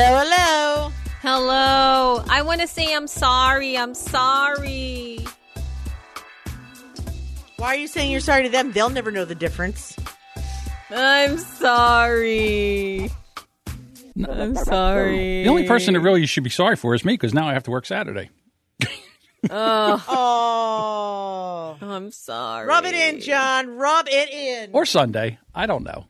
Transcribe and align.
Hello, 0.00 0.22
hello. 0.22 0.92
Hello. 1.22 2.24
I 2.30 2.42
want 2.42 2.60
to 2.60 2.68
say 2.68 2.94
I'm 2.94 3.08
sorry. 3.08 3.76
I'm 3.76 3.94
sorry. 3.94 5.18
Why 7.56 7.66
are 7.66 7.74
you 7.74 7.88
saying 7.88 8.12
you're 8.12 8.20
sorry 8.20 8.44
to 8.44 8.48
them? 8.48 8.70
They'll 8.70 8.90
never 8.90 9.10
know 9.10 9.24
the 9.24 9.34
difference. 9.34 9.96
I'm 10.90 11.36
sorry. 11.36 13.10
I'm 14.28 14.54
sorry. 14.66 15.42
The 15.42 15.48
only 15.48 15.66
person 15.66 15.94
that 15.94 16.00
really 16.00 16.20
you 16.20 16.28
should 16.28 16.44
be 16.44 16.50
sorry 16.50 16.76
for 16.76 16.94
is 16.94 17.04
me 17.04 17.14
because 17.14 17.34
now 17.34 17.48
I 17.48 17.54
have 17.54 17.64
to 17.64 17.72
work 17.72 17.84
Saturday. 17.84 18.30
Oh. 19.50 20.04
oh. 21.80 21.86
I'm 21.86 22.12
sorry. 22.12 22.68
Rub 22.68 22.84
it 22.84 22.94
in, 22.94 23.20
John. 23.20 23.76
Rub 23.76 24.06
it 24.08 24.30
in. 24.30 24.70
or 24.72 24.86
Sunday. 24.86 25.38
I 25.52 25.66
don't 25.66 25.82
know. 25.82 26.06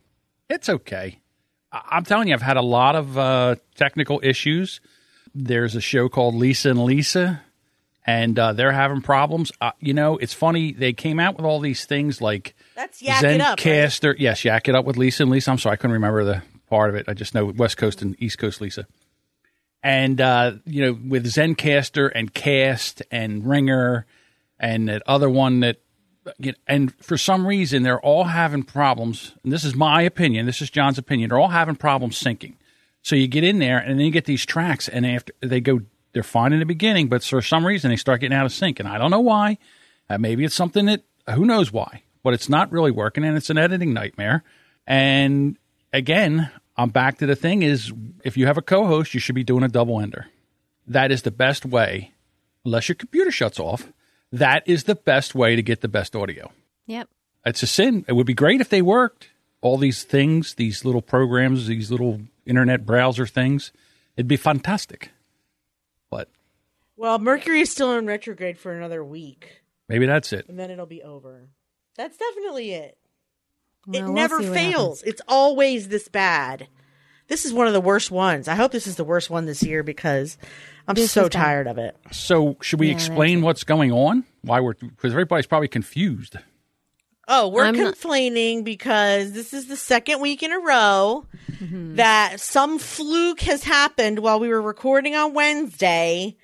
It's 0.47 0.69
okay. 0.69 1.21
I'm 1.71 2.03
telling 2.03 2.27
you, 2.29 2.33
I've 2.33 2.41
had 2.41 2.57
a 2.57 2.61
lot 2.61 2.95
of 2.95 3.17
uh, 3.17 3.55
technical 3.75 4.19
issues. 4.23 4.81
There's 5.35 5.75
a 5.75 5.81
show 5.81 6.09
called 6.09 6.35
Lisa 6.35 6.71
and 6.71 6.83
Lisa, 6.83 7.41
and 8.05 8.37
uh, 8.39 8.53
they're 8.53 8.71
having 8.71 9.01
problems. 9.01 9.51
Uh, 9.61 9.71
you 9.79 9.93
know, 9.93 10.17
it's 10.17 10.33
funny. 10.33 10.73
They 10.73 10.93
came 10.93 11.19
out 11.19 11.37
with 11.37 11.45
all 11.45 11.59
these 11.59 11.85
things 11.85 12.21
like 12.21 12.55
That's 12.75 13.01
yak 13.01 13.23
it 13.23 13.41
up. 13.41 13.49
right? 13.49 13.57
Zencastr. 13.59 14.15
Yes, 14.17 14.43
yak 14.43 14.67
it 14.67 14.75
up 14.75 14.85
with 14.85 14.97
Lisa 14.97 15.23
and 15.23 15.31
Lisa. 15.31 15.51
I'm 15.51 15.59
sorry, 15.59 15.73
I 15.73 15.75
couldn't 15.77 15.93
remember 15.93 16.23
the 16.23 16.41
part 16.69 16.89
of 16.89 16.95
it. 16.95 17.07
I 17.07 17.13
just 17.13 17.35
know 17.35 17.45
West 17.45 17.77
Coast 17.77 18.01
and 18.01 18.15
East 18.21 18.39
Coast 18.39 18.61
Lisa. 18.61 18.87
And 19.83 20.19
uh, 20.19 20.53
you 20.65 20.81
know, 20.81 20.99
with 21.07 21.25
Zencastr 21.25 22.11
and 22.13 22.33
Cast 22.33 23.01
and 23.11 23.45
Ringr 23.45 24.05
and 24.59 24.89
that 24.89 25.03
other 25.05 25.29
one 25.29 25.61
that 25.61 25.77
and 26.67 26.93
for 27.03 27.17
some 27.17 27.45
reason 27.45 27.83
they're 27.83 28.01
all 28.01 28.25
having 28.25 28.63
problems. 28.63 29.33
And 29.43 29.51
this 29.51 29.63
is 29.63 29.75
my 29.75 30.01
opinion. 30.01 30.45
This 30.45 30.61
is 30.61 30.69
John's 30.69 30.97
opinion. 30.97 31.29
They're 31.29 31.39
all 31.39 31.49
having 31.49 31.75
problems 31.75 32.21
syncing. 32.21 32.55
So 33.01 33.15
you 33.15 33.27
get 33.27 33.43
in 33.43 33.59
there 33.59 33.77
and 33.77 33.97
then 33.97 34.05
you 34.05 34.11
get 34.11 34.25
these 34.25 34.45
tracks, 34.45 34.87
and 34.87 35.05
after 35.05 35.33
they 35.41 35.61
go, 35.61 35.81
they're 36.11 36.23
fine 36.23 36.53
in 36.53 36.59
the 36.59 36.65
beginning, 36.65 37.07
but 37.07 37.23
for 37.23 37.41
some 37.41 37.65
reason 37.65 37.89
they 37.89 37.95
start 37.95 38.21
getting 38.21 38.37
out 38.37 38.45
of 38.45 38.51
sync, 38.51 38.79
and 38.79 38.89
I 38.89 38.97
don't 38.97 39.11
know 39.11 39.19
why. 39.19 39.57
Uh, 40.09 40.17
maybe 40.17 40.43
it's 40.43 40.55
something 40.55 40.85
that 40.87 41.03
who 41.33 41.45
knows 41.45 41.71
why, 41.71 42.03
but 42.23 42.33
it's 42.33 42.49
not 42.49 42.71
really 42.71 42.91
working, 42.91 43.23
and 43.23 43.37
it's 43.37 43.49
an 43.49 43.57
editing 43.57 43.93
nightmare. 43.93 44.43
And 44.87 45.57
again, 45.93 46.51
I'm 46.75 46.89
back 46.89 47.19
to 47.19 47.25
the 47.25 47.35
thing: 47.35 47.61
is 47.63 47.93
if 48.23 48.37
you 48.37 48.47
have 48.47 48.57
a 48.57 48.61
co-host, 48.61 49.13
you 49.13 49.19
should 49.19 49.35
be 49.35 49.43
doing 49.43 49.63
a 49.63 49.69
double 49.69 50.01
ender. 50.01 50.27
That 50.87 51.11
is 51.11 51.21
the 51.21 51.31
best 51.31 51.65
way, 51.65 52.11
unless 52.65 52.89
your 52.89 52.95
computer 52.95 53.31
shuts 53.31 53.59
off. 53.59 53.91
That 54.31 54.63
is 54.67 54.83
the 54.83 54.95
best 54.95 55.33
way 55.35 55.55
to 55.55 55.61
get 55.63 55.81
the 55.81 55.87
best 55.87 56.15
audio 56.15 56.51
Yep. 56.85 57.09
it's 57.45 57.63
a 57.63 57.67
sin. 57.67 58.05
It 58.07 58.13
would 58.13 58.27
be 58.27 58.33
great 58.33 58.61
if 58.61 58.69
they 58.69 58.81
worked. 58.81 59.29
All 59.61 59.77
these 59.77 60.03
things, 60.03 60.53
these 60.55 60.85
little 60.85 61.01
programs, 61.01 61.67
these 61.67 61.91
little 61.91 62.21
internet 62.45 62.85
browser 62.85 63.25
things, 63.25 63.71
it'd 64.15 64.27
be 64.27 64.37
fantastic. 64.37 65.11
But 66.09 66.29
Well, 66.95 67.19
Mercury 67.19 67.61
is 67.61 67.71
still 67.71 67.93
in 67.97 68.05
retrograde 68.05 68.57
for 68.57 68.71
another 68.73 69.03
week, 69.03 69.61
maybe 69.87 70.05
that's 70.05 70.31
it. 70.31 70.47
and 70.47 70.57
then 70.57 70.71
it'll 70.71 70.85
be 70.85 71.03
over. 71.03 71.49
That's 71.95 72.17
definitely 72.17 72.71
it. 72.71 72.97
it 72.97 72.97
Well, 73.87 74.03
we'll 74.05 74.13
never 74.13 74.41
see 74.41 74.49
what 74.49 74.57
fails. 74.57 75.03
It's 75.03 75.21
always 75.27 75.89
this 75.89 76.07
bad. 76.07 76.67
This 77.27 77.45
is 77.45 77.53
one 77.53 77.67
of 77.67 77.73
the 77.73 77.81
worst 77.81 78.09
ones. 78.09 78.47
I 78.47 78.55
hope 78.55 78.71
this 78.71 78.87
is 78.87 78.95
the 78.95 79.03
worst 79.03 79.29
one 79.29 79.45
this 79.45 79.61
year 79.61 79.83
because 79.83 80.37
I'm 80.89 80.95
This 80.95 81.11
so 81.11 81.21
is 81.21 81.29
bad. 81.29 81.31
tired 81.39 81.67
of 81.67 81.77
it. 81.77 81.95
So 82.11 82.57
should 82.61 82.79
we 82.79 82.87
Yeah, 82.87 82.93
explain 82.95 83.41
what's 83.41 83.63
going 83.63 83.91
on? 83.93 84.25
Why 84.41 84.59
we're 84.59 84.73
because 84.73 85.13
everybody's 85.13 85.45
probably 85.47 85.67
confused. 85.69 86.35
Oh, 87.27 87.47
we're 87.49 87.63
I'm 87.65 87.75
not- 87.77 87.93
complaining 87.93 88.63
because 88.63 89.33
this 89.33 89.53
is 89.53 89.67
the 89.67 89.75
second 89.77 90.19
week 90.19 90.41
in 90.43 90.51
a 90.51 90.59
row 90.59 91.25
Mm-hmm. 91.59 91.95
that 91.97 92.39
some 92.39 92.79
fluke 92.79 93.41
has 93.41 93.63
happened 93.65 94.19
while 94.19 94.39
we 94.39 94.47
were 94.47 94.61
recording 94.61 95.13
on 95.15 95.33
Wednesday, 95.33 96.37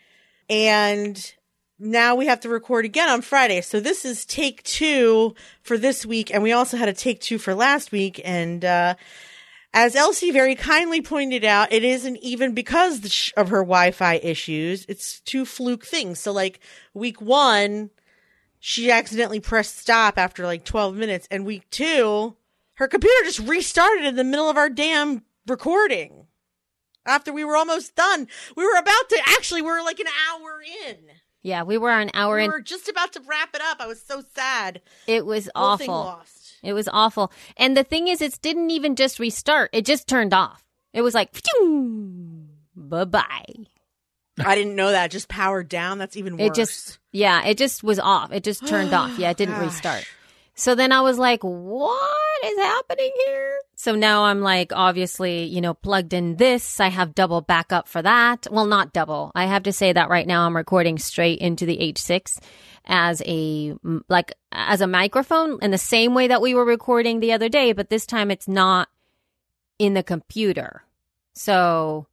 and 0.49 1.33
now 1.79 2.15
we 2.15 2.25
have 2.27 2.41
to 2.41 2.49
record 2.49 2.83
again 2.85 3.07
on 3.09 3.21
Friday. 3.21 3.61
So 3.61 3.79
this 3.79 4.03
is 4.05 4.25
take 4.25 4.61
two 4.63 5.33
for 5.61 5.77
this 5.77 6.05
week, 6.05 6.33
and 6.33 6.43
we 6.43 6.51
also 6.51 6.75
had 6.77 6.89
a 6.89 6.93
take 6.93 7.21
two 7.21 7.37
for 7.37 7.55
last 7.55 7.91
week. 7.93 8.19
And 8.25 8.63
uh, 8.65 8.95
as 9.75 9.95
Elsie 9.95 10.31
very 10.31 10.55
kindly 10.55 11.01
pointed 11.01 11.45
out, 11.45 11.71
it 11.71 11.83
isn't 11.83 12.17
even 12.17 12.55
because 12.55 13.31
of 13.37 13.49
her 13.49 13.59
Wi-Fi 13.59 14.15
issues; 14.15 14.85
it's 14.89 15.19
two 15.19 15.45
fluke 15.45 15.85
things. 15.85 16.19
So 16.19 16.31
like 16.31 16.59
week 16.95 17.21
one 17.21 17.91
she 18.67 18.89
accidentally 18.89 19.39
pressed 19.39 19.77
stop 19.77 20.17
after 20.17 20.43
like 20.43 20.65
12 20.65 20.95
minutes. 20.95 21.27
And 21.29 21.45
week 21.45 21.69
two, 21.69 22.35
her 22.73 22.87
computer 22.87 23.23
just 23.23 23.47
restarted 23.47 24.05
in 24.05 24.15
the 24.15 24.23
middle 24.23 24.49
of 24.49 24.57
our 24.57 24.69
damn 24.69 25.21
recording 25.45 26.25
after 27.05 27.31
we 27.31 27.43
were 27.43 27.55
almost 27.55 27.95
done. 27.95 28.27
We 28.55 28.65
were 28.65 28.79
about 28.79 29.09
to 29.09 29.21
actually, 29.37 29.61
we 29.61 29.69
were 29.69 29.83
like 29.83 29.99
an 29.99 30.07
hour 30.07 30.63
in. 30.87 30.97
Yeah, 31.43 31.61
we 31.61 31.77
were 31.77 31.91
an 31.91 32.09
hour 32.15 32.37
We 32.37 32.45
in. 32.45 32.49
We 32.49 32.53
were 32.53 32.61
just 32.61 32.89
about 32.89 33.13
to 33.13 33.21
wrap 33.27 33.53
it 33.53 33.61
up. 33.61 33.79
I 33.79 33.85
was 33.85 34.01
so 34.01 34.23
sad. 34.33 34.81
It 35.05 35.27
was 35.27 35.47
Whole 35.55 35.65
awful. 35.73 35.85
It 36.65 36.73
was 36.73 36.89
awful. 36.91 37.31
And 37.57 37.77
the 37.77 37.83
thing 37.83 38.07
is, 38.07 38.21
it 38.21 38.39
didn't 38.41 38.71
even 38.71 38.95
just 38.95 39.19
restart. 39.19 39.69
It 39.73 39.85
just 39.85 40.07
turned 40.07 40.33
off. 40.33 40.63
It 40.93 41.01
was 41.01 41.13
like, 41.13 41.31
bye 42.75 43.05
bye. 43.05 43.45
I 44.43 44.55
didn't 44.55 44.75
know 44.75 44.91
that. 44.91 45.11
Just 45.11 45.29
powered 45.29 45.69
down. 45.69 45.97
That's 45.97 46.17
even 46.17 46.37
worse. 46.37 46.47
It 46.47 46.55
just, 46.55 46.99
yeah, 47.11 47.45
it 47.45 47.57
just 47.57 47.83
was 47.83 47.99
off. 47.99 48.31
It 48.33 48.43
just 48.43 48.67
turned 48.67 48.93
off. 48.93 49.11
Yeah, 49.17 49.29
it 49.29 49.37
didn't 49.37 49.55
Gosh. 49.55 49.65
restart. 49.65 50.05
So 50.55 50.73
then 50.73 50.93
I 50.93 51.01
was 51.01 51.19
like, 51.19 51.43
what 51.43 52.45
is 52.45 52.57
happening 52.57 53.11
here? 53.25 53.59
So 53.75 53.93
now 53.93 54.23
I'm 54.23 54.39
like, 54.39 54.71
obviously, 54.73 55.43
you 55.43 55.59
know, 55.59 55.73
plugged 55.73 56.13
in 56.13 56.37
this. 56.37 56.79
I 56.79 56.87
have 56.87 57.13
double 57.13 57.41
backup 57.41 57.89
for 57.89 58.01
that. 58.01 58.47
Well, 58.49 58.65
not 58.65 58.93
double. 58.93 59.33
I 59.35 59.45
have 59.45 59.63
to 59.63 59.73
say 59.73 59.91
that 59.91 60.09
right 60.09 60.25
now 60.25 60.45
I'm 60.45 60.55
recording 60.55 60.97
straight 60.97 61.39
into 61.39 61.65
the 61.65 61.77
H6 61.77 62.39
as 62.85 63.21
a, 63.25 63.75
like, 64.07 64.33
as 64.53 64.79
a 64.79 64.87
microphone 64.87 65.59
in 65.61 65.71
the 65.71 65.77
same 65.77 66.13
way 66.13 66.27
that 66.27 66.41
we 66.41 66.55
were 66.55 66.65
recording 66.65 67.19
the 67.19 67.33
other 67.33 67.49
day, 67.49 67.73
but 67.73 67.89
this 67.89 68.05
time 68.05 68.31
it's 68.31 68.47
not 68.47 68.87
in 69.77 69.93
the 69.93 70.03
computer. 70.03 70.83
So 71.33 72.07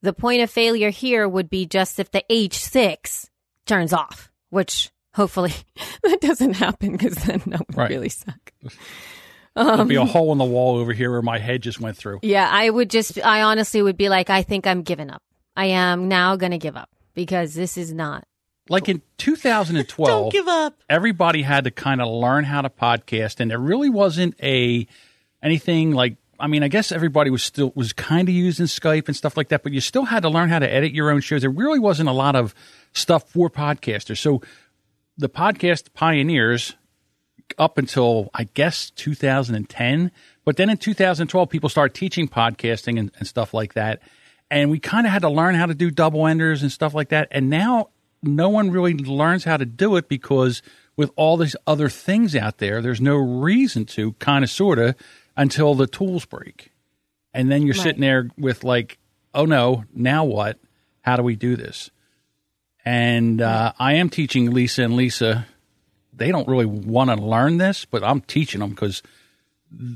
the 0.00 0.14
point 0.14 0.40
of 0.40 0.50
failure 0.50 0.90
here 0.90 1.28
would 1.28 1.50
be 1.50 1.66
just 1.66 2.00
if 2.00 2.10
the 2.10 2.24
H6 2.30 3.28
turns 3.66 3.92
off, 3.92 4.30
which 4.48 4.90
hopefully 5.20 5.52
that 6.02 6.20
doesn't 6.20 6.54
happen 6.54 6.92
because 6.92 7.14
then 7.16 7.42
that 7.46 7.60
would 7.68 7.76
Right. 7.76 7.90
really 7.90 8.08
suck. 8.08 8.52
There'll 9.54 9.84
be 9.84 9.96
a 9.96 10.02
um, 10.02 10.08
hole 10.08 10.32
in 10.32 10.38
the 10.38 10.44
wall 10.44 10.76
over 10.76 10.92
here 10.92 11.10
where 11.10 11.22
my 11.22 11.38
head 11.38 11.62
just 11.62 11.80
went 11.80 11.96
through. 11.96 12.20
Yeah, 12.22 12.48
I 12.50 12.70
would 12.70 12.88
just, 12.88 13.18
I 13.24 13.42
honestly 13.42 13.82
would 13.82 13.96
be 13.96 14.08
like, 14.08 14.30
I 14.30 14.42
think 14.42 14.66
I'm 14.66 14.82
giving 14.82 15.10
up. 15.10 15.22
I 15.56 15.66
am 15.66 16.08
now 16.08 16.36
going 16.36 16.52
to 16.52 16.58
give 16.58 16.76
up 16.76 16.88
because 17.14 17.52
this 17.54 17.76
is 17.76 17.92
not. 17.92 18.24
Like 18.68 18.88
in 18.88 19.02
2012, 19.18 20.08
don't 20.08 20.32
give 20.32 20.46
up. 20.48 20.80
everybody 20.88 21.42
had 21.42 21.64
to 21.64 21.70
kind 21.70 22.00
of 22.00 22.08
learn 22.08 22.44
how 22.44 22.62
to 22.62 22.70
podcast, 22.70 23.40
and 23.40 23.50
there 23.50 23.58
really 23.58 23.90
wasn't 23.90 24.34
a 24.42 24.86
anything 25.42 25.90
like. 25.92 26.16
I 26.38 26.46
mean, 26.46 26.62
I 26.62 26.68
guess 26.68 26.90
everybody 26.92 27.28
was 27.28 27.42
still 27.42 27.72
was 27.74 27.92
kind 27.92 28.26
of 28.28 28.34
using 28.34 28.64
Skype 28.66 29.08
and 29.08 29.16
stuff 29.16 29.36
like 29.36 29.48
that, 29.48 29.62
but 29.62 29.72
you 29.72 29.80
still 29.82 30.04
had 30.06 30.22
to 30.22 30.30
learn 30.30 30.48
how 30.48 30.58
to 30.60 30.72
edit 30.72 30.94
your 30.94 31.10
own 31.10 31.20
shows. 31.20 31.42
There 31.42 31.50
really 31.50 31.78
wasn't 31.80 32.08
a 32.08 32.12
lot 32.12 32.34
of 32.36 32.54
stuff 32.94 33.28
for 33.28 33.50
podcasters. 33.50 34.18
So 34.18 34.40
the 35.20 35.28
podcast 35.28 35.92
pioneers 35.94 36.74
up 37.58 37.78
until 37.78 38.30
I 38.32 38.44
guess 38.44 38.90
2010, 38.90 40.10
but 40.44 40.56
then 40.56 40.70
in 40.70 40.76
2012, 40.76 41.50
people 41.50 41.68
started 41.68 41.94
teaching 41.94 42.28
podcasting 42.28 42.98
and, 42.98 43.10
and 43.18 43.26
stuff 43.26 43.52
like 43.52 43.74
that, 43.74 44.00
and 44.50 44.70
we 44.70 44.78
kind 44.78 45.06
of 45.06 45.12
had 45.12 45.22
to 45.22 45.28
learn 45.28 45.54
how 45.54 45.66
to 45.66 45.74
do 45.74 45.90
double 45.90 46.26
enders 46.26 46.62
and 46.62 46.72
stuff 46.72 46.94
like 46.94 47.10
that. 47.10 47.28
And 47.30 47.50
now 47.50 47.90
no 48.22 48.48
one 48.48 48.70
really 48.70 48.94
learns 48.94 49.44
how 49.44 49.56
to 49.56 49.64
do 49.64 49.96
it 49.96 50.08
because 50.08 50.62
with 50.96 51.10
all 51.16 51.36
these 51.36 51.56
other 51.66 51.88
things 51.88 52.34
out 52.34 52.58
there, 52.58 52.82
there's 52.82 53.00
no 53.00 53.16
reason 53.16 53.84
to 53.86 54.12
kind 54.14 54.42
of 54.42 54.50
sort 54.50 54.78
of 54.78 54.96
until 55.36 55.74
the 55.74 55.86
tools 55.86 56.24
break. 56.24 56.72
And 57.32 57.50
then 57.50 57.62
you're 57.62 57.74
sitting 57.74 58.00
there 58.00 58.28
with 58.36 58.64
like, 58.64 58.98
oh 59.34 59.44
no, 59.44 59.84
now 59.94 60.24
what? 60.24 60.58
How 61.02 61.16
do 61.16 61.22
we 61.22 61.36
do 61.36 61.54
this? 61.54 61.90
And 62.84 63.40
uh, 63.42 63.72
I 63.78 63.94
am 63.94 64.08
teaching 64.10 64.50
Lisa 64.52 64.82
and 64.84 64.94
Lisa 64.96 65.46
they 66.12 66.30
don't 66.30 66.46
really 66.48 66.66
want 66.66 67.08
to 67.10 67.16
learn 67.16 67.56
this, 67.56 67.84
but 67.86 68.04
I'm 68.04 68.20
teaching 68.20 68.60
them 68.60 68.70
because 68.70 69.02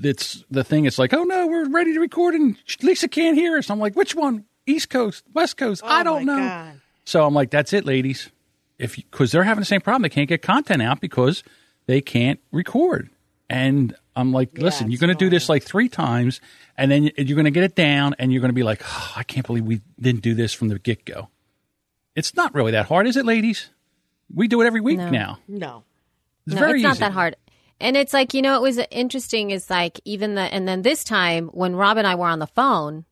it's 0.03 0.43
the 0.51 0.65
thing. 0.65 0.87
It's 0.87 0.99
like, 0.99 1.13
oh 1.13 1.25
no, 1.25 1.47
we're 1.47 1.69
ready 1.69 1.93
to 1.95 2.01
record, 2.01 2.35
and 2.35 2.57
Lisa 2.83 3.09
can't 3.09 3.37
hear 3.37 3.59
us. 3.59 3.69
I'm 3.71 3.79
like, 3.79 3.95
which 3.95 4.15
one? 4.15 4.45
East 4.67 4.89
Coast, 4.89 5.23
West 5.35 5.59
Coast? 5.59 5.83
I 5.85 6.01
Oh, 6.01 6.05
don't 6.05 6.25
my 6.25 6.33
know. 6.33 6.39
God. 6.49 6.81
So 7.05 7.27
I'm 7.27 7.35
like, 7.35 7.51
that's 7.51 7.75
it, 7.75 7.85
ladies. 7.85 8.31
If 8.79 8.97
because 8.97 9.33
they're 9.33 9.45
having 9.45 9.61
the 9.61 9.67
same 9.67 9.83
problem, 9.83 10.03
they 10.03 10.09
can't 10.09 10.29
get 10.29 10.41
content 10.41 10.81
out 10.81 11.01
because 11.01 11.43
they 11.87 12.01
can't 12.01 12.41
record. 12.51 13.11
And 13.51 13.95
I'm 14.17 14.33
like, 14.33 14.57
listen, 14.57 14.91
you're 14.91 14.99
going 15.01 15.13
to 15.15 15.15
do 15.25 15.29
this 15.29 15.51
like 15.51 15.63
three 15.63 15.91
times, 15.91 16.41
and 16.79 16.91
then 16.91 17.11
you're 17.19 17.37
going 17.37 17.45
to 17.45 17.51
get 17.51 17.65
it 17.65 17.75
down, 17.75 18.15
and 18.19 18.33
you're 18.33 18.41
going 18.41 18.49
to 18.49 18.55
be 18.55 18.63
like, 18.63 18.81
oh, 18.83 19.13
I 19.17 19.23
can't 19.25 19.47
believe 19.47 19.65
we 19.67 19.83
didn't 20.01 20.23
do 20.23 20.35
this 20.35 20.55
from 20.55 20.69
the 20.69 20.79
get 20.79 21.05
go. 21.05 21.29
It's 22.17 22.35
not 22.35 22.55
really 22.55 22.73
that 22.73 22.87
hard, 22.87 23.07
is 23.07 23.17
it, 23.17 23.25
ladies? 23.27 23.71
We 24.33 24.49
do 24.49 24.61
it 24.63 24.67
every 24.67 24.81
week 24.81 24.99
No. 24.99 25.11
now. 25.11 25.39
No. 25.49 25.85
It's 26.47 26.55
no, 26.55 26.61
very 26.61 26.79
it's 26.81 26.83
not 26.85 26.93
easy. 26.95 27.01
that 27.01 27.13
hard. 27.13 27.37
And 27.81 27.97
it's 27.97 28.13
like, 28.13 28.35
you 28.35 28.43
know, 28.43 28.55
it 28.57 28.63
was 28.63 28.79
interesting 28.91 29.51
is 29.51 29.69
like 29.69 30.01
even 30.05 30.35
the, 30.35 30.43
and 30.43 30.67
then 30.69 30.83
this 30.83 31.03
time 31.05 31.49
when 31.49 31.75
Rob 31.77 31.97
and 31.97 32.07
I 32.07 32.15
were 32.15 32.27
on 32.29 32.39
the 32.39 32.47
phone, 32.47 33.05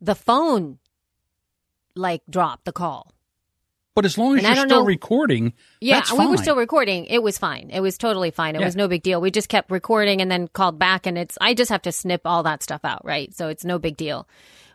the 0.00 0.14
phone 0.14 0.78
like 1.94 2.22
dropped 2.28 2.64
the 2.64 2.72
call. 2.72 3.12
But 3.94 4.04
as 4.04 4.18
long 4.18 4.34
as 4.36 4.38
And 4.44 4.46
I 4.46 4.50
you're 4.50 4.56
don't 4.64 4.68
still 4.68 4.80
know- 4.80 4.86
recording, 4.86 5.54
Yeah, 5.80 5.96
that's 5.96 6.12
we 6.12 6.18
were 6.26 6.34
fine. 6.36 6.38
still 6.38 6.56
recording. 6.56 7.06
It 7.06 7.22
was 7.22 7.38
fine. 7.38 7.70
It 7.70 7.80
was 7.80 7.96
totally 7.96 8.30
fine. 8.30 8.54
It 8.54 8.60
Yeah. 8.60 8.66
was 8.66 8.76
no 8.76 8.88
big 8.88 9.02
deal. 9.02 9.20
We 9.22 9.30
just 9.30 9.48
kept 9.48 9.70
recording 9.70 10.20
and 10.20 10.30
then 10.30 10.48
called 10.48 10.78
back 10.78 11.06
and 11.06 11.16
it's 11.16 11.38
I 11.40 11.54
just 11.54 11.70
have 11.70 11.82
to 11.82 11.92
snip 11.92 12.22
all 12.26 12.42
that 12.42 12.62
stuff 12.62 12.84
out, 12.84 13.04
right? 13.04 13.34
So 13.34 13.48
it's 13.48 13.64
no 13.64 13.78
big 13.78 13.96
deal. 13.96 14.28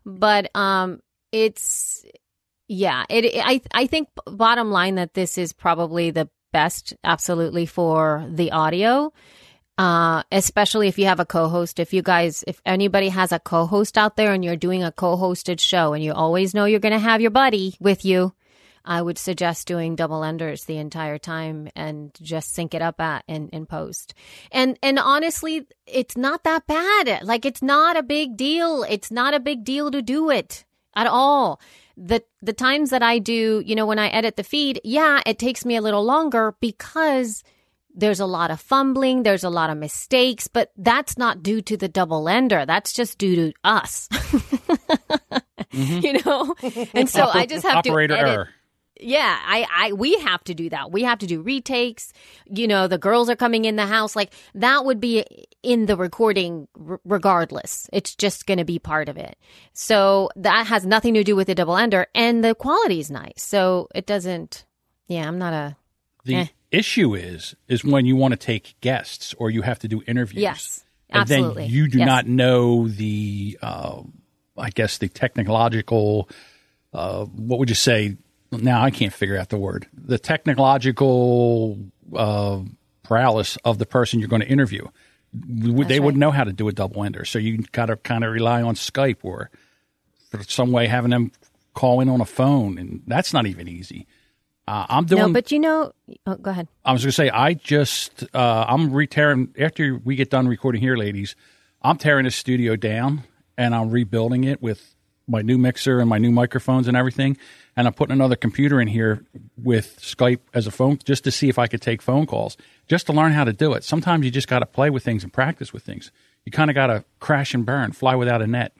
But 0.05 0.49
um 0.55 1.01
it's 1.31 2.03
yeah, 2.71 3.03
it 3.09 3.35
I 3.43 3.59
I 3.73 3.85
think 3.85 4.07
bottom 4.25 4.71
line 4.71 4.95
that 4.95 5.13
this 5.13 5.37
is 5.37 5.51
probably 5.51 6.11
the 6.11 6.29
best 6.53 6.93
absolutely 7.03 7.65
for 7.65 8.25
the 8.29 8.51
audio. 8.51 9.11
Uh, 9.77 10.21
especially 10.31 10.87
if 10.87 10.99
you 10.99 11.05
have 11.05 11.19
a 11.19 11.25
co-host. 11.25 11.79
If 11.79 11.91
you 11.91 12.01
guys, 12.03 12.43
if 12.45 12.61
anybody 12.65 13.09
has 13.09 13.31
a 13.31 13.39
co-host 13.39 13.97
out 13.97 14.15
there 14.15 14.31
and 14.31 14.45
you're 14.45 14.55
doing 14.55 14.83
a 14.83 14.91
co-hosted 14.91 15.59
show 15.59 15.93
and 15.93 16.03
you 16.03 16.13
always 16.13 16.53
know 16.53 16.65
you're 16.65 16.79
going 16.79 16.93
to 16.93 16.99
have 16.99 17.19
your 17.19 17.31
buddy 17.31 17.75
with 17.79 18.05
you, 18.05 18.33
I 18.85 19.01
would 19.01 19.17
suggest 19.17 19.67
doing 19.67 19.95
double 19.95 20.23
enders 20.23 20.65
the 20.65 20.77
entire 20.77 21.17
time 21.17 21.67
and 21.75 22.13
just 22.21 22.53
sync 22.53 22.73
it 22.73 22.81
up 22.81 23.01
at 23.01 23.23
in, 23.27 23.49
in 23.49 23.65
post. 23.65 24.13
And 24.51 24.77
and 24.81 24.97
honestly, 24.97 25.67
it's 25.87 26.15
not 26.15 26.43
that 26.43 26.67
bad. 26.67 27.23
Like 27.23 27.45
it's 27.45 27.61
not 27.61 27.97
a 27.97 28.03
big 28.03 28.37
deal. 28.37 28.83
It's 28.83 29.11
not 29.11 29.33
a 29.33 29.39
big 29.39 29.63
deal 29.63 29.89
to 29.91 30.01
do 30.01 30.29
it 30.29 30.63
at 30.95 31.07
all. 31.07 31.59
The 32.03 32.23
the 32.41 32.53
times 32.53 32.89
that 32.89 33.03
I 33.03 33.19
do, 33.19 33.61
you 33.63 33.75
know, 33.75 33.85
when 33.85 33.99
I 33.99 34.07
edit 34.07 34.35
the 34.35 34.43
feed, 34.43 34.81
yeah, 34.83 35.21
it 35.25 35.37
takes 35.37 35.65
me 35.65 35.75
a 35.75 35.81
little 35.81 36.03
longer 36.03 36.55
because 36.59 37.43
there's 37.93 38.19
a 38.19 38.25
lot 38.25 38.49
of 38.49 38.59
fumbling, 38.59 39.23
there's 39.23 39.43
a 39.43 39.49
lot 39.49 39.69
of 39.69 39.77
mistakes, 39.77 40.47
but 40.47 40.71
that's 40.77 41.17
not 41.17 41.43
due 41.43 41.61
to 41.61 41.77
the 41.77 41.87
double 41.87 42.27
ender. 42.27 42.65
That's 42.65 42.93
just 42.93 43.17
due 43.17 43.35
to 43.35 43.53
us. 43.63 44.09
Mm-hmm. 45.71 46.05
You 46.05 46.13
know? 46.25 46.55
And 46.93 47.09
so 47.09 47.27
I 47.27 47.45
just 47.45 47.65
have 47.65 47.77
operator 47.77 48.15
to 48.15 48.19
edit 48.19 48.33
error. 48.33 48.49
Yeah, 49.01 49.37
I, 49.45 49.65
I, 49.73 49.93
we 49.93 50.15
have 50.19 50.43
to 50.45 50.53
do 50.53 50.69
that. 50.69 50.91
We 50.91 51.03
have 51.03 51.19
to 51.19 51.27
do 51.27 51.41
retakes. 51.41 52.13
You 52.45 52.67
know, 52.67 52.87
the 52.87 52.97
girls 52.97 53.29
are 53.29 53.35
coming 53.35 53.65
in 53.65 53.75
the 53.75 53.85
house. 53.87 54.15
Like 54.15 54.31
that 54.55 54.85
would 54.85 54.99
be 54.99 55.25
in 55.63 55.85
the 55.87 55.97
recording 55.97 56.67
r- 56.87 56.99
regardless. 57.03 57.89
It's 57.91 58.15
just 58.15 58.45
going 58.45 58.57
to 58.59 58.63
be 58.65 58.79
part 58.79 59.09
of 59.09 59.17
it. 59.17 59.37
So 59.73 60.29
that 60.35 60.67
has 60.67 60.85
nothing 60.85 61.13
to 61.15 61.23
do 61.23 61.35
with 61.35 61.47
the 61.47 61.55
double 61.55 61.75
ender 61.77 62.07
and 62.15 62.43
the 62.43 62.55
quality 62.55 62.99
is 62.99 63.09
nice. 63.11 63.33
So 63.41 63.87
it 63.95 64.05
doesn't, 64.05 64.65
yeah, 65.07 65.27
I'm 65.27 65.37
not 65.39 65.53
a, 65.53 65.75
The 66.25 66.35
Eh. 66.35 66.45
issue 66.71 67.15
is 67.15 67.55
is 67.67 67.83
when 67.83 68.05
you 68.05 68.15
want 68.15 68.31
to 68.33 68.37
take 68.37 68.75
guests 68.81 69.33
or 69.37 69.49
you 69.49 69.61
have 69.63 69.79
to 69.79 69.87
do 69.87 70.01
interviews. 70.07 70.41
Yes, 70.43 70.85
Absolutely. 71.11 71.63
and 71.63 71.71
then 71.71 71.75
you 71.75 71.87
do 71.89 71.97
Yes. 71.97 72.05
not 72.07 72.27
know 72.27 72.87
the, 72.87 73.57
uh, 73.61 74.01
I 74.57 74.69
guess 74.69 74.97
the 74.99 75.09
technological. 75.09 76.29
Uh, 76.93 77.25
what 77.25 77.57
would 77.59 77.69
you 77.69 77.75
say? 77.75 78.17
Now 78.51 78.83
I 78.83 78.91
can't 78.91 79.13
figure 79.13 79.37
out 79.37 79.49
the 79.49 79.57
word. 79.57 79.87
The 79.93 80.19
technological 80.19 81.79
uh, 82.15 82.59
paralysis 83.03 83.57
of 83.63 83.77
the 83.77 83.85
person 83.85 84.19
you're 84.19 84.29
going 84.29 84.41
to 84.41 84.47
interview. 84.47 84.87
W- 85.33 85.85
they 85.85 85.99
right. 85.99 86.03
wouldn't 86.03 86.19
know 86.19 86.31
how 86.31 86.43
to 86.43 86.51
do 86.51 86.67
a 86.67 86.73
double 86.73 87.03
ender, 87.03 87.23
so 87.23 87.39
you 87.39 87.59
got 87.71 87.85
to 87.85 87.95
kind 87.95 88.23
of 88.23 88.33
rely 88.33 88.61
on 88.61 88.75
Skype 88.75 89.19
or 89.23 89.49
for 90.29 90.43
some 90.43 90.71
way 90.71 90.87
having 90.87 91.11
them 91.11 91.31
call 91.73 92.01
in 92.01 92.09
on 92.09 92.19
a 92.19 92.25
phone, 92.25 92.77
and 92.77 93.01
that's 93.07 93.33
not 93.33 93.45
even 93.45 93.67
easy. 93.67 94.07
Uh, 94.67 94.85
I'm 94.89 95.05
doing. 95.05 95.21
no, 95.21 95.33
but 95.33 95.51
you 95.51 95.59
know, 95.59 95.91
oh, 96.27 96.35
go 96.35 96.51
ahead. 96.51 96.67
I 96.85 96.93
was 96.93 97.03
going 97.03 97.09
to 97.09 97.15
say, 97.15 97.29
I 97.29 97.53
just, 97.53 98.23
uh, 98.33 98.65
I'm 98.67 98.93
re-tearing, 98.93 99.53
after 99.59 99.99
we 100.03 100.15
get 100.15 100.29
done 100.29 100.47
recording 100.47 100.81
here, 100.81 100.95
ladies, 100.95 101.35
I'm 101.81 101.97
tearing 101.97 102.25
the 102.25 102.31
studio 102.31 102.75
down 102.75 103.23
and 103.57 103.73
I'm 103.73 103.89
rebuilding 103.89 104.43
it 104.43 104.61
with 104.61 104.95
my 105.27 105.41
new 105.41 105.57
mixer 105.57 105.99
and 105.99 106.09
my 106.09 106.19
new 106.19 106.31
microphones 106.31 106.87
and 106.87 106.95
everything. 106.95 107.37
And 107.77 107.87
I'm 107.87 107.93
putting 107.93 108.11
another 108.11 108.35
computer 108.35 108.81
in 108.81 108.87
here 108.87 109.23
with 109.57 109.97
Skype 110.01 110.39
as 110.53 110.67
a 110.67 110.71
phone 110.71 110.99
just 111.05 111.23
to 111.23 111.31
see 111.31 111.47
if 111.47 111.57
I 111.57 111.67
could 111.67 111.81
take 111.81 112.01
phone 112.01 112.25
calls, 112.25 112.57
just 112.87 113.05
to 113.07 113.13
learn 113.13 113.31
how 113.31 113.45
to 113.45 113.53
do 113.53 113.73
it. 113.73 113.83
Sometimes 113.83 114.25
you 114.25 114.31
just 114.31 114.49
got 114.49 114.59
to 114.59 114.65
play 114.65 114.89
with 114.89 115.03
things 115.03 115.23
and 115.23 115.31
practice 115.31 115.71
with 115.71 115.83
things. 115.83 116.11
You 116.45 116.51
kind 116.51 116.69
of 116.69 116.75
got 116.75 116.87
to 116.87 117.05
crash 117.19 117.53
and 117.53 117.65
burn, 117.65 117.93
fly 117.93 118.15
without 118.15 118.41
a 118.41 118.47
net. 118.47 118.73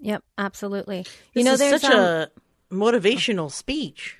Yep, 0.00 0.22
absolutely. 0.36 1.02
This 1.02 1.12
you 1.34 1.44
know, 1.44 1.54
is 1.54 1.58
there's 1.58 1.80
such 1.80 1.92
um, 1.92 1.98
a 1.98 2.28
motivational 2.72 3.50
speech. 3.50 4.16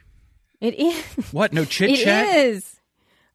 it 0.60 0.74
is. 0.74 1.04
What? 1.32 1.52
No 1.52 1.64
chit 1.64 1.96
chat? 2.00 2.34
is. 2.36 2.74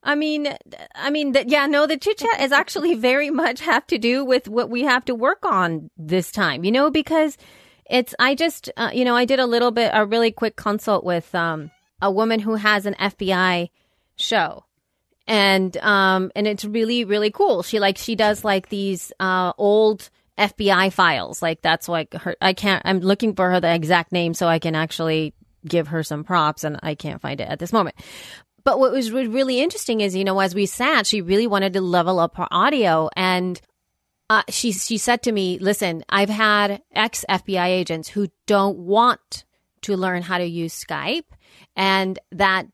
I 0.03 0.15
mean, 0.15 0.53
I 0.95 1.09
mean, 1.09 1.31
that 1.31 1.49
yeah, 1.49 1.65
no, 1.65 1.87
the 1.87 1.97
chit 1.97 2.17
chat 2.17 2.41
is 2.41 2.51
actually 2.51 2.95
very 2.95 3.29
much 3.29 3.61
have 3.61 3.87
to 3.87 3.97
do 3.97 4.25
with 4.25 4.49
what 4.49 4.69
we 4.69 4.81
have 4.81 5.05
to 5.05 5.15
work 5.15 5.45
on 5.45 5.89
this 5.95 6.31
time, 6.31 6.65
you 6.65 6.71
know, 6.71 6.89
because 6.91 7.37
it's, 7.93 8.15
I 8.17 8.33
just, 8.33 8.71
uh, 8.75 8.89
you 8.91 9.05
know, 9.05 9.15
I 9.15 9.25
did 9.25 9.39
a 9.39 9.45
little 9.45 9.71
bit, 9.71 9.91
a 9.93 10.05
really 10.05 10.31
quick 10.31 10.55
consult 10.55 11.03
with 11.03 11.33
um, 11.35 11.69
a 12.01 12.11
woman 12.11 12.39
who 12.39 12.55
has 12.55 12.85
an 12.85 12.95
FBI 12.95 13.69
show. 14.15 14.65
And 15.25 15.75
um 15.77 16.31
and 16.35 16.45
it's 16.45 16.65
really 16.65 17.05
really 17.05 17.31
cool. 17.31 17.63
She 17.63 17.79
like 17.79 17.97
she 17.97 18.15
does 18.15 18.43
like 18.43 18.67
these 18.67 19.13
uh 19.21 19.53
old 19.57 20.09
FBI 20.37 20.91
files. 20.91 21.41
Like 21.41 21.61
that's 21.61 21.87
like 21.87 22.13
her 22.13 22.35
I 22.41 22.51
can't 22.51 22.81
I'm 22.83 22.99
looking 22.99 23.33
for 23.33 23.49
her 23.49 23.61
the 23.61 23.73
exact 23.73 24.11
name 24.11 24.33
so 24.33 24.47
I 24.47 24.59
can 24.59 24.75
actually 24.75 25.33
give 25.65 25.87
her 25.87 26.03
some 26.03 26.25
props 26.25 26.65
and 26.65 26.77
I 26.83 26.95
can't 26.95 27.21
find 27.21 27.39
it 27.39 27.47
at 27.47 27.59
this 27.59 27.71
moment. 27.71 27.95
But 28.65 28.79
what 28.79 28.91
was 28.91 29.11
really 29.11 29.61
interesting 29.61 30.01
is, 30.01 30.13
you 30.13 30.25
know, 30.25 30.39
as 30.39 30.53
we 30.53 30.65
sat, 30.65 31.05
she 31.05 31.21
really 31.21 31.47
wanted 31.47 31.73
to 31.73 31.81
level 31.81 32.19
up 32.19 32.35
her 32.35 32.47
audio 32.51 33.09
and 33.15 33.59
uh, 34.39 34.43
she 34.49 34.71
she 34.71 34.97
said 34.97 35.23
to 35.23 35.31
me, 35.31 35.57
"Listen, 35.59 36.03
I've 36.09 36.29
had 36.29 36.81
ex 36.93 37.25
FBI 37.29 37.67
agents 37.67 38.09
who 38.09 38.27
don't 38.47 38.77
want 38.77 39.45
to 39.81 39.97
learn 39.97 40.21
how 40.21 40.37
to 40.37 40.45
use 40.45 40.73
Skype, 40.83 41.25
and 41.75 42.17
that 42.31 42.67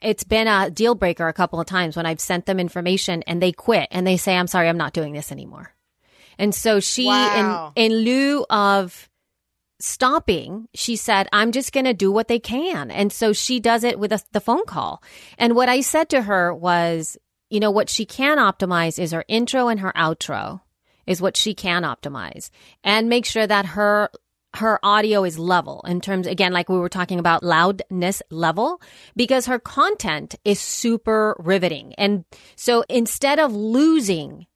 it's 0.00 0.24
been 0.24 0.48
a 0.48 0.70
deal 0.70 0.94
breaker 0.94 1.28
a 1.28 1.32
couple 1.32 1.60
of 1.60 1.66
times 1.66 1.96
when 1.96 2.06
I've 2.06 2.20
sent 2.20 2.46
them 2.46 2.60
information 2.60 3.22
and 3.26 3.40
they 3.42 3.52
quit 3.52 3.88
and 3.90 4.06
they 4.06 4.16
say, 4.16 4.36
"I'm 4.36 4.46
sorry, 4.46 4.68
I'm 4.68 4.78
not 4.78 4.92
doing 4.92 5.12
this 5.12 5.32
anymore." 5.32 5.74
And 6.38 6.54
so 6.54 6.80
she, 6.80 7.06
Wow. 7.06 7.72
in 7.76 7.92
in 7.92 7.98
lieu 8.04 8.46
of 8.50 9.08
stopping, 9.80 10.68
she 10.74 10.96
said, 10.96 11.28
I'm 11.32 11.50
just 11.52 11.72
going 11.72 11.86
to 11.86 11.92
do 11.94 12.12
what 12.12 12.28
they 12.28 12.38
can. 12.38 12.90
And 12.90 13.12
so 13.12 13.32
she 13.32 13.58
does 13.60 13.82
it 13.84 13.98
with 13.98 14.12
a, 14.12 14.20
the 14.32 14.40
phone 14.40 14.64
call. 14.64 15.02
And 15.38 15.56
what 15.56 15.68
I 15.68 15.80
said 15.80 16.08
to 16.10 16.22
her 16.22 16.54
was, 16.54 17.18
you 17.50 17.58
know, 17.60 17.70
what 17.72 17.88
she 17.90 18.06
can 18.06 18.38
optimize 18.38 18.98
is 18.98 19.10
her 19.12 19.24
intro 19.28 19.68
and 19.68 19.80
her 19.80 19.92
outro 19.96 20.60
is 21.06 21.20
what 21.20 21.36
she 21.36 21.54
can 21.54 21.82
optimize 21.82 22.50
and 22.84 23.08
make 23.08 23.24
sure 23.24 23.46
that 23.46 23.66
her 23.66 24.10
her 24.54 24.78
audio 24.82 25.24
is 25.24 25.38
level 25.38 25.82
in 25.86 26.00
terms 26.00 26.26
again 26.26 26.52
like 26.52 26.68
we 26.68 26.78
were 26.78 26.88
talking 26.88 27.18
about 27.18 27.42
loudness 27.42 28.22
level 28.30 28.80
because 29.16 29.46
her 29.46 29.58
content 29.58 30.34
is 30.44 30.60
super 30.60 31.34
riveting. 31.38 31.94
And 31.96 32.24
so 32.54 32.84
instead 32.88 33.38
of 33.38 33.54
losing 33.54 34.46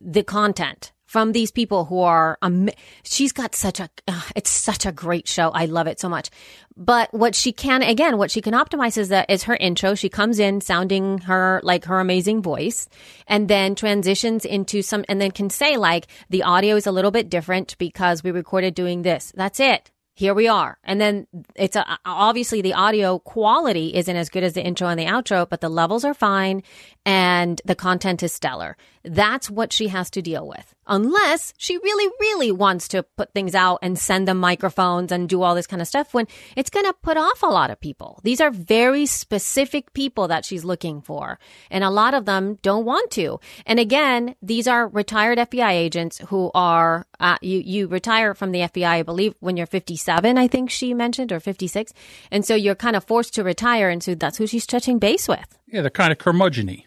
the 0.00 0.22
content 0.22 0.92
from 1.10 1.32
these 1.32 1.50
people 1.50 1.86
who 1.86 1.98
are 1.98 2.38
um, 2.40 2.68
she's 3.02 3.32
got 3.32 3.56
such 3.56 3.80
a 3.80 3.90
uh, 4.06 4.22
it's 4.36 4.48
such 4.48 4.86
a 4.86 4.92
great 4.92 5.26
show 5.26 5.50
i 5.50 5.64
love 5.64 5.88
it 5.88 5.98
so 5.98 6.08
much 6.08 6.30
but 6.76 7.12
what 7.12 7.34
she 7.34 7.50
can 7.50 7.82
again 7.82 8.16
what 8.16 8.30
she 8.30 8.40
can 8.40 8.54
optimize 8.54 8.96
is 8.96 9.08
that 9.08 9.28
is 9.28 9.42
her 9.42 9.56
intro 9.56 9.96
she 9.96 10.08
comes 10.08 10.38
in 10.38 10.60
sounding 10.60 11.18
her 11.18 11.60
like 11.64 11.84
her 11.84 11.98
amazing 11.98 12.40
voice 12.40 12.88
and 13.26 13.48
then 13.48 13.74
transitions 13.74 14.44
into 14.44 14.82
some 14.82 15.04
and 15.08 15.20
then 15.20 15.32
can 15.32 15.50
say 15.50 15.76
like 15.76 16.06
the 16.28 16.44
audio 16.44 16.76
is 16.76 16.86
a 16.86 16.92
little 16.92 17.10
bit 17.10 17.28
different 17.28 17.76
because 17.78 18.22
we 18.22 18.30
recorded 18.30 18.72
doing 18.72 19.02
this 19.02 19.32
that's 19.34 19.58
it 19.58 19.90
here 20.20 20.34
we 20.34 20.48
are. 20.48 20.76
And 20.84 21.00
then 21.00 21.26
it's 21.54 21.76
a, 21.76 21.98
obviously 22.04 22.60
the 22.60 22.74
audio 22.74 23.18
quality 23.20 23.94
isn't 23.94 24.14
as 24.14 24.28
good 24.28 24.44
as 24.44 24.52
the 24.52 24.62
intro 24.62 24.88
and 24.88 25.00
the 25.00 25.06
outro, 25.06 25.48
but 25.48 25.62
the 25.62 25.70
levels 25.70 26.04
are 26.04 26.12
fine 26.12 26.62
and 27.06 27.58
the 27.64 27.74
content 27.74 28.22
is 28.22 28.30
stellar. 28.30 28.76
That's 29.02 29.48
what 29.48 29.72
she 29.72 29.88
has 29.88 30.10
to 30.10 30.20
deal 30.20 30.46
with. 30.46 30.74
Unless 30.90 31.54
she 31.56 31.78
really, 31.78 32.12
really 32.20 32.52
wants 32.52 32.88
to 32.88 33.02
put 33.02 33.32
things 33.32 33.54
out 33.54 33.78
and 33.80 33.98
send 33.98 34.28
them 34.28 34.36
microphones 34.38 35.10
and 35.12 35.28
do 35.28 35.40
all 35.42 35.54
this 35.54 35.66
kind 35.66 35.80
of 35.80 35.88
stuff 35.88 36.12
when 36.12 36.26
it's 36.56 36.68
going 36.68 36.84
to 36.84 36.92
put 37.02 37.16
off 37.16 37.42
a 37.42 37.46
lot 37.46 37.70
of 37.70 37.80
people. 37.80 38.20
These 38.24 38.40
are 38.40 38.50
very 38.50 39.06
specific 39.06 39.92
people 39.94 40.28
that 40.28 40.44
she's 40.44 40.64
looking 40.64 41.00
for. 41.00 41.38
And 41.70 41.82
a 41.84 41.90
lot 41.90 42.12
of 42.12 42.24
them 42.26 42.58
don't 42.62 42.84
want 42.84 43.10
to. 43.12 43.40
And 43.64 43.78
again, 43.78 44.34
these 44.42 44.66
are 44.68 44.88
retired 44.88 45.38
FBI 45.38 45.70
agents 45.70 46.18
who 46.28 46.50
are, 46.54 47.06
uh, 47.20 47.38
you, 47.40 47.60
you 47.60 47.86
retire 47.86 48.34
from 48.34 48.50
the 48.52 48.60
FBI, 48.60 48.84
I 48.86 49.02
believe, 49.02 49.34
when 49.40 49.56
you're 49.56 49.66
57, 49.66 50.36
I 50.36 50.48
think 50.48 50.70
she 50.70 50.92
mentioned, 50.92 51.32
or 51.32 51.40
56. 51.40 51.92
And 52.30 52.44
so 52.44 52.54
you're 52.54 52.74
kind 52.74 52.96
of 52.96 53.04
forced 53.04 53.34
to 53.34 53.44
retire. 53.44 53.88
And 53.88 54.02
so 54.02 54.14
that's 54.14 54.36
who 54.38 54.46
she's 54.46 54.66
touching 54.66 54.98
base 54.98 55.28
with. 55.28 55.58
Yeah, 55.66 55.82
they're 55.82 55.90
kind 55.90 56.12
of 56.12 56.18
curmudgeon 56.18 56.82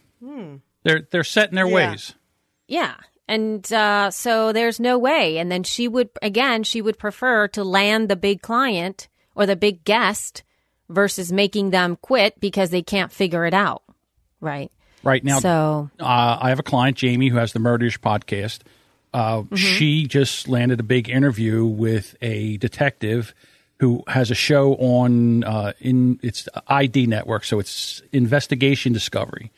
They're 0.83 1.07
they're 1.11 1.23
set 1.23 1.49
in 1.49 1.55
their 1.55 1.67
Yeah. 1.67 1.91
ways. 1.91 2.13
Yeah. 2.67 2.95
And 3.27 3.71
uh, 3.71 4.11
so 4.11 4.51
there's 4.51 4.79
no 4.79 4.97
way. 4.97 5.37
And 5.37 5.51
then 5.51 5.63
she 5.63 5.87
would, 5.87 6.09
again, 6.21 6.63
she 6.63 6.81
would 6.81 6.99
prefer 6.99 7.47
to 7.49 7.63
land 7.63 8.09
the 8.09 8.15
big 8.15 8.41
client 8.41 9.07
or 9.35 9.45
the 9.45 9.55
big 9.55 9.83
guest 9.83 10.43
versus 10.89 11.31
making 11.31 11.69
them 11.69 11.97
quit 12.01 12.39
because 12.39 12.69
they 12.69 12.81
can't 12.81 13.11
figure 13.11 13.45
it 13.45 13.53
out. 13.53 13.83
Right. 14.41 14.71
Right 15.03 15.23
now, 15.23 15.39
so, 15.39 15.89
uh, 15.99 16.37
I 16.39 16.49
have 16.49 16.59
a 16.59 16.63
client, 16.63 16.95
Jamie, 16.97 17.27
who 17.27 17.37
has 17.37 17.51
the 17.51 17.59
Murderish 17.59 17.99
podcast. 17.99 18.59
Uh, 19.13 19.41
Mm-hmm. 19.41 19.55
She 19.55 20.07
just 20.07 20.47
landed 20.47 20.79
a 20.79 20.83
big 20.83 21.09
interview 21.09 21.65
with 21.65 22.15
a 22.21 22.57
detective 22.57 23.33
who 23.79 24.03
has 24.07 24.31
a 24.31 24.35
show 24.35 24.75
on 24.75 25.43
uh, 25.43 25.73
in 25.79 26.19
it's 26.23 26.47
ID 26.67 27.07
Network, 27.07 27.43
so 27.43 27.59
it's 27.59 28.01
Investigation 28.11 28.93
Discovery. 28.93 29.51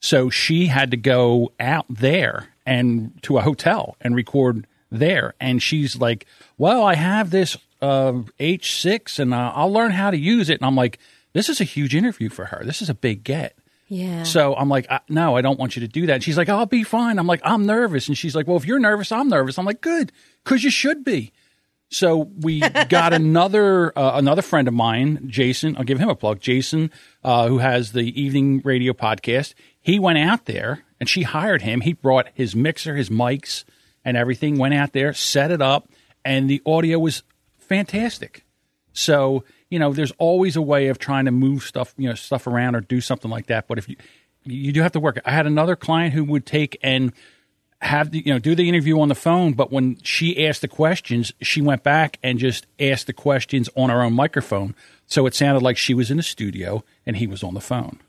So 0.00 0.30
she 0.30 0.66
had 0.66 0.90
to 0.92 0.96
go 0.96 1.52
out 1.60 1.86
there 1.90 2.48
and 2.68 3.20
to 3.22 3.38
a 3.38 3.42
hotel 3.42 3.96
and 4.00 4.14
record 4.14 4.66
there. 4.90 5.34
And 5.40 5.62
she's 5.62 5.96
like, 5.96 6.26
"Well, 6.56 6.84
I 6.84 6.94
have 6.94 7.30
this 7.30 7.56
uh, 7.80 8.12
H6, 8.38 9.18
and 9.18 9.34
uh, 9.34 9.52
I'll 9.54 9.72
learn 9.72 9.90
how 9.90 10.10
to 10.10 10.16
use 10.16 10.50
it." 10.50 10.60
And 10.60 10.66
I'm 10.66 10.76
like, 10.76 10.98
"This 11.32 11.48
is 11.48 11.60
a 11.60 11.64
huge 11.64 11.94
interview 11.94 12.28
for 12.28 12.46
her. 12.46 12.62
This 12.64 12.82
is 12.82 12.88
a 12.88 12.94
big 12.94 13.24
get." 13.24 13.56
yeah. 13.88 14.22
So 14.22 14.54
I'm 14.54 14.68
like, 14.68 14.86
I, 14.90 15.00
no, 15.08 15.36
I 15.36 15.40
don't 15.40 15.58
want 15.58 15.74
you 15.74 15.80
to 15.80 15.88
do 15.88 16.06
that. 16.06 16.14
And 16.14 16.22
she's 16.22 16.36
like, 16.36 16.48
I'll 16.48 16.66
be 16.66 16.84
fine. 16.84 17.18
I'm 17.18 17.26
like, 17.26 17.40
I'm 17.42 17.66
nervous. 17.66 18.06
And 18.08 18.16
she's 18.16 18.36
like, 18.36 18.46
well, 18.46 18.56
if 18.56 18.66
you're 18.66 18.78
nervous, 18.78 19.10
I'm 19.10 19.28
nervous. 19.28 19.58
I'm 19.58 19.64
like, 19.64 19.80
good, 19.80 20.12
because 20.44 20.62
you 20.62 20.70
should 20.70 21.04
be. 21.04 21.32
So 21.88 22.30
we 22.40 22.60
got 22.88 23.14
another 23.14 23.98
uh, 23.98 24.18
another 24.18 24.42
friend 24.42 24.68
of 24.68 24.74
mine, 24.74 25.24
Jason. 25.26 25.74
I'll 25.76 25.84
give 25.84 25.98
him 25.98 26.10
a 26.10 26.14
plug. 26.14 26.40
Jason, 26.40 26.90
uh, 27.24 27.48
who 27.48 27.58
has 27.58 27.92
the 27.92 28.20
evening 28.20 28.60
radio 28.62 28.92
podcast. 28.92 29.54
He 29.80 29.98
went 29.98 30.18
out 30.18 30.44
there 30.44 30.84
and 31.00 31.08
she 31.08 31.22
hired 31.22 31.62
him. 31.62 31.80
He 31.80 31.92
brought 31.92 32.28
his 32.34 32.54
mixer, 32.56 32.96
his 32.96 33.10
mics, 33.10 33.64
and 34.04 34.16
everything. 34.16 34.58
Went 34.58 34.74
out 34.74 34.92
there, 34.92 35.12
set 35.12 35.50
it 35.50 35.62
up, 35.62 35.88
and 36.24 36.48
the 36.48 36.62
audio 36.66 36.98
was 36.98 37.22
fantastic. 37.58 38.44
So 38.92 39.44
you 39.70 39.78
know, 39.78 39.92
there's 39.92 40.12
always 40.12 40.56
a 40.56 40.62
way 40.62 40.88
of 40.88 40.98
trying 40.98 41.26
to 41.26 41.30
move 41.30 41.62
stuff, 41.62 41.94
you 41.98 42.08
know, 42.08 42.14
stuff 42.14 42.46
around 42.46 42.74
or 42.74 42.80
do 42.80 43.00
something 43.00 43.30
like 43.30 43.46
that. 43.46 43.68
But 43.68 43.78
if 43.78 43.88
you 43.88 43.96
you 44.44 44.72
do 44.72 44.82
have 44.82 44.92
to 44.92 45.00
work. 45.00 45.20
I 45.24 45.32
had 45.32 45.46
another 45.46 45.76
client 45.76 46.14
who 46.14 46.24
would 46.24 46.46
take 46.46 46.78
and 46.82 47.12
have 47.80 48.10
the, 48.10 48.22
you 48.24 48.32
know 48.32 48.38
do 48.38 48.54
the 48.54 48.68
interview 48.68 49.00
on 49.00 49.08
the 49.08 49.14
phone, 49.14 49.52
but 49.52 49.70
when 49.70 49.98
she 50.02 50.46
asked 50.46 50.62
the 50.62 50.68
questions, 50.68 51.32
she 51.40 51.60
went 51.60 51.82
back 51.82 52.18
and 52.22 52.38
just 52.38 52.66
asked 52.80 53.06
the 53.06 53.12
questions 53.12 53.68
on 53.76 53.88
her 53.88 54.02
own 54.02 54.14
microphone, 54.14 54.74
so 55.06 55.26
it 55.26 55.34
sounded 55.34 55.62
like 55.62 55.76
she 55.76 55.94
was 55.94 56.10
in 56.10 56.16
the 56.16 56.22
studio 56.22 56.82
and 57.06 57.16
he 57.16 57.26
was 57.26 57.44
on 57.44 57.54
the 57.54 57.60
phone. 57.60 58.00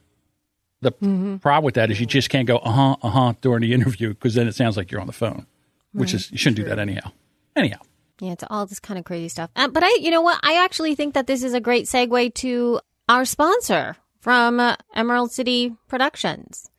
The 0.82 0.92
problem 0.92 1.64
with 1.64 1.74
that 1.74 1.90
is 1.90 2.00
you 2.00 2.06
just 2.06 2.30
can't 2.30 2.46
go 2.46 2.56
uh 2.58 2.70
huh 2.70 2.96
uh 3.02 3.10
huh 3.10 3.34
during 3.40 3.60
the 3.62 3.74
interview 3.74 4.10
because 4.10 4.34
then 4.34 4.48
it 4.48 4.54
sounds 4.54 4.76
like 4.76 4.90
you're 4.90 5.00
on 5.00 5.06
the 5.06 5.12
phone, 5.12 5.46
which 5.92 6.14
is 6.14 6.30
you 6.32 6.38
shouldn't 6.38 6.56
do 6.56 6.64
that 6.64 6.78
anyhow. 6.78 7.12
Anyhow. 7.54 7.78
Yeah, 8.20 8.32
it's 8.32 8.44
all 8.48 8.66
this 8.66 8.80
kind 8.80 8.98
of 8.98 9.04
crazy 9.04 9.28
stuff. 9.28 9.50
Uh, 9.56 9.68
but 9.68 9.82
I, 9.82 9.96
you 10.00 10.10
know 10.10 10.20
what? 10.20 10.38
I 10.42 10.62
actually 10.62 10.94
think 10.94 11.14
that 11.14 11.26
this 11.26 11.42
is 11.42 11.54
a 11.54 11.60
great 11.60 11.86
segue 11.86 12.34
to 12.34 12.80
our 13.08 13.24
sponsor 13.24 13.96
from 14.20 14.60
uh, 14.60 14.76
Emerald 14.94 15.32
City 15.32 15.74
Productions. 15.88 16.69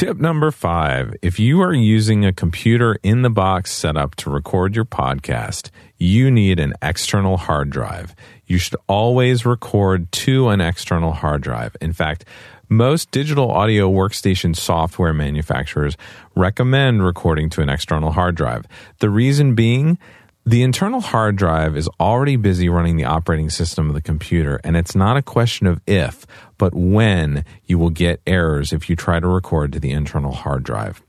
Tip 0.00 0.16
number 0.16 0.50
five 0.50 1.14
if 1.20 1.38
you 1.38 1.60
are 1.60 1.74
using 1.74 2.24
a 2.24 2.32
computer 2.32 2.96
in 3.02 3.20
the 3.20 3.28
box 3.28 3.70
setup 3.70 4.14
to 4.14 4.30
record 4.30 4.74
your 4.74 4.86
podcast, 4.86 5.68
you 5.98 6.30
need 6.30 6.58
an 6.58 6.72
external 6.80 7.36
hard 7.36 7.68
drive. 7.68 8.16
You 8.46 8.56
should 8.56 8.76
always 8.86 9.44
record 9.44 10.10
to 10.12 10.48
an 10.48 10.62
external 10.62 11.12
hard 11.12 11.42
drive. 11.42 11.76
In 11.82 11.92
fact, 11.92 12.24
most 12.70 13.10
digital 13.10 13.50
audio 13.50 13.90
workstation 13.90 14.56
software 14.56 15.12
manufacturers 15.12 15.98
recommend 16.34 17.04
recording 17.04 17.50
to 17.50 17.60
an 17.60 17.68
external 17.68 18.12
hard 18.12 18.36
drive. 18.36 18.64
The 19.00 19.10
reason 19.10 19.54
being, 19.54 19.98
the 20.46 20.62
internal 20.62 21.00
hard 21.00 21.36
drive 21.36 21.76
is 21.76 21.88
already 22.00 22.36
busy 22.36 22.68
running 22.68 22.96
the 22.96 23.04
operating 23.04 23.50
system 23.50 23.88
of 23.88 23.94
the 23.94 24.00
computer, 24.00 24.60
and 24.64 24.76
it's 24.76 24.94
not 24.94 25.16
a 25.16 25.22
question 25.22 25.66
of 25.66 25.80
if, 25.86 26.26
but 26.56 26.74
when 26.74 27.44
you 27.66 27.78
will 27.78 27.90
get 27.90 28.22
errors 28.26 28.72
if 28.72 28.88
you 28.88 28.96
try 28.96 29.20
to 29.20 29.28
record 29.28 29.72
to 29.72 29.80
the 29.80 29.90
internal 29.90 30.32
hard 30.32 30.62
drive. 30.62 31.02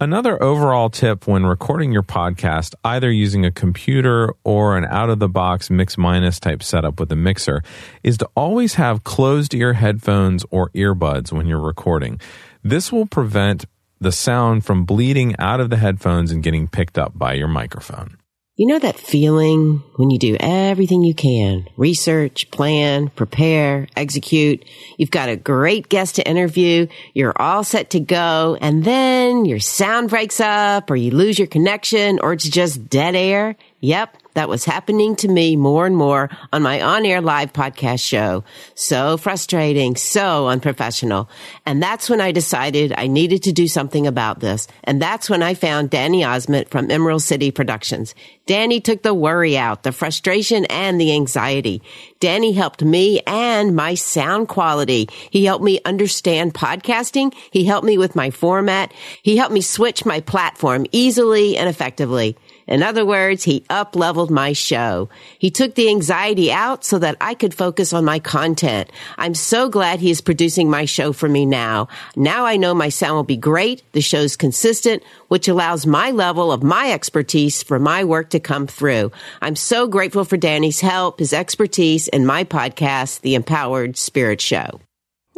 Another 0.00 0.40
overall 0.40 0.90
tip 0.90 1.26
when 1.26 1.44
recording 1.44 1.90
your 1.90 2.04
podcast, 2.04 2.72
either 2.84 3.10
using 3.10 3.44
a 3.44 3.50
computer 3.50 4.32
or 4.44 4.76
an 4.76 4.84
out 4.84 5.10
of 5.10 5.18
the 5.18 5.28
box 5.28 5.70
mix 5.70 5.98
minus 5.98 6.38
type 6.38 6.62
setup 6.62 7.00
with 7.00 7.10
a 7.10 7.16
mixer, 7.16 7.64
is 8.04 8.16
to 8.18 8.28
always 8.36 8.74
have 8.74 9.02
closed 9.02 9.54
ear 9.54 9.72
headphones 9.72 10.44
or 10.52 10.70
earbuds 10.70 11.32
when 11.32 11.48
you're 11.48 11.58
recording. 11.58 12.20
This 12.62 12.92
will 12.92 13.06
prevent 13.06 13.64
the 14.00 14.12
sound 14.12 14.64
from 14.64 14.84
bleeding 14.84 15.34
out 15.40 15.58
of 15.58 15.68
the 15.68 15.78
headphones 15.78 16.30
and 16.30 16.44
getting 16.44 16.68
picked 16.68 16.96
up 16.96 17.18
by 17.18 17.32
your 17.32 17.48
microphone. 17.48 18.17
You 18.58 18.66
know 18.66 18.80
that 18.80 18.98
feeling 18.98 19.84
when 19.94 20.10
you 20.10 20.18
do 20.18 20.36
everything 20.40 21.04
you 21.04 21.14
can, 21.14 21.68
research, 21.76 22.50
plan, 22.50 23.08
prepare, 23.10 23.86
execute. 23.94 24.64
You've 24.96 25.12
got 25.12 25.28
a 25.28 25.36
great 25.36 25.88
guest 25.88 26.16
to 26.16 26.28
interview. 26.28 26.88
You're 27.14 27.40
all 27.40 27.62
set 27.62 27.90
to 27.90 28.00
go. 28.00 28.58
And 28.60 28.82
then 28.82 29.44
your 29.44 29.60
sound 29.60 30.10
breaks 30.10 30.40
up 30.40 30.90
or 30.90 30.96
you 30.96 31.12
lose 31.12 31.38
your 31.38 31.46
connection 31.46 32.18
or 32.20 32.32
it's 32.32 32.48
just 32.48 32.90
dead 32.90 33.14
air. 33.14 33.54
Yep. 33.80 34.16
That 34.34 34.48
was 34.48 34.64
happening 34.64 35.16
to 35.16 35.28
me 35.28 35.56
more 35.56 35.84
and 35.84 35.96
more 35.96 36.30
on 36.52 36.62
my 36.62 36.80
on-air 36.80 37.20
live 37.20 37.52
podcast 37.52 38.00
show. 38.00 38.44
So 38.76 39.16
frustrating, 39.16 39.96
so 39.96 40.46
unprofessional. 40.46 41.28
And 41.66 41.82
that's 41.82 42.08
when 42.08 42.20
I 42.20 42.30
decided 42.30 42.94
I 42.96 43.08
needed 43.08 43.42
to 43.44 43.52
do 43.52 43.66
something 43.66 44.06
about 44.06 44.38
this. 44.38 44.68
And 44.84 45.02
that's 45.02 45.28
when 45.28 45.42
I 45.42 45.54
found 45.54 45.90
Danny 45.90 46.22
Ozment 46.22 46.68
from 46.68 46.88
Emerald 46.88 47.22
City 47.22 47.50
Productions. 47.50 48.14
Danny 48.46 48.80
took 48.80 49.02
the 49.02 49.12
worry 49.12 49.58
out, 49.58 49.82
the 49.82 49.90
frustration 49.90 50.64
and 50.66 51.00
the 51.00 51.12
anxiety. 51.12 51.82
Danny 52.20 52.52
helped 52.52 52.82
me 52.82 53.20
and 53.26 53.74
my 53.74 53.94
sound 53.94 54.48
quality. 54.48 55.08
He 55.30 55.46
helped 55.46 55.64
me 55.64 55.80
understand 55.84 56.54
podcasting. 56.54 57.34
He 57.50 57.64
helped 57.64 57.86
me 57.86 57.98
with 57.98 58.14
my 58.14 58.30
format. 58.30 58.92
He 59.22 59.36
helped 59.36 59.52
me 59.52 59.62
switch 59.62 60.04
my 60.04 60.20
platform 60.20 60.86
easily 60.92 61.56
and 61.56 61.68
effectively. 61.68 62.36
In 62.68 62.82
other 62.82 63.04
words, 63.04 63.44
he 63.44 63.64
up 63.70 63.96
leveled 63.96 64.30
my 64.30 64.52
show. 64.52 65.08
He 65.38 65.50
took 65.50 65.74
the 65.74 65.88
anxiety 65.88 66.52
out 66.52 66.84
so 66.84 66.98
that 66.98 67.16
I 67.20 67.34
could 67.34 67.54
focus 67.54 67.92
on 67.92 68.04
my 68.04 68.18
content. 68.18 68.92
I'm 69.16 69.34
so 69.34 69.68
glad 69.68 70.00
he 70.00 70.10
is 70.10 70.20
producing 70.20 70.70
my 70.70 70.84
show 70.84 71.12
for 71.12 71.28
me 71.28 71.46
now. 71.46 71.88
Now 72.14 72.44
I 72.44 72.58
know 72.58 72.74
my 72.74 72.90
sound 72.90 73.16
will 73.16 73.24
be 73.24 73.36
great. 73.36 73.82
The 73.92 74.02
show's 74.02 74.36
consistent, 74.36 75.02
which 75.28 75.48
allows 75.48 75.86
my 75.86 76.10
level 76.10 76.52
of 76.52 76.62
my 76.62 76.92
expertise 76.92 77.62
for 77.62 77.78
my 77.78 78.04
work 78.04 78.30
to 78.30 78.40
come 78.40 78.66
through. 78.66 79.12
I'm 79.40 79.56
so 79.56 79.88
grateful 79.88 80.24
for 80.24 80.36
Danny's 80.36 80.80
help, 80.80 81.18
his 81.18 81.32
expertise, 81.32 82.08
and 82.08 82.26
my 82.26 82.44
podcast, 82.44 83.22
The 83.22 83.34
Empowered 83.34 83.96
Spirit 83.96 84.40
Show. 84.40 84.80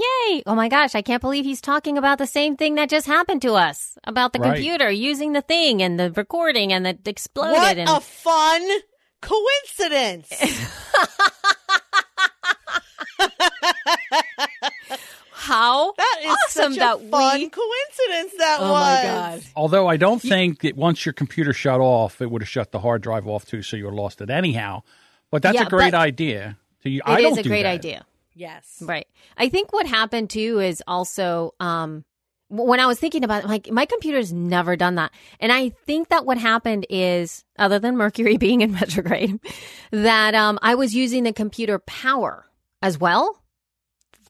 Yay! 0.00 0.42
Oh 0.46 0.54
my 0.54 0.68
gosh, 0.68 0.94
I 0.94 1.02
can't 1.02 1.20
believe 1.20 1.44
he's 1.44 1.60
talking 1.60 1.98
about 1.98 2.18
the 2.18 2.26
same 2.26 2.56
thing 2.56 2.74
that 2.76 2.88
just 2.88 3.06
happened 3.06 3.42
to 3.42 3.52
us 3.54 3.98
about 4.04 4.32
the 4.32 4.38
Right. 4.38 4.54
computer 4.54 4.90
using 4.90 5.32
the 5.32 5.42
thing 5.42 5.82
and 5.82 5.98
the 6.00 6.10
recording 6.12 6.72
and 6.72 6.86
it 6.86 7.06
exploded. 7.06 7.58
What 7.58 7.76
and 7.76 7.88
a 7.90 8.00
fun 8.00 8.62
coincidence. 9.20 10.32
how 15.32 15.92
That 15.96 16.16
is 16.22 16.30
awesome 16.30 16.72
such 16.74 16.76
a 16.76 16.80
that 16.80 17.10
fun 17.10 17.40
we. 17.40 17.48
coincidence 17.48 18.32
that 18.38 18.58
Oh 18.60 18.72
was. 18.72 18.80
my 18.80 19.02
god! 19.02 19.42
Although 19.56 19.86
I 19.88 19.96
don't 19.96 20.20
think 20.20 20.60
that 20.60 20.76
once 20.76 21.04
your 21.06 21.12
computer 21.12 21.52
shut 21.52 21.80
off, 21.80 22.20
it 22.20 22.30
would 22.30 22.42
have 22.42 22.48
shut 22.48 22.72
the 22.72 22.80
hard 22.80 23.02
drive 23.02 23.26
off 23.26 23.44
too, 23.46 23.62
so 23.62 23.76
you 23.76 23.84
would 23.84 23.90
have 23.92 23.98
lost 23.98 24.20
it 24.20 24.30
anyhow. 24.30 24.82
But 25.30 25.42
that's 25.42 25.54
Yeah, 25.56 25.66
a 25.66 25.70
great 25.70 25.94
idea. 25.94 26.56
So 26.82 26.88
you, 26.88 26.98
It 26.98 27.04
I 27.06 27.18
is 27.20 27.22
don't 27.22 27.38
a 27.38 27.42
do 27.42 27.48
great 27.48 27.62
that. 27.62 27.68
idea. 27.72 28.04
Yes. 28.34 28.82
Right. 28.84 29.06
I 29.36 29.48
think 29.48 29.72
what 29.72 29.86
happened 29.86 30.30
too 30.30 30.60
is 30.60 30.82
also 30.86 31.54
um 31.60 32.04
when 32.48 32.80
I 32.80 32.86
was 32.86 32.98
thinking 32.98 33.22
about 33.22 33.44
it, 33.44 33.48
like 33.48 33.70
my 33.70 33.86
computer's 33.86 34.32
never 34.32 34.74
done 34.74 34.96
that. 34.96 35.12
And 35.38 35.52
I 35.52 35.68
think 35.68 36.08
that 36.08 36.26
what 36.26 36.36
happened 36.36 36.84
is 36.90 37.44
other 37.58 37.78
than 37.78 37.96
Mercury 37.96 38.36
being 38.38 38.60
in 38.60 38.74
retrograde 38.74 39.38
that 39.90 40.34
um 40.34 40.58
I 40.62 40.74
was 40.74 40.94
using 40.94 41.24
the 41.24 41.32
computer 41.32 41.78
power 41.78 42.46
as 42.82 42.98
well 42.98 43.42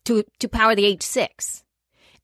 to 0.04 0.25
to 0.40 0.49
power 0.49 0.75
the 0.75 0.97
H6. 0.97 1.62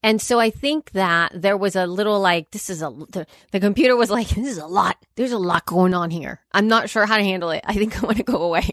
And 0.02 0.20
so 0.20 0.38
I 0.38 0.50
think 0.50 0.92
that 0.92 1.32
there 1.34 1.56
was 1.56 1.74
a 1.74 1.86
little 1.86 2.20
like, 2.20 2.50
this 2.52 2.70
is 2.70 2.80
a, 2.80 2.90
the, 2.90 3.26
the 3.50 3.58
computer 3.58 3.96
was 3.96 4.10
like, 4.10 4.28
this 4.28 4.46
is 4.46 4.58
a 4.58 4.66
lot. 4.66 4.96
There's 5.16 5.32
a 5.32 5.38
lot 5.38 5.66
going 5.66 5.94
on 5.94 6.10
here. 6.10 6.40
I'm 6.52 6.68
not 6.68 6.90
sure 6.90 7.06
how 7.06 7.16
to 7.16 7.24
handle 7.24 7.50
it. 7.50 7.64
I 7.66 7.74
think 7.74 8.00
I 8.00 8.06
want 8.06 8.18
to 8.18 8.22
go 8.22 8.42
away. 8.42 8.70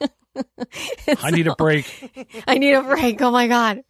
I 1.22 1.30
need 1.30 1.46
a 1.46 1.54
break. 1.56 2.42
I 2.46 2.58
need 2.58 2.72
a 2.74 2.82
break. 2.82 3.20
Oh 3.22 3.30
my 3.30 3.46
God. 3.48 3.82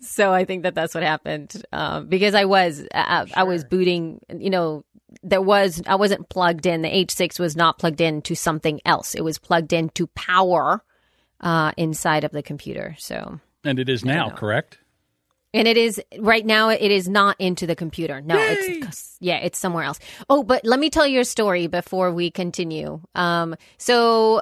So 0.00 0.32
I 0.32 0.44
think 0.44 0.64
that 0.64 0.74
that's 0.74 0.94
what 0.94 1.02
happened. 1.02 1.62
Um, 1.72 2.08
because 2.08 2.34
I 2.34 2.44
was, 2.44 2.86
uh, 2.94 3.26
I 3.34 3.44
was 3.44 3.64
booting, 3.64 4.20
you 4.36 4.50
know, 4.50 4.84
there 5.22 5.42
was, 5.42 5.82
I 5.86 5.94
wasn't 5.96 6.28
plugged 6.28 6.66
in. 6.66 6.82
The 6.82 6.88
H6 6.88 7.38
was 7.38 7.54
not 7.56 7.78
plugged 7.78 8.00
in 8.00 8.22
to 8.22 8.34
something 8.34 8.80
else. 8.84 9.14
It 9.14 9.22
was 9.22 9.38
plugged 9.38 9.72
into 9.72 10.06
power, 10.08 10.82
uh, 11.40 11.72
inside 11.76 12.24
of 12.24 12.32
the 12.32 12.42
computer. 12.42 12.96
So, 12.98 13.38
And 13.64 13.78
it 13.78 13.88
is 13.88 14.04
now, 14.04 14.30
correct? 14.30 14.78
and 15.54 15.68
it 15.68 15.76
is 15.76 16.00
right 16.18 16.46
now. 16.46 16.70
It 16.70 16.90
is 16.90 17.08
not 17.08 17.36
into 17.38 17.66
the 17.66 17.76
computer. 17.76 18.22
No, 18.22 18.36
it's 18.38 19.18
yeah, 19.20 19.36
it's 19.36 19.58
somewhere 19.58 19.84
else. 19.84 19.98
Oh, 20.30 20.42
but 20.42 20.64
let 20.64 20.80
me 20.80 20.88
tell 20.88 21.06
you 21.06 21.20
a 21.20 21.24
story 21.26 21.66
before 21.66 22.10
we 22.10 22.30
continue. 22.30 23.00
Um, 23.14 23.54
so 23.76 24.40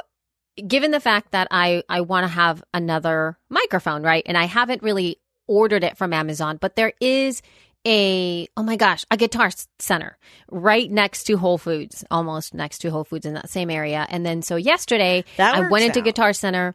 given 0.67 0.91
the 0.91 1.01
fact 1.01 1.33
that 1.33 1.49
I 1.51 1.83
I 1.89 2.01
want 2.03 2.25
to 2.25 2.29
have 2.29 2.63
another 2.75 3.39
microphone, 3.49 4.03
right, 4.03 4.23
and 4.27 4.37
I 4.37 4.45
haven't 4.45 4.83
really 4.83 5.19
ordered 5.47 5.85
it 5.85 5.97
from 5.97 6.13
Amazon, 6.13 6.59
but 6.61 6.77
there 6.77 6.93
is 7.01 7.43
a 7.87 8.47
oh 8.59 8.63
my 8.63 8.77
gosh 8.77 9.07
a 9.11 9.17
guitar 9.17 9.51
center 9.79 10.19
right 10.51 10.91
next 10.91 11.25
to 11.25 11.39
whole 11.39 11.57
foods 11.57 12.05
almost 12.11 12.53
next 12.53 12.81
to 12.81 12.91
whole 12.91 13.05
foods 13.05 13.25
in 13.25 13.35
that 13.35 13.49
same 13.49 13.71
area. 13.71 14.07
And 14.11 14.25
then 14.25 14.43
so 14.43 14.57
yesterday 14.57 15.25
i 15.39 15.69
went 15.71 15.87
into 15.87 16.01
out. 16.01 16.05
guitar 16.05 16.33
center 16.35 16.75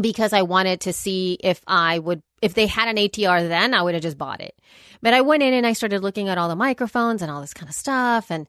because 0.00 0.32
i 0.32 0.40
wanted 0.42 0.80
to 0.80 0.94
see 0.94 1.36
if 1.40 1.60
i 1.66 1.98
would 1.98 2.22
if 2.40 2.54
they 2.54 2.66
had 2.66 2.88
an 2.88 2.96
atr 2.96 3.46
then 3.46 3.74
i 3.74 3.82
would 3.82 3.92
have 3.92 4.02
just 4.02 4.16
bought 4.16 4.40
it. 4.40 4.58
But 5.02 5.12
i 5.12 5.20
went 5.20 5.42
in 5.42 5.52
and 5.52 5.66
i 5.66 5.74
started 5.74 6.02
looking 6.02 6.30
at 6.30 6.38
all 6.38 6.48
the 6.48 6.56
microphones 6.56 7.20
and 7.20 7.30
all 7.30 7.42
this 7.42 7.54
kind 7.54 7.68
of 7.68 7.74
stuff 7.74 8.30
and 8.30 8.48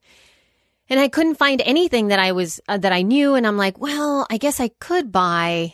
and 0.89 0.99
i 0.99 1.07
couldn't 1.07 1.35
find 1.35 1.61
anything 1.65 2.07
that 2.07 2.19
i 2.19 2.31
was 2.31 2.59
uh, 2.67 2.77
that 2.77 2.93
i 2.93 3.01
knew. 3.01 3.35
And 3.35 3.45
i'm 3.47 3.57
like 3.57 3.79
well 3.79 4.25
i 4.29 4.37
guess 4.37 4.59
i 4.59 4.69
could 4.79 5.11
buy 5.11 5.73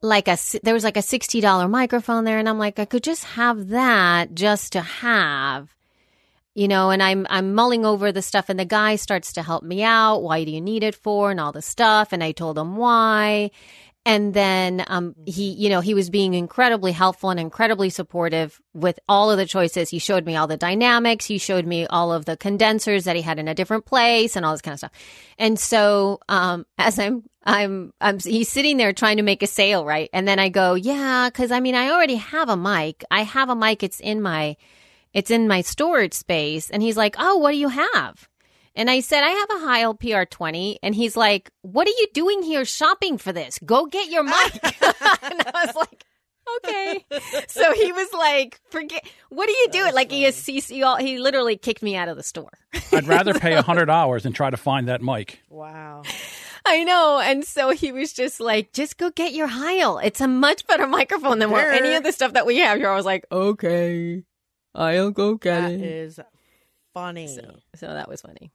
like 0.00 0.28
a 0.28 0.38
there 0.62 0.74
was 0.74 0.84
like 0.84 0.96
a 0.96 1.00
$60 1.00 1.70
microphone 1.70 2.24
there. 2.24 2.38
And 2.38 2.48
I'm 2.48 2.58
like 2.58 2.78
I 2.78 2.84
could 2.84 3.02
just 3.02 3.24
have 3.24 3.68
that 3.68 4.34
just 4.34 4.72
to 4.72 4.80
have 4.80 5.74
you 6.54 6.68
know 6.68 6.90
and 6.90 7.02
I'm 7.02 7.26
I'm 7.30 7.54
mulling 7.54 7.84
over 7.84 8.12
the 8.12 8.22
stuff. 8.22 8.48
And 8.48 8.58
the 8.58 8.64
guy 8.64 8.96
starts 8.96 9.32
to 9.34 9.42
help 9.42 9.62
me 9.62 9.82
out. 9.82 10.22
Why 10.22 10.44
do 10.44 10.50
you 10.50 10.60
need 10.60 10.82
it 10.82 10.94
for? 10.94 11.30
And 11.30 11.40
all 11.40 11.52
the 11.52 11.62
stuff. 11.62 12.12
And 12.12 12.22
I 12.22 12.32
told 12.32 12.58
him 12.58 12.76
why 12.76 13.50
and 14.08 14.32
then 14.32 14.82
um 14.86 15.14
he 15.26 15.50
you 15.50 15.68
know 15.68 15.80
he 15.80 15.92
was 15.92 16.08
being 16.08 16.32
incredibly 16.32 16.92
helpful 16.92 17.28
and 17.28 17.38
incredibly 17.38 17.90
supportive 17.90 18.58
with 18.72 18.98
all 19.06 19.30
of 19.30 19.36
the 19.36 19.44
choices. 19.44 19.90
He 19.90 19.98
showed 19.98 20.24
me 20.24 20.34
all 20.34 20.46
the 20.46 20.56
dynamics. 20.56 21.26
He 21.26 21.36
showed 21.36 21.66
me 21.66 21.86
all 21.86 22.10
of 22.10 22.24
the 22.24 22.36
condensers 22.36 23.04
that 23.04 23.16
he 23.16 23.22
had 23.22 23.38
in 23.38 23.48
a 23.48 23.54
different 23.54 23.84
place 23.84 24.34
and 24.34 24.46
all 24.46 24.52
this 24.52 24.62
kind 24.62 24.72
of 24.72 24.78
stuff. 24.78 24.92
And 25.38 25.60
so 25.60 26.20
um 26.28 26.64
as 26.78 26.98
i'm 26.98 27.22
i'm 27.44 27.92
i'm 28.00 28.18
he's 28.18 28.48
sitting 28.48 28.78
there 28.78 28.94
trying 28.94 29.18
to 29.18 29.22
make 29.22 29.42
a 29.42 29.46
sale 29.46 29.84
right? 29.84 30.08
And 30.14 30.26
then 30.26 30.38
i 30.38 30.48
go 30.48 30.74
yeah 30.74 31.28
because 31.28 31.52
i 31.52 31.60
mean 31.60 31.74
i 31.74 31.90
already 31.90 32.16
have 32.16 32.48
a 32.48 32.56
mic. 32.56 33.04
I 33.10 33.24
have 33.24 33.50
a 33.50 33.54
mic. 33.54 33.82
It's 33.82 34.00
in 34.00 34.22
my 34.22 34.56
it's 35.12 35.30
in 35.30 35.48
my 35.48 35.60
storage 35.60 36.14
space. 36.14 36.70
And 36.70 36.82
he's 36.82 36.96
like 36.96 37.16
oh 37.18 37.36
what 37.36 37.52
do 37.52 37.58
you 37.58 37.68
have 37.68 38.26
and 38.78 38.88
I 38.88 39.00
said, 39.00 39.22
I 39.22 39.28
have 39.30 39.50
a 39.50 39.66
Heil 39.66 39.94
PR20. 39.94 40.76
And 40.82 40.94
he's 40.94 41.16
like, 41.16 41.50
What 41.62 41.86
are 41.86 41.90
you 41.98 42.06
doing 42.14 42.42
here 42.42 42.64
shopping 42.64 43.18
for 43.18 43.32
this? 43.32 43.58
Go 43.64 43.84
get 43.86 44.08
your 44.08 44.22
mic. 44.22 44.34
and 44.62 45.42
I 45.54 45.64
was 45.66 45.74
like, 45.76 46.04
Okay. 46.64 47.04
So 47.48 47.74
he 47.74 47.92
was 47.92 48.10
like, 48.14 48.58
Forget, 48.70 49.06
what 49.28 49.48
are 49.50 49.52
you 49.52 49.68
doing? 49.70 49.92
Like, 49.92 50.10
he, 50.10 50.24
is, 50.24 50.46
he, 50.46 50.60
he, 50.60 50.82
all- 50.82 50.96
he 50.96 51.18
literally 51.18 51.56
kicked 51.58 51.82
me 51.82 51.94
out 51.94 52.08
of 52.08 52.16
the 52.16 52.22
store. 52.22 52.52
I'd 52.92 53.06
rather 53.06 53.34
pay 53.34 53.52
a 53.54 53.60
hundred 53.62 53.84
dollars 53.86 54.22
than 54.22 54.32
try 54.32 54.48
to 54.48 54.56
find 54.56 54.88
that 54.88 55.02
mic. 55.02 55.40
Wow. 55.50 56.02
I 56.64 56.84
know. 56.84 57.20
And 57.22 57.44
so 57.44 57.70
he 57.70 57.92
was 57.92 58.12
just 58.14 58.40
like, 58.40 58.72
Just 58.72 58.96
go 58.96 59.10
get 59.10 59.34
your 59.34 59.46
Heil. 59.46 59.98
It's 59.98 60.22
a 60.22 60.28
much 60.28 60.66
better 60.66 60.86
microphone 60.86 61.38
than 61.38 61.50
what 61.50 61.62
Sure. 61.64 61.72
any 61.72 61.94
of 61.96 62.02
the 62.02 62.12
stuff 62.12 62.32
that 62.32 62.46
we 62.46 62.58
have 62.58 62.78
here. 62.78 62.88
I 62.90 62.94
was 62.94 63.04
like, 63.06 63.26
Okay, 63.30 64.22
I'll 64.74 65.10
go 65.10 65.34
get 65.34 65.60
That 65.62 65.72
it. 65.72 65.82
is 65.82 66.20
funny. 66.94 67.26
So, 67.28 67.56
so 67.74 67.86
that 67.88 68.08
was 68.08 68.22
funny. 68.22 68.52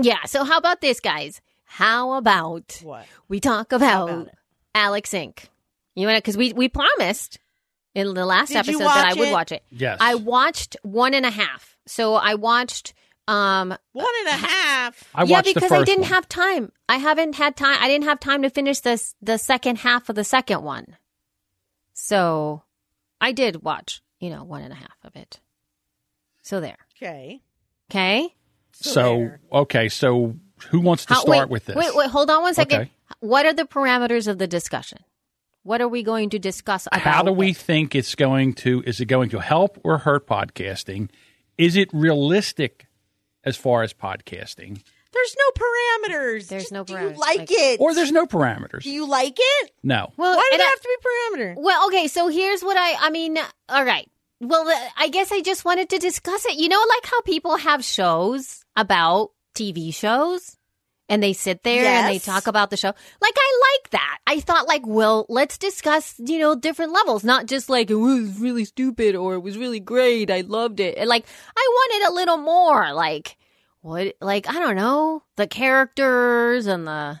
Yeah. 0.00 0.24
So 0.26 0.44
how 0.44 0.58
about 0.58 0.80
this, 0.80 1.00
guys? 1.00 1.40
How 1.64 2.14
about 2.14 2.80
what? 2.82 3.06
we 3.28 3.40
talk 3.40 3.72
about, 3.72 4.10
about? 4.10 4.28
Alex 4.74 5.10
Inc. 5.10 5.44
You 5.94 6.06
want 6.06 6.16
to, 6.16 6.22
because 6.22 6.36
we, 6.36 6.52
we 6.52 6.68
promised 6.68 7.38
in 7.94 8.14
the 8.14 8.24
last 8.26 8.48
Did 8.48 8.58
episode 8.58 8.78
that 8.80 9.06
I 9.06 9.08
watch 9.10 9.18
would 9.18 9.28
it? 9.28 9.32
watch 9.32 9.52
it. 9.52 9.62
Yes. 9.70 9.98
I 10.00 10.14
watched 10.14 10.76
one 10.82 11.14
and 11.14 11.26
a 11.26 11.30
half. 11.30 11.76
So 11.86 12.14
I 12.14 12.34
watched, 12.34 12.94
um, 13.28 13.76
One 13.92 14.06
and 14.20 14.28
a 14.28 14.46
half. 14.46 15.08
I 15.14 15.24
yeah, 15.24 15.32
watched 15.36 15.48
the 15.48 15.54
because 15.54 15.72
I 15.72 15.84
didn't 15.84 16.02
one. 16.02 16.10
have 16.10 16.28
time. 16.28 16.72
I 16.88 16.96
haven't 16.96 17.34
had 17.34 17.56
time. 17.56 17.76
I 17.80 17.88
didn't 17.88 18.04
have 18.04 18.20
time 18.20 18.42
to 18.42 18.50
finish 18.50 18.80
this, 18.80 19.14
the 19.22 19.36
second 19.38 19.78
half 19.78 20.08
of 20.08 20.16
the 20.16 20.24
second 20.24 20.62
one. 20.62 20.96
So 21.92 22.62
I 23.20 23.32
did 23.32 23.62
watch, 23.62 24.02
you 24.18 24.30
know, 24.30 24.44
one 24.44 24.62
and 24.62 24.72
a 24.72 24.76
half 24.76 24.96
of 25.04 25.14
it. 25.16 25.40
So 26.42 26.60
there. 26.60 26.78
Okay. 26.96 27.42
Okay. 27.90 28.34
So 28.72 29.16
there. 29.18 29.40
okay, 29.52 29.88
so 29.88 30.36
who 30.70 30.80
wants 30.80 31.06
to 31.06 31.14
How- 31.14 31.20
start 31.20 31.48
wait, 31.48 31.48
with 31.50 31.66
this? 31.66 31.76
Wait, 31.76 31.94
wait, 31.94 32.08
hold 32.10 32.30
on 32.30 32.42
one 32.42 32.54
second. 32.54 32.80
Okay. 32.82 32.90
What 33.20 33.46
are 33.46 33.52
the 33.52 33.64
parameters 33.64 34.26
of 34.28 34.38
the 34.38 34.46
discussion? 34.46 34.98
What 35.64 35.80
are 35.80 35.88
we 35.88 36.02
going 36.02 36.30
to 36.30 36.38
discuss 36.38 36.86
about? 36.86 37.00
How 37.00 37.22
do 37.22 37.30
we 37.32 37.50
it? 37.50 37.56
think 37.56 37.94
it's 37.94 38.14
going 38.16 38.54
to? 38.54 38.82
Is 38.86 39.00
it 39.00 39.04
going 39.06 39.30
to 39.30 39.38
help 39.38 39.78
or 39.84 39.98
hurt 39.98 40.26
podcasting? 40.26 41.08
Is 41.58 41.76
it 41.76 41.88
realistic 41.92 42.86
as 43.44 43.56
far 43.56 43.82
as 43.82 43.92
podcasting, 43.92 44.82
There's 45.12 45.36
no 45.38 45.64
parameters. 45.64 46.48
There's 46.48 46.62
Just 46.62 46.72
no 46.72 46.84
Do 46.84 46.92
you 46.94 46.98
parameters, 46.98 47.16
like 47.16 47.38
like- 47.38 47.50
it? 47.50 47.80
or 47.80 47.94
there's 47.94 48.12
no 48.12 48.24
parameters? 48.26 48.82
Do 48.84 48.90
you 48.90 49.06
like 49.06 49.36
it? 49.38 49.70
No. 49.82 50.12
Well, 50.16 50.36
Why 50.36 50.42
does 50.42 50.52
and 50.52 50.60
there 50.60 50.66
I- 50.66 50.70
have 50.70 50.80
to 50.80 50.98
be 51.36 51.38
parameter? 51.44 51.54
Well, 51.58 51.86
okay, 51.88 52.08
so 52.08 52.28
here's 52.28 52.62
what 52.62 52.76
I 52.76 53.06
I 53.06 53.10
mean, 53.10 53.36
all 53.68 53.84
right. 53.84 54.08
Well, 54.40 54.64
I 54.96 55.08
guess 55.08 55.30
I 55.30 55.40
just 55.42 55.64
wanted 55.64 55.90
to 55.90 55.98
discuss 55.98 56.46
it. 56.46 56.54
You 56.56 56.68
know 56.68 56.82
like 56.88 57.04
how 57.06 57.20
people 57.22 57.56
have 57.56 57.84
shows 57.84 58.61
about 58.76 59.30
TV 59.54 59.94
shows 59.94 60.56
and 61.08 61.22
they 61.22 61.32
sit 61.32 61.62
there 61.62 61.84
and 61.84 62.08
they 62.08 62.18
talk 62.18 62.46
about 62.46 62.70
the 62.70 62.76
show. 62.76 62.88
Like 63.20 63.34
I 63.36 63.60
like 63.74 63.90
that. 63.90 64.18
I 64.26 64.40
thought 64.40 64.66
like, 64.66 64.86
well, 64.86 65.26
let's 65.28 65.58
discuss, 65.58 66.14
you 66.18 66.38
know, 66.38 66.54
different 66.54 66.92
levels, 66.92 67.22
not 67.22 67.46
just 67.46 67.68
like 67.68 67.90
it 67.90 67.96
was 67.96 68.38
really 68.38 68.64
stupid 68.64 69.14
or 69.14 69.34
it 69.34 69.40
was 69.40 69.58
really 69.58 69.80
great. 69.80 70.30
I 70.30 70.40
loved 70.40 70.80
it. 70.80 70.96
And 70.96 71.08
like 71.08 71.26
I 71.56 71.68
wanted 71.70 72.08
a 72.08 72.14
little 72.14 72.38
more 72.38 72.92
like 72.94 73.36
what 73.82 74.14
like 74.20 74.48
I 74.48 74.54
don't 74.54 74.76
know, 74.76 75.22
the 75.36 75.46
characters 75.46 76.66
and 76.66 76.86
the 76.86 77.20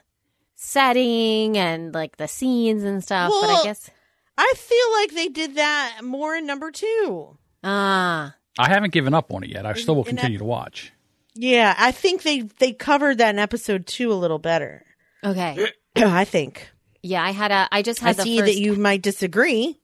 setting 0.54 1.58
and 1.58 1.92
like 1.92 2.16
the 2.16 2.28
scenes 2.28 2.84
and 2.84 3.02
stuff, 3.02 3.30
but 3.42 3.50
I 3.50 3.60
guess 3.64 3.90
I 4.38 4.52
feel 4.56 4.92
like 5.00 5.12
they 5.12 5.28
did 5.28 5.56
that 5.56 5.98
more 6.02 6.34
in 6.34 6.46
number 6.46 6.70
two. 6.70 7.36
Ah, 7.62 8.36
I 8.58 8.68
haven't 8.68 8.92
given 8.92 9.12
up 9.12 9.32
on 9.32 9.44
it 9.44 9.50
yet. 9.50 9.66
I 9.66 9.74
still 9.74 9.96
will 9.96 10.04
in 10.04 10.16
continue 10.16 10.38
to 10.38 10.44
watch. 10.44 10.92
Yeah, 11.34 11.74
I 11.78 11.92
think 11.92 12.22
they 12.22 12.40
they 12.40 12.72
covered 12.72 13.18
that 13.18 13.30
in 13.30 13.38
episode 13.38 13.86
two 13.86 14.12
a 14.12 14.14
little 14.14 14.38
better. 14.38 14.84
okay. 15.24 15.66
I 15.96 16.24
think. 16.24 16.70
Yeah, 17.02 17.22
I 17.22 17.30
had 17.30 17.50
a. 17.50 17.68
I 17.72 17.82
just 17.82 18.02
I 18.02 18.08
had 18.08 18.16
the 18.16 18.22
see 18.22 18.38
first. 18.38 18.52
that 18.52 18.60
you 18.60 18.76
might 18.76 19.02
disagree, 19.02 19.78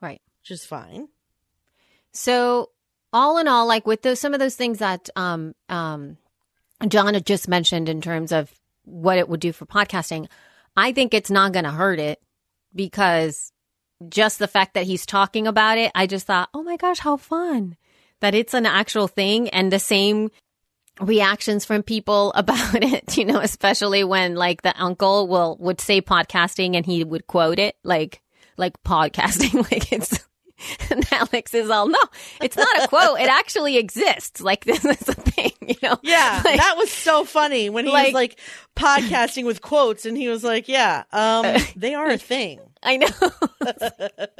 right. 0.00 0.20
which 0.42 0.50
is 0.50 0.64
fine. 0.64 1.08
So 2.12 2.70
all 3.12 3.38
in 3.38 3.48
all, 3.48 3.66
like 3.66 3.86
with 3.86 4.02
those 4.02 4.20
some 4.20 4.34
of 4.34 4.40
those 4.40 4.56
things 4.56 4.78
that 4.78 5.08
um 5.16 5.54
um 5.68 6.16
John 6.86 7.14
had 7.14 7.26
just 7.26 7.48
mentioned 7.48 7.88
in 7.88 8.00
terms 8.00 8.32
of 8.32 8.52
what 8.84 9.18
it 9.18 9.28
would 9.28 9.40
do 9.40 9.52
for 9.52 9.66
podcasting, 9.66 10.28
I 10.76 10.92
think 10.92 11.12
it's 11.12 11.30
not 11.30 11.52
going 11.52 11.64
to 11.64 11.70
hurt 11.70 11.98
it 11.98 12.20
because 12.74 13.52
just 14.08 14.38
the 14.38 14.48
fact 14.48 14.74
that 14.74 14.86
he's 14.86 15.04
talking 15.04 15.46
about 15.46 15.76
it, 15.78 15.90
I 15.94 16.06
just 16.06 16.26
thought, 16.26 16.48
oh 16.54 16.62
my 16.62 16.76
gosh, 16.76 17.00
how 17.00 17.16
fun 17.16 17.76
that 18.20 18.34
it's 18.34 18.54
an 18.54 18.66
actual 18.66 19.08
thing 19.08 19.48
and 19.50 19.72
the 19.72 19.78
same 19.78 20.30
reactions 21.00 21.64
from 21.64 21.82
people 21.82 22.32
about 22.36 22.82
it, 22.82 23.16
you 23.16 23.24
know, 23.24 23.40
especially 23.40 24.04
when 24.04 24.34
like 24.34 24.62
the 24.62 24.74
uncle 24.80 25.28
will 25.28 25.56
would 25.60 25.80
say 25.80 26.00
podcasting 26.00 26.76
and 26.76 26.84
he 26.86 27.04
would 27.04 27.26
quote 27.26 27.58
it 27.58 27.76
like 27.84 28.20
like 28.56 28.82
podcasting 28.82 29.54
like 29.70 29.92
it's 29.92 30.18
and 30.90 31.06
Alex 31.12 31.54
is 31.54 31.70
all 31.70 31.86
no, 31.86 31.98
it's 32.40 32.56
not 32.56 32.84
a 32.84 32.88
quote. 32.88 33.20
It 33.20 33.28
actually 33.28 33.76
exists. 33.76 34.40
Like 34.40 34.64
this 34.64 34.84
is 34.84 35.08
a 35.08 35.14
thing, 35.14 35.52
you 35.60 35.76
know. 35.82 35.96
Yeah, 36.02 36.42
Like- 36.44 36.58
that 36.58 36.74
was 36.76 36.90
so 36.90 37.24
funny 37.24 37.70
when 37.70 37.86
he 37.86 37.92
like- 37.92 38.06
was 38.06 38.14
like 38.14 38.40
podcasting 38.74 39.44
with 39.44 39.60
quotes, 39.62 40.04
and 40.06 40.16
he 40.16 40.28
was 40.28 40.42
like, 40.42 40.66
"Yeah, 40.68 41.04
um, 41.12 41.46
they 41.76 41.94
are 41.94 42.08
a 42.10 42.18
thing." 42.18 42.58
I 42.82 42.98
know. 42.98 43.08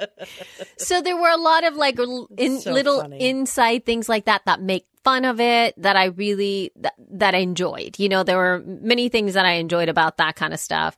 so 0.79 1.01
there 1.03 1.17
were 1.17 1.31
a 1.31 1.37
lot 1.37 1.65
of 1.65 1.75
like 1.75 1.99
in, 2.37 2.61
So 2.61 2.73
little 2.73 3.01
funny. 3.01 3.29
inside 3.29 3.85
things 3.85 4.09
like 4.09 4.27
that 4.27 4.43
that 4.47 4.61
make 4.61 4.87
fun 5.05 5.25
of 5.25 5.41
it 5.41 5.75
that 5.81 5.97
I 5.97 6.07
really 6.07 6.73
that, 6.77 6.95
that 7.13 7.35
I 7.35 7.39
enjoyed. 7.39 7.99
You 7.99 8.09
know, 8.09 8.23
there 8.23 8.37
were 8.37 8.63
many 8.67 9.09
things 9.09 9.35
that 9.35 9.47
I 9.47 9.53
enjoyed 9.53 9.89
about 9.89 10.19
that 10.19 10.37
kind 10.37 10.53
of 10.53 10.61
stuff. 10.61 10.97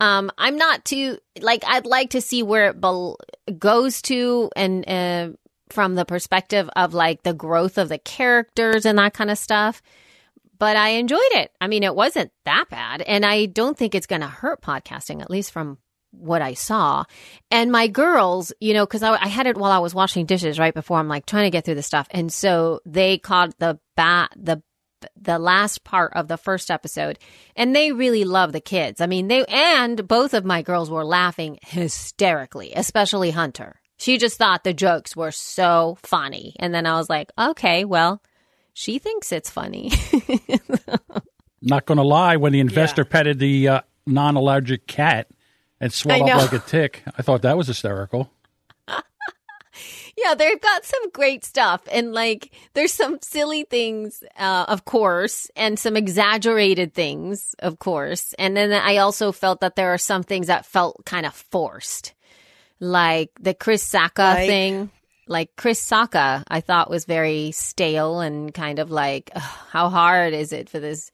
Um, 0.00 0.30
I'm 0.38 0.56
not 0.56 0.84
too 0.84 1.18
like 1.40 1.64
I'd 1.66 1.86
like 1.86 2.10
to 2.10 2.20
see 2.20 2.42
where 2.42 2.70
it 2.70 2.80
bel- 2.80 3.18
goes 3.58 4.00
to 4.02 4.50
and 4.54 4.88
uh, 4.88 5.30
from 5.70 5.96
the 5.96 6.04
perspective 6.04 6.70
of 6.76 6.94
like 6.94 7.24
the 7.24 7.34
growth 7.34 7.78
of 7.78 7.88
the 7.88 7.98
characters 7.98 8.86
and 8.86 8.98
that 8.98 9.14
kind 9.14 9.30
of 9.30 9.38
stuff. 9.38 9.82
But 10.58 10.76
I 10.76 10.90
enjoyed 10.90 11.20
it. 11.32 11.52
I 11.60 11.68
mean, 11.68 11.84
it 11.84 11.94
wasn't 11.94 12.32
that 12.44 12.64
bad. 12.68 13.00
And 13.02 13.24
I 13.24 13.46
don't 13.46 13.78
think 13.78 13.94
it's 13.94 14.08
going 14.08 14.22
to 14.22 14.26
hurt 14.28 14.60
podcasting, 14.60 15.20
at 15.22 15.30
least 15.30 15.52
from 15.52 15.78
what 16.10 16.42
I 16.42 16.54
saw. 16.54 17.04
And 17.50 17.70
my 17.70 17.86
girls, 17.88 18.52
you 18.60 18.74
know, 18.74 18.86
because 18.86 19.02
I, 19.02 19.14
I, 19.14 19.28
had 19.28 19.46
it 19.46 19.56
while 19.56 19.72
I 19.72 19.78
was 19.78 19.94
washing 19.94 20.26
dishes 20.26 20.58
right 20.58 20.74
before 20.74 20.98
I'm 20.98 21.08
like 21.08 21.26
trying 21.26 21.44
to 21.44 21.50
get 21.50 21.64
through 21.64 21.74
the 21.74 21.82
stuff. 21.82 22.08
And 22.10 22.32
so 22.32 22.80
they 22.86 23.18
caught 23.18 23.58
the 23.58 23.78
bat, 23.96 24.32
the 24.36 24.62
the 25.20 25.38
last 25.38 25.84
part 25.84 26.12
of 26.14 26.26
the 26.26 26.36
first 26.36 26.72
episode 26.72 27.20
and 27.54 27.74
they 27.74 27.92
really 27.92 28.24
love 28.24 28.52
the 28.52 28.60
kids. 28.60 29.00
I 29.00 29.06
mean, 29.06 29.28
they 29.28 29.44
and 29.44 30.08
both 30.08 30.34
of 30.34 30.44
my 30.44 30.62
girls 30.62 30.90
were 30.90 31.04
laughing 31.04 31.58
hysterically, 31.62 32.72
especially 32.74 33.30
Hunter. 33.30 33.80
She 33.98 34.18
just 34.18 34.38
thought 34.38 34.64
the 34.64 34.72
jokes 34.72 35.16
were 35.16 35.32
so 35.32 35.98
funny. 36.02 36.54
And 36.58 36.72
then 36.72 36.86
I 36.86 36.96
was 36.96 37.08
like, 37.08 37.30
okay, 37.38 37.84
well, 37.84 38.22
she 38.72 38.98
thinks 38.98 39.32
it's 39.32 39.50
funny. 39.50 39.90
Not 41.62 41.86
going 41.86 41.98
to 41.98 42.04
lie, 42.04 42.36
when 42.36 42.52
the 42.52 42.60
investor 42.60 43.02
yeah. 43.02 43.10
petted 43.10 43.38
the 43.40 43.68
uh, 43.68 43.80
non 44.06 44.36
allergic 44.36 44.86
cat 44.86 45.26
and 45.80 45.92
swelled 45.92 46.28
up 46.28 46.52
like 46.52 46.52
a 46.52 46.58
tick, 46.58 47.02
I 47.16 47.22
thought 47.22 47.42
that 47.42 47.56
was 47.56 47.66
hysterical. 47.66 48.30
yeah, 48.88 50.34
they've 50.34 50.60
got 50.60 50.84
some 50.84 51.10
great 51.10 51.44
stuff. 51.44 51.82
And 51.90 52.12
like, 52.12 52.50
there's 52.74 52.92
some 52.92 53.18
silly 53.22 53.64
things, 53.64 54.22
uh, 54.38 54.66
of 54.68 54.84
course, 54.84 55.50
and 55.56 55.78
some 55.78 55.96
exaggerated 55.96 56.94
things, 56.94 57.54
of 57.60 57.78
course. 57.78 58.34
And 58.38 58.56
then 58.56 58.72
I 58.72 58.98
also 58.98 59.32
felt 59.32 59.60
that 59.60 59.76
there 59.76 59.92
are 59.94 59.98
some 59.98 60.22
things 60.22 60.48
that 60.48 60.66
felt 60.66 61.04
kind 61.04 61.26
of 61.26 61.34
forced, 61.34 62.14
like 62.80 63.30
the 63.40 63.54
Chris 63.54 63.88
Sacca 63.88 64.34
like- 64.34 64.48
thing 64.48 64.90
like 65.28 65.54
Chris 65.56 65.80
Sacca, 65.80 66.42
I 66.48 66.60
thought 66.60 66.90
was 66.90 67.04
very 67.04 67.52
stale 67.52 68.20
and 68.20 68.52
kind 68.52 68.78
of 68.78 68.90
like, 68.90 69.30
ugh, 69.34 69.42
how 69.42 69.88
hard 69.88 70.32
is 70.32 70.52
it 70.52 70.68
for 70.68 70.80
this? 70.80 71.10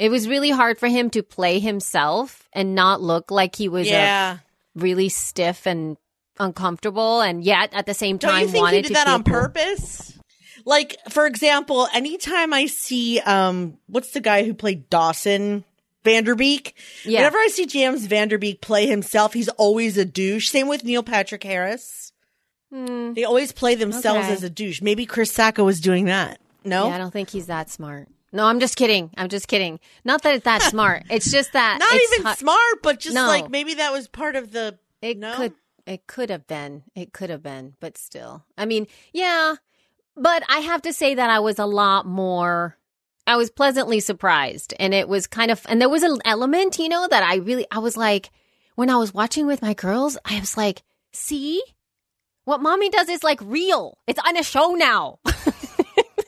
It 0.00 0.10
was 0.10 0.26
really 0.26 0.48
hard 0.48 0.78
for 0.78 0.88
him 0.88 1.10
to 1.10 1.22
play 1.22 1.58
himself 1.58 2.48
and 2.54 2.74
not 2.74 3.02
look 3.02 3.30
like 3.30 3.54
he 3.54 3.68
was 3.68 3.86
yeah. 3.86 4.38
really 4.74 5.10
stiff 5.10 5.66
and 5.66 5.98
uncomfortable, 6.38 7.20
and 7.20 7.44
yet 7.44 7.74
at 7.74 7.84
the 7.84 7.92
same 7.92 8.18
time 8.18 8.30
Don't 8.30 8.40
you 8.40 8.48
think 8.48 8.62
wanted 8.62 8.76
he 8.76 8.82
did 8.88 8.96
that 8.96 9.08
on 9.08 9.24
purpose. 9.24 10.18
Like, 10.64 10.96
for 11.10 11.26
example, 11.26 11.86
anytime 11.92 12.54
I 12.54 12.64
see, 12.64 13.20
um, 13.20 13.76
what's 13.88 14.12
the 14.12 14.20
guy 14.20 14.44
who 14.44 14.54
played 14.54 14.88
Dawson? 14.88 15.64
Van 16.02 16.24
Der 16.24 16.34
Beek. 16.34 16.74
Yeah. 17.04 17.18
Whenever 17.18 17.36
I 17.36 17.48
see 17.52 17.66
James 17.66 18.06
Van 18.06 18.28
Der 18.28 18.38
Beek 18.38 18.62
play 18.62 18.86
himself, 18.86 19.34
he's 19.34 19.50
always 19.50 19.98
a 19.98 20.06
douche. 20.06 20.48
Same 20.48 20.66
with 20.66 20.82
Neil 20.82 21.02
Patrick 21.02 21.42
Harris. 21.42 22.12
Hmm. 22.72 23.12
They 23.12 23.24
always 23.24 23.52
play 23.52 23.74
themselves 23.74 24.24
Okay. 24.24 24.32
as 24.32 24.42
a 24.42 24.48
douche. 24.48 24.80
Maybe 24.80 25.04
Chris 25.04 25.30
Sacca 25.30 25.62
was 25.62 25.78
doing 25.78 26.06
that. 26.06 26.40
No, 26.64 26.88
Yeah, 26.88 26.94
I 26.94 26.98
don't 26.98 27.10
think 27.10 27.28
he's 27.28 27.46
that 27.46 27.68
smart. 27.68 28.08
No, 28.32 28.44
I'm 28.44 28.60
just 28.60 28.76
kidding. 28.76 29.10
I'm 29.16 29.28
just 29.28 29.48
kidding. 29.48 29.80
Not 30.04 30.22
that 30.22 30.36
it's 30.36 30.44
that 30.44 30.62
smart. 30.70 31.04
It's 31.10 31.30
just 31.30 31.52
that 31.52 31.78
not 31.78 32.18
even 32.18 32.36
smart, 32.36 32.82
but 32.82 33.00
just 33.00 33.14
No. 33.14 33.26
like 33.26 33.50
maybe 33.50 33.74
that 33.74 33.92
was 33.92 34.08
part 34.08 34.36
of 34.36 34.52
the. 34.52 34.78
It 35.02 35.18
no? 35.18 35.34
could 35.36 35.54
it 35.86 36.06
could 36.06 36.30
have 36.30 36.46
been. 36.46 36.84
It 36.94 37.12
could 37.12 37.30
have 37.30 37.42
been, 37.42 37.74
but 37.80 37.98
still. 37.98 38.44
I 38.56 38.66
mean, 38.66 38.86
yeah. 39.12 39.56
But 40.16 40.42
I 40.48 40.58
have 40.58 40.82
to 40.82 40.92
say 40.92 41.14
that 41.14 41.30
I 41.30 41.40
was 41.40 41.58
a 41.58 41.66
lot 41.66 42.06
more 42.06 42.76
I 43.26 43.36
was 43.36 43.50
pleasantly 43.50 44.00
surprised 44.00 44.74
and 44.80 44.92
it 44.92 45.08
was 45.08 45.26
kind 45.28 45.50
of 45.52 45.64
and 45.68 45.80
there 45.80 45.88
was 45.88 46.02
an 46.02 46.18
element, 46.24 46.78
you 46.78 46.88
know, 46.88 47.06
that 47.08 47.22
I 47.22 47.36
really 47.36 47.66
I 47.70 47.78
was 47.78 47.96
like 47.96 48.30
when 48.74 48.90
I 48.90 48.96
was 48.96 49.14
watching 49.14 49.46
with 49.46 49.62
my 49.62 49.74
girls, 49.74 50.18
I 50.24 50.40
was 50.40 50.56
like, 50.56 50.82
"See? 51.12 51.62
What 52.44 52.62
mommy 52.62 52.88
does 52.88 53.08
is 53.08 53.22
like 53.22 53.40
real. 53.42 53.98
It's 54.06 54.18
on 54.26 54.36
a 54.36 54.42
show 54.42 54.74
now." 54.74 55.20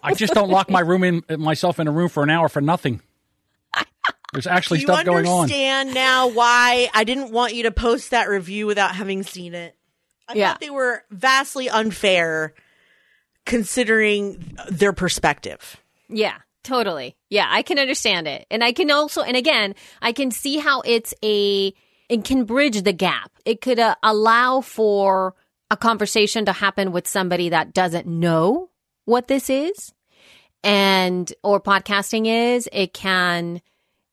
I 0.03 0.15
just 0.15 0.35
don't 0.35 0.51
lock 0.51 0.69
my 0.71 0.81
room 0.81 1.05
in 1.05 1.23
myself 1.39 1.79
in 1.79 1.87
a 1.89 1.93
room 1.93 2.09
for 2.09 2.23
an 2.23 2.31
hour 2.31 2.49
for 2.49 2.61
nothing. 2.61 3.01
There's 4.33 4.47
actually 4.47 4.79
Do 4.79 4.83
you 4.83 4.87
stuff 4.89 5.05
going 5.05 5.27
on. 5.27 5.43
understand 5.43 5.93
now 5.95 6.29
why 6.29 6.89
I 6.95 7.05
didn't 7.05 7.31
want 7.33 7.55
you 7.55 7.65
to 7.65 7.71
post 7.71 8.11
that 8.13 8.29
review 8.31 8.67
without 8.67 8.95
having 8.95 9.23
seen 9.23 9.55
it? 9.55 9.77
I 10.27 10.35
Yeah. 10.35 10.53
thought 10.53 10.61
they 10.61 10.71
were 10.71 11.05
vastly 11.11 11.69
unfair 11.69 12.55
considering 13.45 14.57
their 14.71 14.93
perspective. 14.93 15.77
Yeah, 16.09 16.37
totally. 16.63 17.15
Yeah, 17.29 17.47
I 17.51 17.63
can 17.63 17.79
understand 17.79 18.27
it. 18.27 18.47
And 18.51 18.63
I 18.65 18.73
can 18.73 18.91
also, 18.91 19.23
and 19.23 19.37
again, 19.37 19.75
I 20.01 20.13
can 20.13 20.31
see 20.31 20.59
how 20.59 20.81
it's 20.83 21.13
a, 21.23 21.75
it 22.09 22.25
can 22.25 22.45
bridge 22.45 22.83
the 22.83 22.93
gap. 22.93 23.31
It 23.45 23.61
could 23.61 23.79
uh, 23.79 23.97
allow 24.03 24.61
for 24.63 25.35
a 25.71 25.77
conversation 25.77 26.45
to 26.47 26.53
happen 26.53 26.93
with 26.93 27.07
somebody 27.09 27.51
that 27.51 27.75
doesn't 27.75 28.07
know 28.07 28.71
what 29.05 29.29
this 29.29 29.51
is 29.51 29.93
and, 30.63 31.33
or 31.43 31.61
podcasting 31.61 32.55
is. 32.55 32.69
It 32.73 32.93
can, 32.93 33.61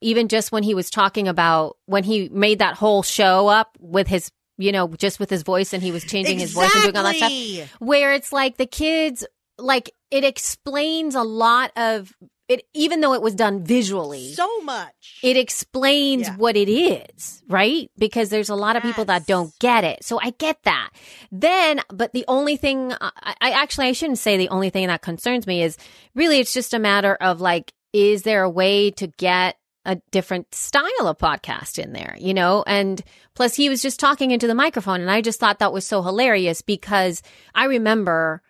even 0.01 0.27
just 0.27 0.51
when 0.51 0.63
he 0.63 0.73
was 0.73 0.89
talking 0.89 1.27
about, 1.27 1.77
when 1.85 2.03
he 2.03 2.29
made 2.29 2.59
that 2.59 2.75
whole 2.75 3.03
show 3.03 3.47
up 3.47 3.77
with 3.79 4.07
his, 4.07 4.31
you 4.57 4.71
know, 4.71 4.87
just 4.89 5.19
with 5.19 5.29
his 5.29 5.43
voice 5.43 5.73
and 5.73 5.81
he 5.81 5.91
was 5.91 6.03
changing 6.03 6.39
his 6.39 6.51
voice 6.51 6.73
and 6.75 6.83
doing 6.83 6.97
all 6.97 7.03
that 7.03 7.15
stuff 7.15 7.31
where 7.79 8.13
it's 8.13 8.33
like 8.33 8.57
the 8.57 8.65
kids 8.65 9.25
like 9.59 9.91
it 10.11 10.23
explains 10.23 11.15
a 11.15 11.23
lot 11.23 11.71
of 11.75 12.13
it 12.49 12.63
even 12.73 12.99
though 12.99 13.13
it 13.13 13.21
was 13.21 13.35
done 13.35 13.63
visually 13.63 14.33
So 14.33 14.61
much. 14.61 15.19
it 15.23 15.37
explains 15.37 16.27
Yeah. 16.27 16.35
what 16.35 16.57
it 16.57 16.67
is 16.69 17.41
right 17.47 17.89
because 17.97 18.29
there's 18.29 18.49
a 18.49 18.55
lot 18.55 18.75
of 18.75 18.83
people 18.83 19.05
that 19.05 19.25
don't 19.27 19.53
get 19.59 19.83
it 19.83 20.03
so 20.03 20.19
i 20.21 20.31
get 20.31 20.57
that 20.63 20.89
then 21.31 21.79
but 21.93 22.11
the 22.11 22.25
only 22.27 22.57
thing 22.57 22.91
uh, 22.91 22.97
I, 23.21 23.35
I 23.39 23.51
actually 23.51 23.87
i 23.87 23.91
shouldn't 23.93 24.17
say 24.19 24.35
the 24.37 24.49
only 24.49 24.69
thing 24.69 24.87
that 24.87 25.01
concerns 25.01 25.47
me 25.47 25.63
is 25.63 25.77
really 26.15 26.39
it's 26.39 26.53
just 26.53 26.73
a 26.73 26.79
matter 26.79 27.15
of 27.15 27.39
like 27.39 27.71
is 27.93 28.23
there 28.23 28.43
a 28.43 28.49
way 28.49 28.91
to 28.91 29.07
get 29.07 29.55
a 29.85 29.95
different 30.11 30.53
style 30.53 31.07
of 31.07 31.17
podcast 31.17 31.79
in 31.79 31.93
there, 31.93 32.15
you 32.19 32.33
know? 32.33 32.63
And 32.67 33.01
plus, 33.33 33.55
he 33.55 33.69
was 33.69 33.81
just 33.81 33.99
talking 33.99 34.29
into 34.29 34.45
the 34.45 34.53
microphone, 34.53 34.99
and 35.01 35.09
I 35.09 35.21
just 35.21 35.39
thought 35.39 35.59
that 35.59 35.71
was 35.73 35.87
so 35.87 36.03
hilarious 36.03 36.61
because 36.61 37.23
I 37.55 37.63
remember, 37.65 38.43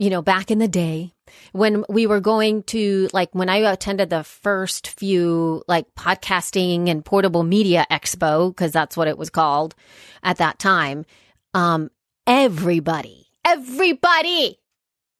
you 0.00 0.08
know, 0.08 0.22
back 0.22 0.50
in 0.50 0.58
the 0.58 0.66
day 0.66 1.12
when 1.52 1.84
we 1.90 2.06
were 2.06 2.20
going 2.20 2.62
to, 2.62 3.10
like, 3.12 3.34
when 3.34 3.50
I 3.50 3.58
attended 3.58 4.08
the 4.08 4.24
first 4.24 4.88
few, 4.88 5.62
like, 5.68 5.94
podcasting 5.94 6.88
and 6.88 7.04
portable 7.04 7.42
media 7.42 7.86
expo, 7.90 8.48
because 8.48 8.72
that's 8.72 8.96
what 8.96 9.08
it 9.08 9.18
was 9.18 9.28
called 9.28 9.74
at 10.22 10.38
that 10.38 10.58
time, 10.58 11.04
um, 11.52 11.90
everybody, 12.26 13.26
everybody 13.44 14.58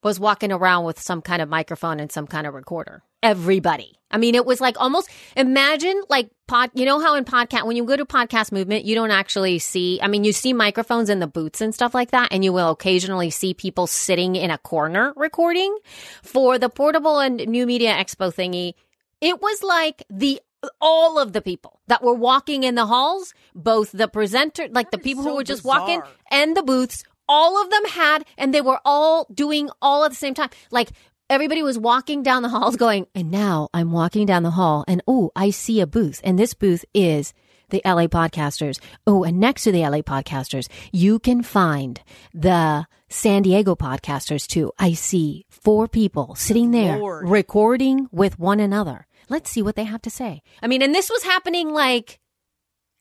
was 0.01 0.19
walking 0.19 0.51
around 0.51 0.85
with 0.85 0.99
some 0.99 1.21
kind 1.21 1.43
of 1.43 1.47
microphone 1.47 1.99
and 1.99 2.11
some 2.11 2.25
kind 2.25 2.47
of 2.47 2.55
recorder. 2.55 3.03
Everybody. 3.23 3.97
I 4.11 4.17
mean, 4.17 4.35
it 4.35 4.45
was 4.45 4.59
like 4.59 4.75
almost 4.79 5.09
imagine 5.37 6.03
like 6.09 6.29
pod, 6.47 6.71
you 6.73 6.85
know 6.85 6.99
how 6.99 7.15
in 7.15 7.23
podcast, 7.23 7.65
when 7.65 7.77
you 7.77 7.85
go 7.85 7.95
to 7.95 8.05
podcast 8.05 8.51
movement, 8.51 8.83
you 8.83 8.93
don't 8.93 9.11
actually 9.11 9.59
see, 9.59 9.99
I 10.01 10.07
mean, 10.07 10.23
you 10.23 10.33
see 10.33 10.53
microphones 10.53 11.09
in 11.09 11.19
the 11.19 11.27
booths 11.27 11.61
and 11.61 11.73
stuff 11.73 11.93
like 11.93 12.11
that, 12.11 12.29
and 12.31 12.43
you 12.43 12.51
will 12.51 12.71
occasionally 12.71 13.29
see 13.29 13.53
people 13.53 13.87
sitting 13.87 14.35
in 14.35 14.51
a 14.51 14.57
corner 14.57 15.13
recording 15.15 15.77
for 16.23 16.59
the 16.59 16.69
portable 16.69 17.19
and 17.19 17.47
new 17.47 17.65
media 17.65 17.93
expo 17.93 18.33
thingy. 18.33 18.73
It 19.21 19.41
was 19.41 19.63
like 19.63 20.03
the 20.09 20.41
all 20.79 21.17
of 21.17 21.33
the 21.33 21.41
people 21.41 21.79
that 21.87 22.03
were 22.03 22.13
walking 22.13 22.63
in 22.63 22.75
the 22.75 22.85
halls, 22.85 23.33
both 23.55 23.91
the 23.91 24.07
presenter, 24.07 24.67
like 24.69 24.91
the 24.91 24.97
people 24.97 25.23
so 25.23 25.29
who 25.29 25.35
were 25.37 25.43
just 25.43 25.63
walking 25.63 26.01
and 26.29 26.55
the 26.55 26.63
booths, 26.63 27.03
all 27.27 27.61
of 27.61 27.69
them 27.69 27.85
had, 27.85 28.25
and 28.37 28.53
they 28.53 28.61
were 28.61 28.79
all 28.83 29.25
doing 29.33 29.69
all 29.81 30.03
at 30.03 30.09
the 30.11 30.17
same 30.17 30.33
time. 30.33 30.49
Like 30.69 30.91
everybody 31.31 31.63
was 31.63 31.79
walking 31.79 32.23
down 32.23 32.43
the 32.43 32.49
halls 32.49 32.75
going, 32.75 33.07
and 33.15 33.31
now 33.31 33.69
I'm 33.73 33.91
walking 33.91 34.25
down 34.25 34.43
the 34.43 34.51
hall 34.51 34.83
and 34.87 35.01
oh, 35.07 35.31
I 35.33 35.49
see 35.49 35.79
a 35.79 35.87
booth 35.87 36.19
and 36.23 36.37
this 36.37 36.53
booth 36.53 36.83
is 36.93 37.33
the 37.69 37.81
LA 37.85 38.07
podcasters. 38.07 38.79
Oh, 39.07 39.23
and 39.23 39.39
next 39.39 39.63
to 39.63 39.71
the 39.71 39.81
LA 39.81 39.99
podcasters, 39.99 40.67
you 40.91 41.19
can 41.19 41.41
find 41.41 42.01
the 42.33 42.85
San 43.07 43.43
Diego 43.43 43.75
podcasters 43.75 44.45
too. 44.45 44.73
I 44.77 44.91
see 44.91 45.45
four 45.49 45.87
people 45.87 46.35
sitting 46.35 46.71
there 46.71 46.97
Lord. 46.97 47.29
recording 47.29 48.09
with 48.11 48.37
one 48.37 48.59
another. 48.59 49.07
Let's 49.29 49.49
see 49.49 49.61
what 49.61 49.77
they 49.77 49.85
have 49.85 50.01
to 50.01 50.09
say. 50.09 50.41
I 50.61 50.67
mean, 50.67 50.81
and 50.81 50.93
this 50.93 51.09
was 51.09 51.23
happening 51.23 51.69
like 51.69 52.19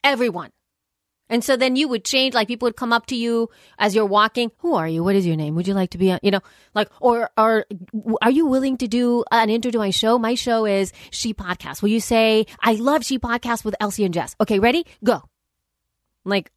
everyone. 0.04 0.50
And 1.30 1.42
so 1.42 1.56
then 1.56 1.76
you 1.76 1.88
would 1.88 2.04
change, 2.04 2.34
like 2.34 2.48
people 2.48 2.66
would 2.66 2.76
come 2.76 2.92
up 2.92 3.06
to 3.06 3.16
you 3.16 3.48
as 3.78 3.94
you're 3.94 4.04
walking. 4.04 4.50
Who 4.58 4.74
are 4.74 4.88
you? 4.88 5.02
What 5.04 5.14
is 5.14 5.24
your 5.26 5.36
name? 5.36 5.54
Would 5.54 5.66
you 5.68 5.74
like 5.74 5.90
to 5.90 5.98
be 5.98 6.10
on, 6.10 6.18
you 6.22 6.32
know, 6.32 6.40
like, 6.74 6.90
or, 7.00 7.30
or 7.38 7.64
are 8.20 8.30
you 8.30 8.46
willing 8.46 8.76
to 8.78 8.88
do 8.88 9.24
an 9.30 9.48
intro 9.48 9.70
to 9.70 9.78
my 9.78 9.90
show? 9.90 10.18
My 10.18 10.34
show 10.34 10.66
is 10.66 10.92
She 11.10 11.32
Podcast. 11.32 11.80
Will 11.82 11.88
you 11.90 12.00
say, 12.00 12.46
I 12.60 12.74
love 12.74 13.04
She 13.04 13.18
Podcast 13.18 13.64
with 13.64 13.76
Elsie 13.80 14.04
and 14.04 14.12
Jess? 14.12 14.34
Okay, 14.40 14.58
ready? 14.58 14.84
Go. 15.04 15.22
Like 16.24 16.50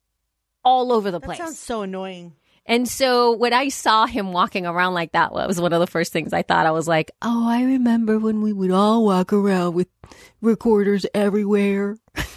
all 0.65 0.91
over 0.91 1.11
the 1.11 1.19
That 1.19 1.25
place. 1.25 1.37
sounds 1.37 1.59
so 1.59 1.83
annoying. 1.83 2.33
And 2.65 2.87
so 2.87 3.33
when 3.33 3.51
I 3.51 3.67
saw 3.67 4.05
him 4.05 4.31
walking 4.31 4.65
around 4.65 4.93
like 4.93 5.11
that, 5.11 5.33
that 5.35 5.47
was 5.47 5.59
one 5.59 5.73
of 5.73 5.81
the 5.81 5.87
first 5.87 6.13
things 6.13 6.31
I 6.33 6.41
thought. 6.43 6.65
I 6.65 6.71
was 6.71 6.87
like, 6.87 7.11
oh, 7.21 7.47
I 7.47 7.61
remember 7.63 8.17
when 8.17 8.41
we 8.41 8.53
would 8.53 8.71
all 8.71 9.03
walk 9.05 9.33
around 9.33 9.73
with 9.75 9.89
recorders 10.41 11.05
everywhere. 11.13 11.97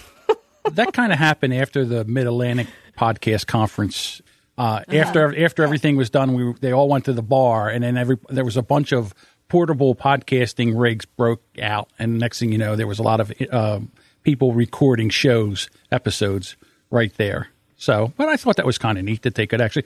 that 0.72 0.92
kind 0.92 1.12
of 1.12 1.18
happened 1.18 1.54
after 1.54 1.84
the 1.84 2.04
Mid 2.04 2.26
Atlantic 2.26 2.68
Podcast 2.98 3.46
Conference 3.46 4.22
Uh, 4.58 4.80
After 4.88 5.44
after 5.44 5.62
everything 5.62 5.96
was 5.96 6.08
done, 6.10 6.32
we 6.34 6.52
they 6.60 6.72
all 6.72 6.88
went 6.88 7.04
to 7.04 7.12
the 7.12 7.22
bar, 7.22 7.68
and 7.68 7.84
then 7.84 7.96
every 7.96 8.16
there 8.30 8.44
was 8.44 8.56
a 8.56 8.62
bunch 8.62 8.92
of 8.92 9.12
portable 9.48 9.94
podcasting 9.94 10.78
rigs 10.78 11.04
broke 11.04 11.42
out, 11.62 11.88
and 11.98 12.18
next 12.18 12.38
thing 12.38 12.52
you 12.52 12.58
know, 12.58 12.74
there 12.74 12.86
was 12.86 12.98
a 12.98 13.02
lot 13.02 13.20
of 13.20 13.32
uh, 13.52 13.80
people 14.22 14.52
recording 14.54 15.10
shows 15.10 15.68
episodes 15.92 16.56
right 16.90 17.14
there. 17.16 17.48
So, 17.76 18.12
but 18.16 18.28
I 18.28 18.36
thought 18.36 18.56
that 18.56 18.64
was 18.66 18.78
kind 18.78 18.96
of 18.98 19.04
neat 19.04 19.22
that 19.22 19.34
they 19.34 19.46
could 19.46 19.60
actually 19.60 19.84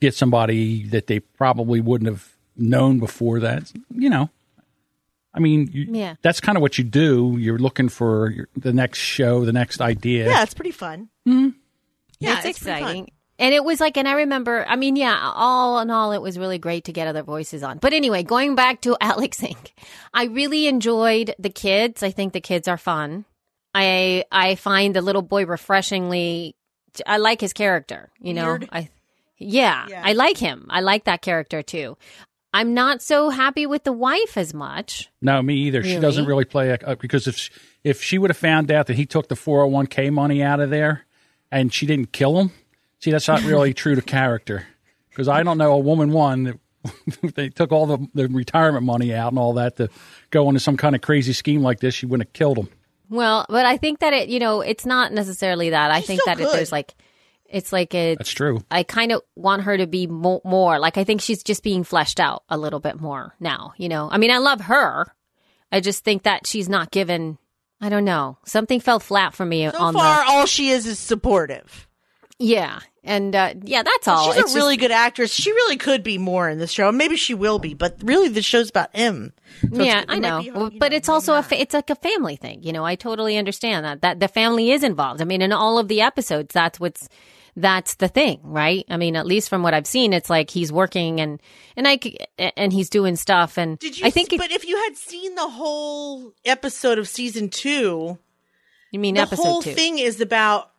get 0.00 0.14
somebody 0.14 0.84
that 0.88 1.06
they 1.06 1.20
probably 1.20 1.80
wouldn't 1.80 2.08
have 2.10 2.36
known 2.56 2.98
before 2.98 3.40
that. 3.40 3.72
You 3.90 4.10
know, 4.10 4.28
I 5.32 5.38
mean, 5.40 5.68
you, 5.72 5.86
Yeah. 5.90 6.14
that's 6.22 6.40
kind 6.40 6.56
of 6.56 6.62
what 6.62 6.76
you 6.78 6.84
do. 6.84 7.36
You're 7.38 7.58
looking 7.58 7.88
for 7.88 8.30
your, 8.30 8.48
the 8.56 8.72
next 8.72 8.98
show, 8.98 9.44
the 9.44 9.52
next 9.52 9.80
idea. 9.80 10.26
Yeah, 10.28 10.42
it's 10.42 10.54
pretty 10.54 10.72
fun. 10.72 11.08
Mm-hmm. 11.28 11.50
Yeah, 12.18 12.38
it's, 12.38 12.46
it's 12.46 12.58
exciting. 12.58 13.10
And 13.38 13.54
it 13.54 13.64
was 13.64 13.80
like, 13.80 13.96
and 13.96 14.06
I 14.06 14.12
remember, 14.12 14.66
I 14.68 14.76
mean, 14.76 14.96
yeah, 14.96 15.18
all 15.34 15.78
in 15.80 15.90
all, 15.90 16.12
it 16.12 16.20
was 16.20 16.38
really 16.38 16.58
great 16.58 16.84
to 16.84 16.92
get 16.92 17.06
other 17.08 17.22
voices 17.22 17.62
on. 17.62 17.78
But 17.78 17.94
anyway, 17.94 18.22
going 18.22 18.54
back 18.54 18.82
to 18.82 18.96
Alex 19.00 19.38
Inc., 19.40 19.70
I 20.12 20.24
really 20.24 20.66
enjoyed 20.66 21.34
the 21.38 21.48
kids. 21.48 22.02
I 22.02 22.10
think 22.10 22.32
the 22.34 22.40
kids 22.42 22.68
are 22.68 22.76
fun. 22.76 23.24
I 23.74 24.24
I 24.32 24.56
find 24.56 24.94
the 24.94 25.00
little 25.00 25.22
boy 25.22 25.46
refreshingly. 25.46 26.54
I 27.06 27.18
like 27.18 27.40
his 27.40 27.52
character. 27.52 28.10
You 28.20 28.34
know, 28.34 28.46
Weird. 28.48 28.68
I 28.72 28.88
yeah, 29.38 29.86
Yeah. 29.88 30.02
I 30.04 30.12
like 30.12 30.36
him. 30.36 30.66
I 30.68 30.80
like 30.80 31.04
that 31.04 31.22
character 31.22 31.62
too. 31.62 31.96
I'm 32.52 32.74
not 32.74 33.00
so 33.00 33.30
happy 33.30 33.66
with 33.66 33.84
the 33.84 33.92
wife 33.92 34.36
as 34.36 34.52
much. 34.52 35.08
No, 35.22 35.40
me 35.42 35.54
either. 35.54 35.82
She 35.84 35.98
doesn't 35.98 36.24
Really? 36.24 36.28
really 36.28 36.44
play 36.44 36.76
a, 36.82 36.96
because 36.96 37.28
if 37.28 37.36
she, 37.36 37.50
if 37.84 38.02
she 38.02 38.18
would 38.18 38.30
have 38.30 38.36
found 38.36 38.70
out 38.70 38.86
that 38.88 38.94
he 38.96 39.06
took 39.06 39.28
the 39.28 39.34
401k 39.36 40.12
money 40.12 40.42
out 40.42 40.58
of 40.60 40.70
there 40.70 41.06
and 41.50 41.72
she 41.72 41.86
didn't 41.86 42.12
kill 42.12 42.38
him, 42.40 42.50
see 42.98 43.10
that's 43.12 43.28
not 43.28 43.42
really 43.44 43.72
true 43.74 43.94
to 43.94 44.02
character. 44.02 44.66
Because 45.10 45.28
I 45.28 45.42
don't 45.42 45.58
know 45.58 45.72
a 45.72 45.78
woman 45.78 46.10
one 46.12 46.42
that 46.44 46.58
they 47.34 47.48
took 47.50 47.72
all 47.72 47.86
the, 47.86 48.06
the 48.14 48.28
retirement 48.28 48.84
money 48.84 49.14
out 49.14 49.32
and 49.32 49.38
all 49.38 49.54
that 49.54 49.76
to 49.76 49.88
go 50.30 50.48
into 50.48 50.60
some 50.60 50.76
kind 50.76 50.94
of 50.94 51.02
crazy 51.02 51.32
scheme 51.32 51.62
like 51.62 51.80
this, 51.80 51.94
she 51.94 52.06
wouldn't 52.06 52.28
have 52.28 52.32
killed 52.32 52.58
him. 52.58 52.68
Well, 53.08 53.44
but 53.48 53.66
I 53.66 53.76
think 53.76 53.98
that 54.00 54.12
it, 54.12 54.28
you 54.28 54.38
know, 54.38 54.60
it's 54.60 54.86
not 54.86 55.12
necessarily 55.12 55.70
that. 55.70 55.90
I 55.90 55.98
She's 55.98 56.06
think 56.06 56.24
that 56.26 56.40
it, 56.40 56.48
there's 56.52 56.72
like, 56.72 56.94
it's 57.50 57.72
like 57.72 57.94
a 57.94 58.14
That's 58.16 58.30
true. 58.30 58.62
I 58.70 58.82
kind 58.84 59.12
of 59.12 59.22
want 59.36 59.62
her 59.62 59.76
to 59.76 59.86
be 59.86 60.06
mo- 60.06 60.40
more 60.44 60.78
like 60.78 60.96
I 60.96 61.04
think 61.04 61.20
she's 61.20 61.42
just 61.42 61.62
being 61.62 61.84
fleshed 61.84 62.20
out 62.20 62.44
a 62.48 62.56
little 62.56 62.80
bit 62.80 63.00
more 63.00 63.34
now. 63.40 63.72
You 63.76 63.88
know, 63.88 64.08
I 64.10 64.18
mean, 64.18 64.30
I 64.30 64.38
love 64.38 64.60
her. 64.62 65.06
I 65.72 65.80
just 65.80 66.04
think 66.04 66.22
that 66.24 66.46
she's 66.46 66.68
not 66.68 66.90
given. 66.90 67.38
I 67.80 67.88
don't 67.88 68.04
know. 68.04 68.38
Something 68.44 68.80
fell 68.80 69.00
flat 69.00 69.34
for 69.34 69.44
me 69.46 69.68
So 69.70 69.78
on 69.78 69.94
far, 69.94 70.22
all 70.28 70.46
she 70.46 70.68
is 70.70 70.86
is 70.86 70.98
supportive. 70.98 71.86
Yeah, 72.42 72.80
and 73.04 73.36
uh, 73.36 73.52
yeah, 73.64 73.82
that's 73.82 74.08
all. 74.08 74.24
She's 74.32 74.36
It's 74.36 74.38
a 74.38 74.42
just- 74.44 74.56
really 74.56 74.78
good 74.78 74.90
actress. 74.90 75.30
She 75.32 75.52
really 75.52 75.76
could 75.76 76.02
be 76.02 76.16
more 76.16 76.48
in 76.48 76.58
this 76.58 76.70
show. 76.70 76.90
Maybe 76.90 77.16
she 77.16 77.34
will 77.34 77.58
be, 77.58 77.74
but 77.74 77.96
really, 78.02 78.28
the 78.28 78.40
show's 78.40 78.70
about 78.70 78.96
him. 78.96 79.34
So 79.74 79.82
yeah, 79.82 80.04
I 80.08 80.18
know, 80.18 80.38
be, 80.40 80.46
you 80.46 80.52
Well, 80.54 80.70
know, 80.70 80.78
but 80.78 80.94
it's 80.94 81.06
maybe 81.08 81.14
also 81.14 81.34
a 81.34 81.42
fa- 81.42 81.60
it's 81.60 81.74
like 81.74 81.90
a 81.90 81.96
family 81.96 82.36
thing. 82.36 82.62
You 82.62 82.72
know, 82.72 82.82
I 82.84 82.94
totally 82.94 83.36
understand 83.36 83.84
that 83.84 84.00
that 84.02 84.20
the 84.20 84.28
family 84.28 84.70
is 84.70 84.82
involved. 84.82 85.20
I 85.20 85.24
mean, 85.26 85.42
in 85.42 85.52
all 85.52 85.78
of 85.78 85.88
the 85.88 86.00
episodes, 86.00 86.54
that's 86.54 86.80
what's 86.80 87.08
that's 87.56 87.94
the 87.96 88.08
thing, 88.08 88.40
right? 88.42 88.84
I 88.88 88.96
mean, 88.96 89.16
at 89.16 89.26
least 89.26 89.48
from 89.48 89.62
what 89.62 89.74
I've 89.74 89.86
seen, 89.86 90.12
it's 90.12 90.30
like 90.30 90.50
he's 90.50 90.72
working 90.72 91.20
and 91.20 91.40
and 91.76 91.86
I 91.88 91.98
c- 92.02 92.18
and 92.38 92.72
he's 92.72 92.88
doing 92.90 93.16
stuff. 93.16 93.58
And 93.58 93.78
Did 93.78 93.98
you? 93.98 94.06
I 94.06 94.10
think, 94.10 94.32
it, 94.32 94.38
but 94.38 94.50
if 94.52 94.66
you 94.66 94.76
had 94.84 94.96
seen 94.96 95.34
the 95.34 95.48
whole 95.48 96.32
episode 96.44 96.98
of 96.98 97.08
season 97.08 97.48
two, 97.48 98.18
you 98.92 98.98
mean 98.98 99.14
the 99.16 99.22
episode 99.22 99.42
whole 99.42 99.62
two? 99.62 99.72
thing 99.74 99.98
is 99.98 100.20
about 100.20 100.70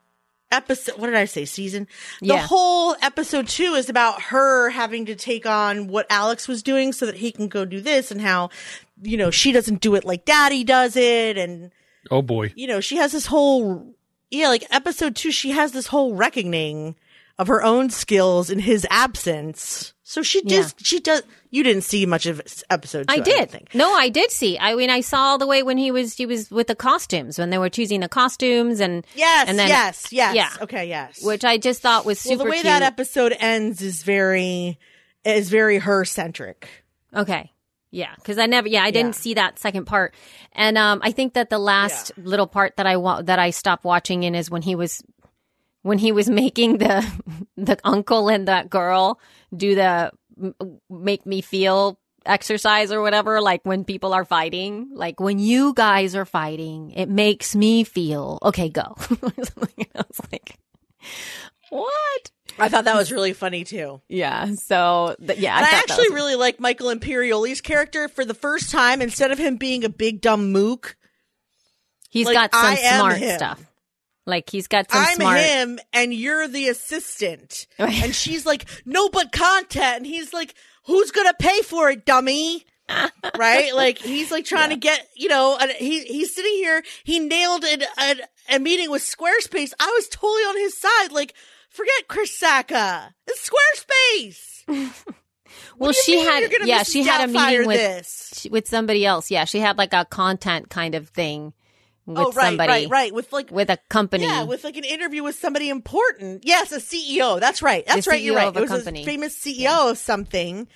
episode. 0.51 0.97
What 0.97 1.07
did 1.07 1.15
I 1.15 1.25
say? 1.25 1.45
Season. 1.45 1.88
The 2.19 2.27
Yeah. 2.27 2.47
whole 2.47 2.95
episode 3.01 3.47
two 3.47 3.73
is 3.75 3.89
about 3.89 4.21
her 4.23 4.69
having 4.69 5.05
to 5.05 5.15
take 5.15 5.45
on 5.45 5.88
what 5.88 6.07
Alex 6.10 6.47
was 6.47 6.62
doing 6.62 6.91
so 6.93 7.05
that 7.05 7.15
he 7.15 7.31
can 7.31 7.47
go 7.47 7.63
do 7.65 7.79
this, 7.81 8.12
and 8.12 8.19
how 8.21 8.49
you 9.01 9.17
know 9.17 9.31
she 9.31 9.51
doesn't 9.51 9.81
do 9.81 9.95
it 9.95 10.03
like 10.05 10.25
Daddy 10.25 10.63
does 10.63 10.95
it, 10.95 11.38
and 11.38 11.71
Oh 12.10 12.21
boy. 12.21 12.51
you 12.55 12.67
know 12.67 12.79
she 12.81 12.97
has 12.97 13.12
this 13.13 13.27
whole 13.27 13.93
yeah 14.31 14.47
like 14.47 14.65
episode 14.71 15.15
two 15.15 15.31
she 15.31 15.51
has 15.51 15.71
this 15.71 15.87
whole 15.87 16.15
reckoning 16.15 16.95
of 17.37 17.47
her 17.47 17.63
own 17.63 17.89
skills 17.89 18.49
in 18.49 18.59
his 18.59 18.85
absence. 18.91 19.93
So 20.03 20.21
she 20.21 20.41
Yeah. 20.45 20.67
She 20.77 20.99
does. 20.99 21.23
You 21.49 21.63
didn't 21.63 21.83
see 21.83 22.05
much 22.05 22.25
of 22.25 22.41
episode. 22.69 23.07
Two, 23.07 23.13
I 23.15 23.19
did. 23.19 23.49
think. 23.49 23.73
No, 23.73 23.93
I 23.93 24.09
did 24.09 24.29
see. 24.29 24.59
I 24.59 24.75
mean, 24.75 24.89
I 24.89 25.01
saw 25.01 25.21
all 25.23 25.37
the 25.37 25.47
way 25.47 25.63
when 25.63 25.77
he 25.77 25.89
was 25.89 26.13
he 26.15 26.25
was 26.25 26.51
with 26.51 26.67
the 26.67 26.75
costumes 26.75 27.39
when 27.39 27.49
they 27.49 27.57
were 27.57 27.69
choosing 27.69 28.01
the 28.01 28.09
costumes 28.09 28.79
and 28.79 29.05
Yes. 29.15 29.47
and 29.49 29.57
then 29.57 29.69
yes. 29.69 30.11
Yes. 30.11 30.35
yeah. 30.35 30.49
Okay. 30.61 30.87
Yes. 30.87 31.23
which 31.23 31.43
I 31.43 31.57
just 31.57 31.81
thought 31.81 32.05
was 32.05 32.23
well, 32.25 32.33
super 32.33 32.43
the 32.43 32.49
way 32.51 32.57
cute. 32.57 32.65
that 32.65 32.83
episode 32.83 33.35
ends 33.39 33.81
is 33.81 34.03
very 34.03 34.77
is 35.25 35.49
very 35.49 35.79
her 35.79 36.05
centric. 36.05 36.67
Okay. 37.15 37.50
Yeah, 37.91 38.15
because 38.15 38.38
I 38.38 38.45
never, 38.45 38.67
yeah, 38.69 38.84
I 38.84 38.91
didn't 38.91 39.15
Yeah. 39.15 39.21
see 39.21 39.34
that 39.36 39.60
second 39.60 39.86
part, 39.86 40.13
and 40.54 40.77
um, 40.77 41.01
I 41.04 41.12
think 41.12 41.34
that 41.34 41.49
the 41.49 41.60
last 41.60 42.12
little 42.17 42.47
part 42.47 42.77
that 42.77 42.86
I 42.88 42.95
wa- 42.97 43.21
that 43.21 43.38
I 43.38 43.49
stopped 43.51 43.84
watching 43.84 44.23
in 44.23 44.34
is 44.34 44.49
when 44.49 44.62
he 44.62 44.75
was 44.75 45.04
when 45.82 45.97
he 45.97 46.12
was 46.13 46.30
making 46.43 46.77
the 46.77 47.06
the 47.58 47.77
uncle 47.84 48.30
and 48.30 48.47
that 48.47 48.69
girl 48.69 49.19
do 49.56 49.75
the 49.75 50.12
make 50.89 51.25
me 51.25 51.41
feel 51.41 51.99
exercise 52.25 52.91
or 52.93 53.01
whatever. 53.01 53.41
Like 53.41 53.62
when 53.65 53.84
people 53.84 54.13
are 54.13 54.23
fighting, 54.25 54.91
like 54.93 55.19
when 55.19 55.38
you 55.39 55.73
guys 55.73 56.15
are 56.15 56.25
fighting, 56.25 56.91
it 56.91 57.10
makes 57.10 57.56
me 57.56 57.84
feel 57.84 58.39
okay. 58.43 58.69
Go. 58.69 58.95
I 59.21 59.32
was 60.08 60.21
like, 60.32 60.58
what? 61.71 62.31
I 62.60 62.67
thought 62.69 62.84
that 62.86 62.95
was 62.97 63.12
really 63.12 63.34
funny 63.34 63.63
too. 63.63 64.01
Yeah. 64.10 64.53
So 64.55 65.15
th- 65.25 65.39
yeah, 65.39 65.55
and 65.57 65.65
I, 65.65 65.69
thought 65.69 65.79
actually 65.89 66.10
was- 66.10 66.15
really 66.15 66.36
like 66.36 66.60
Michael 66.60 66.88
Imperioli's 66.93 67.62
character 67.62 68.07
for 68.10 68.25
the 68.25 68.34
first 68.34 68.69
time. 68.71 69.01
Instead 69.01 69.31
of 69.31 69.39
him 69.39 69.55
being 69.57 69.84
a 69.84 69.89
big 69.89 70.21
dumb 70.21 70.51
mook, 70.51 70.95
He's 72.10 72.25
Like, 72.27 72.36
got 72.36 72.53
some 72.53 72.65
I 72.65 72.75
am 72.75 72.99
smart 72.99 73.17
him. 73.17 73.38
stuff. 73.38 73.65
Like 74.25 74.49
he's 74.49 74.67
got 74.67 74.91
some 74.91 75.01
smart. 75.01 75.10
I'm 75.12 75.15
smart. 75.15 75.39
him 75.39 75.79
and 75.93 76.13
you're 76.13 76.47
the 76.47 76.67
assistant. 76.67 77.67
and 77.79 78.13
she's 78.13 78.45
like, 78.45 78.65
no, 78.86 79.07
but 79.10 79.31
content. 79.31 79.97
And 79.97 80.05
he's 80.05 80.34
like, 80.34 80.53
who's 80.86 81.12
going 81.12 81.27
to 81.27 81.34
pay 81.39 81.62
for 81.62 81.89
it, 81.89 82.05
dummy? 82.05 82.65
right? 83.38 83.73
Like 83.73 83.97
he's 83.97 84.29
like 84.29 84.43
trying 84.43 84.71
to 84.71 84.75
get, 84.75 85.07
you 85.15 85.29
know, 85.29 85.57
and 85.60 85.71
he, 85.71 86.01
he's 86.03 86.36
sitting 86.36 86.51
here. 86.51 86.84
He 87.05 87.19
nailed 87.19 87.63
an, 87.63 87.84
an, 87.97 88.19
a 88.49 88.60
meeting 88.60 88.91
with 88.91 89.01
Squarespace. 89.03 89.71
I 89.79 89.89
was 89.95 90.10
totally 90.10 90.41
on 90.43 90.57
his 90.57 90.77
side. 90.77 91.13
Like, 91.13 91.34
forget 91.71 92.07
Chris 92.07 92.39
Sacca. 92.39 93.13
It's 93.27 93.49
Squarespace. 93.49 94.93
Well, 95.77 95.89
What 95.89 95.97
do 96.05 96.12
you 96.13 96.19
she 96.19 96.25
had 96.25 96.51
yeah, 96.65 96.84
she 96.84 97.03
had 97.03 97.29
a 97.29 97.34
meeting 97.34 97.67
with 97.67 97.77
this? 97.77 98.47
with 98.49 98.69
somebody 98.69 99.05
else. 99.05 99.29
Yeah, 99.29 99.43
she 99.43 99.60
had 99.60 99.77
like 99.77 99.93
a 99.93 100.05
content 100.05 100.69
kind 100.69 100.95
of 100.95 101.10
thing 101.10 101.51
with 102.05 102.17
oh, 102.17 102.31
right, 102.31 102.45
somebody 102.45 102.69
right, 102.71 102.89
right. 102.89 103.13
With 103.13 103.34
like, 103.34 103.51
with 103.51 103.69
a 103.69 103.77
company. 103.89 104.23
Yeah, 104.23 104.43
with 104.43 104.63
like 104.63 104.77
an 104.77 104.86
interview 104.86 105.23
with 105.23 105.36
somebody 105.36 105.69
important. 105.69 106.43
Yes, 106.45 106.71
a 106.71 106.77
CEO. 106.77 107.39
That's 107.39 107.62
right. 107.62 107.86
That's 107.86 108.05
The 108.05 108.12
right. 108.12 108.21
You're 108.21 108.36
right. 108.38 108.47
of 108.47 108.55
a 108.55 108.60
it 108.60 108.62
was 108.62 108.69
company. 108.71 109.01
a 109.01 109.05
famous 109.05 109.38
CEO 109.38 109.91
of 109.91 109.97
something. 109.97 110.67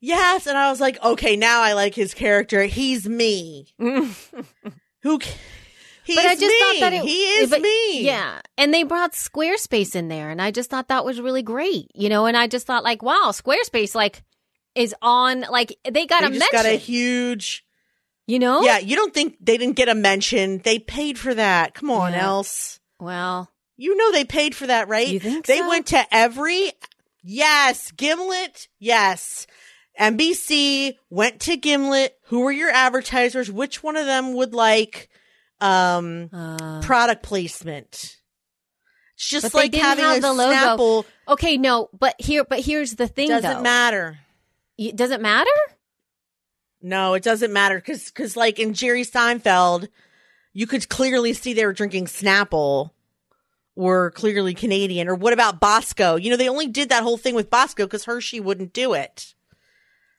Yes, 0.00 0.46
and 0.46 0.56
I 0.56 0.70
was 0.70 0.80
like, 0.80 1.02
okay, 1.02 1.36
now 1.36 1.62
I 1.62 1.72
like 1.72 1.94
his 1.94 2.14
character. 2.14 2.62
He's 2.64 3.08
me. 3.08 3.66
Who? 3.78 5.20
But 6.14 6.26
I 6.26 6.34
just 6.34 6.40
me. 6.42 6.58
thought 6.60 6.80
that 6.80 6.92
it, 6.94 7.02
he 7.02 7.22
is 7.38 7.50
but- 7.50 7.60
me. 7.62 8.02
Yeah, 8.04 8.40
and 8.58 8.72
they 8.74 8.82
brought 8.84 9.12
Squarespace 9.12 9.94
in 9.94 10.08
there, 10.08 10.30
and 10.30 10.40
I 10.42 10.50
just 10.50 10.70
thought 10.70 10.88
that 10.88 11.04
was 11.04 11.20
really 11.20 11.42
great. 11.42 11.90
You 11.94 12.08
know, 12.08 12.26
and 12.26 12.36
I 12.36 12.46
just 12.46 12.66
thought 12.66 12.84
like, 12.84 13.02
wow, 13.02 13.30
Squarespace 13.32 13.94
like 13.94 14.22
is 14.74 14.94
on 15.02 15.40
like 15.50 15.76
they 15.90 16.06
got 16.06 16.20
They 16.20 16.26
a 16.26 16.30
just 16.30 16.38
mention. 16.40 16.52
got 16.52 16.66
a 16.66 16.76
huge. 16.76 17.64
you 18.26 18.38
know? 18.38 18.62
Yeah, 18.62 18.78
you 18.78 18.94
don't 18.94 19.12
think 19.12 19.36
they 19.40 19.56
didn't 19.58 19.74
get 19.76 19.88
a 19.88 19.94
mention? 19.94 20.58
They 20.58 20.78
paid 20.78 21.18
for 21.18 21.34
that. 21.34 21.74
Come 21.74 21.90
on, 21.90 22.12
Yeah. 22.12 22.24
else. 22.26 22.78
Well, 23.00 23.50
You 23.76 23.96
know 23.96 24.12
they 24.12 24.24
paid 24.24 24.54
for 24.54 24.66
that, 24.68 24.86
right? 24.88 25.08
You 25.08 25.18
think 25.18 25.46
they 25.46 25.58
so? 25.58 25.68
went 25.68 25.86
to 25.88 26.04
every 26.14 26.70
yes, 27.24 27.90
Gimlet, 27.92 28.68
yes. 28.78 29.46
NBC 29.98 30.96
went 31.10 31.40
to 31.40 31.56
Gimlet. 31.56 32.16
Who 32.26 32.40
were 32.40 32.52
your 32.52 32.70
advertisers? 32.70 33.50
Which 33.50 33.82
one 33.82 33.96
of 33.96 34.06
them 34.06 34.34
would 34.34 34.54
like 34.54 35.08
um 35.60 36.30
uh, 36.32 36.80
product 36.82 37.22
placement? 37.22 38.16
It's 39.14 39.28
just 39.28 39.54
like 39.54 39.74
having 39.74 40.04
a 40.04 40.20
the 40.20 40.32
logo. 40.32 40.54
Snapple 40.54 41.04
okay, 41.30 41.56
no, 41.56 41.88
but 41.98 42.14
here, 42.18 42.44
but 42.44 42.60
here's 42.60 42.94
the 42.94 43.06
thing, 43.06 43.28
doesn't 43.28 43.50
though. 43.50 43.62
matter. 43.62 44.18
It 44.76 44.96
matter? 45.20 45.50
No, 46.82 47.14
it 47.14 47.22
doesn't 47.22 47.52
matter 47.52 47.76
because 47.76 48.06
because 48.06 48.36
like 48.36 48.58
in 48.58 48.74
Jerry 48.74 49.02
Seinfeld, 49.02 49.88
you 50.52 50.66
could 50.66 50.88
clearly 50.88 51.32
see 51.32 51.52
they 51.52 51.66
were 51.66 51.72
drinking 51.72 52.06
Snapple. 52.06 52.90
Were 53.76 54.10
clearly 54.10 54.52
Canadian, 54.52 55.08
or 55.08 55.14
what 55.14 55.32
about 55.32 55.60
Bosco? 55.60 56.16
You 56.16 56.28
know, 56.30 56.36
they 56.36 56.48
only 56.48 56.66
did 56.66 56.90
that 56.90 57.02
whole 57.02 57.16
thing 57.16 57.34
with 57.34 57.48
Bosco 57.48 57.86
because 57.86 58.04
Hershey 58.04 58.40
wouldn't 58.40 58.74
do 58.74 58.92
it. 58.92 59.34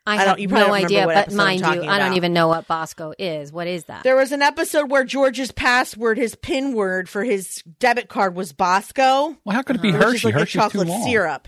I, 0.06 0.14
I 0.14 0.16
have 0.18 0.26
don't- 0.28 0.40
you 0.40 0.48
probably 0.50 0.64
no 0.68 0.74
don't 0.76 0.86
idea, 0.86 1.06
what 1.06 1.14
but 1.14 1.18
episode 1.20 1.34
I'm 1.40 1.46
mind 1.46 1.60
you, 1.60 1.66
talking 1.66 1.90
I 1.90 2.00
don't 2.00 2.14
even 2.14 2.34
know 2.34 2.48
what 2.48 2.68
Bosco 2.68 3.14
is. 3.20 3.52
What 3.54 3.68
is 3.68 3.84
that? 3.86 4.04
There 4.04 4.16
was 4.16 4.32
an 4.32 4.42
episode 4.42 4.90
where 4.90 5.04
George's 5.04 5.52
password, 5.52 6.18
his 6.18 6.34
pin 6.36 6.74
word 6.74 7.08
for 7.08 7.24
his 7.24 7.64
debit 7.80 8.10
card 8.10 8.34
was 8.36 8.52
Bosco, 8.52 9.38
Well, 9.46 9.56
how 9.56 9.62
could 9.62 9.76
it 9.76 9.82
be 9.84 9.90
uh-huh. 9.90 10.00
which 10.00 10.06
is 10.08 10.14
Hershey? 10.24 10.28
like 10.28 10.36
a 10.36 10.40
Hershey's 10.40 10.54
too 10.54 10.60
chocolate 10.60 10.88
long. 10.88 11.04
syrup. 11.08 11.48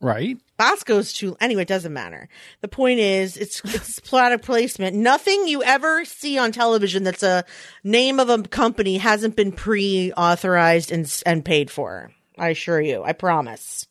Right. 0.00 0.38
Bosco's 0.56 1.12
too. 1.12 1.36
Anyway, 1.40 1.62
it 1.62 1.68
doesn't 1.68 1.92
matter. 1.92 2.28
The 2.60 2.68
point 2.68 3.00
is, 3.00 3.36
it's 3.36 3.60
it's 3.64 3.98
product 4.08 4.44
placement. 4.44 4.94
Nothing 4.94 5.48
you 5.48 5.62
ever 5.64 6.04
see 6.04 6.38
on 6.38 6.52
television 6.52 7.02
that's 7.02 7.24
a 7.24 7.44
name 7.82 8.20
of 8.20 8.28
a 8.28 8.42
company 8.44 8.98
hasn't 8.98 9.34
been 9.34 9.50
pre-authorized 9.50 10.92
and 10.92 11.22
and 11.26 11.44
paid 11.44 11.68
for. 11.68 12.12
I 12.38 12.50
assure 12.50 12.80
you. 12.80 13.02
I 13.02 13.12
promise. 13.12 13.87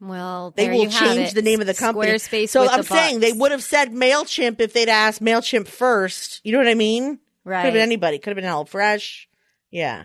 Well, 0.00 0.52
They 0.56 0.70
will 0.70 0.88
change 0.90 1.32
the 1.34 1.42
name 1.42 1.60
of 1.60 1.66
the 1.66 1.74
company. 1.74 2.12
Squarespace. 2.12 2.48
so 2.48 2.66
I'm 2.68 2.78
the 2.78 2.84
saying 2.84 3.20
they 3.20 3.32
would 3.32 3.52
have 3.52 3.62
said 3.62 3.92
Mailchimp 3.92 4.58
if 4.60 4.72
they'd 4.72 4.88
asked 4.88 5.22
Mailchimp 5.22 5.68
first. 5.68 6.40
You 6.42 6.52
know 6.52 6.58
what 6.58 6.68
I 6.68 6.74
mean? 6.74 7.18
Right. 7.44 7.60
Could 7.60 7.66
have 7.66 7.74
been 7.74 7.82
anybody. 7.82 8.18
Could 8.18 8.34
have 8.36 8.42
been 8.42 8.50
HelloFresh. 8.50 9.26
Yeah. 9.70 10.04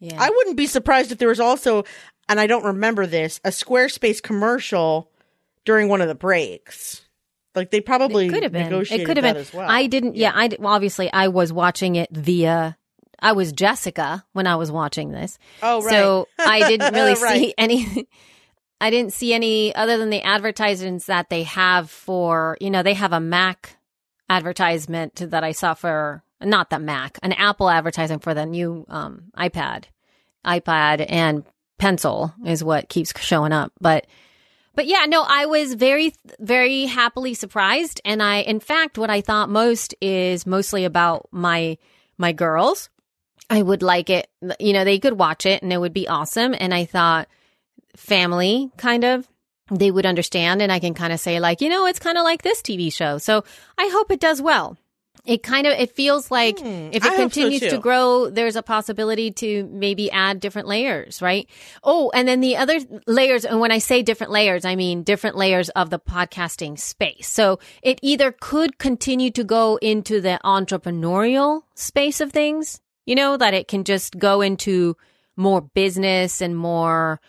Yeah. 0.00 0.16
I 0.18 0.28
wouldn't 0.30 0.56
be 0.56 0.66
surprised 0.66 1.12
if 1.12 1.18
there 1.18 1.28
was 1.28 1.40
also, 1.40 1.84
and 2.28 2.38
I 2.40 2.46
don't 2.46 2.64
remember 2.64 3.06
this, 3.06 3.40
a 3.44 3.48
Squarespace 3.50 4.22
commercial 4.22 5.10
during 5.64 5.88
one 5.88 6.00
of 6.00 6.08
the 6.08 6.14
breaks. 6.14 7.02
Like 7.54 7.70
they 7.70 7.80
probably 7.80 8.26
it 8.26 8.30
could 8.30 8.42
have 8.42 8.52
been. 8.52 8.72
It 8.72 9.04
could 9.04 9.16
have 9.16 9.24
been. 9.24 9.36
as 9.36 9.52
well. 9.52 9.68
I 9.70 9.86
didn't. 9.86 10.16
Yeah, 10.16 10.32
I 10.34 10.48
well, 10.58 10.72
obviously 10.72 11.12
I 11.12 11.28
was 11.28 11.52
watching 11.52 11.96
it 11.96 12.10
via. 12.10 12.76
I 13.18 13.32
was 13.32 13.52
Jessica 13.52 14.24
when 14.32 14.46
I 14.46 14.56
was 14.56 14.72
watching 14.72 15.10
this. 15.12 15.38
Oh, 15.62 15.82
right. 15.82 15.92
So 15.92 16.28
I 16.38 16.66
didn't 16.68 16.94
really 16.94 17.14
Right. 17.22 17.38
see 17.40 17.54
any. 17.58 18.08
I 18.82 18.90
didn't 18.90 19.12
see 19.12 19.32
any 19.32 19.72
other 19.72 19.96
than 19.96 20.10
the 20.10 20.22
advertisements 20.22 21.06
that 21.06 21.30
they 21.30 21.44
have 21.44 21.88
for. 21.88 22.58
You 22.60 22.68
know, 22.68 22.82
they 22.82 22.94
have 22.94 23.12
a 23.12 23.20
Mac 23.20 23.76
advertisement 24.28 25.14
that 25.30 25.44
I 25.44 25.52
saw 25.52 25.74
for 25.74 26.24
not 26.40 26.68
the 26.68 26.80
Mac, 26.80 27.16
an 27.22 27.32
Apple 27.32 27.70
advertising 27.70 28.18
for 28.18 28.34
the 28.34 28.44
new 28.44 28.84
um, 28.88 29.30
iPad, 29.38 29.84
iPad 30.44 31.06
and 31.08 31.44
pencil 31.78 32.34
is 32.44 32.64
what 32.64 32.88
keeps 32.88 33.12
showing 33.20 33.52
up, 33.52 33.72
but. 33.80 34.06
But 34.74 34.86
yeah, 34.86 35.04
no, 35.06 35.22
I 35.28 35.46
was 35.46 35.74
very, 35.74 36.14
very 36.40 36.86
happily 36.86 37.34
surprised. 37.34 38.00
And 38.06 38.22
I, 38.22 38.38
in 38.38 38.58
fact, 38.58 38.96
what 38.96 39.10
I 39.10 39.20
thought 39.20 39.50
most 39.50 39.94
is 40.00 40.46
mostly 40.46 40.86
about 40.86 41.28
my, 41.30 41.76
my 42.16 42.32
girls. 42.32 42.88
I 43.50 43.60
would 43.60 43.82
like 43.82 44.08
it, 44.08 44.28
you 44.58 44.72
know, 44.72 44.84
they 44.84 44.98
could 44.98 45.18
watch 45.18 45.44
it 45.44 45.62
and 45.62 45.70
it 45.72 45.76
would 45.76 45.92
be 45.92 46.08
awesome. 46.08 46.54
And 46.58 46.72
I 46.72 46.86
thought 46.86 47.28
family 47.96 48.70
kind 48.76 49.04
of, 49.04 49.28
they 49.70 49.90
would 49.90 50.06
understand. 50.06 50.60
And 50.62 50.72
I 50.72 50.80
can 50.80 50.94
kind 50.94 51.12
of 51.12 51.20
say 51.20 51.40
like, 51.40 51.60
you 51.60 51.68
know, 51.68 51.86
it's 51.86 51.98
kind 51.98 52.18
of 52.18 52.24
like 52.24 52.42
this 52.42 52.62
TV 52.62 52.92
show. 52.92 53.18
So 53.18 53.44
I 53.78 53.88
hope 53.92 54.10
it 54.10 54.20
does 54.20 54.42
well. 54.42 54.76
It 55.24 55.44
kind 55.44 55.68
of, 55.68 55.74
it 55.74 55.94
feels 55.94 56.32
like 56.32 56.58
Hmm, 56.58 56.88
if 56.90 57.04
I 57.04 57.08
it 57.08 57.12
so, 57.12 57.16
continues 57.16 57.60
to 57.60 57.78
grow, 57.78 58.28
there's 58.28 58.56
a 58.56 58.62
possibility 58.62 59.30
to 59.30 59.68
maybe 59.70 60.10
add 60.10 60.40
different 60.40 60.66
layers, 60.66 61.22
right? 61.22 61.48
Oh, 61.84 62.10
and 62.12 62.26
then 62.26 62.40
the 62.40 62.56
other 62.56 62.80
layers, 63.06 63.44
and 63.44 63.60
when 63.60 63.70
I 63.70 63.78
say 63.78 64.02
different 64.02 64.32
layers, 64.32 64.64
I 64.64 64.74
mean 64.74 65.04
different 65.04 65.36
layers 65.36 65.68
of 65.70 65.90
the 65.90 66.00
podcasting 66.00 66.76
space. 66.76 67.28
So 67.28 67.60
it 67.84 68.00
either 68.02 68.32
could 68.32 68.78
continue 68.78 69.30
to 69.30 69.44
go 69.44 69.76
into 69.76 70.20
the 70.20 70.40
entrepreneurial 70.44 71.62
space 71.76 72.20
of 72.20 72.32
things, 72.32 72.80
you 73.06 73.14
know, 73.14 73.36
that 73.36 73.54
it 73.54 73.68
can 73.68 73.84
just 73.84 74.18
go 74.18 74.40
into 74.40 74.96
more 75.36 75.60
business 75.60 76.40
and 76.40 76.56
more 76.56 77.20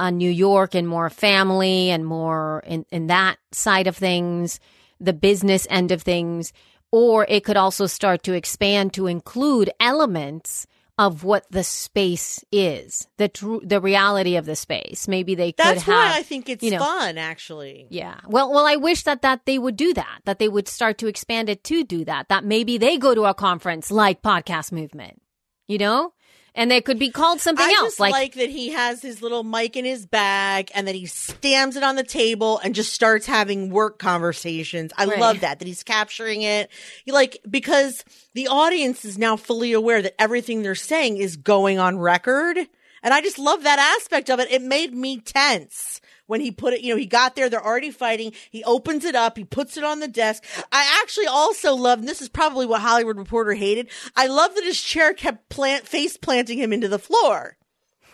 uh, 0.00 0.10
New 0.10 0.30
York 0.30 0.74
and 0.74 0.88
more 0.88 1.10
family 1.10 1.90
and 1.90 2.06
more 2.06 2.62
in, 2.66 2.86
in 2.90 3.08
that 3.08 3.36
side 3.52 3.86
of 3.86 3.96
things, 3.96 4.58
the 4.98 5.12
business 5.12 5.66
end 5.68 5.92
of 5.92 6.02
things. 6.02 6.52
Or 6.90 7.26
it 7.28 7.44
could 7.44 7.56
also 7.58 7.86
start 7.86 8.22
to 8.24 8.32
expand 8.32 8.94
to 8.94 9.06
include 9.06 9.70
elements 9.78 10.66
of 10.98 11.22
what 11.22 11.44
the 11.50 11.64
space 11.64 12.44
is, 12.50 13.06
the 13.16 13.28
true, 13.28 13.60
the 13.64 13.80
reality 13.80 14.36
of 14.36 14.44
the 14.44 14.56
space. 14.56 15.06
Maybe 15.06 15.34
they 15.34 15.52
could 15.52 15.64
That's 15.64 15.82
have. 15.82 15.94
why 15.94 16.18
I 16.18 16.22
think 16.22 16.48
it's 16.48 16.62
you 16.62 16.72
know, 16.72 16.78
fun, 16.78 17.16
actually. 17.16 17.86
yeah. 17.90 18.20
Well, 18.26 18.50
well, 18.52 18.66
I 18.66 18.76
wish 18.76 19.04
that 19.04 19.22
that 19.22 19.46
they 19.46 19.58
would 19.58 19.76
do 19.76 19.94
that. 19.94 20.20
That 20.24 20.38
they 20.38 20.48
would 20.48 20.68
start 20.68 20.98
to 20.98 21.06
expand 21.06 21.48
it 21.48 21.62
to 21.64 21.84
do 21.84 22.04
that. 22.06 22.28
That 22.28 22.44
maybe 22.44 22.76
they 22.76 22.98
go 22.98 23.14
to 23.14 23.24
a 23.24 23.34
conference 23.34 23.90
like 23.90 24.20
Podcast 24.22 24.72
Movement, 24.72 25.22
you 25.68 25.78
know, 25.78 26.12
and 26.54 26.70
they 26.70 26.80
could 26.80 26.98
be 26.98 27.10
called 27.10 27.40
something 27.40 27.64
I 27.64 27.74
else. 27.78 27.96
just 27.96 28.00
like, 28.00 28.34
that 28.34 28.50
he 28.50 28.70
has 28.70 29.02
his 29.02 29.22
little 29.22 29.44
mic 29.44 29.76
in 29.76 29.84
his 29.84 30.06
bag 30.06 30.70
and 30.74 30.86
that 30.88 30.94
he 30.94 31.06
stamps 31.06 31.76
it 31.76 31.82
on 31.82 31.96
the 31.96 32.02
table 32.02 32.58
and 32.62 32.74
just 32.74 32.92
starts 32.92 33.26
having 33.26 33.70
work 33.70 33.98
conversations. 33.98 34.92
I 34.96 35.06
Right. 35.06 35.18
love 35.18 35.40
that, 35.40 35.58
that 35.58 35.68
he's 35.68 35.82
capturing 35.82 36.42
it. 36.42 36.70
Like, 37.06 37.38
because 37.48 38.04
the 38.34 38.48
audience 38.48 39.04
is 39.04 39.18
now 39.18 39.36
fully 39.36 39.72
aware 39.72 40.02
that 40.02 40.20
everything 40.20 40.62
they're 40.62 40.74
saying 40.74 41.18
is 41.18 41.36
going 41.36 41.78
on 41.78 41.98
record. 41.98 42.58
And 43.02 43.14
I 43.14 43.22
just 43.22 43.38
love 43.38 43.62
that 43.62 43.78
aspect 43.98 44.28
of 44.28 44.40
it. 44.40 44.50
It 44.50 44.62
made 44.62 44.92
me 44.92 45.18
tense 45.20 45.99
when 46.30 46.40
he 46.40 46.52
put 46.52 46.72
it, 46.72 46.80
you 46.82 46.94
know, 46.94 46.96
he 46.96 47.06
got 47.06 47.34
there, 47.34 47.48
they're 47.48 47.64
already 47.64 47.90
fighting. 47.90 48.32
He 48.52 48.62
opens 48.62 49.04
it 49.04 49.16
up, 49.16 49.36
he 49.36 49.42
puts 49.42 49.76
it 49.76 49.82
on 49.82 49.98
the 49.98 50.06
desk. 50.06 50.44
I 50.70 51.00
actually 51.02 51.26
also 51.26 51.74
love, 51.74 51.98
and 51.98 52.06
this 52.06 52.22
is 52.22 52.28
probably 52.28 52.66
what 52.66 52.82
Hollywood 52.82 53.16
Reporter 53.16 53.54
hated. 53.54 53.88
I 54.14 54.28
love 54.28 54.54
that 54.54 54.62
his 54.62 54.80
chair 54.80 55.12
kept 55.12 55.48
plant, 55.48 55.88
face 55.88 56.16
planting 56.16 56.58
him 56.58 56.72
into 56.72 56.86
the 56.86 57.00
floor. 57.00 57.56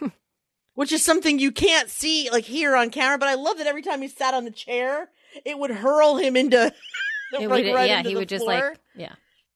Which 0.75 0.93
is 0.93 1.05
something 1.05 1.39
you 1.39 1.53
can't 1.53 1.91
see, 1.91 2.31
like 2.31 2.45
here 2.45 2.75
on 2.75 2.89
camera, 2.89 3.19
but 3.19 3.29
I 3.29 3.35
love 3.35 3.59
that 3.59 3.67
every 3.67 3.83
time 3.83 4.01
he 4.01 4.09
sat 4.09 4.33
on 4.33 4.47
the 4.47 4.51
chair, 4.51 5.11
it 5.45 5.59
would 5.59 5.71
hurl 5.71 6.17
him 6.17 6.37
into, 6.37 6.73
it 7.35 7.49
like, 7.49 7.67
would, 7.67 7.75
right 7.75 7.91
yeah, 7.91 8.03
he 8.03 8.17
would 8.17 8.31
just 8.31 8.47
like, 8.47 8.79
yeah. 8.95 9.13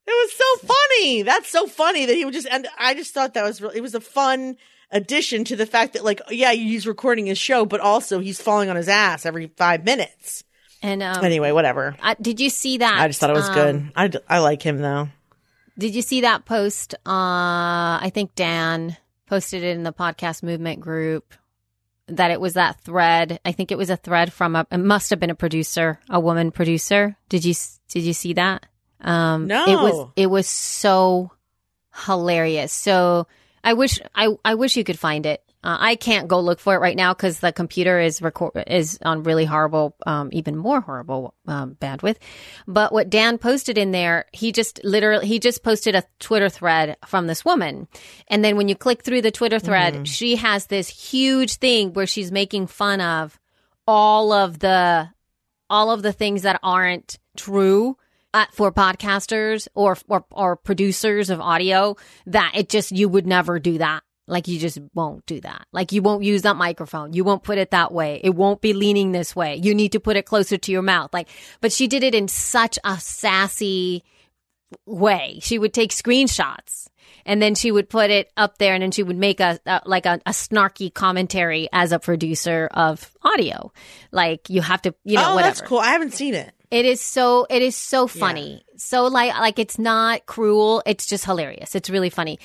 It 0.07 0.11
was 0.11 0.33
so 0.33 0.75
funny. 0.75 1.23
That's 1.23 1.49
so 1.49 1.67
funny 1.67 2.05
that 2.05 2.15
he 2.15 2.27
would 2.27 2.35
just, 2.35 2.49
and 2.51 2.69
I 2.79 2.93
just 2.93 3.15
thought 3.15 3.33
that 3.35 3.45
was 3.45 3.63
really, 3.63 3.79
it 3.79 3.83
was 3.83 3.95
a 3.95 4.01
fun 4.01 4.59
addition 4.93 5.45
to 5.45 5.57
the 5.57 5.67
fact 5.67 5.93
that 5.95 6.05
like, 6.05 6.21
yeah, 6.31 6.53
he's 6.53 6.87
recording 6.87 7.27
his 7.27 7.39
show, 7.39 7.65
but 7.65 7.81
also 7.81 8.21
he's 8.21 8.41
falling 8.41 8.69
on 8.71 8.77
his 8.77 8.89
ass 8.89 9.27
every 9.27 9.49
five 9.57 9.85
minutes. 9.85 10.45
And 10.83 11.03
um, 11.03 11.25
Anyway, 11.25 11.53
whatever. 11.53 11.97
uh, 12.03 12.15
did 12.21 12.41
you 12.41 12.49
see 12.51 12.79
that? 12.79 13.01
I 13.01 13.07
just 13.09 13.21
thought 13.21 13.31
it 13.31 13.35
was 13.35 13.49
um, 13.51 13.91
good. 13.95 14.23
I 14.29 14.39
like 14.39 14.63
him 14.63 14.79
though. 14.79 15.09
Did 15.79 15.95
you 15.95 16.03
see 16.03 16.23
that 16.23 16.45
post? 16.45 16.95
Uh, 17.07 18.01
I 18.01 18.11
think 18.13 18.35
Dan 18.35 18.97
posted 19.27 19.63
it 19.63 19.77
in 19.77 19.83
the 19.83 19.93
podcast 19.93 20.43
movement 20.43 20.81
group 20.81 21.33
that 22.07 22.31
it 22.31 22.41
was 22.41 22.55
that 22.55 22.81
thread. 22.81 23.41
I 23.45 23.53
think 23.53 23.71
it 23.71 23.79
was 23.79 23.89
a 23.91 23.97
thread 23.97 24.33
from 24.33 24.57
a. 24.57 24.67
It 24.71 24.79
must 24.79 25.11
have 25.11 25.21
been 25.21 25.31
a 25.31 25.35
producer, 25.35 26.01
a 26.09 26.19
woman 26.21 26.51
producer. 26.51 27.17
Did 27.29 27.45
you 27.45 27.55
Did 27.89 28.03
you 28.03 28.13
see 28.13 28.33
that? 28.35 28.67
Um, 29.01 29.47
No. 29.47 29.65
It 29.67 29.77
was 29.77 30.09
it 30.17 30.27
was 30.27 30.47
so 30.49 31.31
hilarious. 32.07 32.73
So 32.73 33.27
I 33.63 33.75
wish 33.75 34.01
I 34.15 34.29
I 34.45 34.55
wish 34.55 34.77
you 34.77 34.85
could 34.85 34.99
find 34.99 35.27
it. 35.27 35.43
Uh, 35.63 35.77
I 35.79 35.97
can't 35.97 36.27
go 36.27 36.41
look 36.41 36.59
for 36.59 36.75
it 36.75 36.79
right 36.79 36.97
now 36.97 37.13
because 37.13 37.41
the 37.41 37.53
computer 37.53 38.01
is 38.01 38.23
record 38.23 38.65
is 38.67 38.99
on 39.05 39.25
really 39.25 39.45
horrible, 39.45 39.95
um, 40.07 40.31
even 40.33 40.57
more 40.57 40.81
horrible 40.81 41.35
um, 41.47 41.77
bandwidth. 41.79 42.17
But 42.67 42.95
what 42.95 43.11
Dan 43.11 43.37
posted 43.37 43.77
in 43.77 43.91
there, 43.91 44.25
he 44.33 44.53
just 44.53 44.81
literally 44.85 45.27
he 45.27 45.39
just 45.39 45.63
posted 45.63 45.95
a 45.95 46.05
Twitter 46.19 46.49
thread 46.49 46.97
from 47.05 47.27
this 47.27 47.45
woman, 47.45 47.89
and 48.29 48.43
then 48.43 48.57
when 48.57 48.69
you 48.69 48.75
click 48.75 49.03
through 49.03 49.21
the 49.21 49.31
Twitter 49.31 49.59
thread, 49.59 50.09
she 50.09 50.37
has 50.37 50.67
this 50.67 50.89
huge 50.89 51.57
thing 51.57 51.93
where 51.93 52.07
she's 52.07 52.33
making 52.33 52.67
fun 52.67 53.03
of 53.03 53.39
all 53.87 54.33
of 54.33 54.61
the 54.61 55.11
all 55.69 55.91
of 55.91 56.03
the 56.03 56.13
things 56.13 56.43
that 56.43 56.59
aren't 56.63 57.19
true 57.37 57.97
uh, 58.33 58.47
for 58.53 58.73
podcasters 58.73 59.69
or, 59.75 59.97
or 60.09 60.25
or 60.31 60.57
producers 60.57 61.31
of 61.31 61.41
audio 61.41 61.97
that 62.27 62.53
it 62.55 62.69
just 62.69 62.93
you 62.93 63.09
would 63.09 63.27
never 63.27 63.59
do 63.59 63.79
that 63.79 64.03
like 64.27 64.47
you 64.47 64.59
just 64.59 64.79
won't 64.95 65.27
do 65.27 65.41
that 65.41 65.67
like 65.73 65.91
you 65.91 66.03
won't 66.03 66.23
use 66.23 66.43
that 66.43 66.57
microphone 66.57 67.13
you 67.13 67.25
won't 67.25 67.43
put 67.43 67.59
it 67.59 67.73
that 67.73 67.91
way 67.93 68.21
it 68.23 68.31
won't 68.31 68.61
be 68.61 68.73
leaning 68.73 69.11
this 69.11 69.35
way 69.35 69.57
you 69.57 69.75
need 69.75 69.93
to 69.93 70.01
put 70.01 70.17
it 70.17 70.27
closer 70.27 70.57
to 70.57 70.71
your 70.71 70.83
mouth 70.83 71.11
like 71.13 71.29
but 71.61 71.73
she 71.73 71.89
did 71.89 72.05
it 72.05 72.15
in 72.15 72.29
such 72.29 72.79
a 72.85 72.97
sassy 72.99 74.05
way. 74.87 75.39
She 75.43 75.59
would 75.59 75.73
take 75.73 75.91
screenshots 75.91 76.89
and 77.27 77.41
then 77.41 77.55
she 77.55 77.73
would 77.73 77.89
put 77.89 78.11
it 78.11 78.31
up 78.37 78.59
there 78.59 78.75
and 78.75 78.83
then 78.83 78.91
she 78.91 79.03
would 79.03 79.17
make 79.17 79.41
a, 79.41 79.59
a 79.67 79.83
like 79.85 80.07
a, 80.07 80.21
a 80.27 80.31
snarky 80.31 80.93
commentary 80.93 81.69
as 81.73 81.93
a 81.93 81.99
producer 81.99 82.69
of 82.73 83.11
audio. 83.23 83.73
Like 84.11 84.49
you 84.49 84.63
have 84.63 84.83
to, 84.83 84.95
you 85.05 85.17
know, 85.17 85.31
oh, 85.31 85.35
whatever. 85.35 85.55
that's 85.55 85.69
cool. 85.69 85.79
I 85.79 85.91
haven't 85.91 86.15
seen 86.15 86.35
it. 86.35 86.53
It 86.71 86.85
is 86.85 87.01
so 87.01 87.47
it 87.51 87.63
is 87.63 87.75
so 87.75 88.07
funny. 88.07 88.63
So 88.77 89.07
like 89.07 89.35
like 89.35 89.59
it's 89.59 89.79
not 89.79 90.27
cruel, 90.27 90.83
it's 90.87 91.07
just 91.07 91.25
hilarious. 91.25 91.75
It's 91.75 91.91
really 91.91 92.11
funny. 92.11 92.39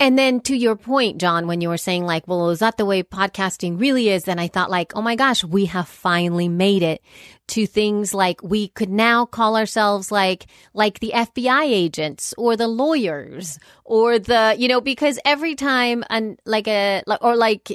And 0.00 0.18
then 0.18 0.40
to 0.40 0.56
your 0.56 0.74
point, 0.74 1.18
John, 1.18 1.46
when 1.46 1.60
you 1.60 1.68
were 1.68 1.76
saying 1.76 2.04
like, 2.04 2.26
well, 2.26 2.50
is 2.50 2.58
that 2.58 2.76
the 2.76 2.84
way 2.84 3.04
podcasting 3.04 3.80
really 3.80 4.08
is? 4.08 4.24
Then 4.24 4.40
I 4.40 4.48
thought 4.48 4.68
like, 4.68 4.92
oh 4.96 5.02
my 5.02 5.14
gosh, 5.14 5.44
we 5.44 5.66
have 5.66 5.86
finally 5.86 6.48
made 6.48 6.82
it 6.82 7.00
to 7.48 7.64
things 7.66 8.12
like 8.12 8.42
we 8.42 8.68
could 8.68 8.90
now 8.90 9.24
call 9.24 9.56
ourselves 9.56 10.10
like, 10.10 10.46
like 10.72 10.98
the 10.98 11.12
FBI 11.14 11.66
agents 11.66 12.34
or 12.36 12.56
the 12.56 12.66
lawyers 12.66 13.60
or 13.84 14.18
the, 14.18 14.56
you 14.58 14.66
know, 14.66 14.80
because 14.80 15.20
every 15.24 15.54
time 15.54 16.02
and 16.10 16.40
like 16.44 16.66
a, 16.66 17.04
or 17.20 17.36
like 17.36 17.70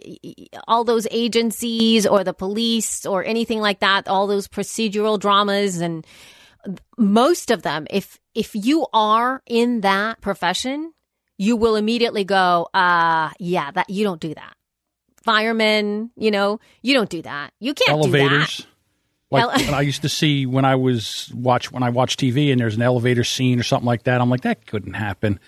all 0.68 0.84
those 0.84 1.08
agencies 1.12 2.06
or 2.06 2.26
the 2.26 2.34
police 2.34 3.06
or 3.06 3.24
anything 3.24 3.62
like 3.62 3.80
that, 3.80 4.10
all 4.10 4.28
those 4.28 4.50
procedural 4.50 5.18
dramas 5.18 5.80
and 5.80 6.06
most 6.98 7.50
of 7.50 7.62
them, 7.62 7.88
if, 7.90 8.20
if 8.36 8.54
you 8.56 8.86
are 8.92 9.42
in 9.48 9.82
that 9.82 10.20
profession, 10.20 10.92
you 11.40 11.56
will 11.56 11.76
immediately 11.76 12.24
go, 12.26 12.68
uh, 12.74 13.32
yeah, 13.40 13.72
that 13.72 13.90
you 13.90 14.04
don't 14.04 14.20
do 14.22 14.36
that. 14.36 14.54
firemen. 15.24 16.12
You 16.16 16.30
know, 16.32 16.60
you 16.84 16.94
don't 16.94 17.10
do 17.10 17.22
that. 17.24 17.54
You 17.60 17.74
can't 17.74 18.04
do 18.04 18.12
that. 18.12 18.20
elevators. 18.20 18.68
Like 19.32 19.68
Ele- 19.68 19.76
I 19.76 19.82
used 19.82 20.02
to 20.02 20.10
see 20.10 20.46
when 20.46 20.66
I 20.66 20.76
was 20.76 21.32
watch 21.34 21.72
when 21.72 21.82
I 21.84 21.90
watch 21.90 22.18
TV 22.18 22.52
and 22.52 22.60
there's 22.60 22.76
an 22.76 22.82
elevator 22.82 23.24
scene 23.24 23.60
or 23.60 23.64
something 23.64 23.86
like 23.86 24.04
that. 24.04 24.22
I'm 24.22 24.30
like 24.30 24.42
that 24.42 24.66
couldn't 24.66 24.94
happen 24.94 25.40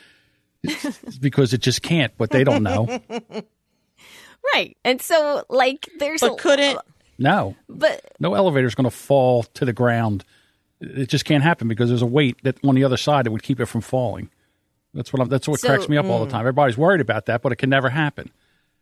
It's 0.64 1.18
because 1.18 1.52
it 1.54 1.62
just 1.62 1.82
can't. 1.82 2.14
But 2.18 2.30
they 2.32 2.44
don't 2.44 2.64
know. 2.64 3.00
Right. 4.56 4.76
And 4.84 5.00
so, 5.02 5.44
like, 5.50 5.88
there's 6.00 6.22
But 6.22 6.32
a, 6.34 6.36
couldn't 6.36 6.80
No, 7.20 7.56
but 7.70 8.04
no 8.20 8.34
elevator 8.34 8.66
is 8.66 8.74
going 8.74 8.86
to 8.90 8.96
fall 8.96 9.44
to 9.44 9.66
the 9.66 9.72
ground. 9.74 10.26
It 10.80 11.10
just 11.10 11.26
can't 11.26 11.44
happen 11.44 11.68
because 11.68 11.90
there's 11.90 12.02
a 12.02 12.08
weight 12.08 12.38
that 12.44 12.58
on 12.64 12.74
the 12.74 12.84
other 12.84 12.98
side 12.98 13.26
that 13.26 13.32
would 13.32 13.44
keep 13.44 13.60
it 13.60 13.68
from 13.68 13.82
falling. 13.82 14.32
That's 14.94 15.14
what 15.14 15.22
I'm, 15.22 15.30
that's 15.30 15.48
what 15.48 15.60
So- 15.60 15.68
cracks 15.68 15.88
me 15.88 15.98
up 15.98 16.06
all 16.06 16.20
the 16.20 16.28
mm. 16.28 16.32
time. 16.32 16.42
Everybody's 16.42 16.78
worried 16.78 17.02
about 17.02 17.28
that, 17.28 17.42
but 17.42 17.52
it 17.52 17.58
can 17.58 17.70
never 17.70 17.90
happen. 17.90 18.32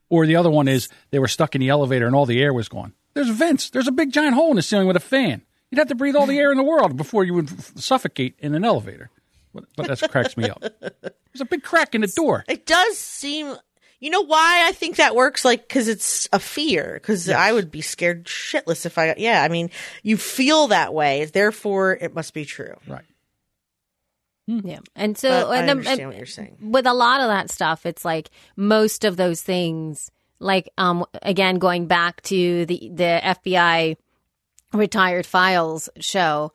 Or 0.09 0.25
the 0.25 0.37
other 0.37 0.49
one 0.49 0.67
is 0.67 0.89
they 1.11 1.19
were 1.19 1.27
stuck 1.27 1.53
in 1.53 1.61
the 1.61 1.69
elevator 1.69 2.07
and 2.07 2.15
all 2.15 2.25
the 2.25 2.41
air 2.41 2.53
was 2.53 2.67
gone. 2.67 2.93
There's 3.13 3.29
vents. 3.29 3.69
There's 3.69 3.87
a 3.87 3.91
big 3.91 4.11
giant 4.11 4.33
hole 4.33 4.49
in 4.49 4.55
the 4.55 4.61
ceiling 4.61 4.87
with 4.87 4.95
a 4.95 5.01
fan. 5.01 5.43
You'd 5.69 5.77
have 5.77 5.87
to 5.89 5.95
breathe 5.95 6.15
all 6.15 6.25
the 6.25 6.39
air 6.39 6.51
in 6.51 6.57
the 6.57 6.63
world 6.63 6.97
before 6.97 7.23
you 7.23 7.35
would 7.35 7.51
f- 7.51 7.73
suffocate 7.75 8.35
in 8.39 8.55
an 8.55 8.65
elevator. 8.65 9.11
But, 9.53 9.65
but 9.75 9.87
that 9.87 10.11
cracks 10.11 10.35
me 10.35 10.49
up. 10.49 10.61
There's 10.61 11.41
a 11.41 11.45
big 11.45 11.63
crack 11.63 11.93
in 11.93 12.01
the 12.01 12.07
door. 12.07 12.43
It 12.47 12.65
does 12.65 12.97
seem. 12.97 13.55
You 13.99 14.09
know 14.09 14.23
why 14.23 14.65
I 14.67 14.71
think 14.71 14.95
that 14.95 15.15
works? 15.15 15.43
Like, 15.43 15.67
because 15.67 15.87
it's 15.87 16.29
a 16.31 16.39
fear. 16.39 16.93
Because 16.93 17.29
I 17.29 17.51
would 17.51 17.69
be 17.69 17.81
scared 17.81 18.25
shitless 18.25 18.85
if 18.85 18.97
I. 18.97 19.13
Yeah, 19.17 19.43
I 19.43 19.47
mean, 19.47 19.69
you 20.01 20.17
feel 20.17 20.67
that 20.67 20.93
way. 20.93 21.25
Therefore, 21.25 21.93
it 21.99 22.15
must 22.15 22.33
be 22.33 22.45
true. 22.45 22.75
Right. 22.87 23.03
Yeah. 24.63 24.79
And 24.95 25.17
so, 25.17 25.29
But 25.29 25.49
I 25.49 25.57
and, 25.59 25.69
um, 25.69 25.77
understand 25.77 25.99
and 25.99 26.09
what 26.09 26.17
you're 26.17 26.25
saying. 26.25 26.57
with 26.61 26.85
a 26.85 26.93
lot 26.93 27.21
of 27.21 27.27
that 27.27 27.51
stuff, 27.51 27.85
it's 27.85 28.03
like 28.03 28.29
most 28.55 29.05
of 29.05 29.17
those 29.17 29.41
things, 29.41 30.11
like, 30.39 30.69
um, 30.77 31.05
again, 31.21 31.59
going 31.59 31.87
back 31.87 32.21
to 32.23 32.65
the, 32.65 32.91
the 32.93 33.21
FBI 33.23 33.97
retired 34.73 35.25
files 35.25 35.89
show, 35.99 36.51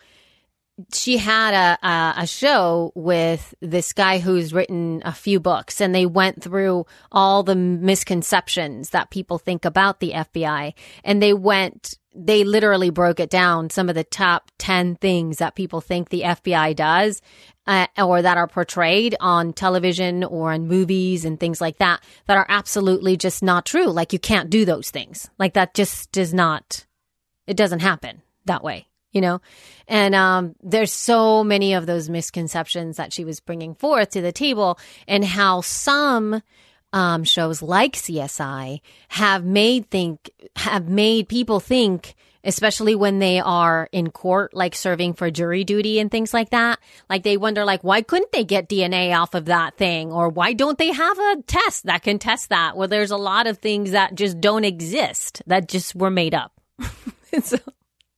she 0.93 1.19
had 1.19 1.55
a, 1.55 1.87
a 1.87 2.15
a 2.23 2.27
show 2.27 2.91
with 2.95 3.55
this 3.61 3.93
guy 3.93 4.19
who's 4.19 4.53
written 4.53 5.03
a 5.05 5.13
few 5.13 5.39
books 5.39 5.81
and 5.81 5.95
they 5.95 6.07
went 6.07 6.43
through 6.43 6.85
all 7.13 7.43
the 7.45 7.55
misconceptions 7.55 8.91
that 8.91 9.11
people 9.11 9.39
think 9.39 9.65
about 9.65 10.01
the 10.01 10.11
FBI 10.11 10.75
and 11.05 11.23
they 11.23 11.33
went 11.33 11.97
they 12.17 12.45
literally 12.45 12.91
broke 12.91 13.21
it 13.21 13.31
down 13.31 13.71
some 13.71 13.89
of 13.89 13.95
the 13.95 14.05
top 14.05 14.51
10 14.59 14.97
things 14.97 15.39
that 15.39 15.55
people 15.55 15.81
think 15.81 16.09
the 16.09 16.23
FBI 16.23 16.75
does 16.75 17.23
uh, 17.67 17.87
or 17.99 18.23
that 18.23 18.37
are 18.37 18.47
portrayed 18.47 19.17
on 19.21 19.53
television 19.53 20.25
or 20.25 20.53
in 20.53 20.67
movies 20.67 21.25
and 21.25 21.41
things 21.41 21.61
like 21.61 21.79
that 21.79 22.03
that 22.27 22.37
are 22.37 22.47
absolutely 22.49 23.17
just 23.17 23.43
not 23.43 23.65
true. 23.67 23.87
Like 23.87 24.13
you 24.13 24.19
can't 24.19 24.51
do 24.51 24.65
those 24.65 24.91
things. 24.91 25.31
Like 25.39 25.55
that 25.55 25.75
just 25.75 26.13
does 26.13 26.35
not 26.35 26.87
it 27.47 27.57
doesn't 27.57 27.81
happen 27.81 28.23
that 28.47 28.65
way 28.65 28.87
you 29.15 29.21
know? 29.21 29.41
And 29.87 30.15
um, 30.15 30.57
there's 30.63 30.93
so 30.93 31.45
many 31.45 31.73
of 31.73 31.87
those 31.87 32.11
misconceptions 32.11 32.99
that 32.99 33.13
she 33.13 33.25
was 33.25 33.41
bringing 33.41 33.75
forth 33.75 34.11
to 34.11 34.21
the 34.21 34.33
table 34.33 34.79
and 35.07 35.25
how 35.25 35.63
some 35.63 36.43
um, 36.93 37.25
shows 37.25 37.61
like 37.61 37.95
csi 37.95 38.81
have 39.09 39.45
made 39.45 39.91
think 39.91 40.31
have 40.55 40.89
made 40.89 41.29
people 41.29 41.59
think 41.59 42.15
especially 42.45 42.95
when 42.95 43.19
they 43.19 43.41
are 43.41 43.89
in 43.93 44.11
court 44.11 44.55
like 44.55 44.75
serving 44.75 45.15
for 45.15 45.31
jury 45.31 45.65
duty 45.65 45.99
and 45.99 46.11
things 46.11 46.35
like 46.35 46.51
that. 46.51 46.79
Like 47.09 47.23
they 47.23 47.37
wonder 47.37 47.65
like 47.65 47.83
why 47.83 48.03
couldn't 48.03 48.33
they 48.33 48.45
get 48.45 48.69
dna 48.69 49.19
off 49.19 49.35
of 49.35 49.47
that 49.47 49.77
thing? 49.77 50.13
Or 50.13 50.29
why 50.29 50.53
don't 50.53 50.79
they 50.79 50.93
have 50.93 51.19
a 51.19 51.43
test 51.47 51.87
that 51.87 52.03
can 52.03 52.19
test 52.19 52.51
that? 52.51 52.77
Well 52.77 52.89
there's 52.89 53.11
a 53.11 53.17
lot 53.17 53.47
of 53.47 53.59
things 53.59 53.93
that 53.93 54.15
just 54.15 54.41
don't 54.41 54.65
exist 54.65 55.43
that 55.47 55.69
just 55.69 55.95
were 55.95 56.11
made 56.11 56.35
up. 56.35 56.53
So 57.43 57.59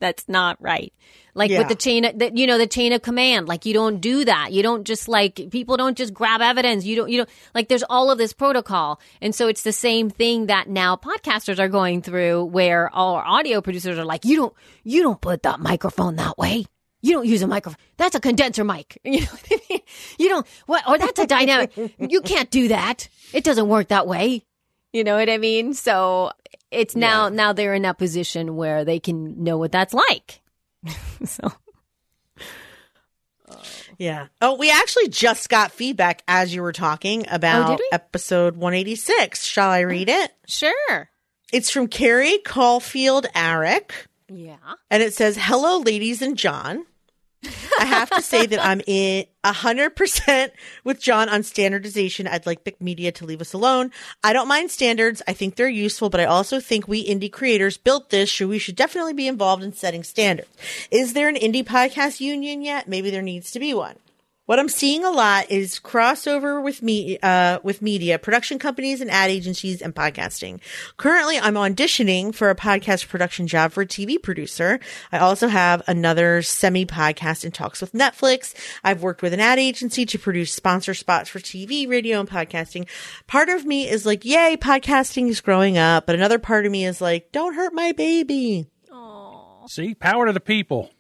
that's 0.01 0.29
not 0.29 0.61
right. 0.61 0.93
Like 1.35 1.51
Yeah. 1.51 1.59
with 1.59 1.69
the 1.69 1.75
chain, 1.75 2.05
of, 2.05 2.19
the, 2.19 2.33
you 2.35 2.47
know, 2.47 2.57
the 2.59 2.67
chain 2.67 2.93
of 2.93 3.03
command. 3.03 3.47
Like 3.49 3.67
you 3.67 3.75
don't 3.75 4.01
do 4.01 4.25
that. 4.25 4.53
You 4.53 4.63
don't 4.63 4.85
just 4.85 5.07
like 5.09 5.51
people 5.51 5.77
don't 5.77 5.97
just 5.97 6.15
grab 6.15 6.41
evidence. 6.41 6.85
You 6.85 6.97
don't. 6.97 7.11
You 7.11 7.19
don't 7.19 7.31
like. 7.55 7.69
There's 7.69 7.83
all 7.89 8.11
of 8.11 8.19
this 8.19 8.33
protocol, 8.33 9.01
and 9.21 9.35
so 9.35 9.49
it's 9.49 9.63
the 9.63 9.73
same 9.73 10.09
thing 10.11 10.47
that 10.47 10.69
now 10.69 10.97
podcasters 10.97 11.59
are 11.59 11.69
going 11.69 12.03
through, 12.03 12.45
where 12.45 12.89
all 12.95 13.15
our 13.17 13.25
audio 13.25 13.61
producers 13.61 13.99
are 13.99 14.05
like, 14.05 14.25
you 14.25 14.37
don't, 14.37 14.55
you 14.85 15.03
don't 15.03 15.21
put 15.21 15.43
that 15.43 15.61
microphone 15.61 16.17
that 16.17 16.39
way. 16.39 16.65
You 17.03 17.13
don't 17.13 17.27
use 17.27 17.43
a 17.43 17.47
microphone. 17.47 17.79
That's 17.99 18.15
a 18.17 18.21
condenser 18.21 18.65
mic. 18.65 18.99
You 19.05 19.21
know 19.21 19.27
what 19.27 19.47
I 19.53 19.59
mean? 19.71 19.81
You 20.19 20.29
don't 20.31 20.47
what 20.67 20.89
or 20.89 20.99
that's 20.99 21.19
a 21.21 21.27
dynamic. 21.27 21.73
You 21.99 22.21
can't 22.23 22.51
do 22.51 22.69
that. 22.69 23.09
It 23.35 23.45
doesn't 23.45 23.69
work 23.69 23.89
that 23.89 24.07
way. 24.07 24.45
You 24.93 25.05
know 25.05 25.17
what 25.17 25.29
I 25.29 25.37
mean? 25.37 25.75
So 25.75 26.33
it's 26.77 26.95
now 26.97 27.29
now 27.29 27.53
they're 27.53 27.75
in 27.75 27.83
that 27.83 27.99
position 27.99 28.57
where 28.57 28.85
they 28.85 29.01
can 29.01 29.43
know 29.43 29.59
what 29.59 29.73
that's 29.73 29.95
like. 29.95 30.41
so 31.25 31.53
oh. 33.51 33.63
Yeah. 33.99 34.27
Oh, 34.43 34.55
we 34.57 34.71
actually 34.71 35.09
just 35.09 35.49
got 35.49 35.73
feedback 35.73 36.23
as 36.29 36.55
you 36.55 36.63
were 36.63 36.73
talking 36.73 37.25
oh, 37.31 37.35
about 37.35 37.81
Oh, 37.81 37.89
episode 37.93 38.55
186. 38.57 39.43
Shall 39.45 39.71
I 39.71 39.81
read 39.81 40.09
it? 40.09 40.33
sure. 40.47 41.11
It's 41.53 41.71
from 41.71 41.87
Carrie 41.89 42.39
Caulfield 42.45 43.27
Arick. 43.35 43.93
Yeah. 44.29 44.57
and 44.91 45.03
it 45.03 45.15
says, 45.15 45.37
"Hello, 45.41 45.79
ladies 45.79 46.21
and 46.21 46.37
John." 46.37 46.85
I 47.79 47.85
have 47.85 48.11
to 48.11 48.23
say 48.23 48.47
that 48.47 48.65
I'm 48.65 48.81
in 48.87 49.27
hundred 49.45 49.91
percent 49.91 50.53
with 50.83 51.01
John 51.01 51.29
on 51.29 51.43
standardization. 51.43 52.27
I'd 52.27 52.47
like 52.47 52.65
Big 52.65 52.81
Media 52.81 53.13
to 53.13 53.25
leave 53.25 53.41
us 53.41 53.53
alone. 53.53 53.93
I 54.25 54.33
don't 54.33 54.49
mind 54.49 54.71
standards. 54.71 55.23
I 55.29 55.33
think 55.33 55.55
they're 55.55 55.69
useful, 55.69 56.11
but 56.11 56.21
I 56.21 56.25
also 56.25 56.59
think 56.59 56.89
we 56.89 57.07
indie 57.07 57.31
creators 57.31 57.77
built 57.77 58.11
this, 58.11 58.33
so 58.33 58.49
we 58.49 58.59
should 58.59 58.77
definitely 58.77 59.13
be 59.13 59.29
involved 59.29 59.63
in 59.63 59.73
setting 59.73 60.03
standards. 60.03 60.49
Is 60.91 61.13
there 61.13 61.29
an 61.29 61.37
indie 61.37 61.65
podcast 61.65 62.21
union 62.21 62.63
yet? 62.63 62.89
Maybe 62.89 63.11
there 63.11 63.23
needs 63.23 63.51
to 63.53 63.61
be 63.61 63.73
one. 63.75 63.97
What 64.47 64.61
I'm 64.61 64.69
seeing 64.69 65.05
a 65.05 65.11
lot 65.11 65.51
is 65.51 65.81
crossover 65.81 66.63
with 66.63 66.81
me, 66.81 67.19
uh, 67.21 67.59
with 67.65 67.83
media, 67.83 68.17
production 68.17 68.61
companies 68.61 69.01
and 69.01 69.11
ad 69.11 69.29
agencies 69.29 69.83
and 69.83 69.93
podcasting. 69.93 70.61
Currently, 70.99 71.41
I'm 71.41 71.55
auditioning 71.55 72.33
for 72.33 72.49
a 72.49 72.55
podcast 72.55 73.09
production 73.09 73.49
job 73.49 73.73
for 73.73 73.83
a 73.83 73.87
TV 73.87 74.23
producer. 74.23 74.79
I 75.11 75.19
also 75.19 75.49
have 75.49 75.83
another 75.89 76.43
semi 76.43 76.87
podcast 76.87 77.45
in 77.45 77.51
talks 77.51 77.81
with 77.81 77.93
Netflix. 77.93 78.55
I've 78.85 79.03
worked 79.03 79.21
with 79.21 79.35
an 79.35 79.41
ad 79.41 79.59
agency 79.59 80.07
to 80.07 80.19
produce 80.19 80.53
sponsor 80.53 80.95
spots 80.95 81.29
for 81.29 81.41
TV, 81.41 81.89
radio, 81.89 82.21
and 82.21 82.31
podcasting. 82.31 82.87
Part 83.27 83.49
of 83.49 83.65
me 83.65 83.89
is 83.89 84.07
like, 84.07 84.25
yay, 84.25 84.57
podcasting 84.57 85.29
is 85.29 85.41
growing 85.41 85.77
up. 85.77 86.07
But 86.07 86.15
another 86.15 86.39
part 86.39 86.67
of 86.67 86.71
me 86.71 86.87
is 86.87 87.01
like, 87.01 87.33
don't 87.33 87.55
hurt 87.55 87.75
my 87.75 87.91
baby. 87.91 88.69
Aww. 88.93 89.69
See, 89.69 89.97
power 89.97 90.27
to 90.27 90.33
the 90.33 90.39
people. 90.39 90.91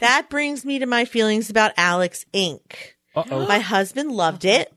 That 0.00 0.28
brings 0.28 0.64
me 0.64 0.80
to 0.80 0.86
my 0.86 1.04
feelings 1.04 1.48
about 1.48 1.72
Alex 1.76 2.26
Inc. 2.34 2.95
Uh 3.16 3.24
oh. 3.30 3.46
My 3.46 3.58
husband 3.58 4.12
loved 4.12 4.44
it. 4.44 4.72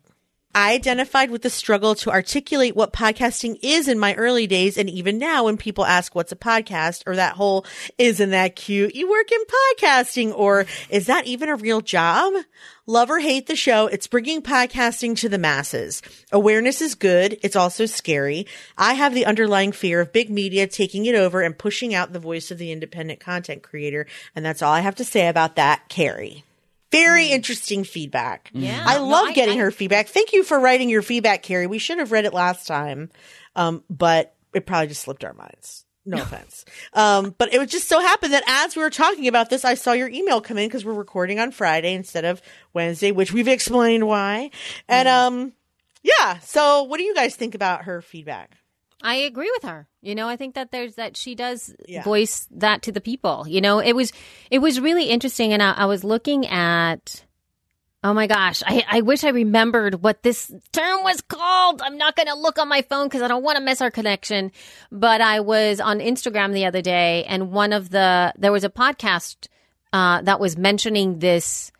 I 0.55 0.73
identified 0.73 1.29
with 1.29 1.43
the 1.43 1.49
struggle 1.49 1.93
to 1.95 2.09
articulate 2.09 2.75
what 2.75 2.91
podcasting 2.91 3.59
is 3.61 3.87
in 3.87 3.99
my 3.99 4.15
early 4.15 4.47
days. 4.47 4.79
And 4.79 4.89
even 4.89 5.19
now, 5.19 5.43
when 5.43 5.57
people 5.57 5.85
ask 5.85 6.15
what's 6.15 6.31
a 6.31 6.35
podcast 6.35 7.03
or 7.05 7.17
that 7.17 7.35
whole, 7.35 7.67
isn't 7.99 8.31
that 8.31 8.55
cute? 8.55 8.95
You 8.95 9.07
work 9.07 9.31
in 9.31 9.39
podcasting 9.77 10.33
or 10.35 10.65
is 10.89 11.05
that 11.05 11.27
even 11.27 11.49
a 11.49 11.55
real 11.55 11.81
job? 11.81 12.33
Love 12.87 13.11
or 13.11 13.19
hate 13.19 13.45
the 13.45 13.55
show. 13.55 13.85
It's 13.85 14.07
bringing 14.07 14.41
podcasting 14.41 15.15
to 15.17 15.29
the 15.29 15.37
masses. 15.37 16.01
Awareness 16.31 16.81
is 16.81 16.95
good. 16.95 17.37
It's 17.43 17.55
also 17.55 17.85
scary. 17.85 18.47
I 18.75 18.95
have 18.95 19.13
the 19.13 19.27
underlying 19.27 19.71
fear 19.71 20.01
of 20.01 20.11
big 20.11 20.31
media 20.31 20.65
taking 20.65 21.05
it 21.05 21.13
over 21.13 21.41
and 21.41 21.55
pushing 21.55 21.93
out 21.93 22.11
the 22.11 22.19
voice 22.19 22.49
of 22.49 22.57
the 22.57 22.71
independent 22.71 23.19
content 23.19 23.61
creator. 23.61 24.07
And 24.35 24.43
that's 24.43 24.63
all 24.63 24.73
I 24.73 24.79
have 24.79 24.95
to 24.95 25.05
say 25.05 25.27
about 25.27 25.57
that, 25.57 25.89
Carrie. 25.89 26.43
Very 26.91 27.27
interesting 27.27 27.83
feedback. 27.83 28.49
Yeah. 28.53 28.83
I 28.85 28.97
No, 28.97 29.05
love 29.07 29.27
I- 29.27 29.33
getting 29.33 29.59
I- 29.59 29.63
her 29.63 29.71
feedback. 29.71 30.07
Thank 30.07 30.33
you 30.33 30.43
for 30.43 30.59
writing 30.59 30.89
your 30.89 31.01
feedback, 31.01 31.43
Carrie. 31.43 31.67
We 31.67 31.79
should 31.79 31.99
have 31.99 32.11
read 32.11 32.25
it 32.25 32.33
last 32.33 32.65
time, 32.67 33.09
um, 33.55 33.83
but 33.89 34.35
it 34.53 34.65
probably 34.65 34.87
just 34.87 35.01
slipped 35.01 35.23
our 35.23 35.33
minds. 35.33 35.85
No 36.05 36.17
offense. 36.23 36.65
Um, 36.93 37.35
but 37.37 37.53
it 37.53 37.69
just 37.69 37.87
so 37.87 37.99
happened 37.99 38.33
that 38.33 38.43
as 38.47 38.75
we 38.75 38.81
were 38.81 38.89
talking 38.89 39.27
about 39.27 39.51
this, 39.51 39.63
I 39.63 39.75
saw 39.75 39.91
your 39.91 40.07
email 40.09 40.41
come 40.41 40.57
in 40.57 40.67
because 40.67 40.83
we're 40.83 40.93
recording 40.93 41.39
on 41.39 41.51
Friday 41.51 41.93
instead 41.93 42.25
of 42.25 42.41
Wednesday, 42.73 43.11
which 43.11 43.31
we've 43.31 43.47
explained 43.49 44.07
why. 44.07 44.49
And 44.87 45.07
um, 45.07 45.53
yeah. 46.01 46.39
So, 46.39 46.83
what 46.83 46.97
do 46.97 47.03
you 47.03 47.13
guys 47.13 47.35
think 47.35 47.53
about 47.53 47.83
her 47.83 48.01
feedback? 48.01 48.57
I 49.03 49.15
agree 49.15 49.51
with 49.53 49.69
her. 49.69 49.87
You 50.02 50.16
know, 50.16 50.30
I 50.30 50.38
think 50.38 50.56
that 50.56 50.72
there's 50.72 50.95
that 50.95 51.18
she 51.18 51.36
does 51.36 51.76
Yeah. 51.88 52.04
voice 52.04 52.47
that 52.52 52.84
to 52.84 52.91
the 52.91 53.02
people. 53.02 53.45
You 53.47 53.60
know, 53.62 53.80
it 53.80 53.93
was 53.93 54.14
it 54.50 54.60
was 54.60 54.80
really 54.80 55.06
interesting, 55.10 55.52
and 55.54 55.62
I, 55.62 55.74
I 55.74 55.86
was 55.86 56.04
looking 56.04 56.45
at. 56.47 57.26
Oh 58.02 58.14
my 58.14 58.28
gosh, 58.28 58.64
I, 58.66 58.86
I 58.89 59.02
wish 59.02 59.26
I 59.26 59.30
remembered 59.30 60.02
what 60.02 60.24
this 60.24 60.50
term 60.72 61.04
was 61.04 61.20
called. 61.20 61.82
I'm 61.82 61.97
not 61.97 62.16
going 62.16 62.28
to 62.28 62.34
look 62.34 62.58
on 62.58 62.70
my 62.70 62.82
phone 62.84 63.08
because 63.08 63.22
I 63.22 63.28
don't 63.28 63.43
want 63.43 63.58
to 63.58 63.62
miss 63.64 63.82
our 63.82 63.91
connection. 63.91 64.54
But 64.89 65.20
I 65.20 65.41
was 65.41 65.82
on 65.82 66.00
Instagram 66.00 66.54
the 66.54 66.66
other 66.66 66.82
day, 66.82 67.26
and 67.26 67.52
one 67.52 67.74
of 67.74 67.89
the 67.89 68.32
there 68.38 68.54
was 68.54 68.64
a 68.64 68.70
podcast 68.70 69.47
uh, 69.91 70.22
that 70.22 70.39
was 70.39 70.56
mentioning 70.58 71.20
this 71.20 71.74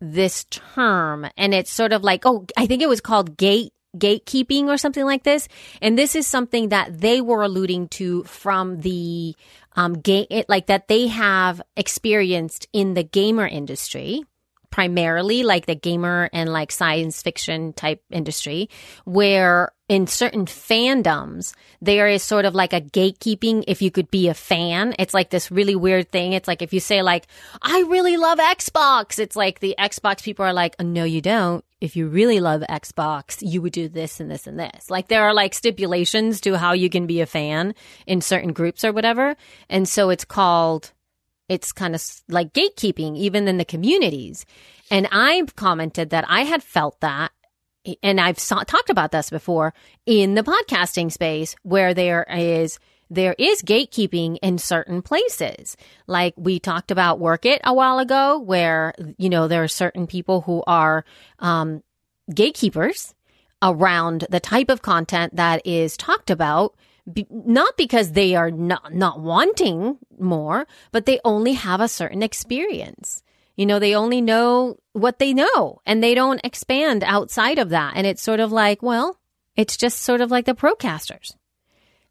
this 0.00 0.44
term, 0.44 1.26
and 1.36 1.52
it's 1.52 1.70
sort 1.70 1.92
of 1.92 2.02
like 2.02 2.24
oh, 2.24 2.46
I 2.56 2.66
think 2.66 2.80
it 2.80 2.88
was 2.88 3.02
called 3.02 3.36
gate 3.36 3.73
gatekeeping 3.96 4.64
or 4.66 4.76
something 4.76 5.04
like 5.04 5.22
this. 5.22 5.48
And 5.80 5.98
this 5.98 6.14
is 6.14 6.26
something 6.26 6.70
that 6.70 7.00
they 7.00 7.20
were 7.20 7.42
alluding 7.42 7.88
to 7.88 8.24
from 8.24 8.80
the 8.80 9.34
um, 9.76 9.94
game, 9.94 10.26
like 10.48 10.66
that 10.66 10.88
they 10.88 11.08
have 11.08 11.60
experienced 11.76 12.66
in 12.72 12.94
the 12.94 13.04
gamer 13.04 13.46
industry 13.46 14.24
primarily 14.74 15.44
like 15.44 15.66
the 15.66 15.74
gamer 15.76 16.28
and 16.32 16.52
like 16.52 16.72
science 16.72 17.22
fiction 17.22 17.72
type 17.74 18.02
industry 18.10 18.68
where 19.04 19.70
in 19.88 20.08
certain 20.08 20.46
fandoms 20.46 21.54
there 21.80 22.08
is 22.08 22.24
sort 22.24 22.44
of 22.44 22.56
like 22.56 22.72
a 22.72 22.80
gatekeeping. 22.80 23.62
If 23.68 23.82
you 23.82 23.92
could 23.92 24.10
be 24.10 24.26
a 24.26 24.34
fan 24.34 24.96
it's 24.98 25.14
like 25.14 25.30
this 25.30 25.48
really 25.52 25.76
weird 25.76 26.10
thing. 26.10 26.32
It's 26.32 26.48
like 26.48 26.60
if 26.60 26.72
you 26.72 26.80
say 26.80 27.02
like 27.02 27.28
i 27.62 27.82
really 27.82 28.16
love 28.16 28.40
xbox 28.40 29.20
it's 29.20 29.36
like 29.36 29.60
the 29.60 29.76
xbox 29.78 30.24
people 30.24 30.44
are 30.44 30.52
like 30.52 30.74
no 30.80 31.04
you 31.04 31.20
don't. 31.20 31.64
If 31.80 31.94
you 31.94 32.08
really 32.08 32.40
love 32.40 32.62
xbox 32.68 33.36
you 33.40 33.62
would 33.62 33.72
do 33.72 33.88
this 33.88 34.18
and 34.18 34.28
this 34.28 34.48
and 34.48 34.58
this. 34.58 34.90
Like 34.90 35.06
there 35.06 35.22
are 35.22 35.34
like 35.34 35.54
stipulations 35.54 36.40
to 36.40 36.58
how 36.58 36.72
you 36.72 36.90
can 36.90 37.06
be 37.06 37.20
a 37.20 37.26
fan 37.26 37.76
in 38.08 38.20
certain 38.20 38.52
groups 38.52 38.84
or 38.84 38.92
whatever. 38.92 39.36
And 39.68 39.88
so 39.88 40.10
it's 40.10 40.24
called 40.24 40.90
it's 41.48 41.72
kind 41.72 41.94
of 41.94 42.02
like 42.28 42.52
gatekeeping 42.52 43.16
even 43.16 43.46
in 43.48 43.58
the 43.58 43.64
communities. 43.64 44.46
And 44.90 45.08
I've 45.10 45.56
commented 45.56 46.10
that 46.10 46.24
I 46.28 46.42
had 46.42 46.62
felt 46.62 47.00
that 47.00 47.32
and 48.02 48.20
I've 48.20 48.38
saw, 48.38 48.62
talked 48.62 48.90
about 48.90 49.12
this 49.12 49.30
before 49.30 49.74
in 50.06 50.34
the 50.34 50.42
podcasting 50.42 51.12
space 51.12 51.54
where 51.62 51.92
there 51.92 52.24
is 52.30 52.78
there 53.10 53.34
is 53.38 53.62
gatekeeping 53.62 54.38
in 54.42 54.58
certain 54.58 55.02
places. 55.02 55.76
Like 56.06 56.34
we 56.36 56.58
talked 56.58 56.90
about 56.90 57.20
Werk 57.20 57.44
It 57.44 57.60
a 57.62 57.74
while 57.74 57.98
ago, 57.98 58.38
where 58.38 58.94
you 59.18 59.28
know 59.28 59.46
there 59.46 59.62
are 59.62 59.68
certain 59.68 60.06
people 60.06 60.40
who 60.42 60.64
are 60.66 61.04
um, 61.38 61.82
gatekeepers 62.34 63.14
around 63.62 64.26
the 64.30 64.40
type 64.40 64.70
of 64.70 64.82
content 64.82 65.36
that 65.36 65.66
is 65.66 65.96
talked 65.96 66.30
about 66.30 66.74
be, 67.10 67.26
not 67.30 67.76
because 67.76 68.12
they 68.12 68.34
are 68.34 68.50
not, 68.50 68.94
not 68.94 69.20
wanting 69.20 69.98
more, 70.18 70.66
but 70.92 71.06
they 71.06 71.20
only 71.24 71.54
have 71.54 71.80
a 71.80 71.88
certain 71.88 72.22
experience. 72.22 73.22
You 73.56 73.66
know, 73.66 73.78
they 73.78 73.94
only 73.94 74.20
know 74.20 74.78
what 74.92 75.18
they 75.18 75.32
know 75.32 75.80
and 75.86 76.02
they 76.02 76.14
don't 76.14 76.40
expand 76.42 77.04
outside 77.04 77.58
of 77.58 77.70
that. 77.70 77.92
And 77.96 78.06
it's 78.06 78.22
sort 78.22 78.40
of 78.40 78.50
like, 78.50 78.82
well, 78.82 79.18
it's 79.56 79.76
just 79.76 80.00
sort 80.00 80.20
of 80.20 80.30
like 80.30 80.46
the 80.46 80.54
procasters. 80.54 81.36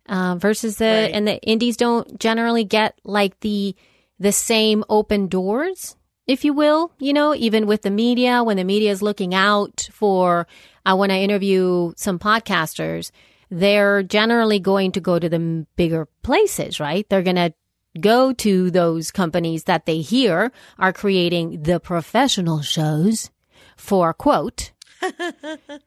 Uh, 0.08 0.36
versus 0.36 0.78
the 0.78 0.86
right. 0.86 1.12
and 1.14 1.26
the 1.26 1.41
indies 1.44 1.78
don't 1.78 2.20
generally 2.20 2.66
get 2.66 3.00
like 3.06 3.39
the 3.39 3.74
the 4.20 4.34
same 4.34 4.84
open 4.89 5.28
doors 5.28 5.96
if 6.28 6.44
you 6.44 6.52
will 6.52 6.91
you 7.00 7.14
know 7.14 7.34
even 7.34 7.66
with 7.66 7.84
the 7.84 7.89
media 7.89 8.44
when 8.44 8.58
the 8.58 8.66
media 8.66 8.91
is 8.91 9.02
looking 9.02 9.34
out 9.34 9.88
for 9.94 10.46
uh, 10.86 10.94
when 10.94 11.10
i 11.10 11.22
interview 11.22 11.94
some 11.96 12.20
podcasters 12.20 13.12
they're 13.54 14.01
generally 14.01 14.60
going 14.60 14.91
to 14.93 14.99
go 14.99 15.20
to 15.20 15.30
the 15.30 15.68
bigger 15.76 16.08
places, 16.24 16.80
right? 16.80 17.08
They're 17.08 17.22
going 17.22 17.36
to 17.36 17.54
go 17.99 18.34
to 18.34 18.72
those 18.72 19.12
companies 19.12 19.66
that 19.66 19.86
they 19.86 20.01
hear 20.01 20.51
are 20.80 20.91
creating 20.91 21.62
the 21.62 21.80
professional 21.80 22.62
shows 22.62 23.30
for 23.78 24.12
quote 24.12 24.72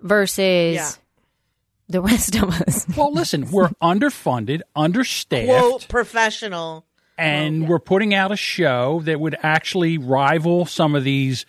versus 0.01 0.77
yeah. 0.77 0.91
the 1.89 2.01
rest 2.01 2.37
of 2.37 2.51
us. 2.51 2.87
well, 2.97 3.13
listen, 3.13 3.51
we're 3.51 3.69
underfunded, 3.83 4.61
understaffed, 4.77 5.49
quote 5.49 5.89
professional, 5.89 6.87
and 7.19 7.63
yeah. 7.63 7.69
we're 7.69 7.81
putting 7.81 8.15
out 8.15 8.31
a 8.31 8.37
show 8.37 9.01
that 9.05 9.19
would 9.19 9.37
actually 9.43 9.99
rival 9.99 10.67
some 10.67 10.95
of 10.95 11.03
these 11.03 11.47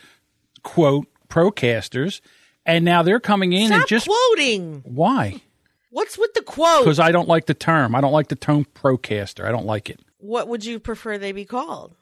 quote 0.64 1.06
procasters. 1.30 2.22
And 2.66 2.84
now 2.84 3.02
they're 3.02 3.22
coming 3.22 3.54
in 3.54 3.68
Stop 3.68 3.80
and 3.80 3.88
just 3.88 4.08
quoting. 4.08 4.82
Why? 4.84 5.42
What's 5.90 6.18
with 6.18 6.34
the 6.34 6.42
quote? 6.42 6.84
Because 6.84 7.00
I 7.00 7.12
don't 7.12 7.28
like 7.28 7.46
the 7.46 7.54
term. 7.54 7.96
I 7.96 8.02
don't 8.02 8.12
like 8.12 8.28
the 8.28 8.36
term 8.36 8.66
procaster. 8.76 9.46
I 9.46 9.52
don't 9.52 9.66
like 9.66 9.90
it. 9.90 10.00
What 10.18 10.48
would 10.48 10.66
you 10.66 10.80
prefer 10.80 11.18
they 11.18 11.32
be 11.32 11.46
called? 11.46 11.96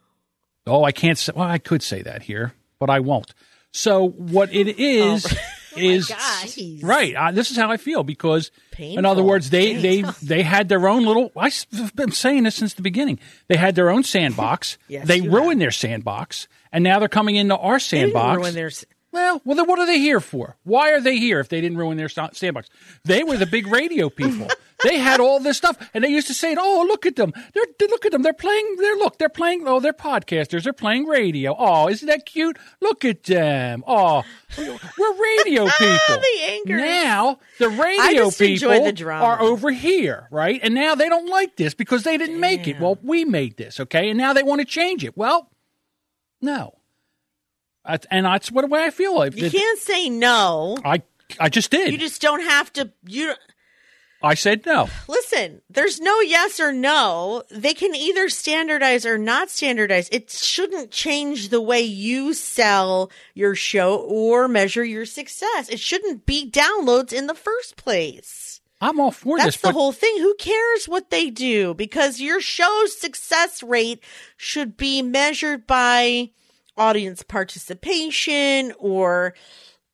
Oh, 0.68 0.84
I 0.84 0.92
can't 0.92 1.18
say. 1.18 1.34
Well, 1.36 1.48
I 1.48 1.60
could 1.60 1.84
say 1.84 2.02
that 2.02 2.24
here, 2.24 2.54
but 2.80 2.90
I 2.90 3.00
won't. 3.00 3.34
So 3.72 4.08
what 4.08 4.54
it 4.54 4.80
is 4.80 5.26
oh. 5.76 5.80
is 5.80 6.12
oh. 6.16 6.78
right. 6.82 7.14
Uh, 7.14 7.32
this 7.32 7.52
is 7.52 7.58
how 7.58 7.70
I 7.70 7.78
feel 7.78 8.04
because, 8.04 8.52
Painful. 8.72 9.00
in 9.00 9.06
other 9.06 9.22
words, 9.22 9.50
they 9.50 9.76
they 9.76 10.02
they 10.24 10.42
had 10.42 10.70
their 10.70 10.88
own 10.88 11.06
little. 11.06 11.32
I've 11.36 11.96
been 11.96 12.12
saying 12.12 12.44
this 12.44 12.56
since 12.56 12.74
the 12.74 12.82
beginning. 12.82 13.20
They 13.48 13.58
had 13.58 13.76
their 13.76 13.90
own 13.92 14.04
sandbox. 14.04 14.78
yes, 14.88 15.08
they 15.08 15.22
ruined 15.22 15.50
have. 15.50 15.60
their 15.60 15.72
sandbox, 15.72 16.48
and 16.72 16.84
now 16.84 17.00
they're 17.00 17.10
coming 17.10 17.36
into 17.36 17.58
our 17.58 17.80
sandbox. 17.80 18.38
They 18.38 18.42
ruin 18.42 18.56
their 18.56 18.72
well, 19.16 19.42
well, 19.46 19.56
then 19.56 19.66
what 19.66 19.80
are 19.80 19.86
they 19.86 19.98
here 19.98 20.20
for? 20.20 20.58
Why 20.64 20.92
are 20.92 21.00
they 21.00 21.18
here 21.18 21.40
if 21.40 21.48
they 21.48 21.62
didn't 21.62 21.78
ruin 21.78 21.98
their 21.98 22.10
sandbox? 22.10 22.68
They 23.06 23.24
were 23.24 23.38
the 23.38 23.46
big 23.46 23.66
radio 23.66 24.10
people. 24.10 24.50
they 24.84 24.98
had 24.98 25.22
all 25.22 25.40
this 25.40 25.56
stuff, 25.58 25.78
and 25.94 26.04
they 26.04 26.10
used 26.10 26.28
to 26.28 26.34
say, 26.34 26.54
"Oh, 26.60 26.86
look 26.86 27.06
at 27.06 27.16
them! 27.16 27.32
They're 27.54 27.88
look 27.90 28.06
at 28.06 28.12
them! 28.12 28.24
They're 28.24 28.34
playing. 28.34 28.76
They're 28.78 28.98
look. 28.98 29.18
They're 29.18 29.30
playing. 29.30 29.66
Oh, 29.66 29.80
they're 29.80 29.94
podcasters. 29.94 30.64
They're 30.64 30.74
playing 30.74 31.06
radio. 31.06 31.56
Oh, 31.58 31.88
isn't 31.88 32.08
that 32.10 32.26
cute? 32.26 32.58
Look 32.82 33.06
at 33.06 33.24
them. 33.24 33.86
Oh, 33.88 34.24
we're 34.58 35.24
radio 35.38 35.66
people. 35.80 35.98
the 36.10 36.40
anger. 36.50 36.76
Now 36.76 37.40
the 37.58 37.70
radio 37.70 38.30
people 38.32 38.92
the 38.92 39.10
are 39.10 39.42
over 39.42 39.72
here, 39.72 40.28
right? 40.30 40.60
And 40.62 40.76
now 40.76 40.96
they 40.96 41.08
don't 41.08 41.30
like 41.30 41.56
this 41.56 41.74
because 41.74 42.04
they 42.04 42.18
didn't 42.18 42.36
Damn. 42.36 42.42
make 42.42 42.68
it. 42.68 42.82
Well, 42.82 42.98
we 43.02 43.24
made 43.24 43.56
this, 43.56 43.80
okay? 43.80 44.10
And 44.10 44.18
now 44.18 44.34
they 44.34 44.44
want 44.44 44.60
to 44.60 44.66
change 44.66 45.06
it. 45.06 45.16
Well, 45.16 45.50
no 46.42 46.76
and 47.86 48.26
that's 48.26 48.52
what 48.52 48.70
way 48.70 48.84
I 48.84 48.90
feel. 48.90 49.26
You 49.28 49.50
can't 49.50 49.80
say 49.80 50.10
no. 50.10 50.78
I 50.84 51.04
I 51.40 51.50
just 51.50 51.72
did. 51.72 51.92
You 51.92 51.98
just 51.98 52.22
don't 52.22 52.42
have 52.42 52.72
to. 52.74 52.92
You. 53.08 53.34
I 54.24 54.34
said 54.34 54.66
no. 54.66 54.90
Listen, 55.08 55.62
there's 55.70 56.00
no 56.00 56.20
yes 56.22 56.60
or 56.60 56.74
no. 56.74 57.44
They 57.52 57.74
can 57.76 57.94
either 57.94 58.28
standardize 58.30 59.06
or 59.06 59.20
not 59.20 59.52
standardize. 59.52 60.10
It 60.12 60.32
shouldn't 60.32 60.90
change 60.90 61.50
the 61.50 61.62
way 61.62 61.82
you 61.82 62.34
sell 62.34 63.12
your 63.36 63.54
show 63.54 63.98
or 63.98 64.48
measure 64.48 64.84
your 64.84 65.06
success. 65.06 65.70
It 65.70 65.80
shouldn't 65.80 66.26
be 66.26 66.50
downloads 66.50 67.14
in 67.14 67.28
the 67.28 67.36
first 67.36 67.76
place. 67.76 68.62
I'm 68.82 69.00
all 69.00 69.12
for 69.12 69.38
That's 69.38 69.48
this. 69.48 69.56
That's 69.58 69.74
the 69.74 69.80
whole 69.80 69.92
thing. 69.92 70.18
Who 70.18 70.34
cares 70.36 70.86
what 70.86 71.12
they 71.12 71.30
do? 71.30 71.74
Because 71.76 72.20
your 72.20 72.42
show's 72.42 73.00
success 73.00 73.62
rate 73.62 74.04
should 74.38 74.76
be 74.76 75.02
measured 75.02 75.68
by 75.68 76.32
audience 76.78 77.24
participation 77.24 78.74
or 78.80 79.34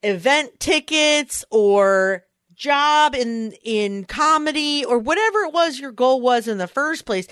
event 0.03 0.59
tickets 0.59 1.45
or 1.51 2.23
job 2.55 3.15
in 3.15 3.53
in 3.63 4.05
comedy 4.05 4.85
or 4.85 4.99
whatever 4.99 5.39
it 5.39 5.53
was 5.53 5.79
your 5.79 5.91
goal 5.91 6.21
was 6.21 6.47
in 6.47 6.57
the 6.57 6.67
first 6.67 7.05
place. 7.05 7.27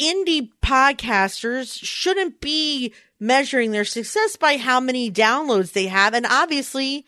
Indie 0.00 0.50
podcasters 0.62 1.78
shouldn't 1.82 2.40
be 2.40 2.94
measuring 3.18 3.72
their 3.72 3.84
success 3.84 4.36
by 4.36 4.56
how 4.56 4.78
many 4.78 5.10
downloads 5.10 5.72
they 5.72 5.86
have. 5.86 6.14
And 6.14 6.26
obviously 6.26 7.04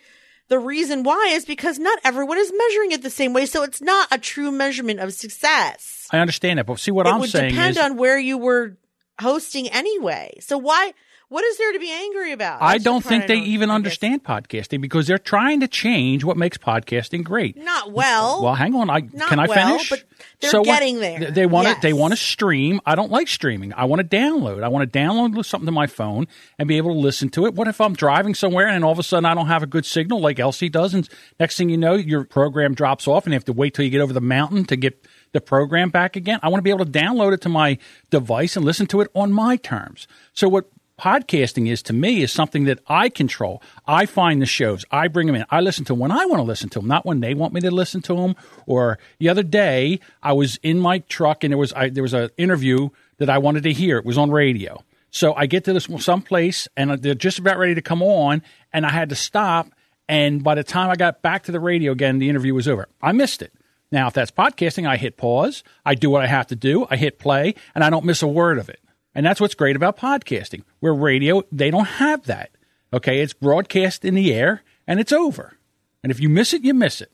the 0.49 0.59
reason 0.59 1.03
why 1.03 1.33
is 1.33 1.45
because 1.45 1.79
not 1.79 1.99
everyone 2.05 2.39
is 2.39 2.53
measuring 2.57 2.93
it 2.93 3.03
the 3.03 3.11
same 3.11 3.33
way. 3.33 3.47
So 3.47 3.63
it's 3.63 3.81
not 3.81 4.09
a 4.11 4.19
true 4.19 4.51
measurement 4.51 5.01
of 5.01 5.13
success. 5.13 6.09
I 6.11 6.19
understand 6.19 6.59
that 6.59 6.67
but 6.67 6.79
see 6.79 6.91
what 6.91 7.07
it 7.07 7.11
i'm 7.11 7.25
saying 7.27 7.45
It 7.45 7.49
would 7.49 7.55
depend 7.55 7.77
is, 7.77 7.83
on 7.83 7.97
where 7.97 8.19
you 8.19 8.39
were 8.39 8.77
hosting 9.21 9.69
anyway. 9.69 10.37
So 10.41 10.59
why 10.59 10.93
what 11.35 11.43
is 11.43 11.59
there 11.59 11.73
to 11.73 11.81
be 11.81 11.91
angry 11.91 12.31
about? 12.31 12.63
I 12.63 12.79
don't 12.79 13.03
think 13.03 13.27
they 13.27 13.39
even 13.39 13.69
understand 13.69 14.23
podcasting 14.23 14.81
because 14.81 15.09
they're 15.09 15.19
trying 15.19 15.59
to 15.61 15.67
change 15.67 16.23
what 16.23 16.37
makes 16.37 16.59
podcasting 16.59 17.25
great. 17.25 17.57
Not 17.57 17.91
well. 17.91 18.41
Well, 18.41 18.55
hang 18.55 18.77
on. 18.77 18.89
I 18.89 19.01
Not 19.01 19.31
can 19.31 19.41
I 19.41 19.49
well, 19.49 19.67
finish? 19.67 19.91
But 19.91 20.05
they're 20.39 20.51
so 20.53 20.63
getting 20.63 21.01
there. 21.01 21.33
They 21.33 21.47
want 21.47 21.67
yes. 21.67 21.75
to. 21.75 21.83
They 21.83 21.93
want 21.93 22.13
to 22.13 22.17
stream. 22.17 22.81
I 22.87 22.95
don't 22.95 23.11
like 23.11 23.27
streaming. 23.27 23.73
I 23.73 23.87
want 23.87 24.09
to 24.09 24.17
download. 24.17 24.63
I 24.63 24.69
want 24.69 24.93
to 24.93 24.97
download 24.97 25.45
something 25.45 25.67
to 25.67 25.73
my 25.73 25.89
phone 25.89 26.29
and 26.57 26.69
be 26.69 26.77
able 26.77 26.95
to 26.95 27.01
listen 27.01 27.31
to 27.31 27.47
it. 27.47 27.55
What 27.55 27.67
if 27.67 27.81
I'm 27.81 27.95
driving 27.95 28.37
somewhere 28.37 28.69
and 28.69 28.85
all 28.85 28.93
of 28.93 29.01
a 29.01 29.03
sudden 29.03 29.25
I 29.25 29.35
don't 29.35 29.49
have 29.49 29.65
a 29.65 29.67
good 29.67 29.85
signal 29.85 30.21
like 30.21 30.39
Elsie 30.39 30.69
does, 30.69 30.95
and 30.95 31.09
next 31.41 31.57
thing 31.57 31.69
you 31.69 31.77
know, 31.77 31.95
your 31.95 32.23
program 32.23 32.75
drops 32.75 33.09
off 33.09 33.25
and 33.25 33.33
you 33.33 33.37
have 33.37 33.45
to 33.47 33.53
wait 33.53 33.75
till 33.75 33.85
you 33.85 33.91
get 33.91 34.01
over 34.01 34.13
the 34.13 34.21
mountain 34.21 34.67
to 34.67 34.77
get 34.77 35.05
the 35.33 35.41
program 35.41 35.91
back 35.91 36.15
again. 36.15 36.39
I 36.45 36.49
want 36.49 36.61
to 36.61 36.63
be 36.63 36.71
able 36.71 36.85
to 36.85 36.91
download 36.93 37.33
it 37.35 37.41
to 37.41 37.49
my 37.49 37.77
device 38.11 38.57
and 38.57 38.65
listen 38.65 38.87
to 38.87 39.01
it 39.01 39.11
on 39.17 39.33
my 39.33 39.57
terms. 39.57 40.07
So 40.33 40.49
what 40.49 40.69
podcasting 41.05 41.69
is 41.71 41.83
to 41.83 41.93
me 41.93 42.23
is 42.23 42.33
something 42.33 42.65
that 42.65 42.79
I 42.87 43.11
control. 43.11 43.61
I 43.87 44.07
find 44.07 44.41
the 44.41 44.47
shows, 44.47 44.87
I 44.91 45.09
bring 45.09 45.27
them 45.27 45.37
in, 45.37 45.45
I 45.51 45.61
listen 45.61 45.85
to 45.85 45.93
them 45.93 46.01
when 46.01 46.11
I 46.11 46.25
want 46.25 46.39
to 46.39 46.45
listen 46.45 46.71
to 46.71 46.79
them, 46.79 46.89
not 46.89 47.05
when 47.05 47.21
they 47.21 47.35
want 47.35 47.53
me 47.53 47.61
to 47.61 47.71
listen 47.71 48.01
to 48.03 48.17
them. 48.17 48.35
Or 48.67 48.99
the 49.19 49.29
other 49.29 49.43
day, 49.43 50.01
I 50.23 50.33
was 50.33 50.59
in 50.63 50.81
my 50.81 51.01
truck 51.01 51.45
and 51.45 51.53
there 51.53 51.59
was 51.59 51.75
I, 51.75 51.91
there 51.91 52.03
was 52.03 52.15
an 52.15 52.31
interview 52.39 52.89
that 53.19 53.29
I 53.29 53.37
wanted 53.37 53.65
to 53.65 53.73
hear. 53.75 53.99
It 53.99 54.07
was 54.07 54.17
on 54.17 54.31
radio. 54.31 54.83
So 55.11 55.35
I 55.35 55.45
get 55.45 55.65
to 55.65 55.75
this 55.75 55.89
someplace 55.99 56.69
and 56.75 56.91
they're 56.93 57.15
just 57.15 57.39
about 57.39 57.59
ready 57.59 57.75
to 57.75 57.83
come 57.83 58.03
on, 58.03 58.43
and 58.73 58.87
I 58.87 58.91
had 58.91 59.11
to 59.11 59.15
stop. 59.15 59.69
And 60.09 60.43
by 60.43 60.55
the 60.55 60.65
time 60.65 60.91
I 60.91 60.97
got 60.97 61.21
back 61.21 61.45
to 61.45 61.53
the 61.53 61.61
radio 61.61 61.93
again, 61.93 62.19
the 62.19 62.31
interview 62.31 62.55
was 62.55 62.67
over. 62.67 62.89
I 63.03 63.13
missed 63.13 63.43
it. 63.43 63.53
Now, 63.93 64.09
if 64.09 64.15
that's 64.15 64.31
podcasting, 64.31 64.89
I 64.89 64.97
hit 64.97 65.19
pause, 65.19 65.63
I 65.85 65.97
do 65.97 66.09
what 66.09 66.23
I 66.23 66.27
have 66.27 66.47
to 66.47 66.57
do, 66.57 66.87
I 66.91 66.97
hit 66.97 67.19
play, 67.19 67.55
and 67.75 67.85
I 67.85 67.91
don't 67.91 68.07
miss 68.07 68.23
a 68.23 68.27
word 68.27 68.59
of 68.59 68.71
it. 68.71 68.81
And 69.15 69.25
that's 69.25 69.41
what's 69.41 69.55
great 69.55 69.77
about 69.77 69.97
podcasting. 69.97 70.65
Where 70.85 70.93
radio, 70.95 71.43
they 71.51 71.71
don't 71.71 71.87
have 71.87 72.25
that. 72.27 72.51
Okay, 72.93 73.21
it's 73.23 73.33
broadcast 73.33 74.05
in 74.05 74.15
the 74.15 74.35
air 74.35 74.63
and 74.87 75.01
it's 75.01 75.13
over. 75.13 75.57
And 76.03 76.13
if 76.13 76.21
you 76.21 76.29
miss 76.29 76.53
it, 76.53 76.63
you 76.63 76.75
miss 76.75 77.01
it. 77.01 77.11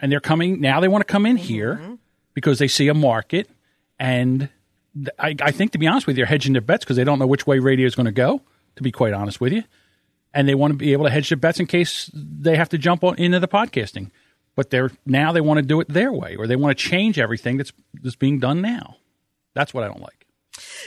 and 0.00 0.10
they're 0.10 0.18
coming 0.18 0.62
now. 0.62 0.80
They 0.80 0.88
want 0.88 1.06
to 1.06 1.12
come 1.12 1.26
in 1.26 1.36
Mm-hmm. 1.36 1.44
here 1.46 1.98
because 2.32 2.58
they 2.58 2.66
see 2.68 2.88
a 2.88 2.94
market, 2.94 3.50
and 3.98 4.48
I, 5.18 5.36
I 5.42 5.50
think 5.50 5.72
to 5.72 5.78
be 5.78 5.86
honest 5.86 6.06
with 6.06 6.16
you, 6.16 6.22
they're 6.22 6.26
hedging 6.30 6.54
their 6.54 6.62
bets 6.62 6.84
because 6.86 6.96
they 6.96 7.04
don't 7.04 7.18
know 7.18 7.26
which 7.26 7.46
way 7.46 7.58
radio 7.58 7.86
is 7.86 7.94
going 7.94 8.06
to 8.06 8.12
go. 8.12 8.40
To 8.76 8.82
be 8.82 8.90
quite 8.90 9.12
honest 9.12 9.40
with 9.42 9.52
you, 9.52 9.62
and 10.32 10.48
they 10.48 10.54
want 10.54 10.72
to 10.72 10.76
be 10.78 10.92
able 10.94 11.04
to 11.04 11.10
hedge 11.10 11.28
their 11.28 11.36
bets 11.38 11.60
in 11.60 11.66
case 11.66 12.10
they 12.14 12.56
have 12.56 12.70
to 12.70 12.78
jump 12.78 13.04
on, 13.04 13.14
into 13.18 13.38
the 13.40 13.46
podcasting. 13.46 14.10
But 14.56 14.70
they're 14.70 14.90
now 15.04 15.32
they 15.32 15.40
want 15.42 15.58
to 15.58 15.62
do 15.62 15.80
it 15.80 15.88
their 15.88 16.12
way, 16.12 16.34
or 16.36 16.46
they 16.46 16.56
want 16.56 16.76
to 16.78 16.82
change 16.82 17.18
everything 17.18 17.58
that's 17.58 17.72
that's 18.02 18.16
being 18.16 18.40
done 18.40 18.62
now. 18.62 18.96
That's 19.52 19.74
what 19.74 19.84
I 19.84 19.88
don't 19.88 20.00
like. 20.00 20.23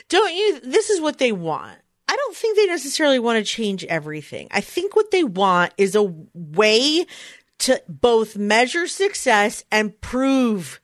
Don't 0.09 0.33
you? 0.33 0.59
This 0.61 0.89
is 0.89 1.01
what 1.01 1.17
they 1.17 1.31
want. 1.31 1.77
I 2.07 2.15
don't 2.15 2.35
think 2.35 2.55
they 2.55 2.65
necessarily 2.67 3.19
want 3.19 3.37
to 3.37 3.43
change 3.43 3.83
everything. 3.85 4.47
I 4.51 4.61
think 4.61 4.95
what 4.95 5.11
they 5.11 5.23
want 5.23 5.73
is 5.77 5.95
a 5.95 6.13
way 6.33 7.05
to 7.59 7.81
both 7.89 8.37
measure 8.37 8.87
success 8.87 9.63
and 9.71 9.99
prove 9.99 10.79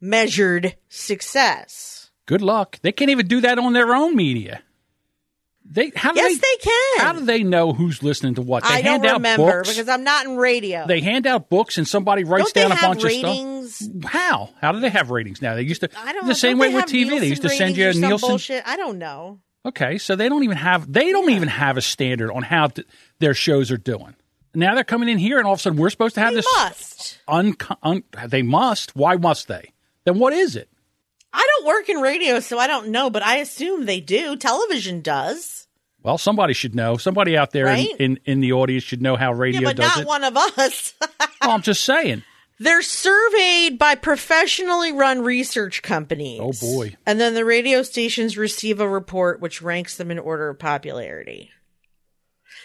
measured 0.00 0.76
success. 0.88 2.10
Good 2.26 2.42
luck. 2.42 2.78
They 2.82 2.92
can't 2.92 3.10
even 3.10 3.26
do 3.26 3.40
that 3.40 3.58
on 3.58 3.72
their 3.72 3.94
own 3.94 4.14
media. 4.14 4.62
They 5.70 5.92
how 5.94 6.12
do 6.12 6.20
Yes, 6.20 6.32
they, 6.32 6.38
they 6.40 6.70
can. 6.70 6.98
How 7.06 7.12
do 7.12 7.24
they 7.26 7.42
know 7.42 7.72
who's 7.74 8.02
listening 8.02 8.34
to 8.36 8.42
what? 8.42 8.62
They 8.62 8.70
I 8.70 8.80
hand 8.80 9.02
don't 9.02 9.10
out 9.10 9.16
remember 9.16 9.52
books. 9.58 9.68
because 9.68 9.88
I'm 9.88 10.02
not 10.02 10.24
in 10.26 10.36
radio. 10.36 10.86
they 10.86 11.00
hand 11.00 11.26
out 11.26 11.50
books 11.50 11.76
and 11.76 11.86
somebody 11.86 12.24
writes 12.24 12.52
don't 12.52 12.70
down 12.70 12.78
a 12.78 12.80
bunch 12.80 13.04
ratings? 13.04 13.80
of 13.82 13.86
stuff. 14.00 14.10
How? 14.10 14.50
How 14.60 14.72
do 14.72 14.80
they 14.80 14.88
have 14.88 15.10
ratings 15.10 15.42
now? 15.42 15.54
They 15.54 15.62
used 15.62 15.82
to 15.82 15.90
I 15.98 16.12
don't 16.14 16.22
the 16.24 16.28
know. 16.28 16.34
same 16.34 16.52
Don't 16.58 16.60
way 16.70 16.74
with 16.74 16.86
TV. 16.86 17.20
They 17.20 17.26
used 17.26 17.42
to 17.42 17.50
send 17.50 17.76
you 17.76 17.90
a 17.90 17.92
Nielsen. 17.92 18.28
bullshit. 18.28 18.62
I 18.66 18.76
don't 18.78 18.98
know. 18.98 19.40
Okay, 19.66 19.98
so 19.98 20.16
they 20.16 20.30
don't 20.30 20.42
even 20.44 20.56
have 20.56 20.90
they 20.90 21.12
don't 21.12 21.30
even 21.30 21.48
have 21.48 21.76
a 21.76 21.82
standard 21.82 22.30
on 22.32 22.42
how 22.42 22.68
th- 22.68 22.86
their 23.18 23.34
shows 23.34 23.70
are 23.70 23.76
doing. 23.76 24.14
Now 24.54 24.74
they're 24.74 24.84
coming 24.84 25.10
in 25.10 25.18
here, 25.18 25.36
and 25.36 25.46
all 25.46 25.52
of 25.52 25.58
a 25.58 25.62
sudden 25.62 25.78
we're 25.78 25.90
supposed 25.90 26.14
to 26.14 26.22
have 26.22 26.30
They 26.30 26.36
this. 26.36 26.46
must. 26.56 27.20
Un, 27.28 27.54
un, 27.82 28.02
they 28.26 28.40
must. 28.40 28.96
Why 28.96 29.16
must 29.16 29.48
they? 29.48 29.72
Then 30.04 30.18
what 30.18 30.32
is 30.32 30.56
it? 30.56 30.70
I 31.32 31.46
don't 31.56 31.66
work 31.66 31.88
in 31.88 31.98
radio, 31.98 32.40
so 32.40 32.58
I 32.58 32.66
don't 32.66 32.88
know, 32.88 33.10
but 33.10 33.22
I 33.22 33.36
assume 33.38 33.84
they 33.86 34.00
do. 34.00 34.36
Television 34.36 35.00
does. 35.02 35.66
Well, 36.02 36.16
somebody 36.18 36.54
should 36.54 36.74
know. 36.74 36.96
Somebody 36.96 37.36
out 37.36 37.50
there 37.50 37.66
Right? 37.66 37.88
in, 37.98 38.16
in, 38.16 38.20
in 38.24 38.40
the 38.40 38.52
audience 38.52 38.84
should 38.84 39.02
know 39.02 39.16
how 39.16 39.32
radio 39.32 39.60
Yeah, 39.60 39.68
but 39.68 39.76
does 39.76 39.88
not 39.96 40.00
it. 40.02 40.06
one 40.06 40.24
of 40.24 40.36
us. 40.36 40.94
Well, 41.42 41.52
I'm 41.52 41.62
just 41.62 41.84
saying. 41.84 42.24
They're 42.58 42.82
surveyed 42.82 43.78
by 43.78 43.94
professionally 43.94 44.90
run 44.92 45.22
research 45.22 45.82
companies. 45.82 46.40
Oh, 46.42 46.52
boy. 46.60 46.96
And 47.06 47.20
then 47.20 47.34
the 47.34 47.44
radio 47.44 47.82
stations 47.82 48.36
receive 48.36 48.80
a 48.80 48.88
report 48.88 49.40
which 49.40 49.62
ranks 49.62 49.96
them 49.96 50.10
in 50.10 50.18
order 50.18 50.48
of 50.50 50.58
popularity. 50.58 51.50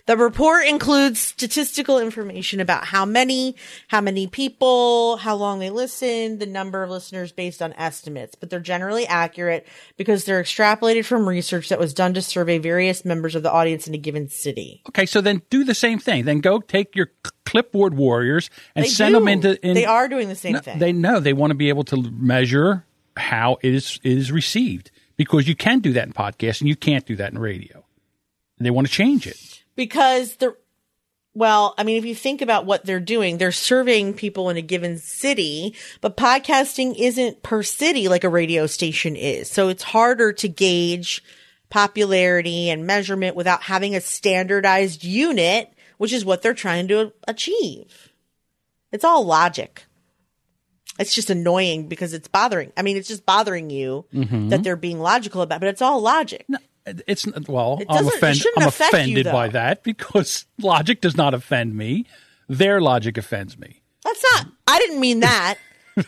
The 0.05 0.17
report 0.17 0.65
includes 0.67 1.19
statistical 1.21 1.97
information 1.97 2.59
about 2.59 2.83
how 2.83 3.05
many, 3.05 3.55
how 3.87 4.01
many 4.01 4.27
people, 4.27 5.15
how 5.15 5.35
long 5.35 5.59
they 5.59 5.69
listen, 5.69 6.39
the 6.39 6.45
number 6.45 6.83
of 6.83 6.89
listeners 6.89 7.31
based 7.31 7.61
on 7.61 7.71
estimates, 7.73 8.35
but 8.35 8.49
they're 8.49 8.59
generally 8.59 9.07
accurate 9.07 9.65
because 9.95 10.25
they're 10.25 10.43
extrapolated 10.43 11.05
from 11.05 11.27
research 11.27 11.69
that 11.69 11.79
was 11.79 11.93
done 11.93 12.13
to 12.15 12.21
survey 12.21 12.57
various 12.57 13.05
members 13.05 13.33
of 13.33 13.43
the 13.43 13.51
audience 13.51 13.87
in 13.87 13.93
a 13.93 13.97
given 13.97 14.27
city. 14.27 14.81
Okay, 14.89 15.05
so 15.05 15.21
then 15.21 15.41
do 15.49 15.63
the 15.63 15.73
same 15.75 15.99
thing. 15.99 16.25
Then 16.25 16.41
go 16.41 16.59
take 16.59 16.97
your 16.97 17.09
clipboard 17.45 17.93
warriors 17.93 18.49
and 18.75 18.83
They 18.83 18.89
send 18.89 19.13
do. 19.13 19.19
them 19.19 19.29
into. 19.29 19.65
In, 19.65 19.73
they 19.73 19.85
are 19.85 20.09
doing 20.09 20.27
the 20.27 20.35
same 20.35 20.53
No, 20.53 20.59
thing. 20.59 20.79
They 20.79 20.91
know 20.91 21.21
they 21.21 21.31
want 21.31 21.51
to 21.51 21.55
be 21.55 21.69
able 21.69 21.85
to 21.85 22.11
measure 22.11 22.85
how 23.15 23.57
it 23.61 23.73
is 23.73 24.01
it 24.03 24.11
is 24.11 24.33
received 24.33 24.91
because 25.15 25.47
you 25.47 25.55
can 25.55 25.79
do 25.79 25.93
that 25.93 26.07
in 26.07 26.11
podcasts 26.13 26.59
and 26.59 26.67
you 26.67 26.75
can't 26.75 27.05
do 27.05 27.15
that 27.15 27.31
in 27.31 27.39
radio. 27.39 27.85
And 28.57 28.65
they 28.65 28.71
want 28.71 28.85
to 28.87 28.91
change 28.93 29.25
it. 29.27 29.62
Because 29.75 30.35
the 30.37 30.55
well 31.33 31.73
i 31.77 31.83
mean 31.83 31.97
if 31.97 32.05
you 32.05 32.15
think 32.15 32.41
about 32.41 32.65
what 32.65 32.85
they're 32.85 32.99
doing 32.99 33.37
they're 33.37 33.51
surveying 33.51 34.13
people 34.13 34.49
in 34.49 34.57
a 34.57 34.61
given 34.61 34.97
city 34.97 35.75
but 36.01 36.17
podcasting 36.17 36.95
isn't 36.97 37.41
per 37.43 37.63
city 37.63 38.07
like 38.07 38.23
a 38.23 38.29
radio 38.29 38.67
station 38.67 39.15
is. 39.15 39.49
So 39.49 39.69
it's 39.69 39.83
harder 39.83 40.33
to 40.33 40.47
gauge 40.47 41.23
popularity 41.69 42.69
and 42.69 42.85
measurement 42.85 43.35
without 43.35 43.63
having 43.63 43.95
a 43.95 44.01
standardized 44.01 45.03
unit 45.03 45.73
which 45.97 46.13
is 46.13 46.25
what 46.25 46.41
they're 46.41 46.53
trying 46.53 46.87
to 46.89 47.13
achieve. 47.27 48.09
It's 48.91 49.05
all 49.05 49.25
logic. 49.25 49.85
It's 50.99 51.15
just 51.15 51.29
annoying 51.29 51.87
because 51.87 52.13
it's 52.13 52.27
bothering 52.27 52.71
i 52.77 52.83
mean 52.83 52.97
it's 52.97 53.07
just 53.07 53.25
bothering 53.25 53.71
you 53.71 54.05
mm-hmm. 54.13 54.49
that 54.49 54.61
they're 54.63 54.75
being 54.75 54.99
logical 54.99 55.41
about 55.41 55.55
it, 55.55 55.59
but 55.61 55.69
it's 55.69 55.81
all 55.81 55.99
logic 56.01 56.45
It's 56.85 57.25
well, 57.47 57.77
It 57.79 57.87
I'm 57.89 58.07
offended. 58.07 58.45
I'm 58.57 58.67
affect 58.67 58.93
you, 58.93 58.99
offended 58.99 59.25
by 59.25 59.47
that 59.49 59.83
because 59.83 60.45
logic 60.61 61.01
does 61.01 61.15
not 61.15 61.33
offend 61.33 61.75
me. 61.75 62.05
Their 62.49 62.81
logic 62.81 63.17
offends 63.17 63.57
me. 63.57 63.81
That's 64.03 64.23
not. 64.33 64.47
I 64.67 64.79
didn't 64.79 64.99
mean 64.99 65.21
that. 65.21 65.55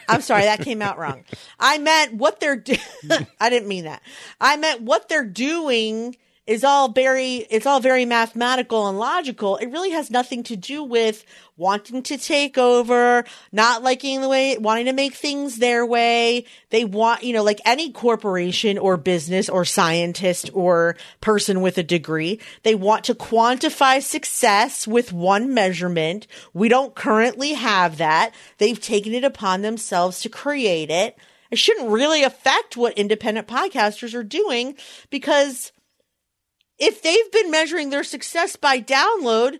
I'm 0.09 0.21
sorry, 0.21 0.43
that 0.43 0.61
came 0.61 0.81
out 0.81 0.97
wrong. 0.97 1.23
I 1.59 1.77
meant 1.77 2.15
what 2.15 2.39
they're. 2.39 2.55
Do- 2.57 2.75
I 3.39 3.49
didn't 3.49 3.67
mean 3.67 3.85
that. 3.85 4.01
I 4.41 4.57
meant 4.57 4.81
what 4.81 5.07
they're 5.07 5.23
doing 5.25 6.17
is 6.47 6.63
all 6.63 6.89
very. 6.89 7.37
It's 7.49 7.65
all 7.65 7.79
very 7.79 8.05
mathematical 8.05 8.87
and 8.87 8.99
logical. 8.99 9.57
It 9.57 9.67
really 9.67 9.91
has 9.91 10.11
nothing 10.11 10.43
to 10.43 10.55
do 10.55 10.83
with 10.83 11.25
wanting 11.57 12.03
to 12.03 12.17
take 12.17 12.57
over, 12.57 13.23
not 13.51 13.81
liking 13.81 14.21
the 14.21 14.29
way, 14.29 14.57
wanting 14.57 14.85
to 14.85 14.93
make 14.93 15.13
things 15.13 15.57
their 15.57 15.85
way. 15.85 16.45
They 16.69 16.85
want, 16.85 17.23
you 17.23 17.33
know, 17.33 17.43
like 17.43 17.61
any 17.65 17.91
corporation 17.91 18.77
or 18.77 18.97
business 18.97 19.49
or 19.49 19.65
scientist 19.65 20.49
or 20.53 20.97
person 21.21 21.61
with 21.61 21.77
a 21.77 21.83
degree, 21.83 22.39
they 22.63 22.75
want 22.75 23.05
to 23.05 23.15
quantify 23.15 24.01
success 24.01 24.87
with 24.87 25.13
one 25.13 25.53
measurement. 25.53 26.27
We 26.53 26.69
don't 26.69 26.93
currently 26.93 27.53
have 27.53 27.97
that. 27.97 28.33
They've 28.57 28.79
taken 28.79 29.13
it 29.13 29.23
upon 29.23 29.61
themselves 29.61 30.19
to 30.21 30.29
create 30.29 30.89
it. 30.91 31.17
It 31.51 31.59
shouldn't 31.59 31.89
really 31.89 32.23
affect 32.23 32.75
what 32.75 32.97
independent 32.97 33.47
podcasters 33.47 34.13
are 34.13 34.23
doing 34.23 34.75
because 35.09 35.71
if 36.77 37.01
they've 37.01 37.31
been 37.31 37.51
measuring 37.51 37.89
their 37.89 38.03
success 38.03 38.55
by 38.55 38.79
download, 38.79 39.59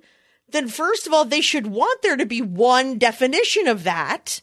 then 0.49 0.67
first 0.67 1.07
of 1.07 1.13
all, 1.13 1.25
they 1.25 1.41
should 1.41 1.67
want 1.67 2.01
there 2.01 2.17
to 2.17 2.25
be 2.25 2.41
one 2.41 2.97
definition 2.97 3.67
of 3.67 3.83
that 3.83 4.41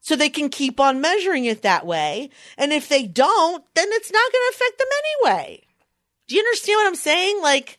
so 0.00 0.16
they 0.16 0.30
can 0.30 0.48
keep 0.48 0.80
on 0.80 1.00
measuring 1.00 1.44
it 1.44 1.62
that 1.62 1.86
way. 1.86 2.30
And 2.56 2.72
if 2.72 2.88
they 2.88 3.06
don't, 3.06 3.64
then 3.74 3.88
it's 3.90 4.10
not 4.10 4.32
going 4.32 4.44
to 4.50 4.54
affect 4.54 4.78
them 4.78 4.88
anyway. 5.04 5.62
Do 6.26 6.34
you 6.34 6.40
understand 6.40 6.76
what 6.76 6.86
I'm 6.86 6.94
saying? 6.94 7.42
Like, 7.42 7.78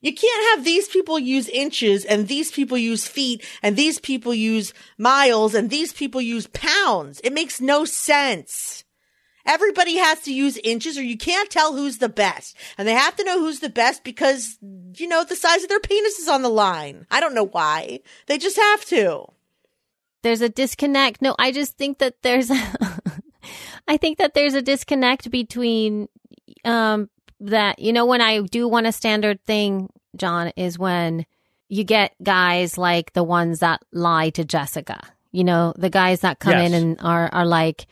you 0.00 0.14
can't 0.14 0.56
have 0.56 0.64
these 0.64 0.88
people 0.88 1.18
use 1.18 1.48
inches 1.48 2.04
and 2.04 2.28
these 2.28 2.52
people 2.52 2.78
use 2.78 3.06
feet 3.06 3.44
and 3.62 3.76
these 3.76 3.98
people 3.98 4.32
use 4.32 4.72
miles 4.96 5.54
and 5.54 5.70
these 5.70 5.92
people 5.92 6.20
use 6.20 6.46
pounds. 6.48 7.20
It 7.24 7.32
makes 7.32 7.60
no 7.60 7.84
sense. 7.84 8.84
Everybody 9.48 9.96
has 9.96 10.20
to 10.22 10.32
use 10.32 10.58
inches 10.62 10.96
or 10.98 11.02
you 11.02 11.16
can't 11.16 11.50
tell 11.50 11.72
who's 11.74 11.98
the 11.98 12.08
best. 12.08 12.54
And 12.76 12.86
they 12.86 12.92
have 12.92 13.16
to 13.16 13.24
know 13.24 13.40
who's 13.40 13.60
the 13.60 13.70
best 13.70 14.04
because, 14.04 14.58
you 14.94 15.08
know, 15.08 15.24
the 15.24 15.34
size 15.34 15.62
of 15.62 15.68
their 15.70 15.80
penis 15.80 16.18
is 16.18 16.28
on 16.28 16.42
the 16.42 16.48
line. 16.50 17.06
I 17.10 17.18
don't 17.20 17.34
know 17.34 17.46
why. 17.46 18.00
They 18.26 18.36
just 18.38 18.56
have 18.58 18.84
to. 18.86 19.24
there's 20.22 20.42
a 20.42 20.48
disconnect. 20.48 21.22
No, 21.22 21.34
I 21.38 21.50
just 21.52 21.76
think 21.78 21.98
that 21.98 22.16
there's 22.22 22.50
I 23.88 23.96
think 23.96 24.18
that 24.18 24.34
there's 24.34 24.54
a 24.54 24.62
disconnect 24.62 25.30
between 25.30 26.08
um 26.64 27.08
that 27.40 27.78
you 27.78 27.92
know 27.92 28.04
when 28.06 28.20
I 28.20 28.40
do 28.42 28.68
want 28.68 28.86
a 28.86 28.92
standard 28.92 29.42
thing, 29.46 29.88
John, 30.16 30.52
is 30.56 30.78
when 30.78 31.24
you 31.68 31.84
get 31.84 32.14
guys 32.22 32.76
like 32.76 33.12
the 33.12 33.24
ones 33.24 33.60
that 33.60 33.80
lie 33.92 34.30
to 34.30 34.44
Jessica. 34.44 35.00
You 35.32 35.44
know, 35.44 35.72
the 35.76 35.90
guys 35.90 36.20
that 36.20 36.38
come 36.38 36.54
in 36.54 36.74
and 36.74 36.98
are 37.00 37.28
are 37.32 37.46
like, 37.46 37.86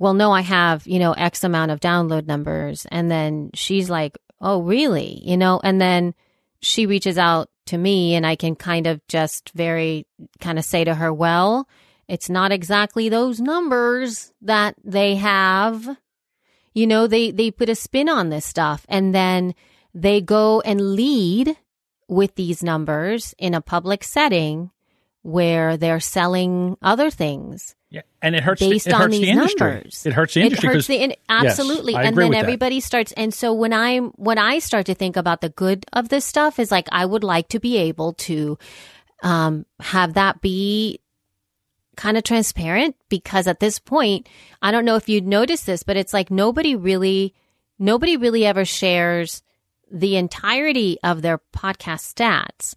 "Well, 0.00 0.14
no, 0.14 0.32
I 0.32 0.40
have, 0.40 0.84
you 0.88 0.98
know, 0.98 1.12
X 1.12 1.44
amount 1.44 1.70
of 1.70 1.78
download 1.78 2.26
numbers." 2.26 2.86
And 2.90 3.08
then 3.08 3.50
she's 3.54 3.88
like, 3.88 4.18
"Oh, 4.40 4.62
really?" 4.62 5.22
You 5.24 5.36
know, 5.36 5.60
and 5.62 5.80
then 5.80 6.14
she 6.60 6.86
reaches 6.86 7.18
out 7.18 7.48
to 7.66 7.78
me 7.78 8.14
and 8.14 8.26
I 8.26 8.36
can 8.36 8.54
kind 8.56 8.86
of 8.86 9.00
just 9.06 9.50
very 9.54 10.06
kind 10.40 10.58
of 10.58 10.64
say 10.64 10.84
to 10.84 10.94
her, 10.94 11.12
well, 11.12 11.68
it's 12.08 12.28
not 12.28 12.52
exactly 12.52 13.08
those 13.08 13.40
numbers 13.40 14.32
that 14.42 14.74
they 14.84 15.16
have. 15.16 15.96
You 16.74 16.86
know, 16.86 17.06
they, 17.06 17.30
they 17.30 17.50
put 17.50 17.68
a 17.68 17.74
spin 17.74 18.08
on 18.08 18.28
this 18.28 18.44
stuff 18.44 18.84
and 18.88 19.14
then 19.14 19.54
they 19.94 20.20
go 20.20 20.60
and 20.60 20.94
lead 20.94 21.56
with 22.08 22.34
these 22.34 22.62
numbers 22.62 23.34
in 23.38 23.54
a 23.54 23.60
public 23.60 24.02
setting 24.02 24.70
where 25.22 25.76
they're 25.76 26.00
selling 26.00 26.76
other 26.80 27.10
things 27.10 27.74
Yeah, 27.90 28.02
and 28.22 28.34
it 28.34 28.42
hurts. 28.42 28.60
based 28.60 28.86
the, 28.86 28.90
it 28.92 28.94
on 28.94 29.00
hurts 29.02 29.12
these 29.12 29.20
the 29.26 29.30
industry. 29.30 29.66
numbers. 29.72 30.06
It 30.06 30.12
hurts 30.14 30.34
the 30.34 30.40
industry. 30.42 30.68
It 30.68 30.72
hurts 30.74 30.86
the 30.86 30.96
in- 31.02 31.14
absolutely, 31.28 31.94
I 31.94 32.04
and 32.04 32.16
then 32.16 32.28
with 32.28 32.36
that. 32.36 32.42
everybody 32.44 32.80
starts. 32.80 33.12
And 33.12 33.34
so 33.34 33.52
when 33.52 33.72
I'm 33.72 34.08
when 34.16 34.38
I 34.38 34.60
start 34.60 34.86
to 34.86 34.94
think 34.94 35.16
about 35.16 35.40
the 35.42 35.50
good 35.50 35.84
of 35.92 36.08
this 36.08 36.24
stuff, 36.24 36.58
is 36.58 36.70
like 36.70 36.88
I 36.90 37.04
would 37.04 37.22
like 37.24 37.48
to 37.48 37.60
be 37.60 37.76
able 37.76 38.14
to 38.14 38.58
um, 39.22 39.66
have 39.80 40.14
that 40.14 40.40
be 40.40 41.00
kind 41.96 42.16
of 42.16 42.24
transparent 42.24 42.96
because 43.10 43.46
at 43.46 43.60
this 43.60 43.78
point, 43.78 44.26
I 44.62 44.70
don't 44.70 44.86
know 44.86 44.96
if 44.96 45.08
you'd 45.10 45.26
noticed 45.26 45.66
this, 45.66 45.82
but 45.82 45.98
it's 45.98 46.14
like 46.14 46.30
nobody 46.30 46.74
really, 46.76 47.34
nobody 47.78 48.16
really 48.16 48.46
ever 48.46 48.64
shares 48.64 49.42
the 49.92 50.16
entirety 50.16 50.96
of 51.04 51.20
their 51.20 51.40
podcast 51.54 52.14
stats. 52.14 52.74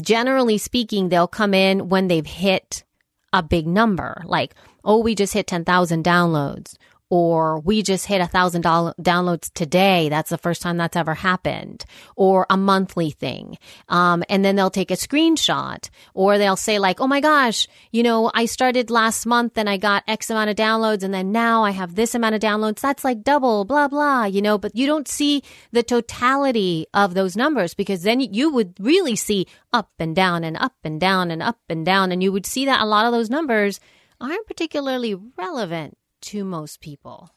Generally 0.00 0.58
speaking, 0.58 1.08
they'll 1.08 1.26
come 1.28 1.54
in 1.54 1.88
when 1.88 2.08
they've 2.08 2.26
hit 2.26 2.84
a 3.32 3.42
big 3.42 3.66
number, 3.66 4.22
like, 4.26 4.54
oh, 4.84 4.98
we 4.98 5.14
just 5.14 5.32
hit 5.32 5.46
10,000 5.46 6.04
downloads 6.04 6.76
or 7.12 7.60
we 7.60 7.82
just 7.82 8.06
hit 8.06 8.22
a 8.22 8.26
thousand 8.26 8.64
downloads 8.64 9.52
today. 9.52 10.08
That's 10.08 10.30
the 10.30 10.38
first 10.38 10.62
time 10.62 10.78
that's 10.78 10.96
ever 10.96 11.12
happened 11.12 11.84
or 12.16 12.46
a 12.48 12.56
monthly 12.56 13.10
thing. 13.10 13.58
Um, 13.90 14.24
and 14.30 14.42
then 14.42 14.56
they'll 14.56 14.70
take 14.70 14.90
a 14.90 14.94
screenshot 14.94 15.90
or 16.14 16.38
they'll 16.38 16.56
say 16.56 16.78
like, 16.78 17.02
Oh 17.02 17.06
my 17.06 17.20
gosh, 17.20 17.68
you 17.90 18.02
know, 18.02 18.30
I 18.32 18.46
started 18.46 18.88
last 18.88 19.26
month 19.26 19.58
and 19.58 19.68
I 19.68 19.76
got 19.76 20.04
X 20.08 20.30
amount 20.30 20.48
of 20.48 20.56
downloads 20.56 21.02
and 21.02 21.12
then 21.12 21.32
now 21.32 21.64
I 21.64 21.72
have 21.72 21.96
this 21.96 22.14
amount 22.14 22.34
of 22.34 22.40
downloads. 22.40 22.80
That's 22.80 23.04
like 23.04 23.22
double, 23.22 23.66
blah, 23.66 23.88
blah, 23.88 24.24
you 24.24 24.40
know, 24.40 24.56
but 24.56 24.74
you 24.74 24.86
don't 24.86 25.06
see 25.06 25.42
the 25.70 25.82
totality 25.82 26.86
of 26.94 27.12
those 27.12 27.36
numbers 27.36 27.74
because 27.74 28.04
then 28.04 28.20
you 28.20 28.54
would 28.54 28.72
really 28.80 29.16
see 29.16 29.46
up 29.74 29.90
and 29.98 30.16
down 30.16 30.44
and 30.44 30.56
up 30.56 30.76
and 30.82 30.98
down 30.98 31.30
and 31.30 31.42
up 31.42 31.58
and 31.68 31.84
down. 31.84 32.10
And 32.10 32.22
you 32.22 32.32
would 32.32 32.46
see 32.46 32.64
that 32.64 32.80
a 32.80 32.86
lot 32.86 33.04
of 33.04 33.12
those 33.12 33.28
numbers 33.28 33.80
aren't 34.18 34.46
particularly 34.46 35.14
relevant 35.36 35.98
to 36.22 36.44
most 36.44 36.80
people. 36.80 37.30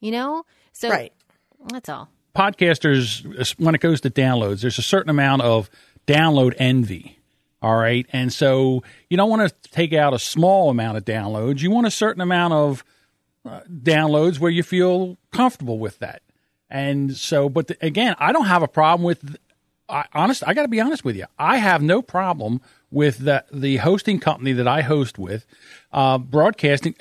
You 0.00 0.12
know? 0.12 0.44
So 0.72 0.90
Right. 0.90 1.12
that's 1.72 1.88
all. 1.88 2.08
podcasters, 2.34 3.54
when 3.58 3.74
it 3.74 3.80
goes 3.80 4.00
to 4.02 4.10
downloads, 4.10 4.60
there's 4.60 4.78
a 4.78 4.82
certain 4.82 5.10
amount 5.10 5.42
of 5.42 5.68
download 6.06 6.54
envy. 6.58 7.18
All 7.60 7.76
right. 7.76 8.06
And 8.12 8.32
so 8.32 8.84
you 9.10 9.16
don't 9.16 9.28
want 9.28 9.48
to 9.48 9.70
take 9.70 9.92
out 9.92 10.14
a 10.14 10.18
small 10.18 10.70
amount 10.70 10.96
of 10.96 11.04
downloads. 11.04 11.60
You 11.60 11.70
want 11.72 11.86
a 11.88 11.90
certain 11.90 12.20
amount 12.20 12.54
of 12.54 12.84
uh, 13.44 13.60
downloads 13.68 14.38
where 14.38 14.50
you 14.50 14.62
feel 14.62 15.16
comfortable 15.32 15.78
with 15.78 15.98
that. 15.98 16.22
And 16.70 17.16
so, 17.16 17.48
but 17.48 17.66
the, 17.66 17.76
again, 17.84 18.14
I 18.18 18.30
don't 18.30 18.46
have 18.46 18.62
a 18.62 18.68
problem 18.68 19.04
with, 19.04 19.36
I, 19.88 20.04
honest, 20.12 20.44
I 20.46 20.54
got 20.54 20.62
to 20.62 20.68
be 20.68 20.80
honest 20.80 21.04
with 21.04 21.16
you. 21.16 21.24
I 21.38 21.56
have 21.56 21.82
no 21.82 22.02
problem 22.02 22.60
with 22.90 23.18
the, 23.18 23.44
the 23.52 23.78
hosting 23.78 24.20
company 24.20 24.52
that 24.52 24.68
I 24.68 24.82
host 24.82 25.18
with, 25.18 25.44
uh, 25.92 26.18
broadcasting. 26.18 26.94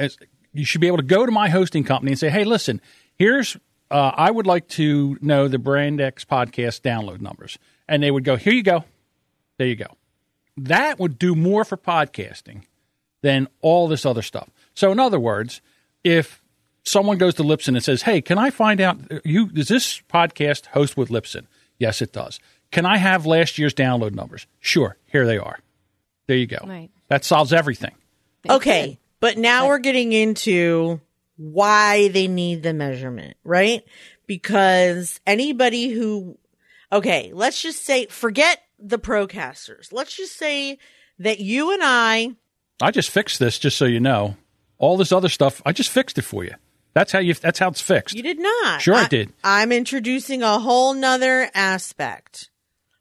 As- 0.57 0.59
You 0.59 0.65
should 0.65 0.81
be 0.81 0.87
able 0.87 0.97
to 0.97 1.03
go 1.03 1.25
to 1.25 1.31
my 1.31 1.49
hosting 1.49 1.83
company 1.83 2.11
and 2.11 2.19
say, 2.19 2.29
hey, 2.29 2.43
listen, 2.43 2.81
here's 3.15 3.57
uh, 3.89 4.11
I 4.15 4.31
would 4.31 4.45
like 4.47 4.67
to 4.69 5.17
know 5.21 5.47
the 5.47 5.57
Brand 5.59 6.01
X 6.01 6.25
podcast 6.25 6.81
download 6.81 7.21
numbers. 7.21 7.57
And 7.87 8.03
they 8.03 8.11
would 8.11 8.25
go, 8.25 8.35
here 8.35 8.53
you 8.53 8.63
go. 8.63 8.83
There 9.57 9.67
you 9.67 9.75
go. 9.77 9.95
That 10.57 10.99
would 10.99 11.17
do 11.17 11.35
more 11.35 11.63
for 11.63 11.77
podcasting 11.77 12.63
than 13.21 13.47
all 13.61 13.87
this 13.87 14.05
other 14.05 14.21
stuff. 14.21 14.49
So, 14.73 14.91
in 14.91 14.99
other 14.99 15.19
words, 15.19 15.61
if 16.03 16.43
someone 16.83 17.17
goes 17.17 17.35
to 17.35 17.43
Libsyn 17.43 17.69
and 17.69 17.83
says, 17.83 18.01
hey, 18.01 18.21
can 18.21 18.37
I 18.37 18.49
find 18.49 18.81
out, 18.81 18.97
you 19.23 19.47
does 19.47 19.67
this 19.69 20.01
podcast 20.11 20.67
host 20.67 20.97
with 20.97 21.09
Libsyn? 21.09 21.45
Yes, 21.79 22.01
it 22.01 22.11
does. 22.11 22.39
Can 22.71 22.85
I 22.85 22.97
have 22.97 23.25
last 23.25 23.57
year's 23.57 23.73
download 23.73 24.13
numbers? 24.13 24.47
Sure. 24.59 24.97
Here 25.05 25.25
they 25.25 25.37
are. 25.37 25.59
There 26.27 26.35
you 26.37 26.47
go. 26.47 26.59
Right. 26.65 26.89
That 27.07 27.23
solves 27.23 27.53
everything. 27.53 27.95
Okay, 28.49 28.99
but 29.19 29.37
now 29.37 29.67
we're 29.67 29.79
getting 29.79 30.13
into 30.13 31.01
why 31.37 32.07
they 32.09 32.27
need 32.27 32.63
the 32.63 32.73
measurement, 32.73 33.37
right? 33.43 33.83
Because 34.25 35.19
anybody 35.25 35.89
who, 35.89 36.37
okay, 36.91 37.31
let's 37.33 37.61
just 37.61 37.85
say, 37.85 38.07
forget 38.07 38.61
the 38.79 38.97
procasters. 38.97 39.89
Let's 39.91 40.15
just 40.15 40.37
say 40.37 40.77
that 41.19 41.39
you 41.39 41.73
and 41.73 41.81
I, 41.83 42.35
I 42.81 42.91
just 42.91 43.09
fixed 43.09 43.39
this, 43.39 43.57
just 43.57 43.77
so 43.77 43.85
you 43.85 43.99
know. 43.99 44.35
All 44.77 44.97
this 44.97 45.11
other 45.11 45.29
stuff, 45.29 45.61
I 45.65 45.71
just 45.71 45.89
fixed 45.89 46.19
it 46.19 46.23
for 46.23 46.43
you. 46.43 46.53
That's 46.93 47.11
how 47.11 47.19
you. 47.19 47.33
That's 47.33 47.59
how 47.59 47.69
it's 47.69 47.81
fixed. 47.81 48.15
you 48.15 48.23
did 48.23 48.39
not. 48.39 48.81
Sure 48.81 48.95
I 48.95 49.07
did. 49.07 49.33
I'm 49.43 49.71
introducing 49.71 50.41
a 50.43 50.59
whole 50.59 50.93
nother 50.93 51.49
aspect. 51.53 52.49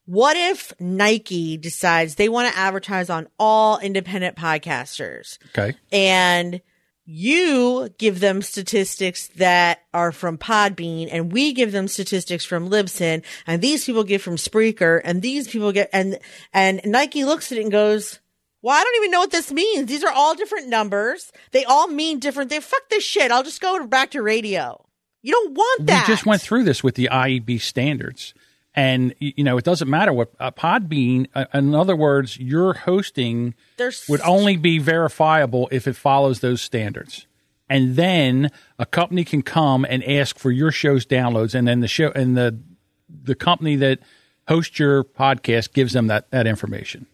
What 0.06 0.36
if 0.36 0.72
Nike 0.80 1.56
decides 1.56 2.14
they 2.14 2.28
want 2.28 2.52
to 2.52 2.58
advertise 2.58 3.10
on 3.10 3.28
all 3.38 3.78
independent 3.78 4.36
podcasters? 4.36 5.38
Okay. 5.48 5.76
and 5.92 6.60
you 7.08 7.88
give 7.98 8.18
them 8.18 8.42
statistics 8.42 9.28
that 9.36 9.80
are 9.94 10.10
from 10.10 10.36
Podbean 10.36 11.08
and 11.12 11.32
we 11.32 11.52
give 11.52 11.70
them 11.70 11.86
statistics 11.86 12.44
from 12.44 12.68
Libsyn 12.68 13.22
and 13.46 13.62
these 13.62 13.84
people 13.84 14.02
get 14.02 14.20
from 14.20 14.34
Spreaker 14.34 15.00
and 15.04 15.22
these 15.22 15.46
people 15.46 15.70
get 15.70 15.88
and 15.92 16.18
and 16.52 16.80
Nike 16.84 17.24
looks 17.24 17.52
at 17.52 17.58
it 17.58 17.62
and 17.62 17.70
goes, 17.70 18.18
"Well, 18.60 18.76
I 18.76 18.82
don't 18.82 18.96
even 18.96 19.12
know 19.12 19.20
what 19.20 19.30
this 19.30 19.52
means. 19.52 19.86
These 19.86 20.02
are 20.02 20.12
all 20.12 20.34
different 20.34 20.66
numbers. 20.68 21.30
They 21.52 21.64
all 21.64 21.86
mean 21.86 22.18
different 22.18 22.50
things. 22.50 22.64
Fuck 22.64 22.88
this 22.90 23.04
shit. 23.04 23.30
I'll 23.30 23.44
just 23.44 23.60
go 23.60 23.86
back 23.86 24.10
to 24.12 24.22
radio." 24.22 24.84
You 25.22 25.32
don't 25.32 25.54
want 25.54 25.86
that. 25.86 26.08
We 26.08 26.14
just 26.14 26.26
went 26.26 26.42
through 26.42 26.64
this 26.64 26.82
with 26.84 26.94
the 26.96 27.08
IAB 27.10 27.60
standards, 27.60 28.34
and 28.76 29.14
you 29.18 29.42
know 29.42 29.56
it 29.56 29.64
doesn't 29.64 29.88
matter 29.88 30.12
what 30.12 30.32
uh, 30.38 30.50
Podbean. 30.50 31.26
Uh, 31.34 31.46
in 31.54 31.74
other 31.74 31.96
words, 31.96 32.38
your 32.38 32.74
hosting 32.74 33.54
There's 33.78 34.06
would 34.08 34.20
only 34.20 34.56
be 34.56 34.78
verifiable 34.78 35.68
if 35.72 35.88
it 35.88 35.96
follows 35.96 36.40
those 36.40 36.60
standards, 36.60 37.26
and 37.68 37.96
then 37.96 38.50
a 38.78 38.86
company 38.86 39.24
can 39.24 39.42
come 39.42 39.86
and 39.88 40.04
ask 40.04 40.38
for 40.38 40.50
your 40.50 40.70
show's 40.70 41.06
downloads, 41.06 41.54
and 41.54 41.66
then 41.66 41.80
the 41.80 41.88
show 41.88 42.12
and 42.14 42.36
the 42.36 42.60
the 43.08 43.34
company 43.34 43.76
that 43.76 44.00
hosts 44.46 44.78
your 44.78 45.02
podcast 45.02 45.72
gives 45.72 45.94
them 45.94 46.08
that 46.08 46.30
that 46.30 46.46
information. 46.46 47.06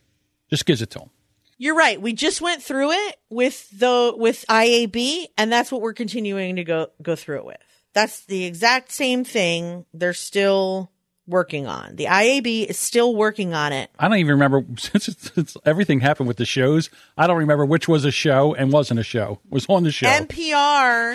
Just 0.51 0.67
gives 0.67 0.83
it 0.83 0.91
to 0.91 0.99
them. 0.99 1.11
You're 1.57 1.77
right. 1.77 2.03
We 2.03 2.13
just 2.13 2.43
went 2.43 2.63
through 2.63 2.91
it 2.91 3.17
with 3.31 3.71
the 3.71 4.13
with 4.17 4.45
IAB, 4.49 5.27
and 5.39 5.51
that's 5.51 5.71
what 5.71 5.81
we're 5.81 5.93
continuing 5.95 6.57
to 6.57 6.65
go 6.65 6.89
go 7.01 7.15
through 7.15 7.39
it 7.39 7.45
with. 7.45 7.57
That's 7.95 8.25
the 8.25 8.45
exact 8.45 8.91
same 8.91 9.23
thing. 9.23 9.87
They're 9.95 10.13
still 10.13 10.91
working 11.27 11.67
on. 11.67 11.97
The 11.97 12.07
IAB 12.07 12.67
is 12.67 12.79
still 12.79 13.15
working 13.15 13.55
on 13.55 13.73
it. 13.73 13.91
I 13.99 14.09
don't 14.09 14.19
even 14.19 14.33
remember 14.33 14.65
since, 14.79 15.09
it's, 15.09 15.33
since 15.33 15.57
everything 15.65 16.01
happened 16.01 16.29
with 16.29 16.37
the 16.37 16.45
shows. 16.45 16.91
I 17.17 17.27
don't 17.27 17.39
remember 17.39 17.65
which 17.65 17.89
was 17.89 18.05
a 18.05 18.11
show 18.11 18.55
and 18.55 18.73
wasn't 18.73 19.01
a 19.01 19.05
show. 19.05 19.39
Was 19.49 19.67
on 19.69 19.85
the 19.85 19.93
show. 19.93 20.07
NPR 20.09 20.53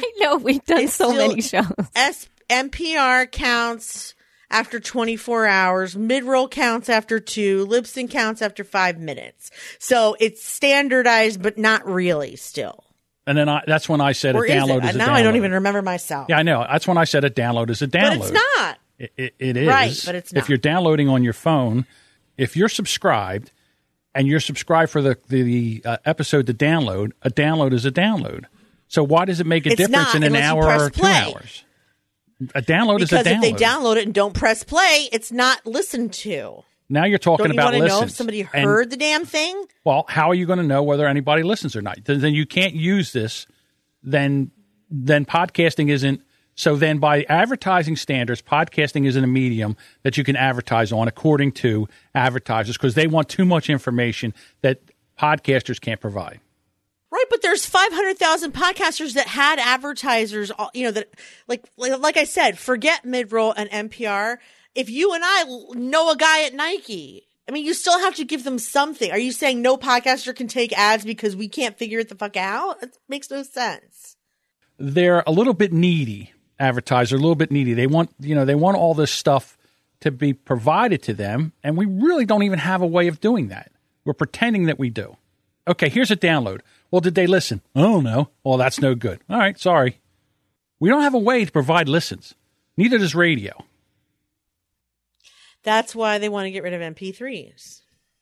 I 0.03 0.11
know 0.19 0.37
we've 0.37 0.63
done 0.65 0.87
so 0.87 1.09
still- 1.11 1.27
many 1.27 1.41
shows. 1.41 1.65
S 1.95 2.29
NPR 2.49 3.29
counts 3.31 4.15
after 4.49 4.79
24 4.79 5.45
hours. 5.45 5.95
Midroll 5.95 6.49
counts 6.49 6.87
after 6.89 7.19
two. 7.19 7.67
Libsyn 7.67 8.09
counts 8.09 8.41
after 8.41 8.63
five 8.63 8.97
minutes. 8.97 9.51
So 9.79 10.15
it's 10.21 10.43
standardized, 10.45 11.41
but 11.41 11.57
not 11.57 11.85
really 11.85 12.37
still. 12.37 12.85
and 13.25 13.37
then 13.37 13.49
I, 13.49 13.61
that's 13.67 13.89
when 13.89 13.99
I 13.99 14.13
said 14.13 14.35
Or 14.37 14.45
a 14.45 14.49
is 14.49 14.53
download 14.63 14.77
it? 14.85 14.89
is 14.91 14.95
a 14.95 14.97
now 14.99 15.07
download. 15.09 15.11
I 15.15 15.23
don't 15.23 15.35
even 15.35 15.51
remember 15.51 15.81
myself. 15.81 16.27
Yeah, 16.29 16.37
I 16.37 16.43
know. 16.43 16.65
That's 16.69 16.87
when 16.87 16.97
I 16.97 17.03
said 17.03 17.25
a 17.25 17.29
download 17.29 17.69
is 17.69 17.81
a 17.81 17.87
download. 17.87 18.19
but 18.19 18.29
it's 18.29 18.31
not. 18.31 18.77
It, 18.99 19.11
it, 19.17 19.35
it 19.39 19.57
is. 19.57 19.67
Right, 19.67 20.01
but 20.05 20.15
it's 20.15 20.33
not. 20.33 20.41
If 20.43 20.49
you're 20.49 20.57
downloading 20.57 21.07
on 21.09 21.23
your 21.23 21.33
phone, 21.33 21.85
if 22.37 22.55
you're 22.57 22.69
subscribed 22.69 23.51
and 24.15 24.27
you're 24.27 24.39
subscribed 24.39 24.91
for 24.91 25.01
the, 25.01 25.17
the 25.27 25.81
uh, 25.85 25.97
episode 26.05 26.47
to 26.47 26.53
download, 26.53 27.11
a 27.21 27.29
download 27.29 27.73
is 27.73 27.85
a 27.85 27.91
download. 27.91 28.45
So 28.87 29.03
why 29.03 29.25
does 29.25 29.39
it 29.39 29.45
make 29.45 29.65
a 29.65 29.69
It's 29.69 29.77
difference 29.77 30.15
in 30.15 30.23
an 30.23 30.35
hour 30.35 30.63
or 30.65 30.89
two 30.89 31.01
play. 31.01 31.11
hours? 31.33 31.63
A 32.55 32.61
download 32.61 32.99
Because 32.99 33.11
is 33.11 33.13
a 33.13 33.19
if 33.19 33.25
download. 33.27 33.41
they 33.41 33.51
download 33.53 33.95
it 33.97 34.05
and 34.05 34.13
don't 34.13 34.33
press 34.33 34.63
play, 34.63 35.09
it's 35.11 35.31
not 35.31 35.65
listened 35.65 36.13
to. 36.13 36.63
now 36.87 37.03
you're 37.05 37.17
talking 37.17 37.47
you 37.47 37.51
about 37.53 37.73
want 37.73 37.83
to 37.83 37.87
know 37.87 38.01
if 38.03 38.11
somebody 38.11 38.41
And- 38.53 38.63
heard 38.63 38.89
the 38.89 38.97
damn 38.97 39.25
thing? 39.25 39.65
Well, 39.83 40.05
how 40.07 40.29
are 40.29 40.35
you 40.35 40.45
going 40.45 40.59
to 40.59 40.65
know 40.65 40.83
whether 40.83 41.07
anybody 41.07 41.43
listens 41.43 41.75
or 41.75 41.81
not? 41.81 42.03
Then, 42.05 42.19
then 42.21 42.33
you 42.33 42.45
can't 42.45 42.73
use 42.73 43.11
this. 43.11 43.45
Then, 44.03 44.51
then 44.89 45.25
podcasting 45.25 45.89
isn't. 45.89 46.21
So 46.57 46.75
then, 46.75 46.97
by 46.97 47.21
advertising 47.29 47.95
standards, 47.95 48.41
podcasting 48.41 49.05
isn't 49.05 49.23
a 49.23 49.27
medium 49.27 49.77
that 50.01 50.17
you 50.17 50.23
can 50.23 50.35
advertise 50.35 50.91
on, 50.91 51.07
according 51.07 51.51
to 51.53 51.87
advertisers, 52.15 52.75
because 52.75 52.95
they 52.95 53.05
want 53.05 53.29
too 53.29 53.45
much 53.45 53.69
information 53.69 54.33
that 54.61 54.81
podcasters 55.19 55.79
can't 55.79 56.01
provide. 56.01 56.39
Right, 57.11 57.25
but 57.29 57.43
there's 57.43 57.63
500,000 57.67 58.53
podcasters 58.53 59.13
that 59.13 59.27
had 59.27 59.59
advertisers, 59.59 60.51
uh, 60.57 60.69
you 60.73 60.85
know, 60.85 60.91
that 60.91 61.09
like, 61.47 61.63
like, 61.77 61.99
like 61.99 62.17
I 62.17 62.23
said, 62.23 62.57
forget 62.57 63.05
midroll 63.05 63.53
and 63.55 63.91
NPR. 63.91 64.37
If 64.73 64.89
you 64.89 65.13
and 65.13 65.23
I 65.23 65.43
know 65.75 66.09
a 66.09 66.17
guy 66.17 66.45
at 66.45 66.55
Nike, 66.55 67.27
I 67.47 67.51
mean, 67.51 67.65
you 67.65 67.75
still 67.75 67.99
have 67.99 68.15
to 68.15 68.25
give 68.25 68.43
them 68.43 68.57
something. 68.57 69.11
Are 69.11 69.19
you 69.19 69.31
saying 69.31 69.61
no 69.61 69.77
podcaster 69.77 70.35
can 70.35 70.47
take 70.47 70.75
ads 70.77 71.05
because 71.05 71.35
we 71.35 71.47
can't 71.47 71.77
figure 71.77 71.99
it 71.99 72.09
the 72.09 72.15
fuck 72.15 72.35
out? 72.35 72.81
That 72.81 72.97
makes 73.07 73.29
no 73.29 73.43
sense. 73.43 74.17
They're 74.79 75.23
a 75.25 75.31
little 75.31 75.53
bit 75.53 75.71
needy. 75.71 76.33
Advertiser, 76.59 77.15
a 77.15 77.19
little 77.19 77.35
bit 77.35 77.51
needy. 77.51 77.73
They 77.73 77.87
want, 77.87 78.11
you 78.19 78.35
know, 78.35 78.45
they 78.45 78.55
want 78.55 78.77
all 78.77 78.93
this 78.93 79.11
stuff 79.11 79.57
to 80.01 80.11
be 80.11 80.33
provided 80.33 81.01
to 81.03 81.13
them, 81.13 81.53
and 81.63 81.77
we 81.77 81.85
really 81.85 82.25
don't 82.25 82.43
even 82.43 82.59
have 82.59 82.81
a 82.81 82.87
way 82.87 83.07
of 83.07 83.19
doing 83.19 83.47
that. 83.49 83.71
We're 84.05 84.13
pretending 84.13 84.65
that 84.65 84.79
we 84.79 84.89
do. 84.89 85.17
Okay, 85.67 85.89
here's 85.89 86.11
a 86.11 86.15
download. 86.15 86.61
Well, 86.91 87.01
did 87.01 87.15
they 87.15 87.27
listen? 87.27 87.61
I 87.75 87.81
don't 87.81 88.03
know. 88.03 88.29
Well, 88.43 88.57
that's 88.57 88.79
no 88.79 88.95
good. 88.95 89.19
All 89.29 89.37
right, 89.37 89.59
sorry. 89.59 89.99
We 90.79 90.89
don't 90.89 91.01
have 91.01 91.13
a 91.13 91.19
way 91.19 91.43
to 91.43 91.51
provide 91.51 91.89
listens. 91.89 92.35
Neither 92.77 92.97
does 92.99 93.15
radio. 93.15 93.53
That's 95.63 95.95
why 95.95 96.17
they 96.17 96.29
want 96.29 96.45
to 96.45 96.51
get 96.51 96.63
rid 96.63 96.73
of 96.73 96.81
MP3s 96.81 97.81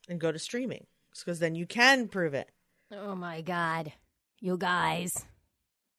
and 0.10 0.20
go 0.20 0.32
to 0.32 0.40
streaming 0.40 0.88
because 1.12 1.40
then 1.40 1.56
you 1.56 1.66
can 1.66 2.08
prove 2.08 2.34
it. 2.34 2.50
Oh 2.92 3.16
my 3.16 3.42
God. 3.42 3.92
You 4.40 4.58
guys. 4.58 5.26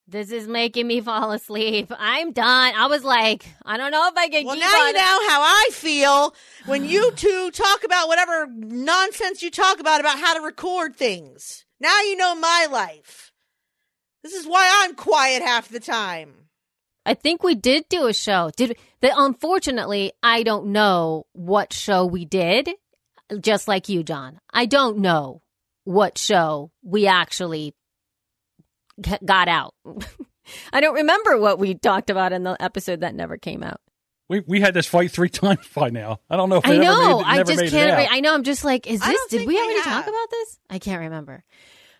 This 0.08 0.30
is 0.30 0.46
making 0.46 0.86
me 0.86 1.00
fall 1.02 1.32
asleep. 1.32 1.90
I'm 1.98 2.32
done. 2.32 2.74
I 2.76 2.86
was 2.86 3.02
like, 3.04 3.46
I 3.64 3.76
don't 3.76 3.90
know 3.90 4.06
if 4.08 4.16
I 4.16 4.28
can 4.28 4.44
Well, 4.46 4.56
now 4.56 4.66
on. 4.66 4.86
you 4.88 4.92
know 4.94 5.28
how 5.28 5.42
I 5.42 5.68
feel 5.72 6.34
when 6.66 6.84
you 6.84 7.10
two 7.16 7.50
talk 7.50 7.84
about 7.84 8.08
whatever 8.08 8.46
nonsense 8.48 9.42
you 9.42 9.50
talk 9.50 9.80
about 9.80 10.00
about 10.00 10.18
how 10.18 10.34
to 10.34 10.40
record 10.44 10.96
things. 10.96 11.64
Now 11.80 12.00
you 12.02 12.16
know 12.16 12.34
my 12.34 12.68
life. 12.70 13.32
This 14.22 14.32
is 14.34 14.46
why 14.46 14.68
I'm 14.84 14.94
quiet 14.94 15.42
half 15.42 15.68
the 15.68 15.80
time. 15.80 16.34
I 17.04 17.14
think 17.14 17.42
we 17.44 17.54
did 17.54 17.88
do 17.88 18.06
a 18.06 18.12
show. 18.12 18.50
Did 18.56 18.76
the 19.00 19.12
unfortunately, 19.16 20.12
I 20.22 20.42
don't 20.42 20.68
know 20.68 21.26
what 21.32 21.72
show 21.72 22.04
we 22.04 22.24
did. 22.24 22.70
Just 23.40 23.68
like 23.68 23.88
you, 23.88 24.02
John. 24.02 24.40
I 24.52 24.66
don't 24.66 24.98
know 24.98 25.42
what 25.84 26.18
show 26.18 26.72
we 26.82 27.06
actually 27.06 27.74
got 29.24 29.48
out. 29.48 29.74
I 30.72 30.80
don't 30.80 30.94
remember 30.94 31.38
what 31.38 31.58
we 31.58 31.74
talked 31.74 32.10
about 32.10 32.32
in 32.32 32.44
the 32.44 32.60
episode 32.60 33.00
that 33.00 33.14
never 33.14 33.36
came 33.36 33.62
out. 33.62 33.80
We 34.28 34.40
we 34.40 34.60
had 34.60 34.74
this 34.74 34.86
fight 34.86 35.10
three 35.10 35.28
times 35.30 35.66
by 35.74 35.90
now. 35.90 36.20
I 36.28 36.36
don't 36.36 36.48
know 36.48 36.56
if 36.56 36.64
it 36.64 36.70
I 36.70 36.74
ever 36.74 36.84
know. 36.84 37.18
made 37.18 37.20
it, 37.20 37.26
I 37.26 37.42
just 37.42 37.72
can't. 37.72 37.96
Re- 37.96 38.08
I 38.10 38.20
know. 38.20 38.34
I'm 38.34 38.42
just 38.44 38.64
like, 38.64 38.86
is 38.86 39.00
this? 39.00 39.26
Did 39.28 39.40
we 39.40 39.54
we 39.54 39.58
already 39.58 39.80
have. 39.80 40.04
talk 40.04 40.06
about 40.06 40.30
this? 40.30 40.58
I 40.70 40.78
can't 40.78 41.00
remember. 41.00 41.44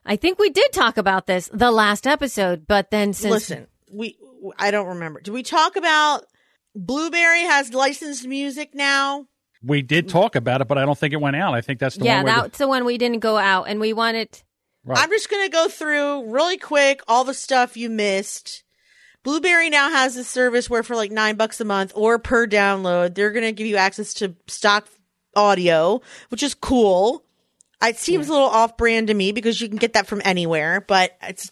I 0.05 0.17
think 0.17 0.39
we 0.39 0.51
did 0.51 0.73
talk 0.73 0.97
about 0.97 1.27
this 1.27 1.51
the 1.53 1.71
last 1.71 2.07
episode, 2.07 2.67
but 2.67 2.91
then 2.91 3.13
since 3.13 3.33
Listen, 3.33 3.67
we 3.93 4.17
I 4.59 4.71
don't 4.71 4.89
remember. 4.89 5.21
Did 5.21 5.35
we 5.35 5.43
talk 5.43 5.77
about 5.77 6.25
Blubrry 6.75 7.43
has 7.43 7.73
licensed 7.73 8.27
music 8.27 8.75
now? 8.75 9.27
we 9.63 9.83
did 9.83 10.09
talk 10.09 10.37
about 10.37 10.61
it, 10.61 10.69
but 10.69 10.79
I 10.79 10.85
don't 10.85 10.97
think 10.97 11.13
it 11.13 11.21
went 11.21 11.37
out. 11.37 11.55
I 11.55 11.61
think 11.61 11.81
that's 11.81 11.97
the 11.97 12.05
yeah, 12.05 12.17
one. 12.17 12.25
Where 12.25 12.35
that's 12.35 12.59
the 12.59 12.69
one 12.69 12.85
we 12.85 12.99
didn't 12.99 13.21
go 13.21 13.37
out, 13.37 13.65
and 13.65 13.81
we 13.81 13.93
wanted. 13.93 14.43
Right. 14.87 14.99
I'm 14.99 15.11
just 15.11 15.29
going 15.29 15.45
to 15.45 15.51
go 15.51 15.69
through 15.69 16.31
really 16.31 16.57
quick 16.57 17.03
all 17.09 17.25
the 17.25 17.35
stuff 17.35 17.77
you 17.77 17.91
missed. 17.91 18.63
Blubrry 19.25 19.69
now 19.69 19.91
has 19.91 20.17
a 20.17 20.23
service 20.23 20.71
where 20.71 20.85
for 20.85 20.95
like 20.95 21.11
nine 21.11 21.35
bucks 21.35 21.61
a 21.61 21.65
month 21.65 21.93
or 21.97 22.21
per 22.21 22.47
download, 22.47 23.17
they're 23.17 23.33
going 23.33 23.45
to 23.45 23.51
give 23.51 23.67
you 23.67 23.77
access 23.77 24.15
to 24.15 24.37
stock 24.47 24.89
audio, 25.35 26.01
which 26.29 26.45
is 26.45 26.55
cool. 26.55 27.25
It 27.83 27.99
seems 27.99 28.29
a 28.29 28.33
little 28.33 28.49
off 28.49 28.77
brand 28.77 29.09
to 29.09 29.15
me 29.15 29.33
because 29.33 29.61
you 29.61 29.69
can 29.69 29.77
get 29.77 29.95
that 29.95 30.07
from 30.07 30.23
anywhere, 30.25 30.81
but 30.81 31.17
it's, 31.23 31.51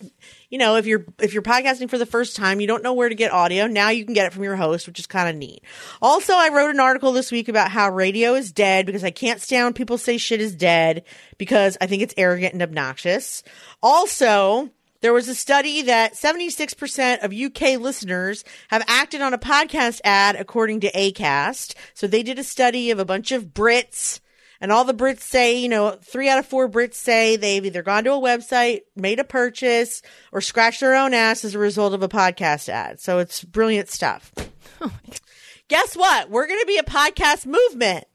you 0.55 0.59
know, 0.59 0.76
if 0.76 0.86
you're, 0.86 1.05
if 1.20 1.34
you're 1.34 1.42
podcasting 1.42 1.90
for 1.90 1.98
the 1.98 2.07
first 2.07 2.36
time, 2.36 2.61
you 2.61 2.68
don't 2.68 2.84
know 2.84 2.92
where 2.92 3.09
to 3.09 3.14
get 3.16 3.32
audio. 3.32 3.66
Now 3.66 3.88
you 3.88 4.05
can 4.05 4.14
get 4.14 4.26
it 4.26 4.32
from 4.32 4.44
your 4.44 4.55
host, 4.55 4.86
which 4.86 5.00
is 5.00 5.07
kind 5.09 5.28
of 5.28 5.34
neat. 5.34 5.64
Also, 6.00 6.32
I 6.32 6.50
wrote 6.50 6.70
an 6.70 6.78
article 6.78 7.11
this 7.11 7.32
week 7.32 7.48
about 7.48 7.72
how 7.72 7.90
radio 7.90 8.34
is 8.34 8.52
dead 8.52 8.86
because 8.86 9.02
I 9.02 9.11
can't 9.11 9.40
stand 9.40 9.74
people 9.74 9.98
say 9.98 10.16
shit 10.16 10.40
is 10.40 10.55
dead 10.55 11.02
because 11.38 11.76
I 11.80 11.88
think 11.88 12.02
it's 12.05 12.14
arrogant 12.16 12.52
and 12.52 12.62
obnoxious. 12.62 13.42
Also, 13.82 14.70
there 15.00 15.12
was 15.12 15.28
a 15.28 15.34
study 15.34 15.82
that 15.82 16.14
76% 16.14 17.24
of 17.24 17.32
UK 17.32 17.80
listeners 17.80 18.44
have 18.68 18.84
acted 18.86 19.22
on 19.22 19.34
a 19.34 19.38
podcast 19.38 20.02
ad 20.05 20.36
according 20.36 20.78
to 20.82 20.92
Acast. 20.92 21.74
So 21.94 22.07
they 22.07 22.22
did 22.22 22.38
a 22.38 22.44
study 22.44 22.92
of 22.92 23.00
a 23.00 23.05
bunch 23.05 23.32
of 23.32 23.46
Brits 23.46 24.20
and 24.64 24.72
all 24.72 24.86
the 24.86 24.94
Brits 24.94 25.20
say, 25.20 25.58
you 25.58 25.68
know, 25.68 25.90
three 26.00 26.26
out 26.26 26.38
of 26.38 26.46
four 26.46 26.70
Brits 26.70 26.94
say 26.94 27.36
they've 27.36 27.66
either 27.66 27.82
gone 27.82 28.04
to 28.04 28.14
a 28.14 28.18
website, 28.18 28.80
made 28.96 29.18
a 29.18 29.24
purchase, 29.24 30.00
or 30.32 30.40
scratched 30.40 30.80
their 30.80 30.94
own 30.94 31.12
ass 31.12 31.44
as 31.44 31.54
a 31.54 31.58
result 31.58 31.92
of 31.92 32.02
a 32.02 32.08
podcast 32.08 32.70
ad. 32.70 32.98
So 32.98 33.18
it's 33.18 33.44
brilliant 33.44 33.90
stuff. 33.90 34.32
Guess 35.68 35.98
what? 35.98 36.30
We're 36.30 36.46
going 36.46 36.60
to 36.60 36.66
be 36.66 36.78
a 36.78 36.82
podcast 36.82 37.44
movement. 37.44 38.06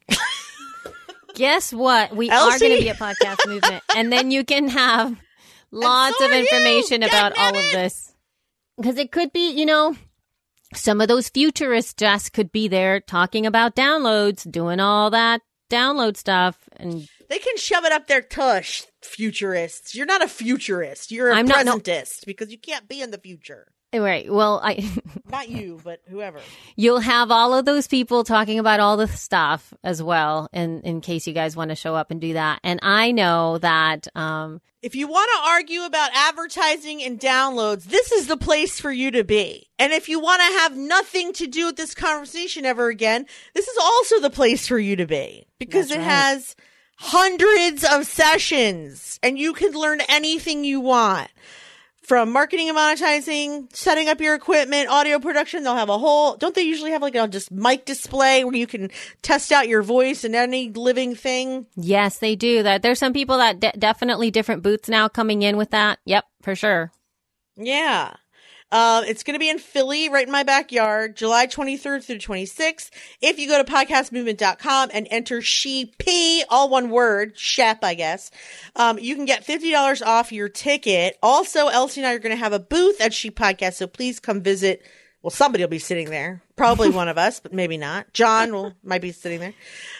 Guess 1.35 1.71
what? 1.71 2.15
We 2.15 2.31
are 2.31 2.57
going 2.57 2.77
to 2.77 2.81
be 2.81 2.89
a 2.89 2.95
podcast 2.95 3.47
movement, 3.47 3.83
and 3.95 4.11
then 4.11 4.31
you 4.31 4.43
can 4.43 4.69
have 4.69 5.21
lots 5.69 6.17
so 6.17 6.25
of 6.25 6.31
information 6.31 7.03
about 7.03 7.37
all 7.37 7.55
of 7.55 7.71
this 7.71 8.15
because 8.75 8.97
it 8.97 9.11
could 9.11 9.31
be, 9.31 9.51
you 9.51 9.67
know. 9.67 9.95
Some 10.73 11.01
of 11.01 11.07
those 11.07 11.29
futurists 11.29 11.95
just 11.95 12.31
could 12.31 12.51
be 12.51 12.67
there 12.67 12.99
talking 12.99 13.47
about 13.47 13.75
downloads, 13.75 14.49
doing 14.49 14.79
all 14.79 15.09
that 15.09 15.41
download 15.69 16.17
stuff, 16.17 16.57
and 16.77 17.07
They 17.29 17.39
can 17.39 17.57
shove 17.57 17.85
it 17.85 17.91
up 17.91 18.07
their 18.07 18.21
tush, 18.21 18.83
futurists. 19.01 19.93
You're 19.95 20.05
not 20.05 20.23
a 20.23 20.27
futurist. 20.27 21.11
You're 21.11 21.29
a 21.29 21.35
I'm 21.35 21.45
not- 21.45 21.65
no. 21.65 21.77
presentist 21.77 22.25
because 22.25 22.51
you 22.51 22.57
can't 22.57 22.87
be 22.87 23.01
in 23.01 23.11
the 23.11 23.17
future. 23.19 23.67
Right. 23.93 24.31
Well, 24.31 24.59
I 24.63 24.87
Not 25.31 25.49
you, 25.49 25.79
but 25.83 26.01
whoever. 26.09 26.39
you'll 26.75 26.99
have 26.99 27.31
all 27.31 27.53
of 27.53 27.65
those 27.65 27.87
people 27.87 28.23
talking 28.23 28.59
about 28.59 28.79
all 28.79 28.97
the 28.97 29.07
stuff 29.07 29.73
as 29.83 30.01
well, 30.03 30.49
in 30.53 30.81
in 30.81 31.01
case 31.01 31.25
you 31.27 31.33
guys 31.33 31.55
want 31.55 31.69
to 31.69 31.75
show 31.75 31.95
up 31.95 32.11
and 32.11 32.21
do 32.21 32.33
that. 32.33 32.59
And 32.63 32.79
I 32.83 33.11
know 33.11 33.57
that 33.59 34.07
um, 34.15 34.61
If 34.81 34.95
you 34.95 35.07
want 35.07 35.29
to 35.35 35.49
argue 35.49 35.83
about 35.83 36.11
advertising 36.13 37.03
and 37.03 37.19
downloads, 37.19 37.85
this 37.85 38.11
is 38.11 38.27
the 38.27 38.37
place 38.37 38.79
for 38.79 38.91
you 38.91 39.11
to 39.11 39.23
be. 39.23 39.67
And 39.77 39.91
if 39.93 40.07
you 40.07 40.19
want 40.19 40.41
to 40.41 40.59
have 40.59 40.77
nothing 40.77 41.33
to 41.33 41.47
do 41.47 41.67
with 41.67 41.75
this 41.75 41.95
conversation 41.95 42.65
ever 42.65 42.89
again, 42.89 43.25
this 43.53 43.67
is 43.67 43.77
also 43.77 44.19
the 44.19 44.29
place 44.29 44.67
for 44.67 44.77
you 44.79 44.95
to 44.97 45.05
be 45.05 45.47
because 45.57 45.91
it 45.91 45.97
right. 45.97 46.03
has 46.03 46.55
hundreds 46.97 47.83
of 47.83 48.05
sessions 48.05 49.19
and 49.23 49.39
you 49.39 49.53
can 49.53 49.71
learn 49.71 50.01
anything 50.09 50.63
you 50.63 50.81
want. 50.81 51.29
From 52.09 52.31
marketing 52.31 52.69
and 52.69 52.75
monetizing, 52.75 53.67
setting 53.71 54.09
up 54.09 54.19
your 54.19 54.33
equipment, 54.33 54.89
audio 54.89 55.19
production, 55.19 55.63
they'll 55.63 55.75
have 55.75 55.89
a 55.89 55.99
whole, 55.99 56.37
don't 56.37 56.55
they 56.55 56.63
usually 56.63 56.89
have 56.89 57.03
like 57.03 57.13
a 57.13 57.27
just 57.27 57.51
mic 57.51 57.85
display 57.85 58.43
where 58.43 58.55
you 58.55 58.65
can 58.65 58.89
test 59.21 59.51
out 59.51 59.67
your 59.67 59.83
voice 59.83 60.23
and 60.23 60.33
any 60.33 60.71
living 60.71 61.13
thing? 61.13 61.67
Yes, 61.75 62.17
they 62.17 62.35
do 62.35 62.63
that. 62.63 62.81
There's 62.81 62.97
some 62.97 63.13
people 63.13 63.37
that 63.37 63.59
de- 63.59 63.73
definitely 63.77 64.31
different 64.31 64.63
booths 64.63 64.89
now 64.89 65.07
coming 65.07 65.43
in 65.43 65.55
with 65.55 65.69
that. 65.69 65.99
Yep, 66.05 66.25
for 66.41 66.55
sure. 66.55 66.91
Yeah. 67.55 68.15
Um, 68.71 69.03
it's 69.05 69.23
going 69.23 69.33
to 69.33 69.39
be 69.39 69.49
in 69.49 69.57
Philly, 69.57 70.09
right 70.09 70.25
in 70.25 70.31
my 70.31 70.43
backyard, 70.43 71.15
July 71.15 71.47
23rd 71.47 72.03
through 72.03 72.17
26th. 72.17 72.91
If 73.21 73.39
you 73.39 73.47
go 73.47 73.63
to 73.63 73.71
podcastmovement.com 73.71 74.91
and 74.93 75.07
enter 75.09 75.41
she 75.41 75.93
P, 75.97 76.43
all 76.49 76.69
one 76.69 76.89
word, 76.89 77.37
Shep, 77.37 77.83
I 77.83 77.95
guess, 77.95 78.29
um, 78.75 78.99
you 78.99 79.15
can 79.15 79.25
get 79.25 79.45
$50 79.45 80.05
off 80.05 80.31
your 80.31 80.49
ticket. 80.49 81.17
Also, 81.23 81.67
Elsie 81.67 82.01
and 82.01 82.07
I 82.07 82.13
are 82.13 82.19
going 82.19 82.35
to 82.35 82.43
have 82.43 82.53
a 82.53 82.59
booth 82.59 83.01
at 83.01 83.13
She 83.13 83.31
Podcast, 83.31 83.73
so 83.73 83.87
please 83.87 84.19
come 84.19 84.41
visit. 84.41 84.83
Well, 85.21 85.31
somebody 85.31 85.63
will 85.63 85.69
be 85.69 85.79
sitting 85.79 86.09
there. 86.09 86.41
Probably 86.55 86.89
one 86.91 87.07
of 87.07 87.17
us, 87.17 87.39
but 87.39 87.53
maybe 87.53 87.77
not. 87.77 88.13
John 88.13 88.53
will, 88.53 88.73
might 88.83 89.01
be 89.01 89.11
sitting 89.11 89.39
there. 89.39 89.53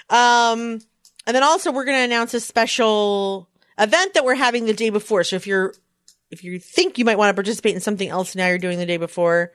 Um, 0.10 0.80
and 1.26 1.36
then 1.36 1.44
also 1.44 1.72
we're 1.72 1.86
going 1.86 1.98
to 1.98 2.04
announce 2.04 2.34
a 2.34 2.40
special 2.40 3.50
event 3.78 4.14
that 4.14 4.26
we're 4.26 4.36
having 4.36 4.66
the 4.66 4.74
day 4.74 4.90
before. 4.90 5.24
So 5.24 5.36
if 5.36 5.48
you're 5.48 5.74
if 6.32 6.44
you 6.44 6.60
think 6.60 6.98
you 6.98 7.06
might 7.06 7.18
want 7.18 7.30
to 7.30 7.34
participate 7.34 7.76
in 7.76 7.82
something 7.82 8.10
else 8.10 8.36
now 8.36 8.48
you're 8.48 8.58
doing 8.58 8.78
the 8.78 8.86
day 8.86 8.98
before, 8.98 9.52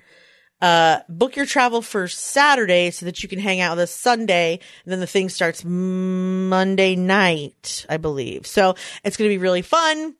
uh, 0.61 1.01
book 1.09 1.37
your 1.37 1.47
travel 1.47 1.83
for 1.83 2.09
Saturday 2.09 2.91
so 2.91 3.07
that 3.07 3.23
you 3.23 3.29
can 3.29 3.39
hang 3.39 3.61
out 3.61 3.73
with 3.73 3.85
us 3.85 3.91
Sunday. 3.91 4.61
And 4.85 4.93
then 4.93 5.01
the 5.01 5.07
thing 5.07 5.29
starts 5.29 5.65
Monday 5.65 6.97
night, 6.97 7.85
I 7.89 7.99
believe. 7.99 8.47
So 8.47 8.75
it's 9.05 9.17
going 9.17 9.29
to 9.29 9.35
be 9.35 9.43
really 9.43 9.63
fun. 9.63 10.15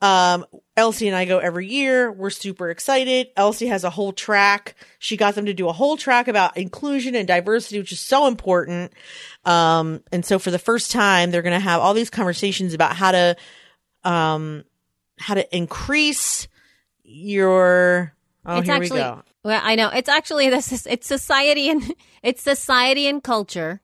Um, 0.00 0.46
Elsie 0.76 1.06
and 1.06 1.16
I 1.16 1.26
go 1.26 1.38
every 1.38 1.68
year. 1.68 2.10
We're 2.10 2.30
super 2.30 2.70
excited. 2.70 3.28
Elsie 3.36 3.68
has 3.68 3.84
a 3.84 3.90
whole 3.90 4.12
track. 4.12 4.74
She 4.98 5.16
got 5.16 5.36
them 5.36 5.46
to 5.46 5.54
do 5.54 5.68
a 5.68 5.72
whole 5.72 5.96
track 5.96 6.26
about 6.26 6.56
inclusion 6.56 7.14
and 7.14 7.28
diversity, 7.28 7.78
which 7.78 7.92
is 7.92 8.00
so 8.00 8.26
important. 8.26 8.92
Um, 9.44 10.02
and 10.10 10.24
so 10.24 10.40
for 10.40 10.50
the 10.50 10.58
first 10.58 10.90
time, 10.90 11.30
they're 11.30 11.42
going 11.42 11.52
to 11.52 11.60
have 11.60 11.80
all 11.80 11.94
these 11.94 12.10
conversations 12.10 12.74
about 12.74 12.96
how 12.96 13.12
to, 13.12 13.36
um, 14.02 14.64
how 15.22 15.34
to 15.34 15.56
increase 15.56 16.48
your, 17.04 18.14
oh, 18.44 18.58
it's 18.58 18.66
here 18.66 18.74
actually 18.74 19.00
we 19.00 19.04
go. 19.04 19.22
well, 19.44 19.60
I 19.62 19.74
know 19.76 19.88
it's 19.88 20.08
actually 20.08 20.50
this 20.50 20.72
is 20.72 20.86
it's 20.86 21.06
society 21.06 21.70
and 21.70 21.94
it's 22.22 22.42
society 22.42 23.06
and 23.06 23.22
culture 23.22 23.80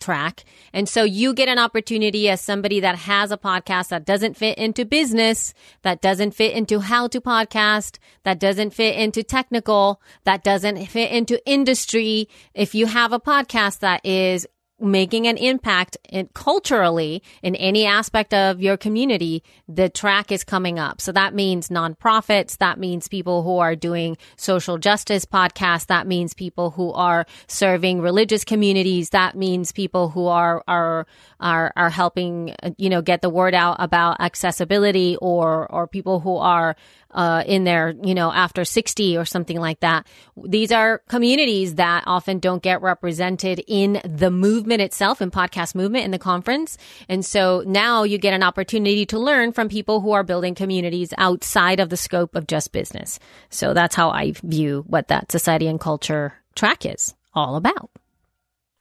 track, 0.00 0.44
and 0.72 0.88
so 0.88 1.04
you 1.04 1.34
get 1.34 1.48
an 1.48 1.58
opportunity 1.58 2.28
as 2.28 2.40
somebody 2.40 2.80
that 2.80 2.96
has 2.96 3.30
a 3.30 3.36
podcast 3.36 3.88
that 3.88 4.06
doesn't 4.06 4.36
fit 4.36 4.56
into 4.56 4.84
business, 4.84 5.52
that 5.82 6.00
doesn't 6.00 6.32
fit 6.32 6.54
into 6.54 6.80
how 6.80 7.06
to 7.08 7.20
podcast, 7.20 7.98
that 8.24 8.40
doesn't 8.40 8.70
fit 8.70 8.96
into 8.96 9.22
technical, 9.22 10.00
that 10.24 10.42
doesn't 10.42 10.86
fit 10.86 11.12
into 11.12 11.40
industry. 11.46 12.28
If 12.54 12.74
you 12.74 12.86
have 12.86 13.12
a 13.12 13.20
podcast 13.20 13.80
that 13.80 14.04
is 14.04 14.46
making 14.80 15.26
an 15.26 15.36
impact 15.36 15.96
in, 16.08 16.28
culturally 16.34 17.22
in 17.42 17.54
any 17.56 17.86
aspect 17.86 18.32
of 18.34 18.60
your 18.60 18.76
community, 18.76 19.42
the 19.68 19.88
track 19.88 20.32
is 20.32 20.44
coming 20.44 20.78
up. 20.78 21.00
So 21.00 21.12
that 21.12 21.34
means 21.34 21.68
nonprofits. 21.68 22.58
That 22.58 22.78
means 22.78 23.08
people 23.08 23.42
who 23.42 23.58
are 23.58 23.76
doing 23.76 24.16
social 24.36 24.78
justice 24.78 25.24
podcasts. 25.24 25.86
That 25.86 26.06
means 26.06 26.34
people 26.34 26.70
who 26.70 26.92
are 26.92 27.26
serving 27.46 28.00
religious 28.00 28.44
communities. 28.44 29.10
That 29.10 29.36
means 29.36 29.72
people 29.72 30.08
who 30.08 30.26
are, 30.26 30.62
are, 30.66 31.06
are, 31.40 31.72
are 31.76 31.90
helping, 31.90 32.54
uh, 32.62 32.70
you 32.78 32.88
know, 32.88 33.02
get 33.02 33.22
the 33.22 33.30
word 33.30 33.54
out 33.54 33.76
about 33.78 34.20
accessibility 34.20 35.16
or, 35.20 35.70
or 35.70 35.86
people 35.86 36.20
who 36.20 36.36
are, 36.36 36.76
uh, 37.12 37.42
in 37.46 37.64
there, 37.64 37.94
you 38.02 38.14
know, 38.14 38.32
after 38.32 38.64
60 38.64 39.16
or 39.16 39.24
something 39.24 39.58
like 39.58 39.80
that. 39.80 40.06
These 40.44 40.72
are 40.72 41.02
communities 41.08 41.76
that 41.76 42.04
often 42.06 42.38
don't 42.38 42.62
get 42.62 42.82
represented 42.82 43.62
in 43.66 44.00
the 44.04 44.30
movement 44.30 44.80
itself, 44.80 45.20
in 45.20 45.30
podcast 45.30 45.74
movement, 45.74 46.04
in 46.04 46.10
the 46.10 46.18
conference. 46.18 46.78
And 47.08 47.24
so 47.24 47.62
now 47.66 48.04
you 48.04 48.18
get 48.18 48.34
an 48.34 48.42
opportunity 48.42 49.06
to 49.06 49.18
learn 49.18 49.52
from 49.52 49.68
people 49.68 50.00
who 50.00 50.12
are 50.12 50.22
building 50.22 50.54
communities 50.54 51.12
outside 51.18 51.80
of 51.80 51.88
the 51.88 51.96
scope 51.96 52.34
of 52.34 52.46
just 52.46 52.72
business. 52.72 53.18
So 53.48 53.74
that's 53.74 53.94
how 53.94 54.10
I 54.10 54.32
view 54.32 54.84
what 54.86 55.08
that 55.08 55.32
society 55.32 55.66
and 55.66 55.80
culture 55.80 56.34
track 56.54 56.86
is 56.86 57.14
all 57.34 57.56
about. 57.56 57.90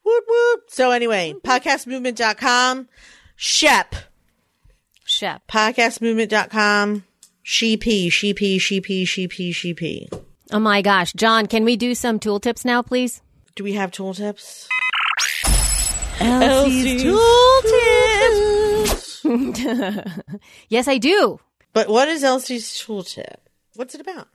Whoop, 0.03 0.23
whoop. 0.27 0.61
So 0.69 0.91
anyway, 0.91 1.36
podcastmovement.com, 1.43 2.88
Shep, 3.36 3.95
Shep. 5.05 5.45
podcastmovement.com, 5.47 7.03
sheepy, 7.44 8.10
sheepy, 8.10 8.58
sheepy, 8.58 9.06
sheepy, 9.06 9.52
sheepy. 9.52 10.10
Oh 10.52 10.60
my 10.60 10.82
gosh. 10.82 11.14
John, 11.14 11.46
can 11.46 11.64
we 11.64 11.76
do 11.78 11.94
some 11.96 12.20
tool 12.20 12.40
tips 12.40 12.66
now, 12.66 12.82
please? 12.82 13.22
Do 13.56 13.64
we 13.64 13.74
have 13.74 13.92
tool 13.92 14.14
tips? 14.14 14.68
Elsie's 16.20 17.04
tool 17.04 17.62
tips. 17.62 19.00
Yes, 20.70 20.88
I 20.88 20.98
do. 20.98 21.40
But 21.74 21.88
what 21.88 22.08
is 22.08 22.24
Elsie's 22.24 22.80
tool 22.80 23.04
tip? 23.04 23.50
What's 23.76 23.94
it 23.96 24.02
about? 24.02 24.28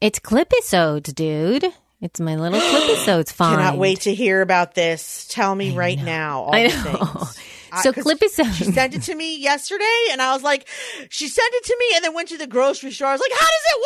It's 0.00 0.18
clipisodes, 0.18 1.12
dude. 1.12 1.64
It's 2.00 2.20
my 2.20 2.36
little 2.36 2.60
clipisodes 2.60 3.32
find. 3.32 3.56
Cannot 3.58 3.78
wait 3.78 4.02
to 4.02 4.14
hear 4.14 4.40
about 4.40 4.74
this. 4.74 5.26
Tell 5.28 5.54
me 5.54 5.74
right 5.74 5.98
now 6.00 6.42
all 6.42 6.54
I 6.54 6.68
the 6.68 6.74
know. 6.84 7.22
So 7.82 7.90
Uh, 7.90 7.92
'cause 7.92 8.02
clipisodes. 8.04 8.56
She 8.56 8.64
sent 8.64 8.94
it 8.94 9.02
to 9.02 9.14
me 9.14 9.36
yesterday, 9.36 9.84
and 10.10 10.20
I 10.20 10.32
was 10.32 10.42
like, 10.42 10.68
she 11.08 11.28
sent 11.28 11.52
it 11.54 11.64
to 11.64 11.76
me, 11.78 11.86
and 11.96 12.04
then 12.04 12.14
went 12.14 12.28
to 12.28 12.38
the 12.38 12.46
grocery 12.46 12.90
store. 12.92 13.08
I 13.08 13.12
was 13.12 13.20
like, 13.20 13.32
how 13.32 13.46
does 13.46 13.66
it 13.72 13.78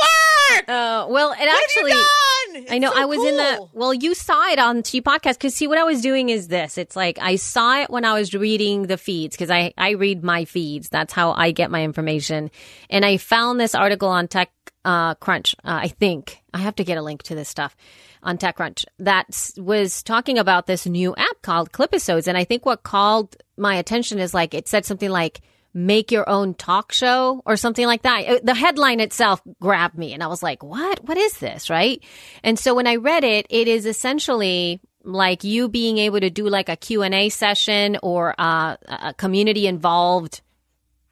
work? 0.57 0.68
Uh, 0.68 1.07
well, 1.11 1.32
it 1.32 1.39
What 1.41 1.62
actually. 1.64 1.93
I 2.70 2.78
know. 2.78 2.93
So 2.93 3.01
I 3.01 3.05
was 3.07 3.18
in 3.18 3.37
the. 3.37 3.66
Well, 3.72 3.93
you 3.95 4.14
saw 4.14 4.49
it 4.49 4.59
on 4.59 4.82
T 4.82 5.01
podcast 5.03 5.35
because 5.35 5.55
see 5.55 5.66
what 5.66 5.78
I 5.78 5.85
was 5.85 6.01
doing 6.01 6.28
is 6.28 6.49
this. 6.49 6.78
It's 6.78 6.95
like 6.97 7.18
I 7.20 7.37
saw 7.37 7.80
it 7.80 7.91
when 7.91 8.05
I 8.05 8.12
was 8.14 8.32
reading 8.35 8.87
the 8.87 8.97
feeds 8.97 9.37
because 9.37 9.51
I 9.51 9.72
I 9.76 9.91
read 9.91 10.22
my 10.22 10.45
feeds. 10.45 10.89
That's 10.89 11.12
how 11.12 11.32
I 11.32 11.51
get 11.51 11.70
my 11.70 11.82
information. 11.82 12.51
And 12.91 13.05
I 13.05 13.16
found 13.16 13.59
this 13.59 13.74
article 13.74 14.09
on 14.09 14.28
Tech 14.28 14.51
uh, 14.85 15.14
Crunch. 15.16 15.55
Uh, 15.64 15.80
I 15.82 15.89
think 15.89 16.43
I 16.53 16.59
have 16.59 16.76
to 16.76 16.85
get 16.85 16.97
a 16.99 17.03
link 17.03 17.22
to 17.24 17.35
this 17.35 17.49
stuff 17.49 17.74
on 18.25 18.39
TechCrunch 18.39 18.85
that 18.99 19.53
was 19.57 20.03
talking 20.03 20.39
about 20.39 20.66
this 20.66 20.87
new 20.87 21.14
app 21.16 21.43
called 21.43 21.72
Clipisodes. 21.72 22.27
And 22.27 22.37
I 22.37 22.45
think 22.45 22.66
what 22.66 22.83
called 22.83 23.37
my 23.57 23.77
attention 23.77 24.18
is 24.18 24.35
like 24.35 24.55
it 24.55 24.68
said 24.68 24.85
something 24.85 25.11
like 25.11 25.41
make 25.75 26.12
your 26.12 26.29
own 26.29 26.55
talk 26.55 26.93
show 26.93 27.43
or 27.45 27.57
something 27.57 27.87
like 27.87 28.03
that. 28.03 28.45
The 28.45 28.55
headline 28.55 29.01
itself 29.01 29.43
grabbed 29.61 29.99
me 29.99 30.12
and 30.12 30.22
I 30.22 30.29
was 30.29 30.43
like, 30.43 30.62
what? 30.62 31.05
What 31.07 31.18
is 31.18 31.39
this? 31.39 31.68
Right. 31.68 32.03
And 32.43 32.59
so 32.59 32.75
when 32.75 32.87
I 32.87 32.97
read 32.97 33.25
it, 33.25 33.47
it 33.51 33.68
is 33.68 33.85
essentially 33.85 34.81
like 35.03 35.45
you 35.45 35.68
being 35.68 35.99
able 35.99 36.20
to 36.20 36.31
do 36.31 36.49
like 36.49 36.68
a 36.68 36.77
Q&A 36.77 37.29
session 37.29 37.99
or 38.03 38.35
uh, 38.39 38.77
a 38.87 39.14
community 39.14 39.66
involved 39.66 40.41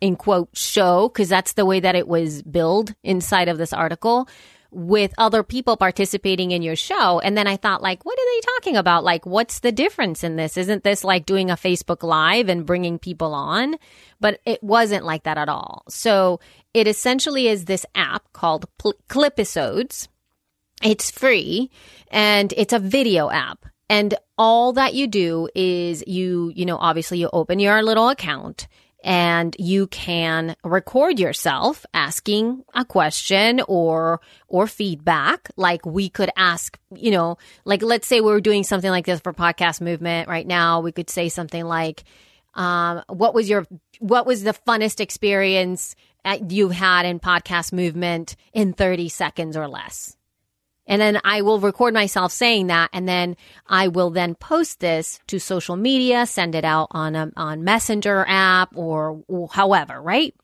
in 0.01 0.17
quote 0.17 0.49
show 0.55 1.09
because 1.09 1.29
that's 1.29 1.53
the 1.53 1.65
way 1.65 1.79
that 1.79 1.95
it 1.95 2.09
was 2.09 2.43
billed 2.43 2.95
inside 3.05 3.49
of 3.49 3.59
this 3.59 3.73
article 3.73 4.29
with 4.73 5.13
other 5.19 5.43
people 5.43 5.77
participating 5.77 6.51
in 6.51 6.63
your 6.63 6.77
show. 6.77 7.21
And 7.21 7.37
then 7.37 7.47
i 7.47 7.57
thought 7.57 7.83
like 7.83 8.05
what 8.05 8.19
are 8.19 8.35
they 8.35 8.41
talking 8.41 8.77
about? 8.77 9.05
Like 9.05 9.27
what's 9.27 9.61
the 9.61 9.71
difference 9.71 10.25
in 10.25 10.37
this? 10.37 10.57
Isn't 10.57 10.83
this 10.83 11.05
like 11.05 11.27
doing 11.27 11.51
a 11.51 11.57
facebook 11.57 12.03
live 12.03 12.49
and 12.49 12.67
bringing 12.67 12.99
people 12.99 13.35
on? 13.35 13.77
But 14.19 14.41
it 14.45 14.63
wasn't 14.63 15.05
like 15.05 15.25
that 15.25 15.39
at 15.39 15.49
all. 15.49 15.85
So 15.89 16.41
it 16.75 16.89
essentially 16.89 17.49
is 17.49 17.67
this 17.67 17.87
app 17.95 18.33
called 18.33 18.67
Pl- 18.79 18.95
clipisodes. 19.09 20.09
It's 20.83 21.11
free 21.11 21.71
and 22.11 22.53
it's 22.57 22.73
a 22.73 22.79
video 22.79 23.31
app. 23.31 23.67
And 23.89 24.15
all 24.39 24.73
that 24.73 24.95
you 24.95 25.07
do 25.07 25.49
is 25.55 26.03
you, 26.07 26.51
you 26.57 26.65
know, 26.65 26.79
obviously 26.79 27.19
you 27.19 27.29
open 27.33 27.59
your 27.59 27.83
little 27.83 28.09
account 28.09 28.67
and 29.05 29.55
you 29.59 29.87
can 29.89 30.57
record 30.65 31.19
yourself 31.19 31.85
asking 31.93 32.65
a 32.75 32.85
question 32.85 33.61
or 33.69 34.21
or 34.49 34.67
feedback. 34.67 35.51
Like 35.57 35.85
we 35.85 36.09
could 36.09 36.31
ask 36.37 36.79
you 36.95 37.11
know 37.11 37.39
like 37.65 37.83
let's 37.83 38.07
say 38.07 38.21
we're 38.21 38.41
doing 38.41 38.65
something 38.65 38.91
like 38.91 39.07
this 39.07 39.21
for 39.21 39.33
podcast 39.33 39.81
movement 39.81 40.29
right 40.29 40.47
now. 40.47 40.81
We 40.81 40.93
could 40.93 41.11
say 41.11 41.29
something 41.29 41.65
like 41.65 42.05
um, 42.55 43.03
what 43.09 43.35
was 43.35 43.49
your 43.49 43.67
what 43.99 44.27
was 44.27 44.43
the 44.43 44.55
funnest 44.67 45.01
experience 45.01 45.95
you've 46.49 46.73
had 46.73 47.07
in 47.07 47.19
podcast 47.21 47.73
movement 47.73 48.37
in 48.53 48.73
30 48.73 49.09
seconds 49.09 49.57
or 49.57 49.69
less 49.69 50.17
and 50.87 51.01
then 51.01 51.21
I 51.25 51.43
will 51.43 51.61
record 51.61 51.95
myself 51.95 52.33
saying 52.33 52.67
that, 52.69 52.91
and 52.93 53.09
then 53.09 53.37
I 53.67 53.89
will 53.89 54.11
then 54.11 54.35
post 54.35 54.81
this 54.81 55.21
to 55.29 55.39
social 55.39 55.77
media, 55.77 56.27
send 56.27 56.55
it 56.55 56.65
out 56.65 56.89
on 56.91 57.15
a 57.15 57.31
on 57.37 57.65
Messenger 57.65 58.25
app 58.29 58.77
or, 58.77 59.23
or 59.29 59.49
however, 59.53 60.01
right? 60.01 60.35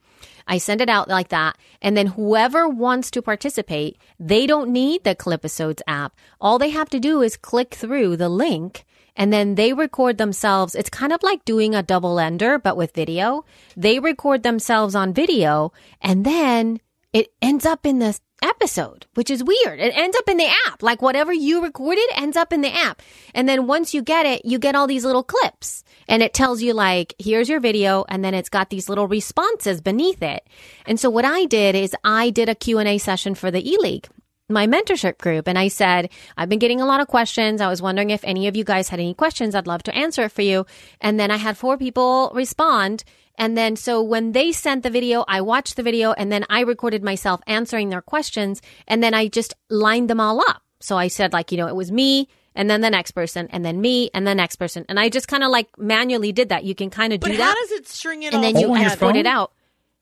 I 0.46 0.58
send 0.58 0.80
it 0.80 0.88
out 0.88 1.08
like 1.08 1.28
that, 1.28 1.58
and 1.82 1.96
then 1.96 2.06
whoever 2.06 2.68
wants 2.68 3.10
to 3.12 3.22
participate, 3.22 3.98
they 4.18 4.46
don't 4.46 4.70
need 4.70 5.04
the 5.04 5.14
Clipisodes 5.14 5.82
app. 5.86 6.16
All 6.40 6.58
they 6.58 6.70
have 6.70 6.88
to 6.90 7.00
do 7.00 7.20
is 7.20 7.36
click 7.36 7.74
through 7.74 8.16
the 8.16 8.30
link, 8.30 8.86
and 9.14 9.30
then 9.30 9.56
they 9.56 9.74
record 9.74 10.16
themselves. 10.16 10.74
It's 10.74 10.88
kind 10.88 11.12
of 11.12 11.22
like 11.22 11.44
doing 11.44 11.74
a 11.74 11.82
double 11.82 12.18
ender, 12.18 12.58
but 12.58 12.76
with 12.76 12.94
video. 12.94 13.44
They 13.76 13.98
record 13.98 14.42
themselves 14.42 14.94
on 14.94 15.12
video, 15.12 15.72
and 16.00 16.24
then 16.24 16.80
it 17.12 17.32
ends 17.42 17.66
up 17.66 17.84
in 17.84 17.98
the 17.98 18.18
episode, 18.42 19.06
which 19.14 19.30
is 19.30 19.42
weird. 19.42 19.80
It 19.80 19.96
ends 19.96 20.16
up 20.16 20.28
in 20.28 20.36
the 20.36 20.50
app. 20.66 20.82
Like 20.82 21.02
whatever 21.02 21.32
you 21.32 21.62
recorded 21.62 22.04
ends 22.14 22.36
up 22.36 22.52
in 22.52 22.60
the 22.60 22.74
app. 22.74 23.02
And 23.34 23.48
then 23.48 23.66
once 23.66 23.94
you 23.94 24.02
get 24.02 24.26
it, 24.26 24.44
you 24.44 24.58
get 24.58 24.74
all 24.74 24.86
these 24.86 25.04
little 25.04 25.22
clips 25.22 25.84
and 26.08 26.22
it 26.22 26.34
tells 26.34 26.62
you 26.62 26.74
like, 26.74 27.14
here's 27.18 27.48
your 27.48 27.60
video. 27.60 28.04
And 28.08 28.24
then 28.24 28.34
it's 28.34 28.48
got 28.48 28.70
these 28.70 28.88
little 28.88 29.06
responses 29.06 29.80
beneath 29.80 30.22
it. 30.22 30.46
And 30.86 30.98
so 30.98 31.10
what 31.10 31.24
I 31.24 31.44
did 31.44 31.74
is 31.74 31.94
I 32.04 32.30
did 32.30 32.48
a 32.48 32.54
Q&A 32.54 32.98
session 32.98 33.34
for 33.34 33.50
the 33.50 33.68
E-League 33.68 34.08
my 34.48 34.66
mentorship 34.66 35.18
group 35.18 35.46
and 35.46 35.58
I 35.58 35.68
said, 35.68 36.10
I've 36.36 36.48
been 36.48 36.58
getting 36.58 36.80
a 36.80 36.86
lot 36.86 37.00
of 37.00 37.08
questions. 37.08 37.60
I 37.60 37.68
was 37.68 37.82
wondering 37.82 38.10
if 38.10 38.24
any 38.24 38.48
of 38.48 38.56
you 38.56 38.64
guys 38.64 38.88
had 38.88 38.98
any 39.00 39.14
questions. 39.14 39.54
I'd 39.54 39.66
love 39.66 39.82
to 39.84 39.94
answer 39.94 40.22
it 40.24 40.32
for 40.32 40.42
you. 40.42 40.66
And 41.00 41.20
then 41.20 41.30
I 41.30 41.36
had 41.36 41.56
four 41.56 41.76
people 41.76 42.30
respond. 42.34 43.04
And 43.36 43.56
then 43.56 43.76
so 43.76 44.02
when 44.02 44.32
they 44.32 44.52
sent 44.52 44.82
the 44.82 44.90
video, 44.90 45.24
I 45.28 45.42
watched 45.42 45.76
the 45.76 45.82
video 45.82 46.12
and 46.12 46.32
then 46.32 46.44
I 46.48 46.60
recorded 46.62 47.04
myself 47.04 47.40
answering 47.46 47.90
their 47.90 48.00
questions. 48.02 48.62
And 48.86 49.02
then 49.02 49.14
I 49.14 49.28
just 49.28 49.54
lined 49.68 50.08
them 50.10 50.20
all 50.20 50.40
up. 50.40 50.62
So 50.80 50.96
I 50.96 51.08
said 51.08 51.32
like, 51.32 51.52
you 51.52 51.58
know, 51.58 51.68
it 51.68 51.76
was 51.76 51.92
me 51.92 52.28
and 52.54 52.68
then 52.70 52.80
the 52.80 52.90
next 52.90 53.12
person 53.12 53.48
and 53.50 53.64
then 53.64 53.80
me 53.80 54.10
and 54.14 54.26
the 54.26 54.34
next 54.34 54.56
person. 54.56 54.84
And 54.88 54.98
I 54.98 55.08
just 55.08 55.28
kind 55.28 55.44
of 55.44 55.50
like 55.50 55.68
manually 55.78 56.32
did 56.32 56.48
that. 56.48 56.64
You 56.64 56.74
can 56.74 56.88
kind 56.90 57.12
of 57.12 57.20
do 57.20 57.36
that 57.36 57.42
how 57.42 57.54
does 57.54 57.72
it 57.72 57.86
string 57.86 58.22
it 58.22 58.32
and 58.34 58.42
then 58.42 58.56
you 58.58 58.74
export 58.74 59.14
it 59.14 59.26
out 59.26 59.52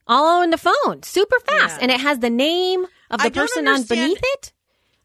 all 0.07 0.41
on 0.41 0.51
the 0.51 0.57
phone 0.57 1.03
super 1.03 1.37
fast 1.41 1.75
Yeah. 1.75 1.79
and 1.81 1.91
it 1.91 1.99
has 1.99 2.19
the 2.19 2.29
name 2.29 2.85
of 3.09 3.21
the 3.21 3.31
person 3.31 3.67
on 3.67 3.83
beneath 3.83 4.21
it? 4.21 4.53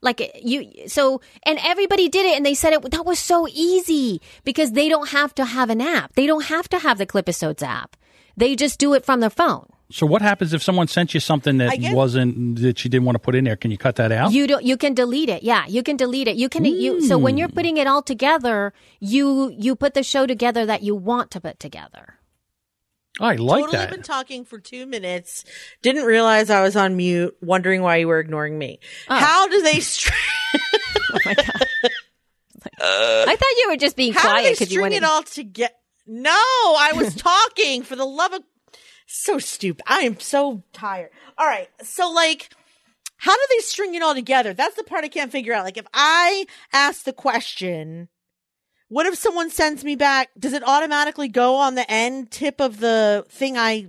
Like 0.03 0.21
eh, 0.21 0.29
you 0.43 0.87
so 0.87 1.21
and 1.43 1.57
everybody 1.63 2.09
did 2.09 2.25
it 2.25 2.35
and 2.35 2.45
they 2.45 2.53
said 2.53 2.73
it 2.73 2.91
that 2.91 3.05
was 3.05 3.19
so 3.19 3.47
easy 3.49 4.21
because 4.43 4.73
they 4.73 4.89
don't 4.89 5.09
have 5.09 5.33
to 5.35 5.45
have 5.45 5.69
an 5.69 5.81
app. 5.81 6.13
They 6.13 6.27
don't 6.27 6.45
have 6.45 6.69
to 6.69 6.79
have 6.79 6.97
the 6.97 7.05
clipisodes 7.05 7.63
app. 7.63 7.95
They 8.35 8.55
just 8.55 8.79
do 8.79 8.93
it 8.93 9.05
from 9.05 9.21
their 9.21 9.29
phone. 9.29 9.67
So 9.91 10.07
what 10.07 10.23
happens 10.23 10.53
if 10.53 10.63
someone 10.63 10.87
sent 10.87 11.13
you 11.13 11.19
something 11.19 11.59
that 11.59 11.79
guess- 11.79 11.93
wasn't 11.93 12.59
that 12.61 12.83
you 12.83 12.89
didn't 12.89 13.05
want 13.05 13.15
to 13.15 13.19
put 13.19 13.35
in 13.35 13.43
there? 13.43 13.55
Can 13.55 13.69
you 13.69 13.77
cut 13.77 13.95
that 13.97 14.11
out? 14.11 14.33
you 14.33 14.45
don't 14.45 14.63
you 14.63 14.75
can 14.75 14.93
delete 14.93 15.29
it. 15.29 15.43
Yeah 15.43 15.65
you 15.67 15.81
can 15.81 15.95
delete 15.95 16.27
it. 16.27 16.35
You 16.35 16.49
can 16.49 16.65
you 16.65 17.01
so 17.01 17.17
when 17.17 17.37
you're 17.37 17.47
hmm. 17.47 17.55
putting 17.55 17.77
it 17.77 17.87
all 17.87 18.01
together 18.01 18.73
you 18.99 19.53
you 19.57 19.75
put 19.75 19.93
the 19.93 20.03
show 20.03 20.25
together 20.27 20.65
that 20.65 20.83
you 20.83 20.95
want 20.95 21.31
to 21.31 21.39
put 21.39 21.59
together 21.59 22.19
Oh, 23.19 23.25
I 23.25 23.35
like 23.35 23.61
totally 23.61 23.71
that. 23.77 23.83
Totally 23.83 23.97
been 23.97 24.03
talking 24.03 24.45
for 24.45 24.59
two 24.59 24.85
minutes. 24.85 25.45
Didn't 25.81 26.05
realize 26.05 26.49
I 26.49 26.63
was 26.63 26.75
on 26.75 26.97
mute, 26.97 27.35
wondering 27.41 27.81
why 27.81 27.97
you 27.97 28.07
were 28.07 28.19
ignoring 28.19 28.57
me. 28.57 28.79
Oh. 29.07 29.15
How 29.15 29.47
do 29.47 29.61
they 29.61 29.79
string? 29.79 30.17
Oh 31.15 31.29
uh, 31.29 33.25
i 33.27 33.35
thought 33.35 33.57
you 33.57 33.67
were 33.69 33.77
just 33.77 33.95
being 33.95 34.13
How 34.13 34.21
quiet 34.21 34.43
they 34.43 34.51
because 34.51 34.71
you 34.71 34.79
string 34.79 34.81
wanted 34.83 34.97
it 34.97 35.03
all 35.03 35.23
together? 35.23 35.73
No, 36.07 36.31
I 36.31 36.91
was 36.95 37.15
talking 37.15 37.83
for 37.83 37.95
the 37.95 38.05
love 38.05 38.33
of. 38.33 38.43
So 39.05 39.37
stupid. 39.39 39.83
I 39.87 40.01
am 40.01 40.19
so 40.19 40.63
tired. 40.73 41.09
All 41.37 41.47
right, 41.47 41.69
so 41.83 42.11
like. 42.11 42.49
How 43.17 43.33
do 43.33 43.41
they 43.51 43.59
string 43.59 43.95
it 43.95 44.03
all 44.03 44.13
together? 44.13 44.53
That's 44.53 44.75
the 44.75 44.83
part 44.83 45.05
I 45.05 45.07
can't 45.07 45.31
figure 45.31 45.53
out. 45.53 45.63
Like, 45.63 45.77
if 45.77 45.87
I 45.93 46.45
ask 46.73 47.05
the 47.05 47.13
question, 47.13 48.09
what 48.93 49.05
if 49.07 49.15
someone 49.15 49.49
sends 49.49 49.83
me 49.83 49.95
back? 49.95 50.29
Does 50.37 50.53
it 50.53 50.63
automatically 50.65 51.27
go 51.27 51.55
on 51.55 51.75
the 51.75 51.89
end 51.89 52.29
tip 52.31 52.61
of 52.61 52.79
the 52.79 53.25
thing 53.27 53.57
I 53.57 53.87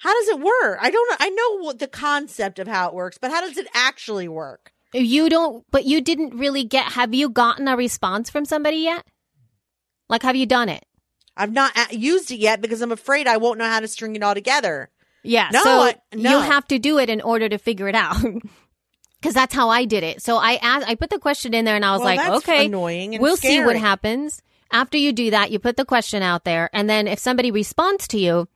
how 0.00 0.14
does 0.14 0.28
it 0.28 0.40
work? 0.40 0.78
I 0.80 0.90
don't 0.90 1.10
know. 1.10 1.16
I 1.20 1.28
know 1.28 1.58
what 1.64 1.78
the 1.78 1.86
concept 1.86 2.58
of 2.58 2.66
how 2.66 2.88
it 2.88 2.94
works, 2.94 3.18
but 3.18 3.30
how 3.30 3.42
does 3.42 3.58
it 3.58 3.66
actually 3.74 4.28
work? 4.28 4.72
You 4.94 5.28
don't, 5.28 5.64
but 5.70 5.84
you 5.84 6.00
didn't 6.00 6.38
really 6.38 6.64
get, 6.64 6.92
have 6.92 7.12
you 7.14 7.28
gotten 7.28 7.68
a 7.68 7.76
response 7.76 8.30
from 8.30 8.46
somebody 8.46 8.78
yet? 8.78 9.04
Like, 10.08 10.22
have 10.22 10.36
you 10.36 10.46
done 10.46 10.70
it? 10.70 10.84
I've 11.36 11.52
not 11.52 11.72
a- 11.76 11.96
used 11.96 12.30
it 12.30 12.38
yet 12.40 12.62
because 12.62 12.80
I'm 12.80 12.92
afraid 12.92 13.26
I 13.26 13.36
won't 13.36 13.58
know 13.58 13.68
how 13.68 13.80
to 13.80 13.88
string 13.88 14.16
it 14.16 14.22
all 14.22 14.34
together. 14.34 14.88
Yeah. 15.22 15.50
No, 15.52 15.62
so 15.62 15.70
I- 15.70 15.96
no. 16.14 16.30
you 16.30 16.40
have 16.50 16.66
to 16.68 16.78
do 16.78 16.98
it 16.98 17.10
in 17.10 17.20
order 17.20 17.48
to 17.48 17.58
figure 17.58 17.86
it 17.88 17.94
out. 17.94 18.16
Because 19.20 19.34
that's 19.34 19.54
how 19.54 19.68
I 19.68 19.84
did 19.84 20.02
it. 20.02 20.22
So 20.22 20.36
I 20.38 20.54
asked, 20.54 20.88
I 20.88 20.94
put 20.94 21.10
the 21.10 21.18
question 21.18 21.52
in 21.52 21.64
there, 21.64 21.76
and 21.76 21.84
I 21.84 21.92
was 21.92 21.98
Well, 21.98 22.06
like, 22.06 22.20
that's 22.20 22.36
okay, 22.38 22.66
annoying 22.66 23.20
we'll 23.20 23.36
see 23.36 23.62
what 23.62 23.76
happens. 23.76 24.42
After 24.72 24.96
you 24.96 25.12
do 25.12 25.30
that, 25.32 25.50
you 25.50 25.58
put 25.58 25.76
the 25.76 25.84
question 25.84 26.22
out 26.22 26.44
there, 26.44 26.70
and 26.72 26.88
then 26.88 27.06
if 27.06 27.18
somebody 27.18 27.50
responds 27.50 28.08
to 28.08 28.18
you, 28.18 28.48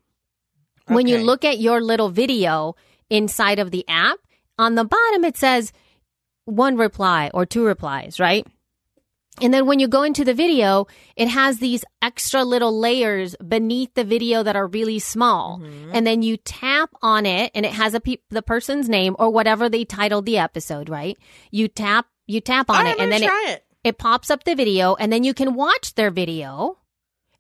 when 0.87 1.07
you 1.07 1.19
look 1.19 1.45
at 1.45 1.59
your 1.59 1.81
little 1.81 2.09
video 2.09 2.77
inside 3.11 3.59
of 3.59 3.71
the 3.71 3.85
app, 3.89 4.19
on 4.59 4.75
the 4.75 4.85
bottom 4.85 5.25
it 5.25 5.37
says 5.37 5.73
one 6.45 6.77
reply 6.77 7.31
or 7.35 7.47
two 7.47 7.65
replies, 7.65 8.21
right? 8.21 8.47
And 9.41 9.53
then 9.53 9.67
when 9.67 9.81
you 9.81 9.89
go 9.89 10.05
into 10.05 10.25
the 10.25 10.35
video, 10.35 10.87
it 11.17 11.29
has 11.29 11.59
these 11.59 11.85
extra 12.01 12.45
little 12.45 12.79
layers 12.79 13.35
beneath 13.37 13.93
the 13.95 14.05
video 14.05 14.43
that 14.45 14.55
are 14.55 14.69
really 14.69 15.01
small. 15.01 15.59
Mm-hmm. 15.59 15.91
And 15.93 16.07
then 16.07 16.23
you 16.23 16.37
tap 16.37 16.91
on 17.03 17.27
it 17.27 17.51
and 17.55 17.67
it 17.67 17.73
has 17.73 17.95
a 17.95 18.01
pe- 18.01 18.19
the 18.31 18.43
person's 18.43 18.89
name 18.89 19.17
or 19.19 19.31
whatever 19.31 19.69
they 19.69 19.85
titled 19.85 20.27
the 20.27 20.39
episode, 20.39 20.89
right? 20.89 21.19
You 21.51 21.69
tap 21.69 22.07
you 22.27 22.41
tap 22.41 22.71
on 22.71 22.85
right, 22.85 22.97
it 22.97 23.01
and 23.01 23.13
then 23.13 23.23
it, 23.23 23.31
it. 23.31 23.65
it 23.83 23.99
pops 23.99 24.31
up 24.31 24.45
the 24.45 24.55
video 24.55 24.95
and 24.95 25.13
then 25.13 25.25
you 25.25 25.35
can 25.35 25.55
watch 25.55 25.95
their 25.95 26.11
video 26.11 26.79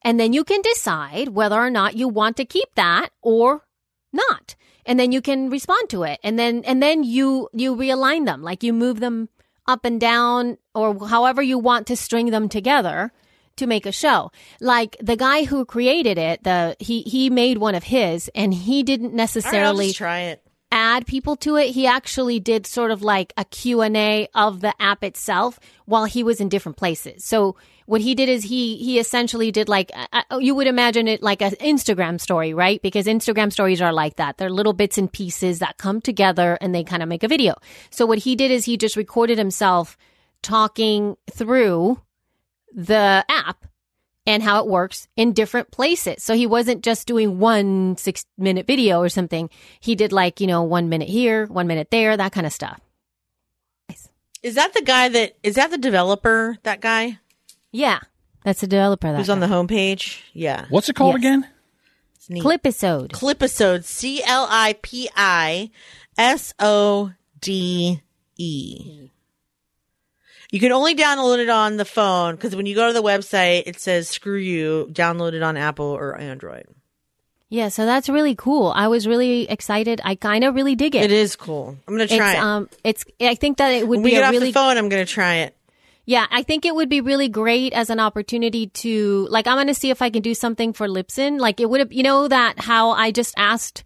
and 0.03 0.21
then 0.21 0.33
you 0.33 0.45
can 0.45 0.61
decide 0.63 1.29
whether 1.31 1.59
or 1.59 1.71
not 1.71 1.97
you 1.97 2.09
want 2.09 2.37
to 2.37 2.45
keep 2.45 2.75
that 2.75 3.11
or 3.23 3.65
not 4.13 4.57
and 4.87 5.01
then 5.01 5.13
you 5.13 5.23
can 5.23 5.49
respond 5.49 5.89
to 5.89 6.03
it 6.03 6.21
and 6.23 6.39
then 6.39 6.63
and 6.65 6.83
then 6.83 7.03
you 7.03 7.49
you 7.53 7.75
realign 7.75 8.27
them 8.27 8.43
like 8.43 8.63
you 8.63 8.73
move 8.73 9.01
them 9.01 9.29
up 9.67 9.85
and 9.85 10.01
down 10.01 10.59
or 10.75 11.07
however 11.09 11.43
you 11.43 11.59
want 11.59 11.87
to 11.89 11.97
string 11.97 12.31
them 12.31 12.49
together 12.49 13.13
to 13.57 13.67
make 13.67 13.87
a 13.87 13.93
show. 13.93 14.31
Like 14.61 14.97
the 15.01 15.17
guy 15.17 15.45
who 15.45 15.65
created 15.65 16.19
it 16.19 16.43
the 16.43 16.77
he 16.79 17.03
he 17.03 17.31
made 17.31 17.59
one 17.59 17.75
of 17.75 17.85
his 17.85 18.31
and 18.35 18.53
he 18.53 18.83
didn't 18.83 19.09
right, 19.09 19.17
necessarily 19.17 19.87
just 19.87 19.99
try 19.99 20.21
it. 20.23 20.43
add 20.73 21.07
people 21.07 21.37
to 21.37 21.57
it. 21.57 21.71
He 21.71 21.87
actually 21.87 22.41
did 22.41 22.67
sort 22.67 22.91
of 22.91 23.03
like 23.03 23.33
a 23.37 23.45
q&a 23.45 24.29
of 24.35 24.61
the 24.61 24.75
app 24.81 25.05
itself 25.05 25.61
while 25.87 26.05
he 26.05 26.23
was 26.25 26.41
in 26.41 26.49
different 26.49 26.77
places. 26.77 27.25
So 27.25 27.57
what 27.87 28.01
he 28.01 28.15
did 28.15 28.29
is 28.29 28.45
he 28.45 28.77
he 28.77 28.99
essentially 28.99 29.51
did 29.51 29.69
like 29.69 29.91
uh, 30.13 30.39
you 30.39 30.55
would 30.55 30.67
imagine 30.67 31.09
it 31.09 31.23
like 31.23 31.43
an 31.43 31.53
instagram 31.61 32.21
story 32.21 32.55
right 32.55 32.81
because 32.83 33.07
instagram 33.07 33.53
stories 33.53 33.81
are 33.81 33.93
like 33.93 34.17
that 34.17 34.39
they're 34.39 34.51
little 34.51 34.73
bits 34.73 34.99
and 34.99 35.13
pieces 35.13 35.59
that 35.59 35.77
come 35.79 36.01
together 36.01 36.59
and 36.61 36.75
they 36.75 36.85
kind 36.85 37.03
of 37.03 37.09
make 37.09 37.23
a 37.23 37.29
video 37.29 37.55
so 37.91 38.07
what 38.07 38.19
he 38.19 38.37
did 38.37 38.51
is 38.51 38.65
he 38.65 38.77
just 38.77 38.97
recorded 38.97 39.39
himself 39.39 39.97
talking 40.43 41.17
through 41.31 42.01
the 42.73 43.25
app 43.29 43.65
and 44.27 44.43
how 44.43 44.61
it 44.61 44.67
works 44.67 45.07
in 45.17 45.33
different 45.33 45.71
places. 45.71 46.23
So 46.23 46.35
he 46.35 46.47
wasn't 46.47 46.83
just 46.83 47.07
doing 47.07 47.39
one 47.39 47.97
six 47.97 48.25
minute 48.39 48.67
video 48.67 49.01
or 49.01 49.09
something. 49.09 49.51
He 49.81 49.95
did 49.95 50.13
like, 50.13 50.41
you 50.41 50.47
know, 50.47 50.63
one 50.63 50.89
minute 50.89 51.09
here, 51.09 51.47
one 51.47 51.67
minute 51.67 51.91
there, 51.91 52.17
that 52.17 52.33
kind 52.33 52.47
of 52.47 52.53
stuff. 52.53 52.81
Is 54.43 54.57
that 54.57 54.75
the 54.75 54.83
guy 54.83 55.09
that 55.09 55.37
is 55.43 55.55
that 55.55 55.71
the 55.71 55.79
developer? 55.79 56.59
That 56.65 56.81
guy 56.81 57.19
Yeah. 57.75 57.99
That's 58.45 58.63
a 58.63 58.67
developer 58.67 59.11
that 59.11 59.17
who's 59.19 59.31
on 59.31 59.41
the 59.41 59.47
homepage? 59.47 60.21
Yeah, 60.33 60.67
What's 60.69 60.89
it 60.89 60.95
called 60.97 61.15
Yes. 61.15 61.19
again? 61.21 61.49
It's 62.17 62.31
neat. 62.31 62.43
Clipisode. 62.43 63.11
Clipisode. 63.11 63.85
C 63.85 64.23
L 64.25 64.47
I 64.51 64.77
P 64.83 65.09
I 65.17 65.71
S 66.17 66.55
O 66.61 67.13
D 67.41 68.01
E. 68.37 69.11
You 70.53 70.61
can 70.61 70.73
only 70.73 70.95
download 70.95 71.39
it 71.39 71.49
on 71.49 71.79
the 71.79 71.85
phone 71.85 72.37
because 72.37 72.55
when 72.55 72.67
you 72.67 72.75
go 72.75 72.87
to 72.87 72.93
the 72.93 73.03
website, 73.03 73.65
it 73.67 73.81
says 73.81 74.09
"screw 74.09 74.37
you." 74.39 74.89
Download 74.93 75.33
it 75.33 75.43
on 75.43 75.57
Apple 75.57 75.87
or 75.87 76.17
Android. 76.17 76.67
Yeah, 77.49 77.69
so 77.69 77.87
that's 77.87 78.09
really 78.09 78.35
cool. 78.35 78.73
I 78.75 78.89
was 78.89 79.07
really 79.09 79.49
excited. 79.51 80.01
I 80.05 80.15
kind 80.17 80.45
of 80.45 80.55
really 80.55 80.75
dig 80.77 80.95
it. 80.95 81.03
It 81.05 81.13
is 81.13 81.35
cool. 81.35 81.77
I'm 81.89 81.95
gonna 81.95 82.05
It's 82.05 82.15
try 82.15 82.35
it. 82.35 82.39
um 82.39 82.69
it's 82.85 83.05
I 83.21 83.35
think 83.35 83.57
that 83.59 83.71
it 83.73 83.89
would 83.89 83.97
when 83.99 84.03
we 84.05 84.11
be 84.11 84.17
get 84.17 84.23
a 84.25 84.27
off 84.27 84.33
really 84.33 84.47
the 84.49 84.53
phone, 84.53 84.77
I'm 84.77 84.89
gonna 84.89 85.05
try 85.07 85.37
it. 85.37 85.57
Yeah, 86.07 86.27
I 86.31 86.43
think 86.43 86.67
it 86.67 86.75
would 86.75 86.89
be 86.89 87.01
really 87.01 87.29
great 87.29 87.73
as 87.73 87.89
an 87.89 87.99
opportunity 87.99 88.67
to 88.69 89.27
like 89.31 89.47
I'm 89.47 89.57
going 89.57 89.69
to 89.69 89.75
see 89.75 89.91
if 89.91 90.03
I 90.03 90.11
can 90.11 90.23
do 90.23 90.35
something 90.35 90.73
for 90.73 90.87
Libsyn. 90.87 91.41
Like 91.41 91.61
it 91.61 91.71
would 91.71 91.81
have 91.81 91.93
you 91.93 92.03
know 92.03 92.29
that 92.29 92.61
how 92.61 92.91
I 92.91 93.11
just 93.11 93.35
asked 93.37 93.85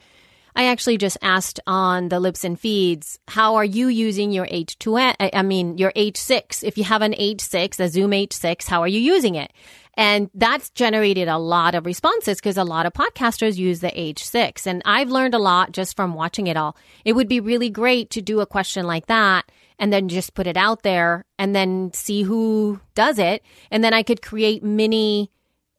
I 0.56 0.64
actually 0.64 0.98
just 0.98 1.16
asked 1.22 1.60
on 1.68 2.08
the 2.08 2.20
Libsyn 2.20 2.58
feeds, 2.58 3.20
how 3.28 3.54
are 3.54 3.64
you 3.64 3.86
using 3.86 4.32
your 4.32 4.46
H2 4.46 5.14
I 5.20 5.30
I 5.32 5.42
mean 5.42 5.78
your 5.78 5.92
H6? 5.92 6.64
If 6.64 6.76
you 6.76 6.84
have 6.84 7.02
an 7.02 7.12
H6, 7.12 7.78
a 7.78 7.88
Zoom 7.88 8.10
H6, 8.10 8.66
how 8.66 8.80
are 8.82 8.88
you 8.88 8.98
using 8.98 9.36
it? 9.36 9.52
And 9.94 10.30
that's 10.34 10.70
generated 10.70 11.28
a 11.28 11.38
lot 11.38 11.76
of 11.76 11.86
responses 11.86 12.38
because 12.38 12.56
a 12.56 12.64
lot 12.64 12.86
of 12.86 12.92
podcasters 12.92 13.56
use 13.56 13.80
the 13.80 13.88
H6. 13.88 14.66
And 14.66 14.82
I've 14.84 15.10
learned 15.10 15.34
a 15.34 15.38
lot 15.38 15.72
just 15.72 15.94
from 15.96 16.14
watching 16.14 16.48
it 16.48 16.56
all. 16.56 16.76
It 17.04 17.12
would 17.12 17.28
be 17.28 17.40
really 17.40 17.70
great 17.70 18.10
to 18.10 18.22
do 18.22 18.40
a 18.40 18.46
question 18.46 18.86
like 18.86 19.06
that 19.06 19.50
and 19.78 19.92
then 19.92 20.08
just 20.08 20.34
put 20.34 20.46
it 20.46 20.56
out 20.56 20.82
there 20.82 21.24
and 21.38 21.54
then 21.54 21.92
see 21.92 22.22
who 22.22 22.80
does 22.94 23.18
it. 23.18 23.42
And 23.70 23.82
then 23.82 23.94
I 23.94 24.02
could 24.02 24.22
create 24.22 24.62
mini 24.62 25.30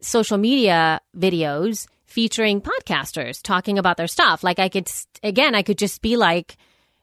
social 0.02 0.38
media 0.38 1.02
videos 1.18 1.88
featuring 2.06 2.62
podcasters 2.62 3.42
talking 3.42 3.78
about 3.78 3.98
their 3.98 4.08
stuff. 4.08 4.44
Like 4.44 4.60
I 4.60 4.70
could, 4.70 4.90
again, 5.22 5.54
I 5.54 5.62
could 5.62 5.78
just 5.78 6.02
be 6.02 6.18
like, 6.18 6.58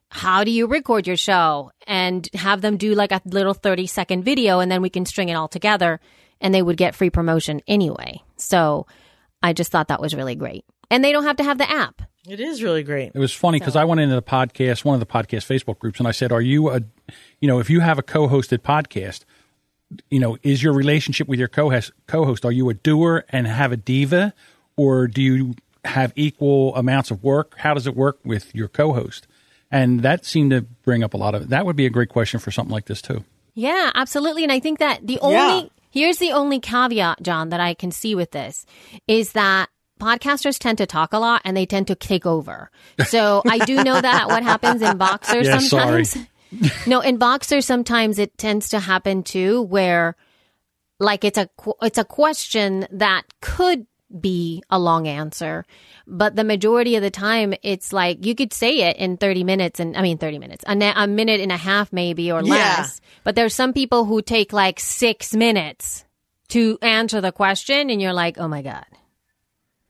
how 0.09 0.43
do 0.43 0.51
you 0.51 0.67
record 0.67 1.05
your 1.05 1.17
show 1.17 1.71
and 1.85 2.27
have 2.33 2.61
them 2.61 2.77
do 2.77 2.95
like 2.95 3.11
a 3.11 3.21
little 3.25 3.53
30 3.53 3.87
second 3.87 4.23
video 4.23 4.59
and 4.59 4.71
then 4.71 4.81
we 4.81 4.89
can 4.89 5.05
string 5.05 5.29
it 5.29 5.35
all 5.35 5.47
together 5.47 5.99
and 6.39 6.53
they 6.53 6.61
would 6.61 6.77
get 6.77 6.95
free 6.95 7.09
promotion 7.09 7.61
anyway. 7.67 8.21
So 8.37 8.87
I 9.41 9.53
just 9.53 9.71
thought 9.71 9.89
that 9.89 10.01
was 10.01 10.15
really 10.15 10.35
great. 10.35 10.65
And 10.89 11.03
they 11.03 11.11
don't 11.11 11.25
have 11.25 11.37
to 11.37 11.43
have 11.43 11.57
the 11.57 11.69
app. 11.69 12.01
It 12.27 12.39
is 12.39 12.61
really 12.61 12.83
great. 12.83 13.11
It 13.13 13.19
was 13.19 13.33
funny 13.33 13.57
because 13.59 13.75
I 13.75 13.85
went 13.85 14.01
into 14.01 14.15
the 14.15 14.21
podcast, 14.21 14.83
one 14.83 14.93
of 14.93 14.99
the 14.99 15.05
podcast 15.05 15.45
Facebook 15.45 15.79
groups, 15.79 15.99
and 15.99 16.07
I 16.07 16.11
said, 16.11 16.31
"Are 16.31 16.41
you 16.41 16.69
a, 16.69 16.81
you 17.39 17.47
know, 17.47 17.59
if 17.59 17.69
you 17.69 17.79
have 17.79 17.97
a 17.97 18.03
co-hosted 18.03 18.59
podcast, 18.59 19.23
you 20.11 20.19
know, 20.19 20.37
is 20.43 20.61
your 20.61 20.73
relationship 20.73 21.27
with 21.27 21.39
your 21.39 21.47
co-host, 21.47 21.91
co-host, 22.07 22.43
are 22.43 22.51
you 22.51 22.69
a 22.69 22.73
doer 22.73 23.25
and 23.29 23.47
have 23.47 23.71
a 23.71 23.77
diva, 23.77 24.33
or 24.75 25.07
do 25.07 25.21
you 25.21 25.55
have 25.85 26.11
equal 26.17 26.75
amounts 26.75 27.11
of 27.11 27.23
work? 27.23 27.55
How 27.59 27.73
does 27.73 27.87
it 27.87 27.95
work 27.95 28.19
with 28.25 28.53
your 28.53 28.67
co-host?" 28.67 29.25
And 29.71 30.01
that 30.01 30.25
seemed 30.25 30.51
to 30.51 30.61
bring 30.61 31.03
up 31.03 31.13
a 31.13 31.17
lot 31.17 31.33
of. 31.33 31.49
That 31.49 31.65
would 31.65 31.75
be 31.75 31.85
a 31.85 31.89
great 31.89 32.09
question 32.09 32.39
for 32.39 32.51
something 32.51 32.71
like 32.73 32.85
this 32.85 33.01
too. 33.01 33.23
Yeah, 33.53 33.91
absolutely. 33.95 34.43
And 34.43 34.51
I 34.51 34.59
think 34.59 34.79
that 34.79 35.07
the 35.07 35.19
only 35.19 35.35
Yeah. 35.35 35.63
here's 35.91 36.17
the 36.17 36.31
only 36.31 36.59
caveat, 36.59 37.21
John, 37.21 37.49
that 37.49 37.59
I 37.59 37.73
can 37.73 37.91
see 37.91 38.15
with 38.15 38.31
this 38.31 38.65
is 39.07 39.31
that 39.31 39.69
podcasters 39.97 40.57
tend 40.59 40.77
to 40.79 40.85
talk 40.85 41.13
a 41.13 41.19
lot 41.19 41.41
and 41.45 41.55
they 41.57 41.65
tend 41.65 41.87
to 41.87 41.95
take 41.95 42.25
over. 42.25 42.71
So 43.07 43.41
I 43.45 43.59
do 43.59 43.83
know 43.83 43.99
that 43.99 44.27
what 44.29 44.43
happens 44.43 44.81
in 44.81 44.97
Voxer 44.97 45.43
Yeah, 45.43 45.57
sorry. 45.59 46.05
sometimes. 46.05 46.27
no, 46.87 47.01
in 47.01 47.19
Voxer 47.19 47.63
sometimes 47.63 48.19
it 48.19 48.37
tends 48.37 48.69
to 48.69 48.79
happen 48.79 49.23
too, 49.23 49.61
where 49.63 50.15
like 50.99 51.23
it's 51.23 51.37
a 51.37 51.49
it's 51.81 51.97
a 51.99 52.05
question 52.05 52.87
that 52.91 53.23
could 53.41 53.85
be 54.21 54.63
a 54.69 54.79
long 54.79 55.05
answer 55.05 55.65
but 56.07 56.33
the 56.37 56.43
majority 56.45 56.95
of 56.95 57.01
the 57.03 57.11
time 57.11 57.53
it's 57.61 57.91
like 57.91 58.25
you 58.25 58.33
could 58.33 58.53
say 58.53 58.89
it 58.89 58.95
in 58.95 59.17
30 59.17 59.43
minutes 59.43 59.81
and 59.81 59.97
i 59.97 60.01
mean 60.01 60.17
30 60.17 60.39
minutes 60.39 60.63
a, 60.65 60.73
na- 60.73 60.93
a 60.95 61.05
minute 61.05 61.41
and 61.41 61.51
a 61.51 61.57
half 61.57 61.91
maybe 61.91 62.31
or 62.31 62.41
Yeah. 62.41 62.51
less 62.77 63.01
but 63.25 63.35
there's 63.35 63.53
some 63.53 63.73
people 63.73 64.05
who 64.05 64.21
take 64.21 64.53
like 64.53 64.79
six 64.79 65.33
minutes 65.35 66.05
to 66.47 66.79
answer 66.81 67.19
the 67.19 67.33
question 67.33 67.89
and 67.89 68.01
you're 68.01 68.13
like 68.13 68.37
oh 68.39 68.47
my 68.47 68.61
god 68.61 68.85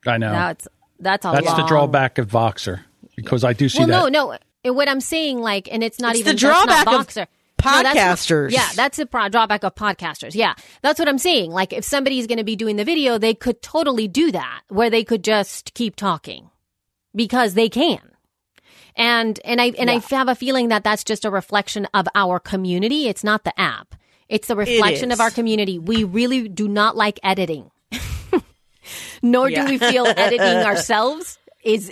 I 0.08 0.18
know 0.18 0.32
that's 0.32 0.68
that's 1.00 1.26
a 1.26 1.32
that's 1.32 1.54
the 1.54 1.66
drawback 1.68 2.18
of 2.18 2.30
Voxer 2.30 2.82
because 3.16 3.44
I 3.44 3.54
do 3.54 3.70
see 3.70 3.80
well 3.80 4.06
that. 4.06 4.12
no 4.12 4.38
no 4.64 4.74
what 4.74 4.90
i'm 4.90 5.00
saying 5.00 5.40
like 5.40 5.72
and 5.72 5.82
it's 5.84 6.00
not 6.00 6.12
It's 6.12 6.20
even 6.22 6.36
the 6.36 6.42
that's 6.42 6.66
not 6.68 6.68
drawback 6.86 7.00
of 7.02 7.08
Voxer. 7.08 7.28
No, 7.66 7.84
that's 7.84 8.00
podcasters. 8.30 8.52
yeah, 8.52 8.70
that's 8.76 8.98
the 8.98 9.06
pro- 9.08 9.30
drawback 9.30 9.64
of 9.64 9.74
podcasters. 9.74 10.36
Yeah, 10.36 10.54
that's 10.84 11.00
what 11.00 11.10
I'm 11.10 11.18
saying. 11.18 11.52
Like, 11.52 11.74
if 11.74 11.84
somebody's 11.84 12.28
going 12.28 12.38
to 12.38 12.44
be 12.44 12.56
doing 12.56 12.76
the 12.76 12.86
video, 12.86 13.18
they 13.18 13.34
could 13.34 13.64
totally 13.64 14.08
do 14.08 14.32
that, 14.32 14.62
where 14.70 14.92
they 14.92 15.04
could 15.04 15.24
just 15.24 15.74
keep 15.74 15.96
talking 15.96 16.52
because 17.16 17.56
they 17.56 17.68
can. 17.68 18.00
And 18.96 19.40
and 19.44 19.60
I 19.60 19.72
and 19.78 19.90
I 19.90 19.98
have 20.12 20.28
a 20.28 20.36
feeling 20.36 20.68
that 20.70 20.84
that's 20.84 21.04
just 21.04 21.26
a 21.26 21.32
reflection 21.32 21.88
of 21.96 22.08
our 22.14 22.40
community. 22.40 23.08
It's 23.08 23.24
not 23.24 23.44
the 23.44 23.60
app. 23.60 23.96
It's 24.30 24.50
a 24.52 24.56
reflection 24.56 25.12
of 25.12 25.20
our 25.20 25.32
community. 25.32 25.80
We 25.80 26.04
really 26.04 26.48
do 26.48 26.68
not 26.68 26.96
like 26.96 27.20
editing, 27.24 27.72
nor 29.22 29.50
Yeah. 29.50 29.66
do 29.66 29.72
we 29.72 29.78
feel 29.78 30.06
editing 30.18 30.66
ourselves 30.66 31.38
is 31.64 31.92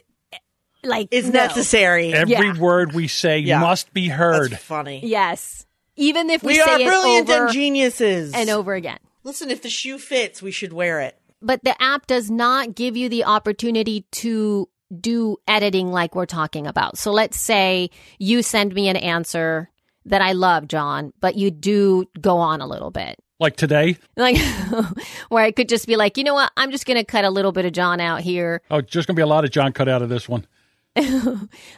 like 0.83 1.07
It's 1.11 1.27
no. 1.27 1.33
necessary. 1.45 2.13
Every 2.13 2.33
Yeah. 2.33 2.57
word 2.59 2.93
we 2.93 3.07
say 3.07 3.39
Yeah. 3.39 3.59
must 3.59 3.93
be 3.93 4.07
heard. 4.09 4.51
That's 4.51 4.63
funny. 4.63 5.01
Yes, 5.03 5.65
even 5.95 6.29
if 6.29 6.43
we, 6.43 6.53
We 6.53 6.59
say 6.59 6.71
are 6.71 6.79
it 6.79 6.85
brilliant 6.87 7.29
over 7.29 7.45
and 7.45 7.53
geniuses. 7.53 8.33
and 8.33 8.49
over 8.49 8.73
again. 8.73 8.99
Listen, 9.23 9.49
if 9.49 9.61
the 9.61 9.69
shoe 9.69 9.97
fits, 9.97 10.41
we 10.41 10.51
should 10.51 10.73
wear 10.73 11.01
it. 11.01 11.17
but 11.41 11.63
the 11.63 11.79
app 11.81 12.07
does 12.07 12.31
not 12.31 12.73
give 12.75 12.97
you 12.97 13.07
the 13.09 13.23
opportunity 13.23 14.05
to 14.11 14.67
do 14.99 15.37
editing 15.47 15.91
like 15.91 16.15
we're 16.15 16.25
talking 16.25 16.65
about. 16.65 16.97
So 16.97 17.11
let's 17.11 17.39
say 17.39 17.89
you 18.17 18.41
send 18.41 18.73
me 18.73 18.87
an 18.87 18.95
answer 18.95 19.69
that 20.05 20.21
I 20.21 20.31
love, 20.31 20.67
John, 20.67 21.11
but 21.19 21.35
you 21.35 21.51
do 21.51 22.05
go 22.19 22.37
on 22.37 22.61
a 22.61 22.67
little 22.67 22.89
bit. 22.91 23.19
Like 23.39 23.57
today, 23.57 23.97
Like 24.15 24.37
where 25.29 25.43
I 25.43 25.51
could 25.51 25.67
just 25.67 25.87
be 25.87 25.97
like, 25.97 26.17
you 26.17 26.23
know 26.23 26.33
what? 26.35 26.51
I'm 26.55 26.71
just 26.71 26.85
going 26.85 26.97
to 26.97 27.03
cut 27.03 27.25
a 27.25 27.29
little 27.29 27.51
bit 27.51 27.65
of 27.65 27.73
John 27.73 27.99
out 27.99 28.21
here. 28.21 28.61
oh, 28.71 28.79
just 28.81 29.07
gonna 29.07 29.15
be 29.15 29.21
a 29.21 29.27
lot 29.27 29.43
of 29.43 29.51
John 29.51 29.73
cut 29.73 29.89
out 29.89 30.01
of 30.01 30.09
this 30.09 30.29
one. 30.29 30.47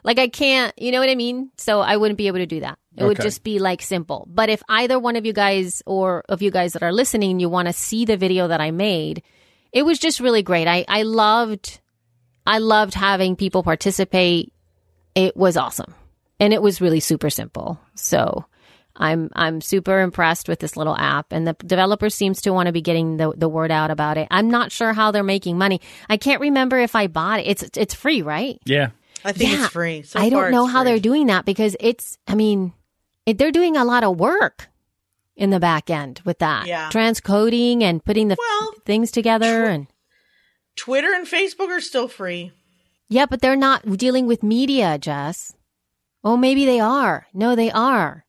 like 0.03 0.19
I 0.19 0.27
can't, 0.27 0.77
you 0.77 0.91
know 0.91 0.99
what 0.99 1.09
I 1.09 1.15
mean? 1.15 1.49
So 1.57 1.81
I 1.81 1.97
wouldn't 1.97 2.19
be 2.19 2.27
able 2.27 2.37
to 2.37 2.45
do 2.45 2.59
that. 2.59 2.77
It 2.95 3.03
would 3.03 3.19
just 3.19 3.43
be 3.43 3.57
like 3.59 3.81
simple. 3.81 4.27
But 4.31 4.49
if 4.49 4.61
either 4.69 4.99
one 4.99 5.15
of 5.15 5.25
you 5.25 5.33
guys 5.33 5.81
or 5.85 6.23
of 6.29 6.41
you 6.41 6.51
guys 6.51 6.73
that 6.73 6.83
are 6.83 6.93
listening, 6.93 7.39
you 7.39 7.49
want 7.49 7.67
to 7.67 7.73
see 7.73 8.05
the 8.05 8.17
video 8.17 8.47
that 8.47 8.61
I 8.61 8.71
made, 8.71 9.23
it 9.71 9.83
was 9.83 9.97
just 9.97 10.19
really 10.19 10.43
great. 10.43 10.67
I, 10.67 10.85
I 10.87 11.03
loved, 11.03 11.79
I 12.45 12.59
loved 12.59 12.93
having 12.93 13.35
people 13.35 13.63
participate. 13.63 14.53
It 15.15 15.35
was 15.35 15.57
awesome. 15.57 15.95
And 16.39 16.53
it 16.53 16.61
was 16.61 16.81
really 16.81 16.99
super 16.99 17.31
simple. 17.31 17.79
So 17.95 18.45
I'm, 18.97 19.29
I'm 19.33 19.61
super 19.61 19.99
impressed 20.01 20.49
with 20.49 20.59
this 20.59 20.75
little 20.75 20.95
app 20.97 21.31
and 21.31 21.47
the 21.47 21.53
developer 21.53 22.09
seems 22.09 22.41
to 22.41 22.51
want 22.51 22.67
to 22.67 22.71
be 22.73 22.81
getting 22.81 23.17
the, 23.17 23.31
the 23.37 23.47
word 23.49 23.71
out 23.71 23.91
about 23.91 24.17
it. 24.17 24.27
I'm 24.31 24.49
not 24.49 24.71
sure 24.71 24.93
how 24.93 25.11
they're 25.11 25.23
making 25.23 25.57
money. 25.57 25.81
I 26.09 26.17
can't 26.17 26.41
remember 26.41 26.79
if 26.79 26.95
I 26.95 27.07
bought 27.07 27.39
it. 27.39 27.47
It's, 27.47 27.77
it's 27.77 27.93
free, 27.93 28.21
right? 28.21 28.59
Yeah. 28.65 28.89
I 29.23 29.31
think 29.33 29.51
Yeah. 29.51 29.63
it's 29.65 29.73
free. 29.73 30.01
So 30.03 30.19
I 30.19 30.29
don't 30.29 30.51
know 30.51 30.65
how 30.65 30.81
free. 30.83 30.91
they're 30.91 30.99
doing 30.99 31.27
that 31.27 31.45
because 31.45 31.75
it's, 31.79 32.17
I 32.27 32.35
mean, 32.35 32.73
it, 33.25 33.37
they're 33.37 33.51
doing 33.51 33.77
a 33.77 33.85
lot 33.85 34.03
of 34.03 34.17
work 34.19 34.67
in 35.35 35.49
the 35.51 35.59
back 35.59 35.89
end 35.89 36.21
with 36.25 36.39
that. 36.39 36.65
Yeah. 36.67 36.89
Transcoding 36.91 37.83
and 37.83 38.03
putting 38.03 38.27
the 38.29 38.35
Well, 38.39 38.73
things 38.85 39.11
together. 39.11 39.65
tw- 39.65 39.69
and 39.69 39.87
Twitter 40.75 41.13
and 41.13 41.27
Facebook 41.27 41.69
are 41.69 41.81
still 41.81 42.07
free. 42.07 42.51
yeah, 43.09 43.25
but 43.25 43.41
they're 43.41 43.55
not 43.55 43.97
dealing 43.97 44.27
with 44.27 44.43
media, 44.43 44.97
Jess. 44.97 45.53
Oh, 46.23 46.37
maybe 46.37 46.65
they 46.65 46.79
are. 46.79 47.27
No, 47.33 47.55
they 47.55 47.71
are. 47.71 48.25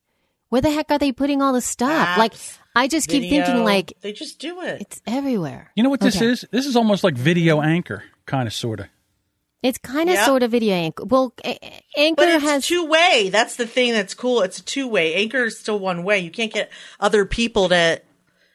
Where 0.50 0.60
the 0.62 0.70
heck 0.70 0.90
are 0.90 0.98
they 0.98 1.12
putting 1.12 1.42
all 1.42 1.52
the 1.52 1.60
stuff? 1.60 2.16
like, 2.18 2.32
I 2.74 2.88
just 2.88 3.08
keep 3.08 3.22
Video. 3.22 3.44
thinking, 3.44 3.64
like, 3.64 3.92
they 4.00 4.12
just 4.12 4.38
do 4.38 4.62
it. 4.62 4.80
it's 4.80 5.02
everywhere. 5.06 5.70
You 5.74 5.82
know 5.82 5.90
what 5.90 6.00
this 6.00 6.16
Okay. 6.16 6.26
is? 6.26 6.46
This 6.50 6.64
is 6.66 6.76
almost 6.76 7.04
like 7.04 7.14
video 7.16 7.60
anchor, 7.60 8.04
kind 8.26 8.46
of, 8.46 8.54
sort 8.54 8.80
of. 8.80 8.86
It's 9.62 9.78
kind 9.78 10.08
of 10.08 10.14
Yeah. 10.14 10.24
sort 10.24 10.42
of 10.44 10.52
video 10.52 10.74
anchor. 10.74 11.04
Well, 11.04 11.34
A- 11.44 11.58
A- 11.62 11.82
Anchor 11.96 12.14
But 12.22 12.28
it's 12.28 12.44
has. 12.44 12.66
two 12.66 12.86
way. 12.86 13.28
That's 13.32 13.56
the 13.56 13.66
thing 13.66 13.92
that's 13.92 14.14
cool. 14.14 14.42
It's 14.42 14.58
a 14.60 14.64
two 14.64 14.86
way. 14.86 15.14
Anchor 15.16 15.44
is 15.46 15.58
still 15.58 15.78
one 15.80 16.04
way. 16.04 16.20
You 16.20 16.30
can't 16.30 16.52
get 16.52 16.70
other 17.00 17.24
people 17.26 17.68
to 17.70 18.00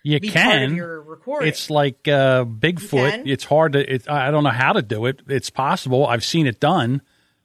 You 0.04 0.20
be 0.22 0.30
part 0.32 0.46
of 0.46 0.52
can. 0.70 0.76
your 0.78 1.02
recording. 1.02 1.50
It's 1.50 1.70
like 1.70 2.08
uh, 2.08 2.46
Bigfoot. 2.46 3.24
It's 3.28 3.44
hard 3.44 3.74
to. 3.74 3.94
It, 3.94 4.10
I 4.10 4.32
don't 4.32 4.46
know 4.46 4.50
how 4.52 4.72
to 4.74 4.82
do 4.82 5.06
it. 5.06 5.22
It's 5.28 5.50
possible. 5.50 6.08
I've 6.08 6.24
seen 6.24 6.48
it 6.48 6.62
done, 6.62 7.02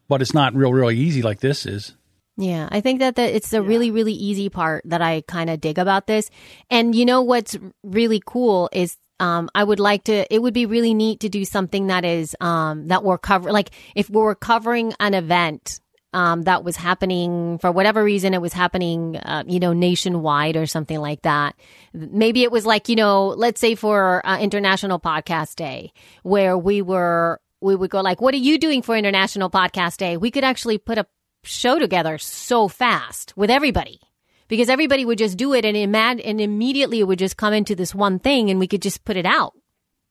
but 0.08 0.22
it's 0.22 0.32
not 0.34 0.54
real, 0.54 0.72
really 0.72 0.96
easy 0.96 1.20
like 1.22 1.40
this 1.40 1.66
is. 1.66 1.94
Yeah, 2.40 2.68
I 2.70 2.80
think 2.80 3.00
that 3.00 3.16
the, 3.16 3.34
it's 3.34 3.50
the 3.50 3.62
really, 3.62 3.90
really 3.90 4.12
easy 4.12 4.48
part 4.48 4.84
that 4.86 5.02
I 5.02 5.22
kind 5.22 5.50
of 5.50 5.60
dig 5.60 5.76
about 5.76 6.06
this. 6.06 6.30
And 6.70 6.94
you 6.94 7.04
know 7.04 7.22
what's 7.22 7.56
really 7.82 8.22
cool 8.24 8.70
is 8.72 8.96
um, 9.18 9.50
I 9.56 9.64
would 9.64 9.80
like 9.80 10.04
to, 10.04 10.32
it 10.32 10.40
would 10.40 10.54
be 10.54 10.64
really 10.64 10.94
neat 10.94 11.18
to 11.20 11.28
do 11.28 11.44
something 11.44 11.88
that 11.88 12.04
is, 12.04 12.36
um, 12.40 12.86
that 12.86 13.02
we're 13.02 13.18
covering, 13.18 13.52
like 13.52 13.70
if 13.96 14.08
we're 14.08 14.36
covering 14.36 14.94
an 15.00 15.14
event, 15.14 15.80
um, 16.14 16.42
that 16.42 16.62
was 16.62 16.76
happening 16.76 17.58
for 17.58 17.72
whatever 17.72 18.04
reason, 18.04 18.34
it 18.34 18.40
was 18.40 18.52
happening, 18.52 19.16
uh, 19.16 19.42
you 19.48 19.58
know, 19.58 19.72
nationwide 19.72 20.56
or 20.56 20.64
something 20.64 21.00
like 21.00 21.22
that. 21.22 21.56
Maybe 21.92 22.44
it 22.44 22.52
was 22.52 22.64
like, 22.64 22.88
you 22.88 22.94
know, 22.94 23.28
let's 23.28 23.60
say 23.60 23.74
for 23.74 24.24
uh, 24.24 24.38
International 24.38 25.00
Podcast 25.00 25.56
Day, 25.56 25.92
where 26.22 26.56
we 26.56 26.82
were, 26.82 27.40
we 27.60 27.74
would 27.74 27.90
go 27.90 28.00
like, 28.00 28.20
what 28.20 28.32
are 28.32 28.38
you 28.38 28.58
doing 28.58 28.80
for 28.80 28.96
International 28.96 29.50
Podcast 29.50 29.96
Day? 29.96 30.16
We 30.16 30.30
could 30.30 30.44
actually 30.44 30.78
put 30.78 30.98
a 30.98 31.06
show 31.42 31.78
together 31.78 32.18
so 32.18 32.68
fast 32.68 33.36
with 33.36 33.50
everybody 33.50 34.00
because 34.48 34.68
everybody 34.68 35.04
would 35.04 35.18
just 35.18 35.36
do 35.36 35.52
it 35.54 35.64
and 35.64 35.76
imad- 35.76 36.22
and 36.24 36.40
immediately 36.40 37.00
it 37.00 37.04
would 37.04 37.18
just 37.18 37.36
come 37.36 37.52
into 37.52 37.74
this 37.74 37.94
one 37.94 38.18
thing 38.18 38.50
and 38.50 38.58
we 38.58 38.66
could 38.66 38.82
just 38.82 39.04
put 39.04 39.16
it 39.16 39.26
out 39.26 39.54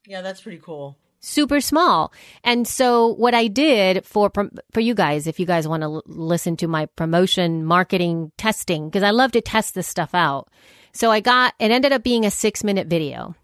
yeah, 0.05 0.21
that's 0.21 0.41
pretty 0.41 0.59
cool. 0.63 0.95
super 1.19 1.59
small. 1.59 2.13
And 2.43 2.65
so 2.65 3.07
what 3.15 3.33
I 3.33 3.47
did 3.47 4.05
for 4.05 4.31
for 4.71 4.79
you 4.79 4.93
guys, 4.95 5.27
if 5.27 5.37
you 5.37 5.45
guys 5.45 5.67
want 5.67 5.81
to 5.81 5.87
l- 5.95 6.03
listen 6.05 6.55
to 6.57 6.67
my 6.67 6.85
promotion 6.85 7.65
marketing 7.65 8.31
testing, 8.37 8.87
because 8.87 9.03
I 9.03 9.09
love 9.11 9.33
to 9.33 9.41
test 9.41 9.75
this 9.75 9.85
stuff 9.87 10.15
out. 10.15 10.47
So 10.93 11.11
I 11.11 11.19
got 11.19 11.55
it 11.59 11.71
ended 11.71 11.91
up 11.91 12.03
being 12.03 12.25
a 12.25 12.31
six 12.31 12.63
minute 12.63 12.87
video, 12.87 13.35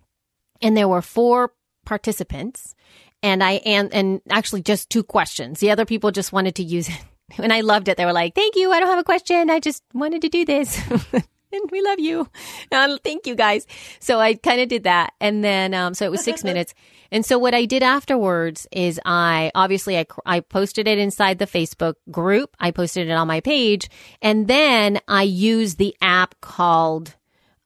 and 0.61 0.77
there 0.77 0.87
were 0.87 1.01
four 1.01 1.51
participants, 1.85 2.75
and 3.21 3.43
I 3.43 3.53
and 3.65 3.93
and 3.93 4.21
actually 4.29 4.61
just 4.61 4.89
two 4.89 5.03
questions. 5.03 5.59
The 5.59 5.71
other 5.71 5.85
people 5.85 6.11
just 6.11 6.31
wanted 6.31 6.55
to 6.55 6.63
use 6.63 6.87
it. 6.87 7.03
And 7.37 7.53
I 7.53 7.61
loved 7.61 7.87
it. 7.87 7.97
They 7.97 8.05
were 8.05 8.13
like, 8.13 8.35
"Thank 8.35 8.55
you. 8.55 8.71
I 8.71 8.79
don't 8.79 8.89
have 8.89 8.99
a 8.99 9.03
question. 9.03 9.49
I 9.49 9.59
just 9.59 9.83
wanted 9.93 10.21
to 10.21 10.29
do 10.29 10.45
this." 10.45 10.79
and 11.53 11.71
we 11.71 11.81
love 11.81 11.99
you. 11.99 12.27
Thank 12.71 13.27
you 13.27 13.35
guys. 13.35 13.67
So 13.99 14.19
I 14.19 14.33
kind 14.33 14.59
of 14.59 14.67
did 14.67 14.83
that. 14.83 15.13
And 15.19 15.43
then, 15.43 15.73
um, 15.73 15.93
so 15.93 16.05
it 16.05 16.11
was 16.11 16.23
six 16.23 16.43
minutes. 16.43 16.73
And 17.11 17.25
so 17.25 17.37
what 17.37 17.53
I 17.53 17.65
did 17.65 17.83
afterwards 17.83 18.67
is 18.71 18.99
I 19.05 19.51
obviously 19.53 19.97
I, 19.99 20.05
I 20.25 20.39
posted 20.39 20.87
it 20.87 20.97
inside 20.97 21.37
the 21.37 21.45
Facebook 21.45 21.95
group. 22.09 22.55
I 22.59 22.71
posted 22.71 23.07
it 23.07 23.11
on 23.11 23.27
my 23.27 23.39
page 23.39 23.89
and 24.21 24.47
then 24.47 24.99
I 25.07 25.23
used 25.23 25.77
the 25.77 25.95
app 26.01 26.35
called, 26.41 27.15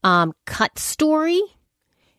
um, 0.04 0.34
Cut 0.46 0.78
Story, 0.78 1.42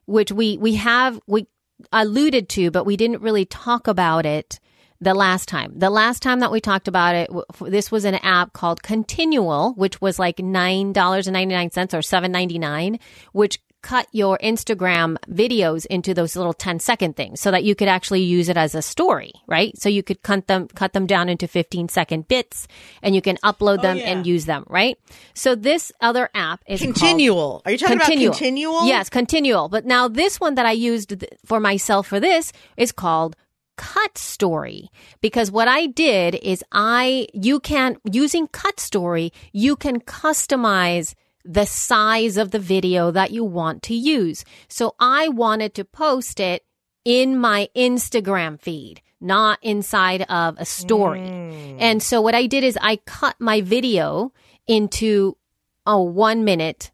which 0.07 0.33
we, 0.33 0.57
we 0.57 0.77
have, 0.77 1.21
we 1.27 1.47
alluded 1.93 2.49
to, 2.51 2.71
but 2.71 2.85
we 2.85 2.97
didn't 2.97 3.21
really 3.21 3.45
talk 3.45 3.87
about 3.87 4.25
it 4.25 4.59
the 5.01 5.15
last 5.15 5.49
time. 5.49 5.73
The 5.77 5.91
last 5.91 6.23
time 6.23 6.41
that 6.41 6.51
we 6.51 6.61
talked 6.61 6.89
about 6.89 7.15
it, 7.15 7.31
this 7.61 7.91
was 7.91 8.05
an 8.05 8.17
app 8.17 8.53
called 8.53 8.83
Continual, 8.83 9.73
which 9.75 10.01
was 10.01 10.19
like 10.19 10.37
$9.99 10.39 11.95
or 11.95 12.01
$7.99, 12.01 12.99
which 13.33 13.61
cut 13.81 14.09
your 14.11 14.39
Instagram 14.39 15.17
videos 15.31 15.87
into 15.87 16.13
those 16.13 16.35
little 16.35 16.53
10 16.53 16.81
second 16.81 17.17
things 17.17 17.41
so 17.41 17.51
that 17.51 17.63
you 17.63 17.75
could 17.75 17.89
actually 17.89 18.23
use 18.23 18.49
it 18.49 18.57
as 18.57 18.75
a 18.75 18.83
story, 18.83 19.33
right? 19.47 19.79
So 19.79 19.89
you 19.89 20.03
could 20.03 20.23
cut 20.23 20.49
them, 20.49 20.69
cut 20.69 20.93
them 20.93 21.07
down 21.07 21.29
into 21.29 21.47
15 21.47 21.89
second 21.89 22.27
bits 22.27 22.67
and 23.03 23.15
you 23.15 23.23
can 23.23 23.37
upload 23.39 23.79
oh, 23.79 23.83
them 23.83 23.99
yeah. 23.99 24.11
and 24.11 24.27
use 24.27 24.47
them, 24.47 24.65
right? 24.69 24.99
So 25.35 25.55
this 25.55 25.93
other 26.01 26.29
app 26.35 26.63
is 26.67 26.81
called- 26.81 26.95
Continual. 26.95 27.63
Are 27.65 27.71
you 27.71 27.79
talking 27.79 27.97
about 27.97 28.09
continual? 28.09 28.87
Yes, 28.87 29.09
continual. 29.09 29.69
But 29.69 29.87
now 29.87 30.09
this 30.09 30.41
one 30.41 30.57
that 30.57 30.67
I 30.67 30.73
used 30.73 31.25
for 31.45 31.61
myself 31.61 32.09
for 32.09 32.19
this 32.19 32.53
is 32.77 32.91
called 32.91 33.37
cut 33.79 34.19
story 34.19 34.91
because 35.23 35.51
what 35.51 35.69
I 35.69 35.87
did 35.87 36.35
is 36.35 36.63
I 36.73 37.29
you 37.33 37.61
can 37.61 37.97
using 38.05 38.49
cut 38.49 38.81
story 38.81 39.33
you 39.53 39.77
can 39.77 40.01
customize 40.01 41.15
the 41.45 41.65
size 41.65 42.37
of 42.37 42.51
the 42.51 42.59
video 42.59 43.11
that 43.11 43.31
you 43.31 43.43
want 43.43 43.83
to 43.85 43.95
use. 43.95 44.45
So 44.69 44.95
I 45.01 45.29
wanted 45.29 45.73
to 45.75 45.85
post 45.85 46.41
it 46.41 46.63
in 47.05 47.39
my 47.39 47.71
Instagram 47.75 48.61
feed, 48.61 49.01
not 49.19 49.59
inside 49.63 50.27
of 50.29 50.59
a 50.59 50.67
story. 50.67 51.27
Hmm. 51.27 51.77
And 51.79 52.03
so 52.03 52.21
what 52.21 52.35
I 52.35 52.47
did 52.47 52.65
is 52.65 52.77
I 52.83 52.97
cut 53.07 53.37
my 53.39 53.63
video 53.63 54.33
into 54.67 55.39
a 55.87 55.99
one 55.99 56.45
minute 56.45 56.91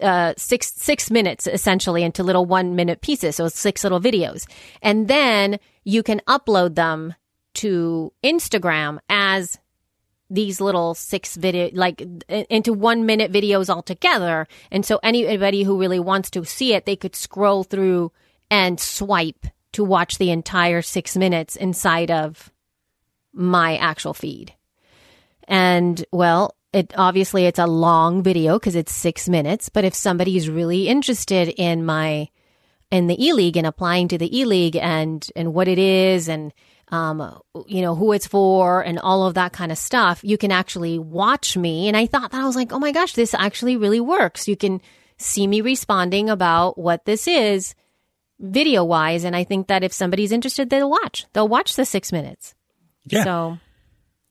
uh, 0.00 0.34
six 0.36 0.72
six 0.74 1.10
minutes 1.10 1.46
essentially 1.46 2.02
into 2.02 2.22
little 2.22 2.46
one 2.46 2.76
minute 2.76 3.00
pieces, 3.00 3.36
so 3.36 3.48
six 3.48 3.82
little 3.82 4.00
videos, 4.00 4.46
and 4.82 5.08
then 5.08 5.58
you 5.84 6.02
can 6.02 6.20
upload 6.26 6.74
them 6.74 7.14
to 7.54 8.12
Instagram 8.22 8.98
as 9.08 9.58
these 10.30 10.60
little 10.60 10.94
six 10.94 11.36
video 11.36 11.70
like 11.72 12.00
into 12.28 12.72
one 12.72 13.04
minute 13.04 13.32
videos 13.32 13.68
altogether. 13.68 14.46
And 14.70 14.86
so 14.86 15.00
anybody 15.02 15.64
who 15.64 15.80
really 15.80 15.98
wants 15.98 16.30
to 16.30 16.44
see 16.44 16.74
it, 16.74 16.86
they 16.86 16.96
could 16.96 17.16
scroll 17.16 17.64
through 17.64 18.12
and 18.50 18.78
swipe 18.78 19.46
to 19.72 19.84
watch 19.84 20.18
the 20.18 20.30
entire 20.30 20.82
six 20.82 21.16
minutes 21.16 21.56
inside 21.56 22.10
of 22.10 22.52
my 23.32 23.76
actual 23.76 24.14
feed. 24.14 24.54
And 25.48 26.04
well, 26.12 26.54
it 26.72 26.92
obviously 26.96 27.46
it's 27.46 27.58
a 27.58 27.66
long 27.66 28.22
video 28.22 28.58
because 28.58 28.76
it's 28.76 28.94
six 28.94 29.28
minutes. 29.28 29.68
But 29.68 29.84
if 29.84 29.94
somebody 29.94 30.36
is 30.36 30.48
really 30.48 30.88
interested 30.88 31.48
in 31.48 31.84
my 31.84 32.28
in 32.90 33.06
the 33.06 33.24
e 33.24 33.32
league 33.32 33.56
and 33.56 33.66
applying 33.66 34.08
to 34.08 34.18
the 34.18 34.38
e 34.38 34.44
league 34.44 34.76
and 34.76 35.26
and 35.36 35.54
what 35.54 35.68
it 35.68 35.78
is 35.78 36.28
and 36.28 36.52
um 36.88 37.40
you 37.66 37.82
know 37.82 37.94
who 37.94 38.12
it's 38.12 38.26
for 38.26 38.82
and 38.82 38.98
all 38.98 39.26
of 39.26 39.34
that 39.34 39.52
kind 39.52 39.72
of 39.72 39.78
stuff, 39.78 40.20
you 40.22 40.38
can 40.38 40.52
actually 40.52 40.98
watch 40.98 41.56
me. 41.56 41.88
And 41.88 41.96
I 41.96 42.06
thought 42.06 42.32
that 42.32 42.40
I 42.40 42.46
was 42.46 42.56
like, 42.56 42.72
oh 42.72 42.78
my 42.78 42.92
gosh, 42.92 43.14
this 43.14 43.34
actually 43.34 43.76
really 43.76 44.00
works. 44.00 44.48
You 44.48 44.56
can 44.56 44.80
see 45.16 45.46
me 45.46 45.60
responding 45.60 46.30
about 46.30 46.78
what 46.78 47.04
this 47.04 47.28
is 47.28 47.74
video 48.40 48.84
wise. 48.84 49.24
And 49.24 49.36
I 49.36 49.44
think 49.44 49.68
that 49.68 49.84
if 49.84 49.92
somebody's 49.92 50.32
interested, 50.32 50.70
they'll 50.70 50.90
watch. 50.90 51.26
They'll 51.32 51.48
watch 51.48 51.76
the 51.76 51.84
six 51.84 52.10
minutes. 52.10 52.54
Yeah. 53.06 53.24
So, 53.24 53.58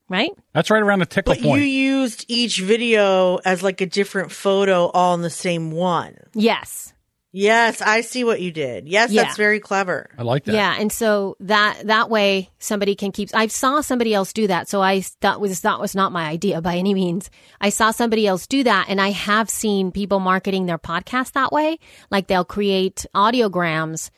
right? 0.09 0.31
That's 0.53 0.69
right 0.69 0.81
around 0.81 0.99
the 0.99 1.05
tickle 1.05 1.35
But 1.35 1.41
point. 1.43 1.61
you 1.61 1.67
used 1.67 2.25
each 2.27 2.59
video 2.59 3.37
as 3.37 3.63
like 3.63 3.79
a 3.81 3.85
different 3.85 4.31
photo 4.31 4.87
all 4.87 5.13
in 5.15 5.21
the 5.21 5.29
same 5.29 5.71
one. 5.71 6.17
Yes. 6.33 6.93
Yes, 7.31 7.79
I 7.79 8.01
see 8.01 8.23
what 8.23 8.41
you 8.41 8.51
did. 8.51 8.87
Yes, 8.89 9.11
Yeah. 9.11 9.21
that's 9.25 9.37
very 9.37 9.59
clever. 9.59 10.09
I 10.17 10.23
like 10.23 10.45
that. 10.45 10.53
Yeah, 10.55 10.75
and 10.79 10.91
so 10.91 11.37
that 11.41 11.81
that 11.85 12.09
way 12.09 12.49
somebody 12.57 12.95
can 12.95 13.11
keep. 13.11 13.29
I 13.35 13.45
saw 13.45 13.81
somebody 13.81 14.15
else 14.15 14.33
do 14.33 14.47
that, 14.47 14.67
so 14.67 14.81
I 14.81 15.03
that 15.21 15.39
was 15.39 15.61
that 15.61 15.79
was 15.79 15.93
not 15.93 16.11
my 16.11 16.27
idea 16.27 16.59
by 16.59 16.77
any 16.77 16.95
means. 16.95 17.29
I 17.61 17.69
saw 17.69 17.91
somebody 17.91 18.25
else 18.25 18.47
do 18.47 18.63
that, 18.63 18.87
and 18.89 18.99
I 18.99 19.11
have 19.11 19.47
seen 19.47 19.91
people 19.91 20.19
marketing 20.19 20.65
their 20.65 20.79
podcast 20.79 21.33
that 21.33 21.51
way. 21.51 21.77
Like 22.09 22.25
they'll 22.25 22.43
create 22.43 23.05
audiograms 23.15 24.09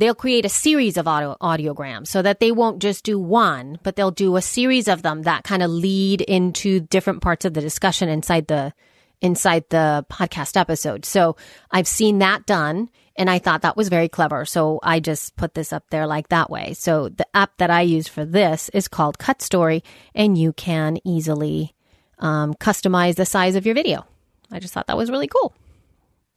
they'll 0.00 0.14
create 0.14 0.44
a 0.44 0.48
series 0.48 0.96
of 0.96 1.06
audio 1.06 1.36
audiograms 1.40 2.08
so 2.08 2.22
that 2.22 2.40
they 2.40 2.50
won't 2.50 2.80
just 2.80 3.04
do 3.04 3.18
one, 3.18 3.78
but 3.82 3.96
they'll 3.96 4.10
do 4.10 4.36
a 4.36 4.42
series 4.42 4.88
of 4.88 5.02
them 5.02 5.22
that 5.22 5.44
kind 5.44 5.62
of 5.62 5.70
lead 5.70 6.22
into 6.22 6.80
different 6.80 7.20
parts 7.20 7.44
of 7.44 7.54
the 7.54 7.60
discussion 7.60 8.08
inside 8.08 8.46
the 8.48 8.72
inside 9.20 9.64
the 9.68 10.04
podcast 10.10 10.56
episode. 10.58 11.04
So 11.04 11.36
I've 11.70 11.86
seen 11.86 12.20
that 12.20 12.46
done 12.46 12.88
and 13.16 13.28
I 13.28 13.38
thought 13.38 13.60
that 13.62 13.76
was 13.76 13.88
very 13.90 14.08
clever. 14.08 14.46
So 14.46 14.80
I 14.82 14.98
just 14.98 15.36
put 15.36 15.52
this 15.52 15.74
up 15.74 15.84
there 15.90 16.06
like 16.06 16.28
that 16.28 16.48
way. 16.48 16.72
So 16.72 17.10
the 17.10 17.26
app 17.36 17.58
that 17.58 17.70
I 17.70 17.82
use 17.82 18.08
for 18.08 18.24
this 18.24 18.70
is 18.70 18.88
called 18.88 19.18
Cut 19.18 19.42
Story 19.42 19.84
and 20.14 20.38
you 20.38 20.54
can 20.54 20.98
easily 21.04 21.74
um, 22.18 22.54
customize 22.54 23.16
the 23.16 23.26
size 23.26 23.56
of 23.56 23.66
your 23.66 23.74
video. 23.74 24.06
I 24.50 24.58
just 24.58 24.72
thought 24.72 24.86
that 24.86 24.96
was 24.96 25.10
really 25.10 25.28
cool. 25.28 25.54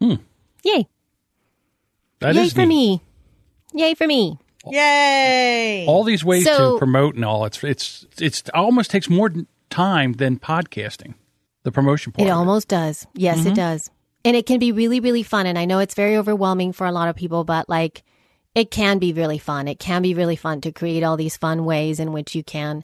Hmm. 0.02 0.16
Yay. 0.64 0.88
That 2.20 2.36
Yay 2.36 2.50
for 2.50 2.60
neat. 2.60 2.68
me. 2.68 3.02
Yay 3.74 3.94
for 3.96 4.08
me. 4.08 4.38
Yay! 4.66 5.86
All 5.88 6.04
these 6.04 6.24
ways 6.24 6.46
So- 6.46 6.74
to 6.74 6.78
promote 6.80 7.16
and 7.16 7.26
all. 7.26 7.46
It's 7.46 7.64
it's 7.64 8.06
it's 8.20 8.44
almost 8.54 8.92
takes 8.92 9.10
more 9.10 9.32
time 9.70 10.14
than 10.14 10.40
podcasting. 10.40 11.16
The 11.64 11.72
promotion 11.72 12.12
part. 12.12 12.28
It 12.28 12.32
of 12.32 12.38
almost 12.38 12.68
does. 12.68 13.08
Yes, 13.14 13.40
Mm-hmm. 13.40 13.48
it 13.50 13.56
does. 13.56 13.90
And 14.26 14.36
it 14.36 14.46
can 14.46 14.60
be 14.60 14.72
really, 14.72 15.00
really 15.00 15.24
fun. 15.24 15.46
And 15.48 15.58
I 15.58 15.66
know 15.66 15.80
it's 15.80 15.96
very 15.96 16.18
overwhelming 16.18 16.74
for 16.74 16.86
a 16.88 16.92
lot 16.92 17.08
of 17.10 17.16
people, 17.16 17.44
but 17.46 17.68
like 17.70 18.04
it 18.56 18.70
can 18.70 19.00
be 19.00 19.14
really 19.14 19.38
fun. 19.38 19.68
It 19.68 19.80
can 19.80 20.02
be 20.02 20.14
really 20.14 20.36
fun 20.36 20.62
to 20.62 20.72
create 20.72 21.04
all 21.04 21.18
these 21.18 21.36
fun 21.38 21.66
ways 21.66 22.00
in 22.00 22.12
which 22.14 22.36
you 22.36 22.44
can 22.44 22.84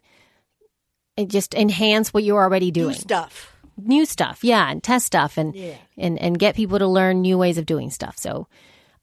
uh, 1.18 1.26
just 1.26 1.54
enhance 1.54 2.14
what 2.14 2.24
you're 2.24 2.42
already 2.42 2.72
do 2.72 2.84
doing. 2.84 2.96
stuff. 2.96 3.54
New 3.78 4.06
stuff, 4.06 4.44
yeah, 4.44 4.70
and 4.70 4.84
test 4.84 5.06
stuff 5.06 5.38
and 5.38 5.56
and 5.98 6.20
and 6.20 6.38
get 6.38 6.56
people 6.56 6.80
to 6.80 6.88
learn 6.88 7.22
new 7.22 7.38
ways 7.38 7.58
of 7.58 7.66
doing 7.66 7.90
stuff. 7.92 8.18
So, 8.18 8.48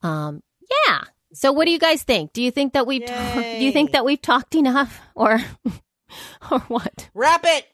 um, 0.03 0.43
yeah. 0.89 1.01
So, 1.37 1.53
what 1.53 1.67
do 1.67 1.71
you 1.71 1.79
guys 1.79 2.03
think? 2.03 2.33
Do 2.33 2.43
you 2.43 2.51
think 2.51 2.73
that 2.73 2.87
we've 2.87 3.05
ta- 3.05 3.35
do 3.43 3.63
you 3.65 3.71
think 3.73 3.93
that 3.93 4.05
we've 4.07 4.21
talked 4.21 4.55
enough, 4.55 5.01
or 5.15 5.39
or 6.51 6.61
what? 6.69 7.11
Wrap 7.15 7.45
it. 7.45 7.67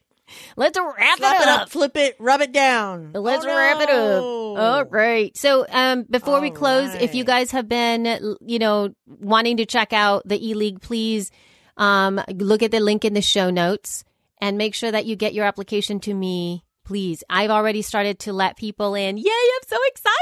Let's 0.56 0.78
wrap 0.78 1.18
Slap 1.18 1.36
it 1.40 1.42
it 1.42 1.48
up. 1.48 1.60
up. 1.62 1.68
Flip 1.70 1.96
it. 1.96 2.16
Rub 2.18 2.40
it 2.40 2.52
down. 2.52 3.12
Let's 3.14 3.44
Oh, 3.44 3.48
wrap 3.48 3.76
it 3.82 3.90
up. 3.90 3.96
no. 3.96 4.56
All 4.56 4.84
right. 4.86 5.36
So, 5.36 5.66
um, 5.68 6.04
before 6.08 6.40
we 6.40 6.48
All 6.48 6.56
close, 6.56 6.94
if 6.94 7.14
you 7.14 7.22
guys 7.24 7.50
have 7.52 7.68
been, 7.68 8.36
you 8.40 8.58
know, 8.58 8.94
wanting 9.06 9.58
to 9.58 9.66
check 9.66 9.92
out 9.92 10.26
the 10.26 10.44
E 10.44 10.54
League, 10.54 10.80
please 10.80 11.30
um, 11.76 12.20
look 12.34 12.62
at 12.62 12.70
the 12.70 12.80
link 12.80 13.04
in 13.04 13.12
the 13.14 13.22
show 13.22 13.50
notes 13.50 14.04
and 14.40 14.58
make 14.58 14.74
sure 14.74 14.90
that 14.90 15.06
you 15.06 15.16
get 15.16 15.34
your 15.34 15.44
application 15.44 16.00
to 16.00 16.14
me. 16.14 16.64
Please, 16.92 17.24
I've 17.30 17.48
already 17.48 17.80
started 17.80 18.18
to 18.18 18.34
let 18.34 18.58
people 18.58 18.94
in. 18.94 19.16
Yay! 19.16 19.24
I'm 19.24 19.66
so 19.66 19.78
excited. 19.86 20.12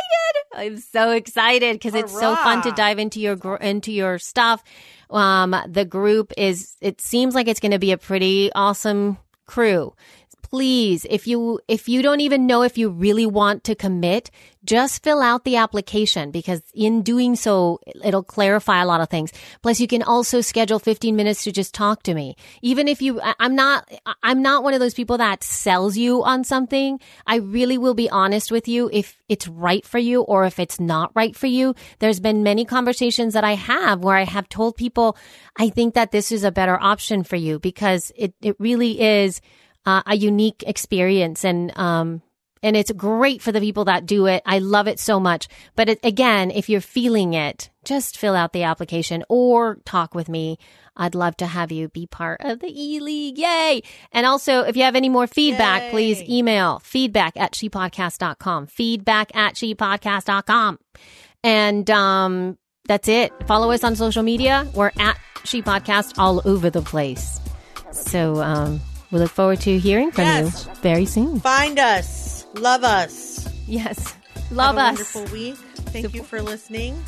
I'm 0.54 0.78
so 0.78 1.10
excited 1.10 1.74
because 1.74 1.96
it's 1.96 2.12
so 2.12 2.36
fun 2.36 2.62
to 2.62 2.70
dive 2.70 3.00
into 3.00 3.18
your 3.18 3.34
gr- 3.34 3.56
into 3.56 3.90
your 3.90 4.20
stuff. 4.20 4.62
Um, 5.10 5.56
the 5.66 5.84
group 5.84 6.32
is. 6.38 6.76
It 6.80 7.00
seems 7.00 7.34
like 7.34 7.48
it's 7.48 7.58
going 7.58 7.72
to 7.72 7.80
be 7.80 7.90
a 7.90 7.98
pretty 7.98 8.52
awesome 8.54 9.18
crew 9.46 9.94
please 10.42 11.06
if 11.08 11.26
you 11.26 11.60
if 11.68 11.88
you 11.88 12.02
don't 12.02 12.20
even 12.20 12.46
know 12.46 12.62
if 12.62 12.76
you 12.76 12.90
really 12.90 13.26
want 13.26 13.64
to 13.64 13.74
commit 13.74 14.30
just 14.64 15.02
fill 15.02 15.22
out 15.22 15.44
the 15.44 15.56
application 15.56 16.30
because 16.30 16.62
in 16.74 17.02
doing 17.02 17.34
so 17.34 17.80
it'll 18.04 18.22
clarify 18.22 18.82
a 18.82 18.86
lot 18.86 19.00
of 19.00 19.08
things. 19.08 19.32
Plus 19.62 19.80
you 19.80 19.86
can 19.86 20.02
also 20.02 20.42
schedule 20.42 20.78
15 20.78 21.16
minutes 21.16 21.44
to 21.44 21.52
just 21.52 21.72
talk 21.72 22.02
to 22.02 22.14
me. 22.14 22.36
Even 22.62 22.86
if 22.86 23.00
you 23.00 23.20
i'm 23.38 23.54
not 23.54 23.90
i'm 24.22 24.42
not 24.42 24.62
one 24.62 24.74
of 24.74 24.80
those 24.80 24.94
people 24.94 25.18
that 25.18 25.42
sells 25.42 25.96
you 25.96 26.22
on 26.24 26.44
something. 26.44 27.00
I 27.26 27.36
really 27.36 27.78
will 27.78 27.94
be 27.94 28.10
honest 28.10 28.52
with 28.52 28.68
you. 28.68 28.90
If 28.92 29.16
it's 29.30 29.48
right 29.48 29.86
for 29.86 29.98
you 29.98 30.22
or 30.22 30.44
if 30.44 30.58
it's 30.58 30.80
not 30.80 31.12
right 31.14 31.36
for 31.36 31.46
you 31.46 31.74
there's 32.00 32.20
been 32.20 32.42
many 32.42 32.64
conversations 32.64 33.32
that 33.34 33.44
i 33.44 33.54
have 33.54 34.02
where 34.02 34.16
i 34.16 34.24
have 34.24 34.48
told 34.48 34.76
people 34.76 35.16
i 35.56 35.68
think 35.68 35.94
that 35.94 36.10
this 36.10 36.32
is 36.32 36.42
a 36.42 36.50
better 36.50 36.76
option 36.80 37.22
for 37.22 37.36
you 37.36 37.58
because 37.58 38.10
it, 38.16 38.34
it 38.42 38.56
really 38.58 39.00
is 39.00 39.40
uh, 39.86 40.02
a 40.06 40.16
unique 40.16 40.64
experience 40.66 41.44
and 41.44 41.76
um 41.78 42.22
and 42.62 42.76
it's 42.76 42.92
great 42.92 43.40
for 43.40 43.52
the 43.52 43.60
people 43.60 43.86
that 43.86 44.04
do 44.04 44.26
it. 44.26 44.42
I 44.44 44.58
love 44.58 44.86
it 44.86 45.00
so 45.00 45.18
much. 45.18 45.48
But 45.76 45.88
it, 45.88 46.00
again, 46.02 46.50
if 46.50 46.68
you're 46.68 46.82
feeling 46.82 47.32
it, 47.32 47.70
just 47.84 48.18
fill 48.18 48.34
out 48.36 48.52
the 48.52 48.64
application 48.64 49.24
or 49.30 49.78
talk 49.86 50.14
with 50.14 50.28
me. 50.28 50.58
I'd 50.96 51.14
love 51.14 51.36
to 51.38 51.46
have 51.46 51.72
you 51.72 51.88
be 51.88 52.06
part 52.06 52.42
of 52.44 52.60
the 52.60 52.68
E 52.68 53.00
League. 53.00 53.38
Yay. 53.38 53.82
And 54.12 54.26
also, 54.26 54.60
if 54.60 54.76
you 54.76 54.82
have 54.82 54.96
any 54.96 55.08
more 55.08 55.26
feedback, 55.26 55.84
Yay. 55.84 55.90
please 55.90 56.22
email 56.28 56.80
feedback 56.80 57.38
at 57.38 57.52
shepodcast.com. 57.52 58.66
Feedback 58.66 59.34
at 59.34 59.54
shepodcast.com. 59.54 60.78
And 61.42 61.90
um, 61.90 62.58
that's 62.86 63.08
it. 63.08 63.32
Follow 63.46 63.70
us 63.70 63.84
on 63.84 63.96
social 63.96 64.22
media. 64.22 64.68
We're 64.74 64.92
at 64.98 65.18
She 65.44 65.62
Podcast 65.62 66.18
all 66.18 66.42
over 66.44 66.68
the 66.68 66.82
place. 66.82 67.40
So 67.92 68.42
um, 68.42 68.80
we 69.10 69.18
look 69.18 69.30
forward 69.30 69.60
to 69.60 69.78
hearing 69.78 70.10
from 70.10 70.24
Yes. 70.24 70.66
you 70.66 70.74
very 70.82 71.06
soon. 71.06 71.40
Find 71.40 71.78
us. 71.78 72.46
Love 72.54 72.84
us. 72.84 73.48
Yes. 73.66 74.14
Love 74.50 74.76
Have 74.76 74.96
a 74.96 75.00
us. 75.02 75.14
Wonderful 75.14 75.24
week. 75.36 75.56
Thank 75.90 76.14
you 76.14 76.22
for 76.22 76.42
listening. 76.42 77.02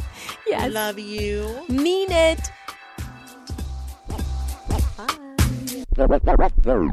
Yes. 0.46 0.72
Love 0.72 0.98
you. 0.98 1.64
Mean 1.68 2.10
it. 2.10 2.40
Bye. 6.64 6.92